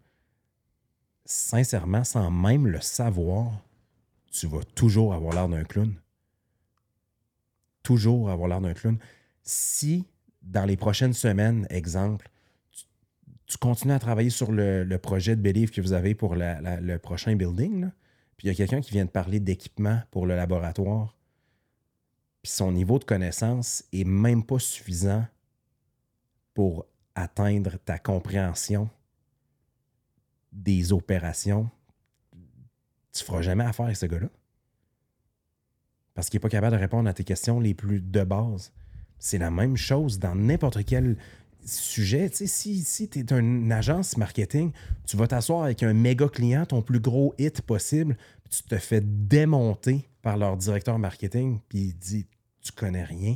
sincèrement, 1.26 2.03
sans 2.03 2.30
même 2.30 2.68
le 2.68 2.82
savoir, 2.82 3.64
tu 4.30 4.45
vas 4.45 4.64
toujours 4.76 5.14
avoir 5.14 5.34
l'air 5.34 5.47
d'un 5.47 5.64
clown. 5.64 5.95
Toujours 7.82 8.30
avoir 8.30 8.49
l'air 8.49 8.60
d'un 8.60 8.74
clown. 8.74 8.99
Si 9.41 10.05
dans 10.41 10.66
les 10.66 10.76
prochaines 10.76 11.14
semaines, 11.14 11.66
exemple, 11.70 12.30
tu, 13.45 13.58
continues 13.58 13.93
à 13.93 13.99
travailler 13.99 14.30
sur 14.30 14.51
le, 14.51 14.97
projet 14.97 15.38
de 15.38 15.41
Believe 15.41 15.72
que 15.72 15.80
vous 15.80 15.93
avez 15.93 16.14
pour 16.14 16.36
le 16.36 16.97
prochain 16.97 17.36
building, 17.36 17.89
puis 18.36 18.47
il 18.47 18.51
y 18.51 18.51
a 18.51 18.55
quelqu'un 18.55 18.82
qui 18.82 18.91
vient 18.91 19.05
de 19.05 19.10
parler 19.10 19.39
d'équipement 19.39 20.01
pour 20.12 20.26
le 20.26 20.36
laboratoire, 20.36 21.16
puis 22.41 22.51
son 22.51 22.74
niveau 22.74 22.99
de 22.99 23.05
connaissance 23.05 23.86
est 23.93 24.03
même 24.03 24.43
pas 24.43 24.60
suffisant 24.60 25.26
pour 26.53 26.86
atteindre 27.18 27.78
ta 27.84 27.97
compréhension 27.97 28.89
des 30.51 30.93
opérations, 30.93 31.70
tu 33.11 33.24
feras 33.24 33.41
jamais 33.41 33.63
affaire 33.63 33.86
avec 33.86 33.97
ce 33.97 34.05
gars-là. 34.05 34.30
Parce 36.13 36.30
qu'il 36.30 36.38
n'est 36.38 36.41
pas 36.41 36.49
capable 36.49 36.76
de 36.76 36.82
répondre 36.82 37.09
à 37.09 37.13
tes 37.13 37.24
questions 37.24 37.59
les 37.59 37.74
plus 37.74 38.01
de 38.01 38.24
base. 38.24 38.72
C'est 39.20 39.39
la 39.39 39.51
même 39.51 39.78
chose 39.78 40.20
dans 40.20 40.36
n'importe 40.36 40.86
quel 40.86 41.18
sujet. 41.65 42.30
Si, 42.32 42.84
si 42.84 43.09
tu 43.09 43.20
es 43.20 43.34
une 43.34 43.72
agence 43.72 44.18
marketing, 44.18 44.72
tu 45.05 45.18
vas 45.18 45.28
t'asseoir 45.28 45.63
avec 45.63 45.84
un 45.84 45.93
méga 45.93 46.28
client, 46.30 46.65
ton 46.65 46.82
plus 46.82 46.99
gros 46.99 47.34
hit 47.38 47.61
possible, 47.61 48.15
tu 48.49 48.63
te 48.63 48.78
fais 48.78 49.01
démonter 49.01 50.07
par 50.22 50.38
leur 50.38 50.55
directeur 50.57 50.99
marketing, 50.99 51.59
puis 51.68 51.80
il 51.80 51.97
dit 51.97 52.28
Tu 52.61 52.72
connais 52.72 53.03
rien. 53.03 53.36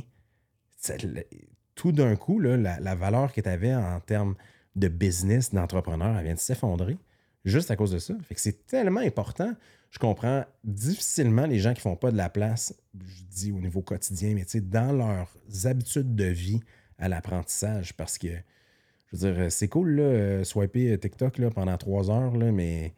Tout 1.82 1.90
d'un 1.90 2.14
coup, 2.14 2.38
la, 2.38 2.94
valeur 2.94 3.32
que 3.32 3.40
tu 3.40 3.48
avais 3.48 3.74
en 3.74 3.98
termes 3.98 4.36
de 4.76 4.86
business, 4.86 5.52
d'entrepreneur, 5.52 6.16
elle 6.16 6.26
vient 6.26 6.34
de 6.34 6.38
s'effondrer 6.38 6.96
juste 7.44 7.72
à 7.72 7.76
cause 7.76 7.90
de 7.90 7.98
ça. 7.98 8.14
Fait 8.22 8.36
que 8.36 8.40
c'est 8.40 8.68
tellement 8.68 9.00
important. 9.00 9.52
Je 9.90 9.98
comprends 9.98 10.44
difficilement 10.62 11.44
les 11.44 11.58
gens 11.58 11.74
qui 11.74 11.80
font 11.80 11.96
pas 11.96 12.12
de 12.12 12.16
la 12.16 12.30
place, 12.30 12.72
je 13.04 13.24
dis 13.24 13.50
au 13.50 13.58
niveau 13.58 13.82
quotidien, 13.82 14.32
mais 14.32 14.44
tu 14.44 14.50
sais, 14.52 14.60
dans 14.60 14.92
leurs 14.92 15.66
habitudes 15.66 16.14
de 16.14 16.26
vie 16.26 16.60
à 17.00 17.08
l'apprentissage, 17.08 17.96
parce 17.96 18.16
que 18.16 18.28
Je 19.12 19.16
veux 19.16 19.32
dire, 19.34 19.50
c'est 19.50 19.66
cool, 19.66 19.96
là, 19.96 20.02
euh, 20.04 20.44
swiper 20.44 20.96
TikTok 21.00 21.38
là, 21.38 21.50
pendant 21.50 21.76
trois 21.78 22.12
heures, 22.12 22.30
mais 22.30 22.94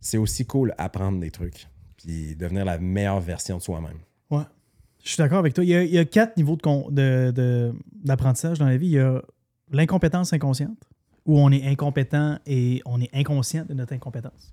c'est 0.00 0.18
aussi 0.18 0.46
cool 0.46 0.72
apprendre 0.78 1.18
des 1.18 1.32
trucs. 1.32 1.66
Puis 1.96 2.36
devenir 2.36 2.64
la 2.64 2.78
meilleure 2.78 3.18
version 3.18 3.56
de 3.56 3.62
soi-même. 3.62 3.98
Je 5.08 5.14
suis 5.14 5.22
d'accord 5.22 5.38
avec 5.38 5.54
toi. 5.54 5.64
Il 5.64 5.70
y, 5.70 5.96
a, 5.96 6.04
quatre 6.04 6.36
niveaux 6.36 6.58
con- 6.58 6.90
de- 6.90 7.72
d'apprentissage 7.94 8.58
dans 8.58 8.66
la 8.66 8.76
vie. 8.76 8.88
Il 8.88 8.92
y 8.92 8.98
a 8.98 9.22
l'incompétence 9.70 10.34
inconsciente, 10.34 10.76
où 11.24 11.38
on 11.38 11.50
est 11.50 11.66
incompétent 11.66 12.38
et 12.44 12.82
on 12.84 13.00
est 13.00 13.08
inconscient 13.14 13.64
de 13.64 13.72
notre 13.72 13.94
incompétence. 13.94 14.52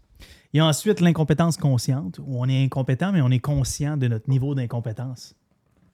Il 0.54 0.58
y 0.58 0.60
a 0.62 0.66
ensuite 0.66 1.02
l'incompétence 1.02 1.58
consciente, 1.58 2.20
où 2.20 2.40
on 2.42 2.48
est 2.48 2.64
incompétent, 2.64 3.12
mais 3.12 3.20
on 3.20 3.32
est 3.32 3.40
conscient 3.40 3.98
de 3.98 4.08
notre 4.08 4.30
niveau 4.30 4.56
d'incompétence. 4.56 5.36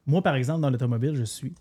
Moi, 0.05 0.21
par 0.21 0.35
exemple, 0.35 0.61
dans 0.61 0.69
l'automobile, 0.69 1.15
je 1.15 1.23
suis 1.23 1.55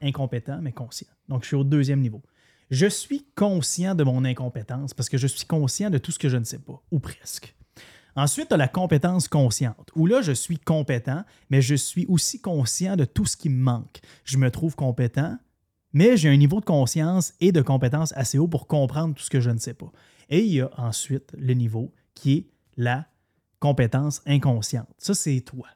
incompétent, 0.00 0.60
mais 0.62 0.70
conscient. 0.70 1.08
Donc, 1.28 1.42
je 1.42 1.48
suis 1.48 1.56
au 1.56 1.64
deuxième 1.64 2.00
niveau. 2.00 2.22
Je 2.70 2.86
suis 2.86 3.26
conscient 3.34 3.96
de 3.96 4.04
mon 4.04 4.24
incompétence 4.24 4.94
parce 4.94 5.08
que 5.08 5.18
je 5.18 5.26
suis 5.26 5.44
conscient 5.44 5.90
de 5.90 5.98
tout 5.98 6.12
ce 6.12 6.20
que 6.20 6.28
je 6.28 6.36
ne 6.36 6.44
sais 6.44 6.60
pas, 6.60 6.80
ou 6.92 7.00
presque. 7.00 7.56
Ensuite, 8.16 8.48
tu 8.48 8.54
as 8.54 8.58
la 8.58 8.68
compétence 8.68 9.28
consciente, 9.28 9.90
où 9.94 10.06
là, 10.06 10.22
je 10.22 10.32
suis 10.32 10.58
compétent, 10.58 11.24
mais 11.50 11.62
je 11.62 11.74
suis 11.74 12.06
aussi 12.06 12.40
conscient 12.40 12.96
de 12.96 13.04
tout 13.04 13.26
ce 13.26 13.36
qui 13.36 13.48
me 13.48 13.62
manque. 13.62 14.00
Je 14.24 14.38
me 14.38 14.50
trouve 14.50 14.74
compétent, 14.74 15.38
mais 15.92 16.16
j'ai 16.16 16.28
un 16.28 16.36
niveau 16.36 16.60
de 16.60 16.64
conscience 16.64 17.34
et 17.40 17.52
de 17.52 17.62
compétence 17.62 18.12
assez 18.16 18.38
haut 18.38 18.48
pour 18.48 18.66
comprendre 18.66 19.14
tout 19.14 19.22
ce 19.22 19.30
que 19.30 19.40
je 19.40 19.50
ne 19.50 19.58
sais 19.58 19.74
pas. 19.74 19.90
Et 20.28 20.40
il 20.40 20.52
y 20.52 20.60
a 20.60 20.70
ensuite 20.76 21.32
le 21.38 21.54
niveau 21.54 21.92
qui 22.14 22.32
est 22.34 22.46
la 22.76 23.06
compétence 23.60 24.22
inconsciente. 24.26 24.88
Ça, 24.98 25.14
c'est 25.14 25.40
toi. 25.40 25.66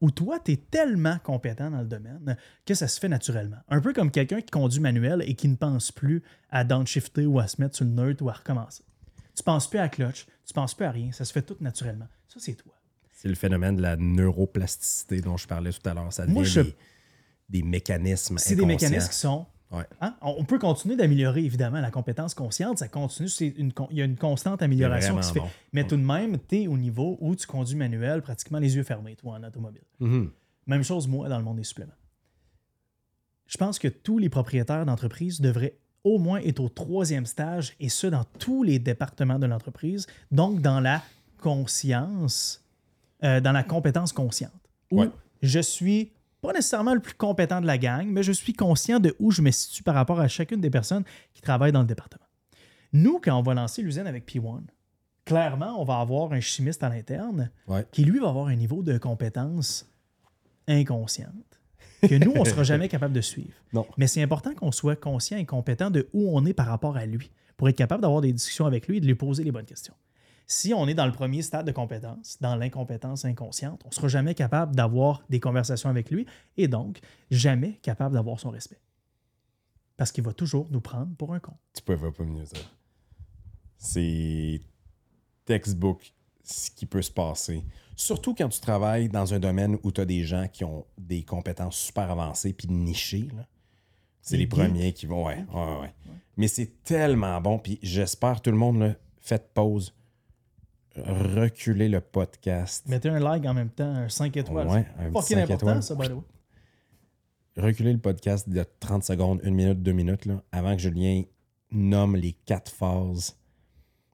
Où 0.00 0.10
toi, 0.10 0.38
tu 0.40 0.52
es 0.52 0.56
tellement 0.56 1.18
compétent 1.22 1.70
dans 1.70 1.82
le 1.82 1.86
domaine 1.86 2.36
que 2.64 2.72
ça 2.72 2.88
se 2.88 2.98
fait 2.98 3.08
naturellement. 3.08 3.58
Un 3.68 3.80
peu 3.80 3.92
comme 3.92 4.10
quelqu'un 4.10 4.40
qui 4.40 4.50
conduit 4.50 4.80
manuel 4.80 5.22
et 5.26 5.34
qui 5.34 5.46
ne 5.46 5.56
pense 5.56 5.92
plus 5.92 6.22
à 6.48 6.64
downshifter 6.64 7.26
ou 7.26 7.38
à 7.38 7.46
se 7.46 7.60
mettre 7.60 7.76
sur 7.76 7.84
le 7.84 7.90
neutre 7.90 8.24
ou 8.24 8.30
à 8.30 8.32
recommencer. 8.32 8.82
Tu 9.40 9.44
penses 9.44 9.70
plus 9.70 9.78
à 9.78 9.88
clutch, 9.88 10.26
tu 10.46 10.52
penses 10.52 10.74
plus 10.74 10.84
à 10.84 10.90
rien, 10.90 11.12
ça 11.12 11.24
se 11.24 11.32
fait 11.32 11.40
tout 11.40 11.56
naturellement. 11.60 12.08
Ça, 12.28 12.40
c'est 12.40 12.54
toi. 12.54 12.74
C'est 13.10 13.28
le 13.28 13.34
phénomène 13.34 13.76
de 13.76 13.80
la 13.82 13.96
neuroplasticité 13.96 15.22
dont 15.22 15.38
je 15.38 15.46
parlais 15.48 15.72
tout 15.72 15.88
à 15.88 15.94
l'heure. 15.94 16.12
Ça 16.12 16.24
devient 16.24 16.34
Moi, 16.34 16.44
je- 16.44 16.60
des, 16.60 16.76
des 17.48 17.62
mécanismes 17.62 18.36
C'est 18.36 18.54
des 18.54 18.66
mécanismes 18.66 19.08
qui 19.08 19.14
sont. 19.16 19.46
Ouais. 19.70 19.84
Hein? 20.02 20.14
On 20.20 20.44
peut 20.44 20.58
continuer 20.58 20.94
d'améliorer, 20.96 21.42
évidemment, 21.42 21.80
la 21.80 21.90
compétence 21.90 22.34
consciente. 22.34 22.76
Ça 22.78 22.88
continue, 22.88 23.28
c'est 23.28 23.46
une, 23.48 23.72
il 23.90 23.96
y 23.96 24.02
a 24.02 24.04
une 24.04 24.16
constante 24.18 24.60
amélioration 24.60 25.16
qui 25.16 25.22
se 25.22 25.32
fait. 25.32 25.40
bon. 25.40 25.48
Mais 25.72 25.86
tout 25.86 25.96
de 25.96 26.02
même, 26.02 26.38
tu 26.46 26.62
es 26.62 26.66
au 26.66 26.76
niveau 26.76 27.16
où 27.20 27.34
tu 27.34 27.46
conduis 27.46 27.76
manuel 27.76 28.20
pratiquement 28.20 28.58
les 28.58 28.76
yeux 28.76 28.82
fermés, 28.82 29.16
toi, 29.16 29.34
en 29.36 29.42
automobile. 29.44 29.84
Mhm. 30.00 30.30
Même 30.66 30.82
chose, 30.82 31.08
moi, 31.08 31.28
dans 31.30 31.38
le 31.38 31.44
monde 31.44 31.56
des 31.56 31.64
suppléments. 31.64 31.92
Je 33.46 33.56
pense 33.56 33.78
que 33.78 33.88
tous 33.88 34.18
les 34.18 34.28
propriétaires 34.28 34.84
d'entreprise 34.86 35.40
devraient 35.40 35.78
au 36.04 36.18
moins 36.18 36.40
être 36.40 36.60
au 36.60 36.68
troisième 36.68 37.26
stage, 37.26 37.74
et 37.80 37.88
ce, 37.88 38.06
dans 38.06 38.24
tous 38.38 38.62
les 38.62 38.78
départements 38.78 39.38
de 39.38 39.46
l'entreprise, 39.46 40.06
donc 40.30 40.60
dans 40.60 40.80
la 40.80 41.02
conscience, 41.38 42.62
euh, 43.24 43.40
dans 43.40 43.52
la 43.52 43.62
compétence 43.62 44.12
consciente. 44.12 44.50
Où 44.90 45.00
Ouais. 45.02 45.10
je 45.42 45.60
suis 45.60 46.12
pas 46.40 46.52
nécessairement 46.52 46.94
le 46.94 47.00
plus 47.00 47.14
compétent 47.14 47.60
de 47.60 47.66
la 47.66 47.76
gang, 47.78 48.06
mais 48.06 48.22
je 48.22 48.32
suis 48.32 48.54
conscient 48.54 48.98
de 48.98 49.14
où 49.18 49.30
je 49.30 49.42
me 49.42 49.50
situe 49.50 49.82
par 49.82 49.94
rapport 49.94 50.18
à 50.20 50.26
chacune 50.28 50.60
des 50.60 50.70
personnes 50.70 51.04
qui 51.34 51.42
travaillent 51.42 51.72
dans 51.72 51.82
le 51.82 51.86
département. 51.86 52.24
Nous, 52.92 53.20
quand 53.22 53.38
on 53.38 53.42
va 53.42 53.54
lancer 53.54 53.82
l'usine 53.82 54.06
avec 54.06 54.26
P1, 54.26 54.62
clairement, 55.26 55.80
on 55.80 55.84
va 55.84 56.00
avoir 56.00 56.32
un 56.32 56.40
chimiste 56.40 56.82
à 56.82 56.88
l'interne 56.88 57.50
Ouais. 57.68 57.86
qui, 57.92 58.04
lui, 58.04 58.18
va 58.20 58.30
avoir 58.30 58.46
un 58.46 58.56
niveau 58.56 58.82
de 58.82 58.96
compétence 58.98 59.86
inconsciente 60.66 61.59
que 62.02 62.14
nous, 62.14 62.32
on 62.36 62.44
ne 62.44 62.48
sera 62.48 62.62
jamais 62.62 62.88
capable 62.88 63.14
de 63.14 63.20
suivre. 63.20 63.52
Non. 63.72 63.86
Mais 63.96 64.06
c'est 64.06 64.22
important 64.22 64.54
qu'on 64.54 64.72
soit 64.72 64.96
conscient 64.96 65.38
et 65.38 65.46
compétent 65.46 65.90
de 65.90 66.08
où 66.12 66.36
on 66.36 66.44
est 66.46 66.54
par 66.54 66.66
rapport 66.66 66.96
à 66.96 67.06
lui 67.06 67.30
pour 67.56 67.68
être 67.68 67.76
capable 67.76 68.02
d'avoir 68.02 68.20
des 68.20 68.32
discussions 68.32 68.66
avec 68.66 68.88
lui 68.88 68.98
et 68.98 69.00
de 69.00 69.06
lui 69.06 69.14
poser 69.14 69.44
les 69.44 69.52
bonnes 69.52 69.66
questions. 69.66 69.94
Si 70.46 70.74
on 70.74 70.88
est 70.88 70.94
dans 70.94 71.06
le 71.06 71.12
premier 71.12 71.42
stade 71.42 71.66
de 71.66 71.72
compétence, 71.72 72.38
dans 72.40 72.56
l'incompétence 72.56 73.24
inconsciente, 73.24 73.82
on 73.84 73.88
ne 73.88 73.94
sera 73.94 74.08
jamais 74.08 74.34
capable 74.34 74.74
d'avoir 74.74 75.22
des 75.30 75.38
conversations 75.38 75.88
avec 75.88 76.10
lui 76.10 76.26
et 76.56 76.66
donc 76.66 77.00
jamais 77.30 77.78
capable 77.82 78.14
d'avoir 78.14 78.40
son 78.40 78.50
respect. 78.50 78.80
Parce 79.96 80.10
qu'il 80.10 80.24
va 80.24 80.32
toujours 80.32 80.66
nous 80.70 80.80
prendre 80.80 81.14
pour 81.16 81.34
un 81.34 81.38
con. 81.38 81.52
Tu 81.74 81.82
peux 81.82 81.96
pas 81.96 82.24
mieux 82.24 82.46
ça. 82.46 82.56
C'est 83.78 84.60
textbook 85.44 86.14
ce 86.42 86.70
qui 86.70 86.86
peut 86.86 87.02
se 87.02 87.10
passer. 87.10 87.62
Surtout 88.00 88.34
quand 88.34 88.48
tu 88.48 88.60
travailles 88.60 89.10
dans 89.10 89.34
un 89.34 89.38
domaine 89.38 89.76
où 89.82 89.92
tu 89.92 90.00
as 90.00 90.06
des 90.06 90.24
gens 90.24 90.48
qui 90.48 90.64
ont 90.64 90.86
des 90.96 91.22
compétences 91.22 91.76
super 91.76 92.10
avancées 92.10 92.54
puis 92.54 92.66
nichées. 92.66 93.28
C'est 94.22 94.38
les 94.38 94.46
premiers 94.46 94.94
qui 94.94 95.04
vont. 95.04 95.26
Ouais, 95.26 95.44
ouais, 95.52 95.80
ouais. 95.82 95.94
Mais 96.38 96.48
c'est 96.48 96.82
tellement 96.82 97.38
bon. 97.42 97.58
Puis 97.58 97.78
j'espère 97.82 98.40
tout 98.40 98.50
le 98.50 98.56
monde, 98.56 98.78
là, 98.78 98.94
faites 99.20 99.52
pause. 99.52 99.94
Reculez 100.96 101.90
le 101.90 102.00
podcast. 102.00 102.88
Mettez 102.88 103.10
un 103.10 103.18
like 103.18 103.44
en 103.44 103.52
même 103.52 103.68
temps, 103.68 103.94
un 103.94 104.08
5 104.08 104.34
étoiles. 104.34 104.66
Ouais, 104.66 104.86
c'est 104.96 105.04
un 105.04 105.10
petit 105.10 105.34
fucking 105.34 105.36
5 105.36 105.42
important, 105.42 105.66
étoiles. 105.66 105.82
ça, 105.82 105.94
by 105.94 106.08
the 106.08 106.12
way. 106.12 106.22
reculer 107.58 107.92
le 107.92 107.98
podcast 107.98 108.48
de 108.48 108.64
30 108.80 109.04
secondes, 109.04 109.40
une 109.44 109.54
minute, 109.54 109.82
deux 109.82 109.92
minutes, 109.92 110.24
là, 110.24 110.42
avant 110.52 110.74
que 110.74 110.80
Julien 110.80 111.24
nomme 111.70 112.16
les 112.16 112.32
quatre 112.32 112.72
phases 112.72 113.36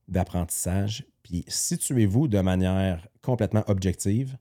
d'apprentissage. 0.08 1.06
Puis 1.28 1.44
situez-vous 1.48 2.28
de 2.28 2.40
manière 2.40 3.08
complètement 3.20 3.64
objective 3.66 4.36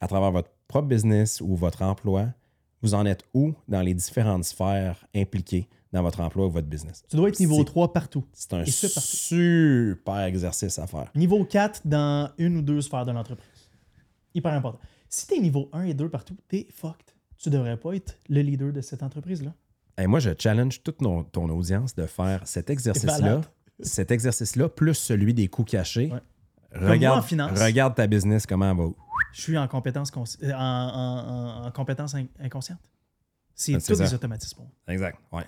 à 0.00 0.08
travers 0.08 0.32
votre 0.32 0.48
propre 0.68 0.88
business 0.88 1.42
ou 1.42 1.54
votre 1.54 1.82
emploi. 1.82 2.28
Vous 2.80 2.94
en 2.94 3.04
êtes 3.04 3.24
où 3.34 3.52
dans 3.68 3.82
les 3.82 3.92
différentes 3.92 4.44
sphères 4.44 5.04
impliquées 5.14 5.68
dans 5.92 6.00
votre 6.02 6.20
emploi 6.20 6.46
ou 6.46 6.50
votre 6.50 6.66
business? 6.66 7.02
Tu 7.10 7.16
dois 7.16 7.28
être 7.28 7.38
niveau 7.40 7.58
C'est- 7.58 7.64
3 7.66 7.92
partout. 7.92 8.24
C'est 8.32 8.54
un 8.54 8.62
Et 8.64 8.70
ce, 8.70 8.86
partout. 8.86 9.00
super 9.10 10.20
exercice 10.24 10.78
à 10.78 10.86
faire. 10.86 11.10
Niveau 11.14 11.44
4 11.44 11.82
dans 11.84 12.30
une 12.38 12.56
ou 12.56 12.62
deux 12.62 12.80
sphères 12.80 13.04
de 13.04 13.12
l'entreprise. 13.12 13.46
Hyper 14.34 14.54
important. 14.54 14.80
Si 15.10 15.26
tu 15.26 15.34
es 15.34 15.40
niveau 15.40 15.68
1 15.74 15.82
et 15.82 15.92
2 15.94 16.08
partout, 16.08 16.36
t'es 16.48 16.68
fucked. 16.72 17.10
Tu 17.36 17.50
devrais 17.50 17.76
pas 17.76 17.92
être 17.96 18.16
le 18.30 18.40
leader 18.40 18.72
de 18.72 18.80
cette 18.80 19.02
entreprise-là. 19.02 19.52
Et 19.98 20.06
moi, 20.06 20.20
je 20.20 20.30
challenge 20.38 20.82
toute 20.82 20.98
ton 21.32 21.50
audience 21.50 21.94
de 21.94 22.06
faire 22.06 22.46
cet 22.46 22.70
exercice-là, 22.70 23.42
cet 23.82 24.10
exercice-là, 24.10 24.70
plus 24.70 24.94
celui 24.94 25.34
des 25.34 25.48
coûts 25.48 25.64
cachés. 25.64 26.10
Ouais. 26.10 26.20
Regarde, 26.72 27.16
moi 27.16 27.18
en 27.18 27.22
finance. 27.26 27.60
regarde 27.60 27.94
ta 27.94 28.06
business, 28.06 28.46
comment 28.46 28.70
elle 28.70 28.76
va. 28.76 28.84
Je 29.32 29.40
suis 29.42 29.58
en 29.58 29.66
compétence, 29.68 30.10
euh, 30.42 30.52
en, 30.52 30.56
en- 30.58 31.62
en- 31.62 31.66
en 31.66 31.70
compétence 31.70 32.14
in- 32.14 32.26
inconsciente. 32.40 32.80
C'est 33.54 33.78
c'est 33.80 33.92
tous 33.92 33.98
ça. 33.98 34.04
des 34.06 34.14
automatismes. 34.14 34.62
Exact, 34.88 35.18
ouais. 35.32 35.44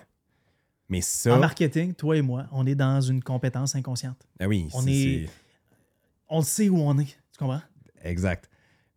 Mais 0.89 1.01
ça, 1.01 1.35
En 1.35 1.39
marketing, 1.39 1.93
toi 1.93 2.15
et 2.17 2.21
moi, 2.21 2.45
on 2.51 2.65
est 2.67 2.75
dans 2.75 3.01
une 3.01 3.23
compétence 3.23 3.75
inconsciente. 3.75 4.27
ah 4.39 4.47
oui, 4.47 4.67
on 4.73 4.85
est- 4.85 5.27
On 6.29 6.41
sait 6.41 6.69
où 6.69 6.77
on 6.79 6.97
est. 6.99 7.05
Tu 7.05 7.37
comprends? 7.39 7.61
exact. 8.03 8.49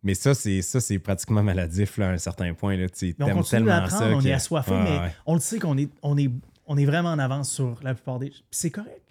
Mais 0.03 0.13
ça, 0.13 0.33
c'est 0.33 0.61
ça, 0.61 0.79
c'est 0.79 0.99
pratiquement 0.99 1.41
maladif 1.43 1.97
là, 1.97 2.09
à 2.09 2.11
un 2.13 2.17
certain 2.17 2.53
point. 2.53 2.77
Là. 2.77 2.87
Tu 2.87 3.15
Mais 3.19 3.31
on 3.33 3.41
tellement 3.43 3.87
ça. 3.89 4.07
on 4.09 4.21
est 4.21 4.31
assoiffé, 4.31 4.71
mais 4.71 4.99
ouais. 4.99 5.15
on 5.25 5.33
le 5.33 5.39
sait 5.39 5.59
qu'on 5.59 5.77
est, 5.77 5.89
on 6.01 6.17
est, 6.17 6.29
on 6.65 6.77
est 6.77 6.85
vraiment 6.85 7.09
en 7.09 7.19
avance 7.19 7.49
sur 7.51 7.79
la 7.83 7.93
plupart 7.93 8.19
des. 8.19 8.29
Puis 8.29 8.41
c'est 8.51 8.69
correct. 8.71 9.01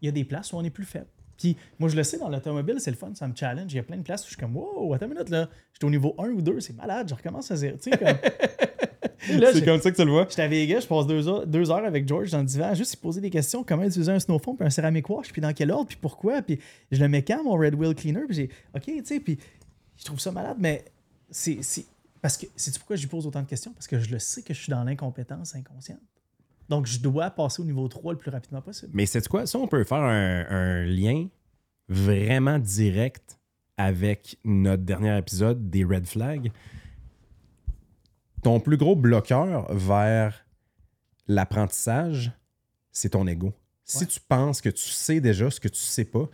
Il 0.00 0.06
y 0.06 0.08
a 0.08 0.12
des 0.12 0.24
places 0.24 0.52
où 0.52 0.56
on 0.56 0.64
est 0.64 0.70
plus 0.70 0.84
faible. 0.84 1.08
Puis 1.38 1.56
moi, 1.78 1.88
je 1.88 1.96
le 1.96 2.02
sais, 2.02 2.18
dans 2.18 2.28
l'automobile, 2.28 2.76
c'est 2.78 2.90
le 2.90 2.96
fun, 2.96 3.10
ça 3.14 3.28
me 3.28 3.34
challenge. 3.34 3.72
Il 3.72 3.76
y 3.76 3.80
a 3.80 3.82
plein 3.82 3.96
de 3.96 4.02
places 4.02 4.22
où 4.22 4.24
je 4.24 4.30
suis 4.30 4.36
comme, 4.36 4.56
wow, 4.56 4.94
attends 4.94 5.06
une 5.06 5.12
minute, 5.12 5.28
là. 5.28 5.48
J'étais 5.72 5.84
au 5.84 5.90
niveau 5.90 6.14
1 6.18 6.28
ou 6.30 6.42
2, 6.42 6.60
c'est 6.60 6.76
malade, 6.76 7.08
je 7.08 7.14
recommence 7.14 7.50
à 7.50 7.56
zéro. 7.56 7.76
Tu 7.76 7.90
sais, 7.90 7.98
comme. 7.98 8.16
C'est 9.28 9.64
comme 9.64 9.80
ça 9.80 9.90
que 9.90 9.96
tu 9.96 10.04
le 10.04 10.10
vois. 10.12 10.26
J'étais 10.28 10.42
à 10.42 10.48
Vegas, 10.48 10.80
je 10.80 10.86
passe 10.86 11.06
deux 11.06 11.26
heures, 11.26 11.46
deux 11.46 11.70
heures 11.70 11.84
avec 11.84 12.06
George 12.06 12.30
dans 12.30 12.38
le 12.38 12.44
divan, 12.44 12.74
juste 12.74 12.94
il 12.94 12.98
poser 12.98 13.20
des 13.20 13.30
questions, 13.30 13.64
comment 13.64 13.82
utiliser 13.82 14.12
un 14.12 14.20
snowphone, 14.20 14.56
puis 14.56 14.66
un 14.66 14.70
ceramic 14.70 15.08
wash, 15.08 15.32
puis 15.32 15.42
dans 15.42 15.52
quel 15.52 15.72
ordre, 15.72 15.88
puis 15.88 15.98
pourquoi, 16.00 16.42
puis 16.42 16.60
je 16.92 17.00
le 17.00 17.08
mets 17.08 17.22
quand, 17.22 17.42
mon 17.42 17.54
Red 17.54 17.74
Wheel 17.74 17.94
Cleaner, 17.94 18.24
puis 18.28 18.36
j'ai, 18.36 18.50
OK, 18.74 18.84
tu 18.84 19.04
sais, 19.04 19.18
puis 19.18 19.38
je 19.96 20.04
trouve 20.04 20.20
ça 20.20 20.30
malade, 20.30 20.58
mais 20.60 20.84
c'est, 21.30 21.58
c'est 21.62 21.86
parce 22.22 22.36
que, 22.36 22.46
c'est 22.56 22.76
pourquoi 22.78 22.96
je 22.96 23.02
lui 23.02 23.08
pose 23.08 23.26
autant 23.26 23.42
de 23.42 23.48
questions? 23.48 23.72
Parce 23.72 23.86
que 23.86 23.98
je 23.98 24.10
le 24.10 24.18
sais 24.18 24.42
que 24.42 24.54
je 24.54 24.60
suis 24.60 24.70
dans 24.70 24.84
l'incompétence 24.84 25.54
inconsciente. 25.54 26.00
Donc, 26.68 26.86
je 26.86 26.98
dois 27.00 27.30
passer 27.30 27.62
au 27.62 27.64
niveau 27.64 27.86
3 27.88 28.12
le 28.14 28.18
plus 28.18 28.30
rapidement 28.30 28.60
possible. 28.60 28.90
Mais 28.94 29.06
c'est 29.06 29.26
quoi? 29.28 29.46
Ça, 29.46 29.58
on 29.58 29.68
peut 29.68 29.84
faire 29.84 29.98
un, 30.02 30.44
un 30.48 30.84
lien 30.84 31.28
vraiment 31.88 32.58
direct 32.58 33.38
avec 33.76 34.38
notre 34.44 34.82
dernier 34.82 35.16
épisode 35.18 35.70
des 35.70 35.84
Red 35.84 36.06
Flags. 36.06 36.50
Ton 38.42 38.60
plus 38.60 38.76
gros 38.76 38.96
bloqueur 38.96 39.72
vers 39.74 40.44
l'apprentissage, 41.26 42.32
c'est 42.92 43.10
ton 43.10 43.26
ego. 43.26 43.52
Si 43.84 43.98
Ouais. 43.98 44.06
tu 44.06 44.20
penses 44.20 44.60
que 44.60 44.68
tu 44.68 44.88
sais 44.88 45.20
déjà 45.20 45.50
ce 45.50 45.60
que 45.60 45.68
tu 45.68 45.80
sais 45.80 46.04
pas, 46.04 46.28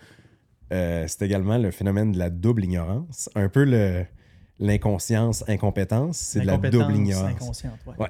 euh, 0.73 1.05
c'est 1.09 1.23
également 1.23 1.59
le 1.59 1.71
phénomène 1.71 2.13
de 2.13 2.19
la 2.19 2.31
double 2.31 2.65
ignorance. 2.65 3.29
Un 3.35 3.49
peu 3.49 3.65
le, 3.65 4.07
l'inconscience, 4.59 5.45
incompétence, 5.49 6.17
c'est 6.19 6.41
de 6.41 6.47
la 6.47 6.57
double 6.57 6.95
ignorance. 6.97 7.63
ouais. 7.65 7.95
Ouais. 7.99 8.09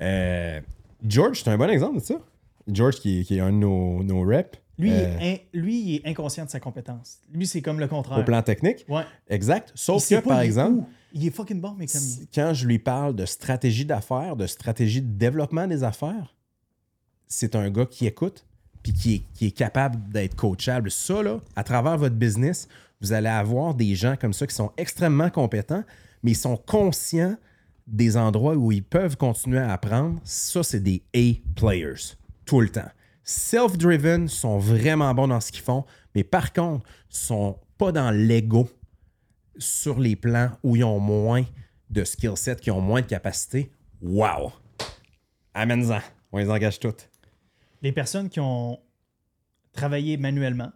Euh, 0.00 0.60
George, 1.06 1.42
c'est 1.42 1.50
un 1.50 1.58
bon 1.58 1.68
exemple 1.70 2.00
de 2.00 2.04
ça. 2.04 2.14
George, 2.66 2.96
qui 3.00 3.20
est, 3.20 3.24
qui 3.24 3.36
est 3.36 3.40
un 3.40 3.50
de 3.52 3.56
nos, 3.56 4.02
nos 4.02 4.22
reps. 4.22 4.58
Lui, 4.78 4.90
il 4.90 4.94
euh, 4.94 5.18
in- 5.20 5.36
lui, 5.54 5.80
il 5.80 5.94
est 5.96 6.06
inconscient 6.06 6.44
de 6.44 6.50
sa 6.50 6.60
compétence. 6.60 7.18
Lui, 7.32 7.46
c'est 7.46 7.62
comme 7.62 7.80
le 7.80 7.88
contraire. 7.88 8.18
au 8.18 8.22
plan 8.24 8.42
technique. 8.42 8.84
Ouais. 8.88 9.02
Exact. 9.28 9.72
Sauf 9.74 10.06
que, 10.08 10.20
par 10.20 10.40
exemple, 10.40 10.78
où. 10.80 10.86
il 11.12 11.26
est 11.26 11.30
fucking 11.30 11.60
bon, 11.60 11.74
mais 11.76 11.86
comme 11.86 12.00
quand 12.34 12.52
je 12.54 12.66
lui 12.66 12.78
parle 12.78 13.16
de 13.16 13.26
stratégie 13.26 13.84
d'affaires, 13.84 14.36
de 14.36 14.46
stratégie 14.46 15.02
de 15.02 15.10
développement 15.18 15.66
des 15.66 15.82
affaires, 15.82 16.34
c'est 17.26 17.56
un 17.56 17.70
gars 17.70 17.86
qui 17.86 18.06
écoute 18.06 18.44
puis 18.82 18.92
qui 18.92 19.14
est, 19.16 19.22
qui 19.34 19.46
est 19.46 19.50
capable 19.50 20.08
d'être 20.10 20.36
coachable. 20.36 20.90
Ça, 20.90 21.22
là, 21.22 21.40
à 21.56 21.64
travers 21.64 21.98
votre 21.98 22.14
business, 22.14 22.68
vous 23.00 23.12
allez 23.12 23.28
avoir 23.28 23.74
des 23.74 23.94
gens 23.96 24.14
comme 24.16 24.32
ça 24.32 24.46
qui 24.46 24.54
sont 24.54 24.70
extrêmement 24.76 25.28
compétents, 25.30 25.82
mais 26.22 26.30
ils 26.32 26.36
sont 26.36 26.56
conscients 26.56 27.36
des 27.88 28.16
endroits 28.16 28.54
où 28.54 28.70
ils 28.70 28.84
peuvent 28.84 29.16
continuer 29.16 29.58
à 29.58 29.72
apprendre. 29.72 30.20
Ça, 30.22 30.62
c'est 30.62 30.80
des 30.80 31.02
A-players, 31.14 32.16
tout 32.44 32.60
le 32.60 32.68
temps. 32.68 32.90
Self-driven 33.24 34.28
sont 34.28 34.58
vraiment 34.58 35.14
bons 35.14 35.28
dans 35.28 35.40
ce 35.40 35.50
qu'ils 35.50 35.62
font, 35.62 35.84
mais 36.14 36.24
par 36.24 36.52
contre, 36.52 36.86
sont 37.08 37.58
pas 37.76 37.92
dans 37.92 38.10
l'ego 38.10 38.68
sur 39.58 39.98
les 39.98 40.16
plans 40.16 40.50
où 40.62 40.76
ils 40.76 40.84
ont 40.84 41.00
moins 41.00 41.44
de 41.90 42.04
skill 42.04 42.36
set, 42.36 42.60
qui 42.60 42.70
ont 42.70 42.80
moins 42.80 43.00
de 43.00 43.06
capacité. 43.06 43.70
Wow! 44.02 44.52
Amène-en. 45.54 46.00
On 46.32 46.38
les 46.38 46.50
engage 46.50 46.78
toutes. 46.78 47.10
Les 47.82 47.92
personnes 47.92 48.28
qui 48.28 48.40
ont 48.40 48.78
travaillé 49.72 50.16
manuellement, 50.16 50.70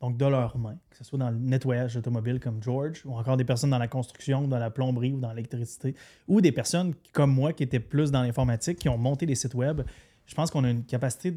donc 0.00 0.16
de 0.16 0.24
leurs 0.24 0.56
mains, 0.56 0.78
que 0.88 0.96
ce 0.96 1.04
soit 1.04 1.18
dans 1.18 1.30
le 1.30 1.36
nettoyage 1.38 1.96
automobile 1.96 2.40
comme 2.40 2.62
George, 2.62 3.02
ou 3.04 3.14
encore 3.14 3.36
des 3.36 3.44
personnes 3.44 3.70
dans 3.70 3.78
la 3.78 3.88
construction, 3.88 4.48
dans 4.48 4.58
la 4.58 4.70
plomberie 4.70 5.12
ou 5.12 5.20
dans 5.20 5.32
l'électricité, 5.32 5.94
ou 6.26 6.40
des 6.40 6.52
personnes 6.52 6.94
comme 7.12 7.32
moi 7.32 7.52
qui 7.52 7.62
étaient 7.62 7.80
plus 7.80 8.10
dans 8.10 8.22
l'informatique, 8.22 8.78
qui 8.78 8.88
ont 8.88 8.96
monté 8.96 9.26
des 9.26 9.34
sites 9.34 9.54
web, 9.54 9.82
je 10.26 10.34
pense 10.34 10.50
qu'on 10.50 10.64
a 10.64 10.70
une 10.70 10.84
capacité 10.84 11.30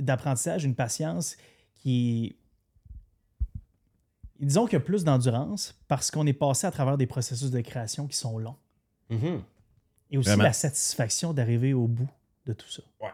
d'apprentissage, 0.00 0.64
une 0.64 0.74
patience 0.74 1.36
qui 1.74 2.34
disons 4.40 4.66
qu'il 4.66 4.74
y 4.74 4.76
a 4.76 4.80
plus 4.80 5.04
d'endurance 5.04 5.78
parce 5.86 6.10
qu'on 6.10 6.26
est 6.26 6.32
passé 6.32 6.66
à 6.66 6.70
travers 6.70 6.96
des 6.96 7.06
processus 7.06 7.50
de 7.50 7.60
création 7.60 8.06
qui 8.06 8.16
sont 8.16 8.38
longs. 8.38 8.56
Et 10.10 10.16
aussi 10.16 10.28
Vraiment. 10.28 10.44
la 10.44 10.52
satisfaction 10.52 11.32
d'arriver 11.32 11.74
au 11.74 11.86
bout 11.86 12.08
de 12.46 12.52
tout 12.52 12.68
ça. 12.68 12.82
Ouais. 13.00 13.10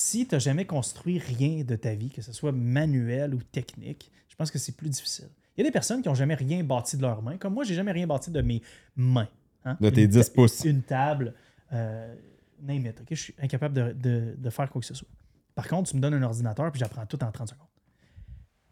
Si 0.00 0.28
tu 0.28 0.34
n'as 0.34 0.38
jamais 0.38 0.64
construit 0.64 1.18
rien 1.18 1.64
de 1.64 1.74
ta 1.74 1.92
vie, 1.94 2.08
que 2.10 2.22
ce 2.22 2.32
soit 2.32 2.52
manuel 2.52 3.34
ou 3.34 3.42
technique, 3.42 4.12
je 4.28 4.36
pense 4.36 4.50
que 4.52 4.58
c'est 4.58 4.76
plus 4.76 4.88
difficile. 4.88 5.28
Il 5.56 5.60
y 5.60 5.62
a 5.62 5.68
des 5.68 5.72
personnes 5.72 6.02
qui 6.02 6.08
n'ont 6.08 6.14
jamais 6.14 6.36
rien 6.36 6.62
bâti 6.62 6.96
de 6.96 7.02
leurs 7.02 7.20
mains. 7.20 7.36
Comme 7.36 7.54
moi, 7.54 7.64
j'ai 7.64 7.74
jamais 7.74 7.90
rien 7.90 8.06
bâti 8.06 8.30
de 8.30 8.40
mes 8.40 8.62
mains. 8.94 9.28
hein. 9.64 9.76
De 9.80 9.90
tes 9.90 10.04
Une 10.04 10.10
10 10.10 10.28
ta- 10.28 10.34
pouces. 10.34 10.64
Une 10.64 10.82
table, 10.82 11.34
euh, 11.72 12.14
name 12.62 12.86
it? 12.86 13.02
Je 13.10 13.14
suis 13.16 13.34
incapable 13.40 13.74
de, 13.74 13.92
de- 13.92 14.34
de 14.38 14.50
faire 14.50 14.70
quoi 14.70 14.80
que 14.80 14.86
ce 14.86 14.94
soit. 14.94 15.08
Par 15.56 15.66
contre, 15.66 15.90
tu 15.90 15.96
me 15.96 16.00
donnes 16.00 16.14
un 16.14 16.22
ordinateur 16.22 16.70
puis 16.70 16.78
j'apprends 16.78 17.04
tout 17.06 17.22
en 17.24 17.32
30 17.32 17.48
secondes. 17.48 17.66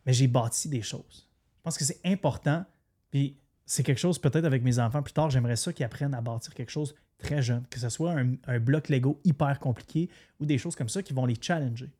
Mais 0.06 0.12
j'ai 0.12 0.28
bâti 0.28 0.68
des 0.68 0.82
choses. 0.82 1.28
Je 1.56 1.62
pense 1.64 1.76
que 1.76 1.84
c'est 1.84 1.98
important. 2.04 2.64
Puis 3.10 3.36
c'est 3.64 3.82
quelque 3.82 3.98
chose, 3.98 4.20
peut-être 4.20 4.44
avec 4.44 4.62
mes 4.62 4.78
enfants 4.78 5.02
plus 5.02 5.12
tard, 5.12 5.28
j'aimerais 5.30 5.56
ça 5.56 5.72
qu'ils 5.72 5.84
apprennent 5.84 6.14
à 6.14 6.20
bâtir 6.20 6.54
quelque 6.54 6.70
chose 6.70 6.94
très 7.18 7.42
jeune. 7.42 7.64
Que 7.68 7.78
ce 7.78 7.88
soit 7.88 8.12
un, 8.12 8.34
un 8.46 8.58
bloc 8.58 8.88
Lego 8.88 9.20
hyper 9.24 9.58
compliqué 9.58 10.10
ou 10.40 10.46
des 10.46 10.58
choses 10.58 10.76
comme 10.76 10.88
ça 10.88 11.02
qui 11.02 11.12
vont 11.12 11.26
les 11.26 11.36
challenger. 11.40 11.90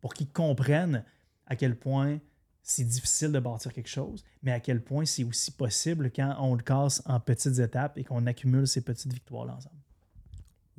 Pour 0.00 0.14
qu'ils 0.14 0.30
comprennent 0.30 1.04
à 1.46 1.56
quel 1.56 1.76
point 1.76 2.18
c'est 2.62 2.84
difficile 2.84 3.32
de 3.32 3.40
bâtir 3.40 3.72
quelque 3.72 3.88
chose, 3.88 4.24
mais 4.42 4.52
à 4.52 4.60
quel 4.60 4.82
point 4.82 5.04
c'est 5.04 5.24
aussi 5.24 5.50
possible 5.50 6.10
quand 6.10 6.36
on 6.40 6.54
le 6.54 6.62
casse 6.62 7.02
en 7.06 7.18
petites 7.18 7.58
étapes 7.58 7.98
et 7.98 8.04
qu'on 8.04 8.26
accumule 8.26 8.66
ces 8.66 8.82
petites 8.82 9.12
victoires-là 9.12 9.54
ensemble. 9.54 9.76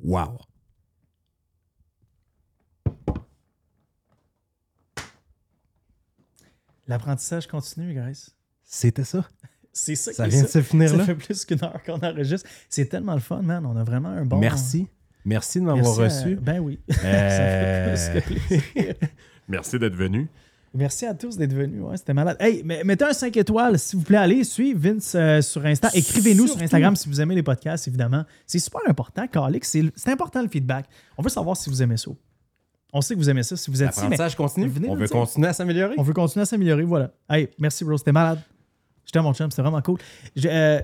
Wow! 0.00 0.38
L'apprentissage 6.88 7.46
continue, 7.46 7.94
Grace. 7.94 8.34
C'était 8.64 9.04
ça. 9.04 9.28
C'est 9.72 9.94
ça, 9.94 10.12
Ça 10.12 10.26
vient 10.26 10.42
de 10.42 10.48
se 10.48 10.60
finir 10.60 10.90
ça 10.90 10.96
là. 10.96 11.04
fait 11.04 11.14
plus 11.14 11.44
qu'une 11.44 11.62
heure 11.64 11.80
qu'on 11.84 11.98
enregistre. 11.98 12.48
C'est 12.68 12.86
tellement 12.86 13.14
le 13.14 13.20
fun, 13.20 13.40
man. 13.42 13.64
On 13.66 13.76
a 13.76 13.84
vraiment 13.84 14.10
un 14.10 14.24
bon. 14.24 14.38
Merci. 14.38 14.86
Merci 15.24 15.60
de 15.60 15.64
m'avoir 15.64 15.98
à- 16.00 16.04
reçu. 16.04 16.36
Ben 16.36 16.58
oui. 16.60 16.78
Euh, 17.04 17.96
Ça 17.96 18.12
fait 18.12 18.20
plus 18.20 18.34
que 18.34 18.72
plaisir. 18.72 18.94
Merci 19.48 19.78
d'être 19.78 19.94
venu. 19.96 20.28
Merci 20.74 21.04
à 21.06 21.14
tous 21.14 21.36
d'être 21.36 21.52
venus. 21.52 21.82
Ouais, 21.82 21.96
C'était 21.98 22.14
malade. 22.14 22.36
Hey, 22.40 22.62
mettez 22.64 23.04
un 23.04 23.12
5 23.12 23.36
étoiles, 23.36 23.78
s'il 23.78 23.98
vous 23.98 24.04
plaît. 24.06 24.16
Allez, 24.16 24.42
suivez 24.42 24.72
Vince 24.92 25.12
euh, 25.14 25.42
sur 25.42 25.64
Insta. 25.66 25.90
Écrivez-nous 25.92 26.46
sur. 26.48 26.62
Instagram 26.62 26.96
si 26.96 27.08
vous 27.10 27.20
aimez 27.20 27.34
les 27.34 27.42
podcasts, 27.42 27.86
évidemment. 27.88 28.24
C'est 28.46 28.58
super 28.58 28.80
important, 28.88 29.26
Calix. 29.26 29.68
C'est 29.68 29.84
c'est 29.94 30.10
important 30.10 30.40
le 30.42 30.48
feedback. 30.48 30.86
On 31.18 31.22
veut 31.22 31.28
savoir 31.28 31.56
si 31.58 31.68
vous 31.68 31.82
aimez 31.82 31.98
ça. 31.98 32.10
On 32.94 33.00
sait 33.00 33.14
que 33.14 33.18
vous 33.20 33.28
aimez 33.30 33.42
ça. 33.42 33.56
Si 33.56 33.70
vous 33.70 33.82
êtes 33.82 33.94
ici, 33.96 34.04
mais 34.08 34.16
continue. 34.36 34.68
venez 34.68 34.88
On 34.88 34.94
veut 34.96 35.06
dire. 35.06 35.16
continuer 35.16 35.48
à 35.48 35.52
s'améliorer. 35.52 35.94
on 35.98 36.02
veut 36.02 36.12
continuer 36.12 36.42
à 36.42 36.46
s'améliorer. 36.46 36.82
Voilà. 36.84 37.10
Hey, 37.28 37.48
merci, 37.58 37.84
bro. 37.84 37.96
C'était 37.96 38.12
malade. 38.12 38.38
Je 39.04 39.12
t'aime, 39.12 39.22
mon 39.22 39.34
chum. 39.34 39.50
C'était 39.50 39.62
vraiment 39.62 39.82
cool. 39.82 39.98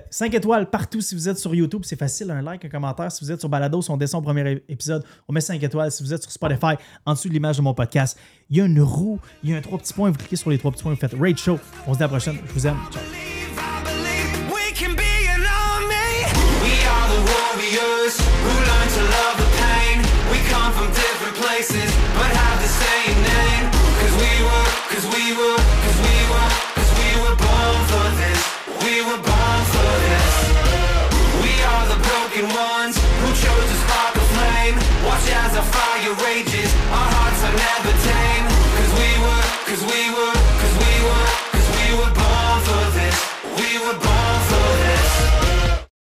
5 0.09 0.33
étoiles 0.33 0.69
partout 0.69 1.01
si 1.01 1.15
vous 1.15 1.29
êtes 1.29 1.37
sur 1.37 1.53
YouTube. 1.55 1.81
C'est 1.85 1.97
facile. 1.97 2.29
Un 2.31 2.41
like, 2.41 2.65
un 2.65 2.69
commentaire. 2.69 3.11
Si 3.11 3.23
vous 3.23 3.31
êtes 3.31 3.39
sur 3.39 3.49
Balados, 3.49 3.89
on 3.89 3.97
descend 3.97 4.21
au 4.21 4.25
premier 4.25 4.61
épisode. 4.67 5.03
On 5.27 5.33
met 5.33 5.41
5 5.41 5.61
étoiles. 5.63 5.91
Si 5.91 6.03
vous 6.03 6.13
êtes 6.13 6.21
sur 6.21 6.31
Spotify, 6.31 6.75
en 7.05 7.13
dessous 7.13 7.29
de 7.29 7.33
l'image 7.33 7.57
de 7.57 7.61
mon 7.61 7.73
podcast, 7.73 8.17
il 8.49 8.57
y 8.57 8.61
a 8.61 8.65
une 8.65 8.81
roue. 8.81 9.19
Il 9.43 9.49
y 9.49 9.53
a 9.53 9.57
un 9.57 9.61
trois 9.61 9.77
petits 9.77 9.93
points. 9.93 10.09
Vous 10.11 10.17
cliquez 10.17 10.35
sur 10.35 10.49
les 10.49 10.57
trois 10.57 10.71
petits 10.71 10.83
points. 10.83 10.93
Vous 10.93 10.99
faites 10.99 11.15
Rate 11.19 11.37
Show. 11.37 11.59
On 11.87 11.93
se 11.93 11.97
dit 11.97 12.03
à 12.03 12.07
la 12.07 12.09
prochaine. 12.09 12.37
Je 12.47 12.53
vous 12.53 12.67
aime. 12.67 12.77
Ciao. 12.91 13.01
we. 25.11 25.37
We 25.37 25.98
we 28.99 29.05
were 29.05 29.17
born. 29.17 29.38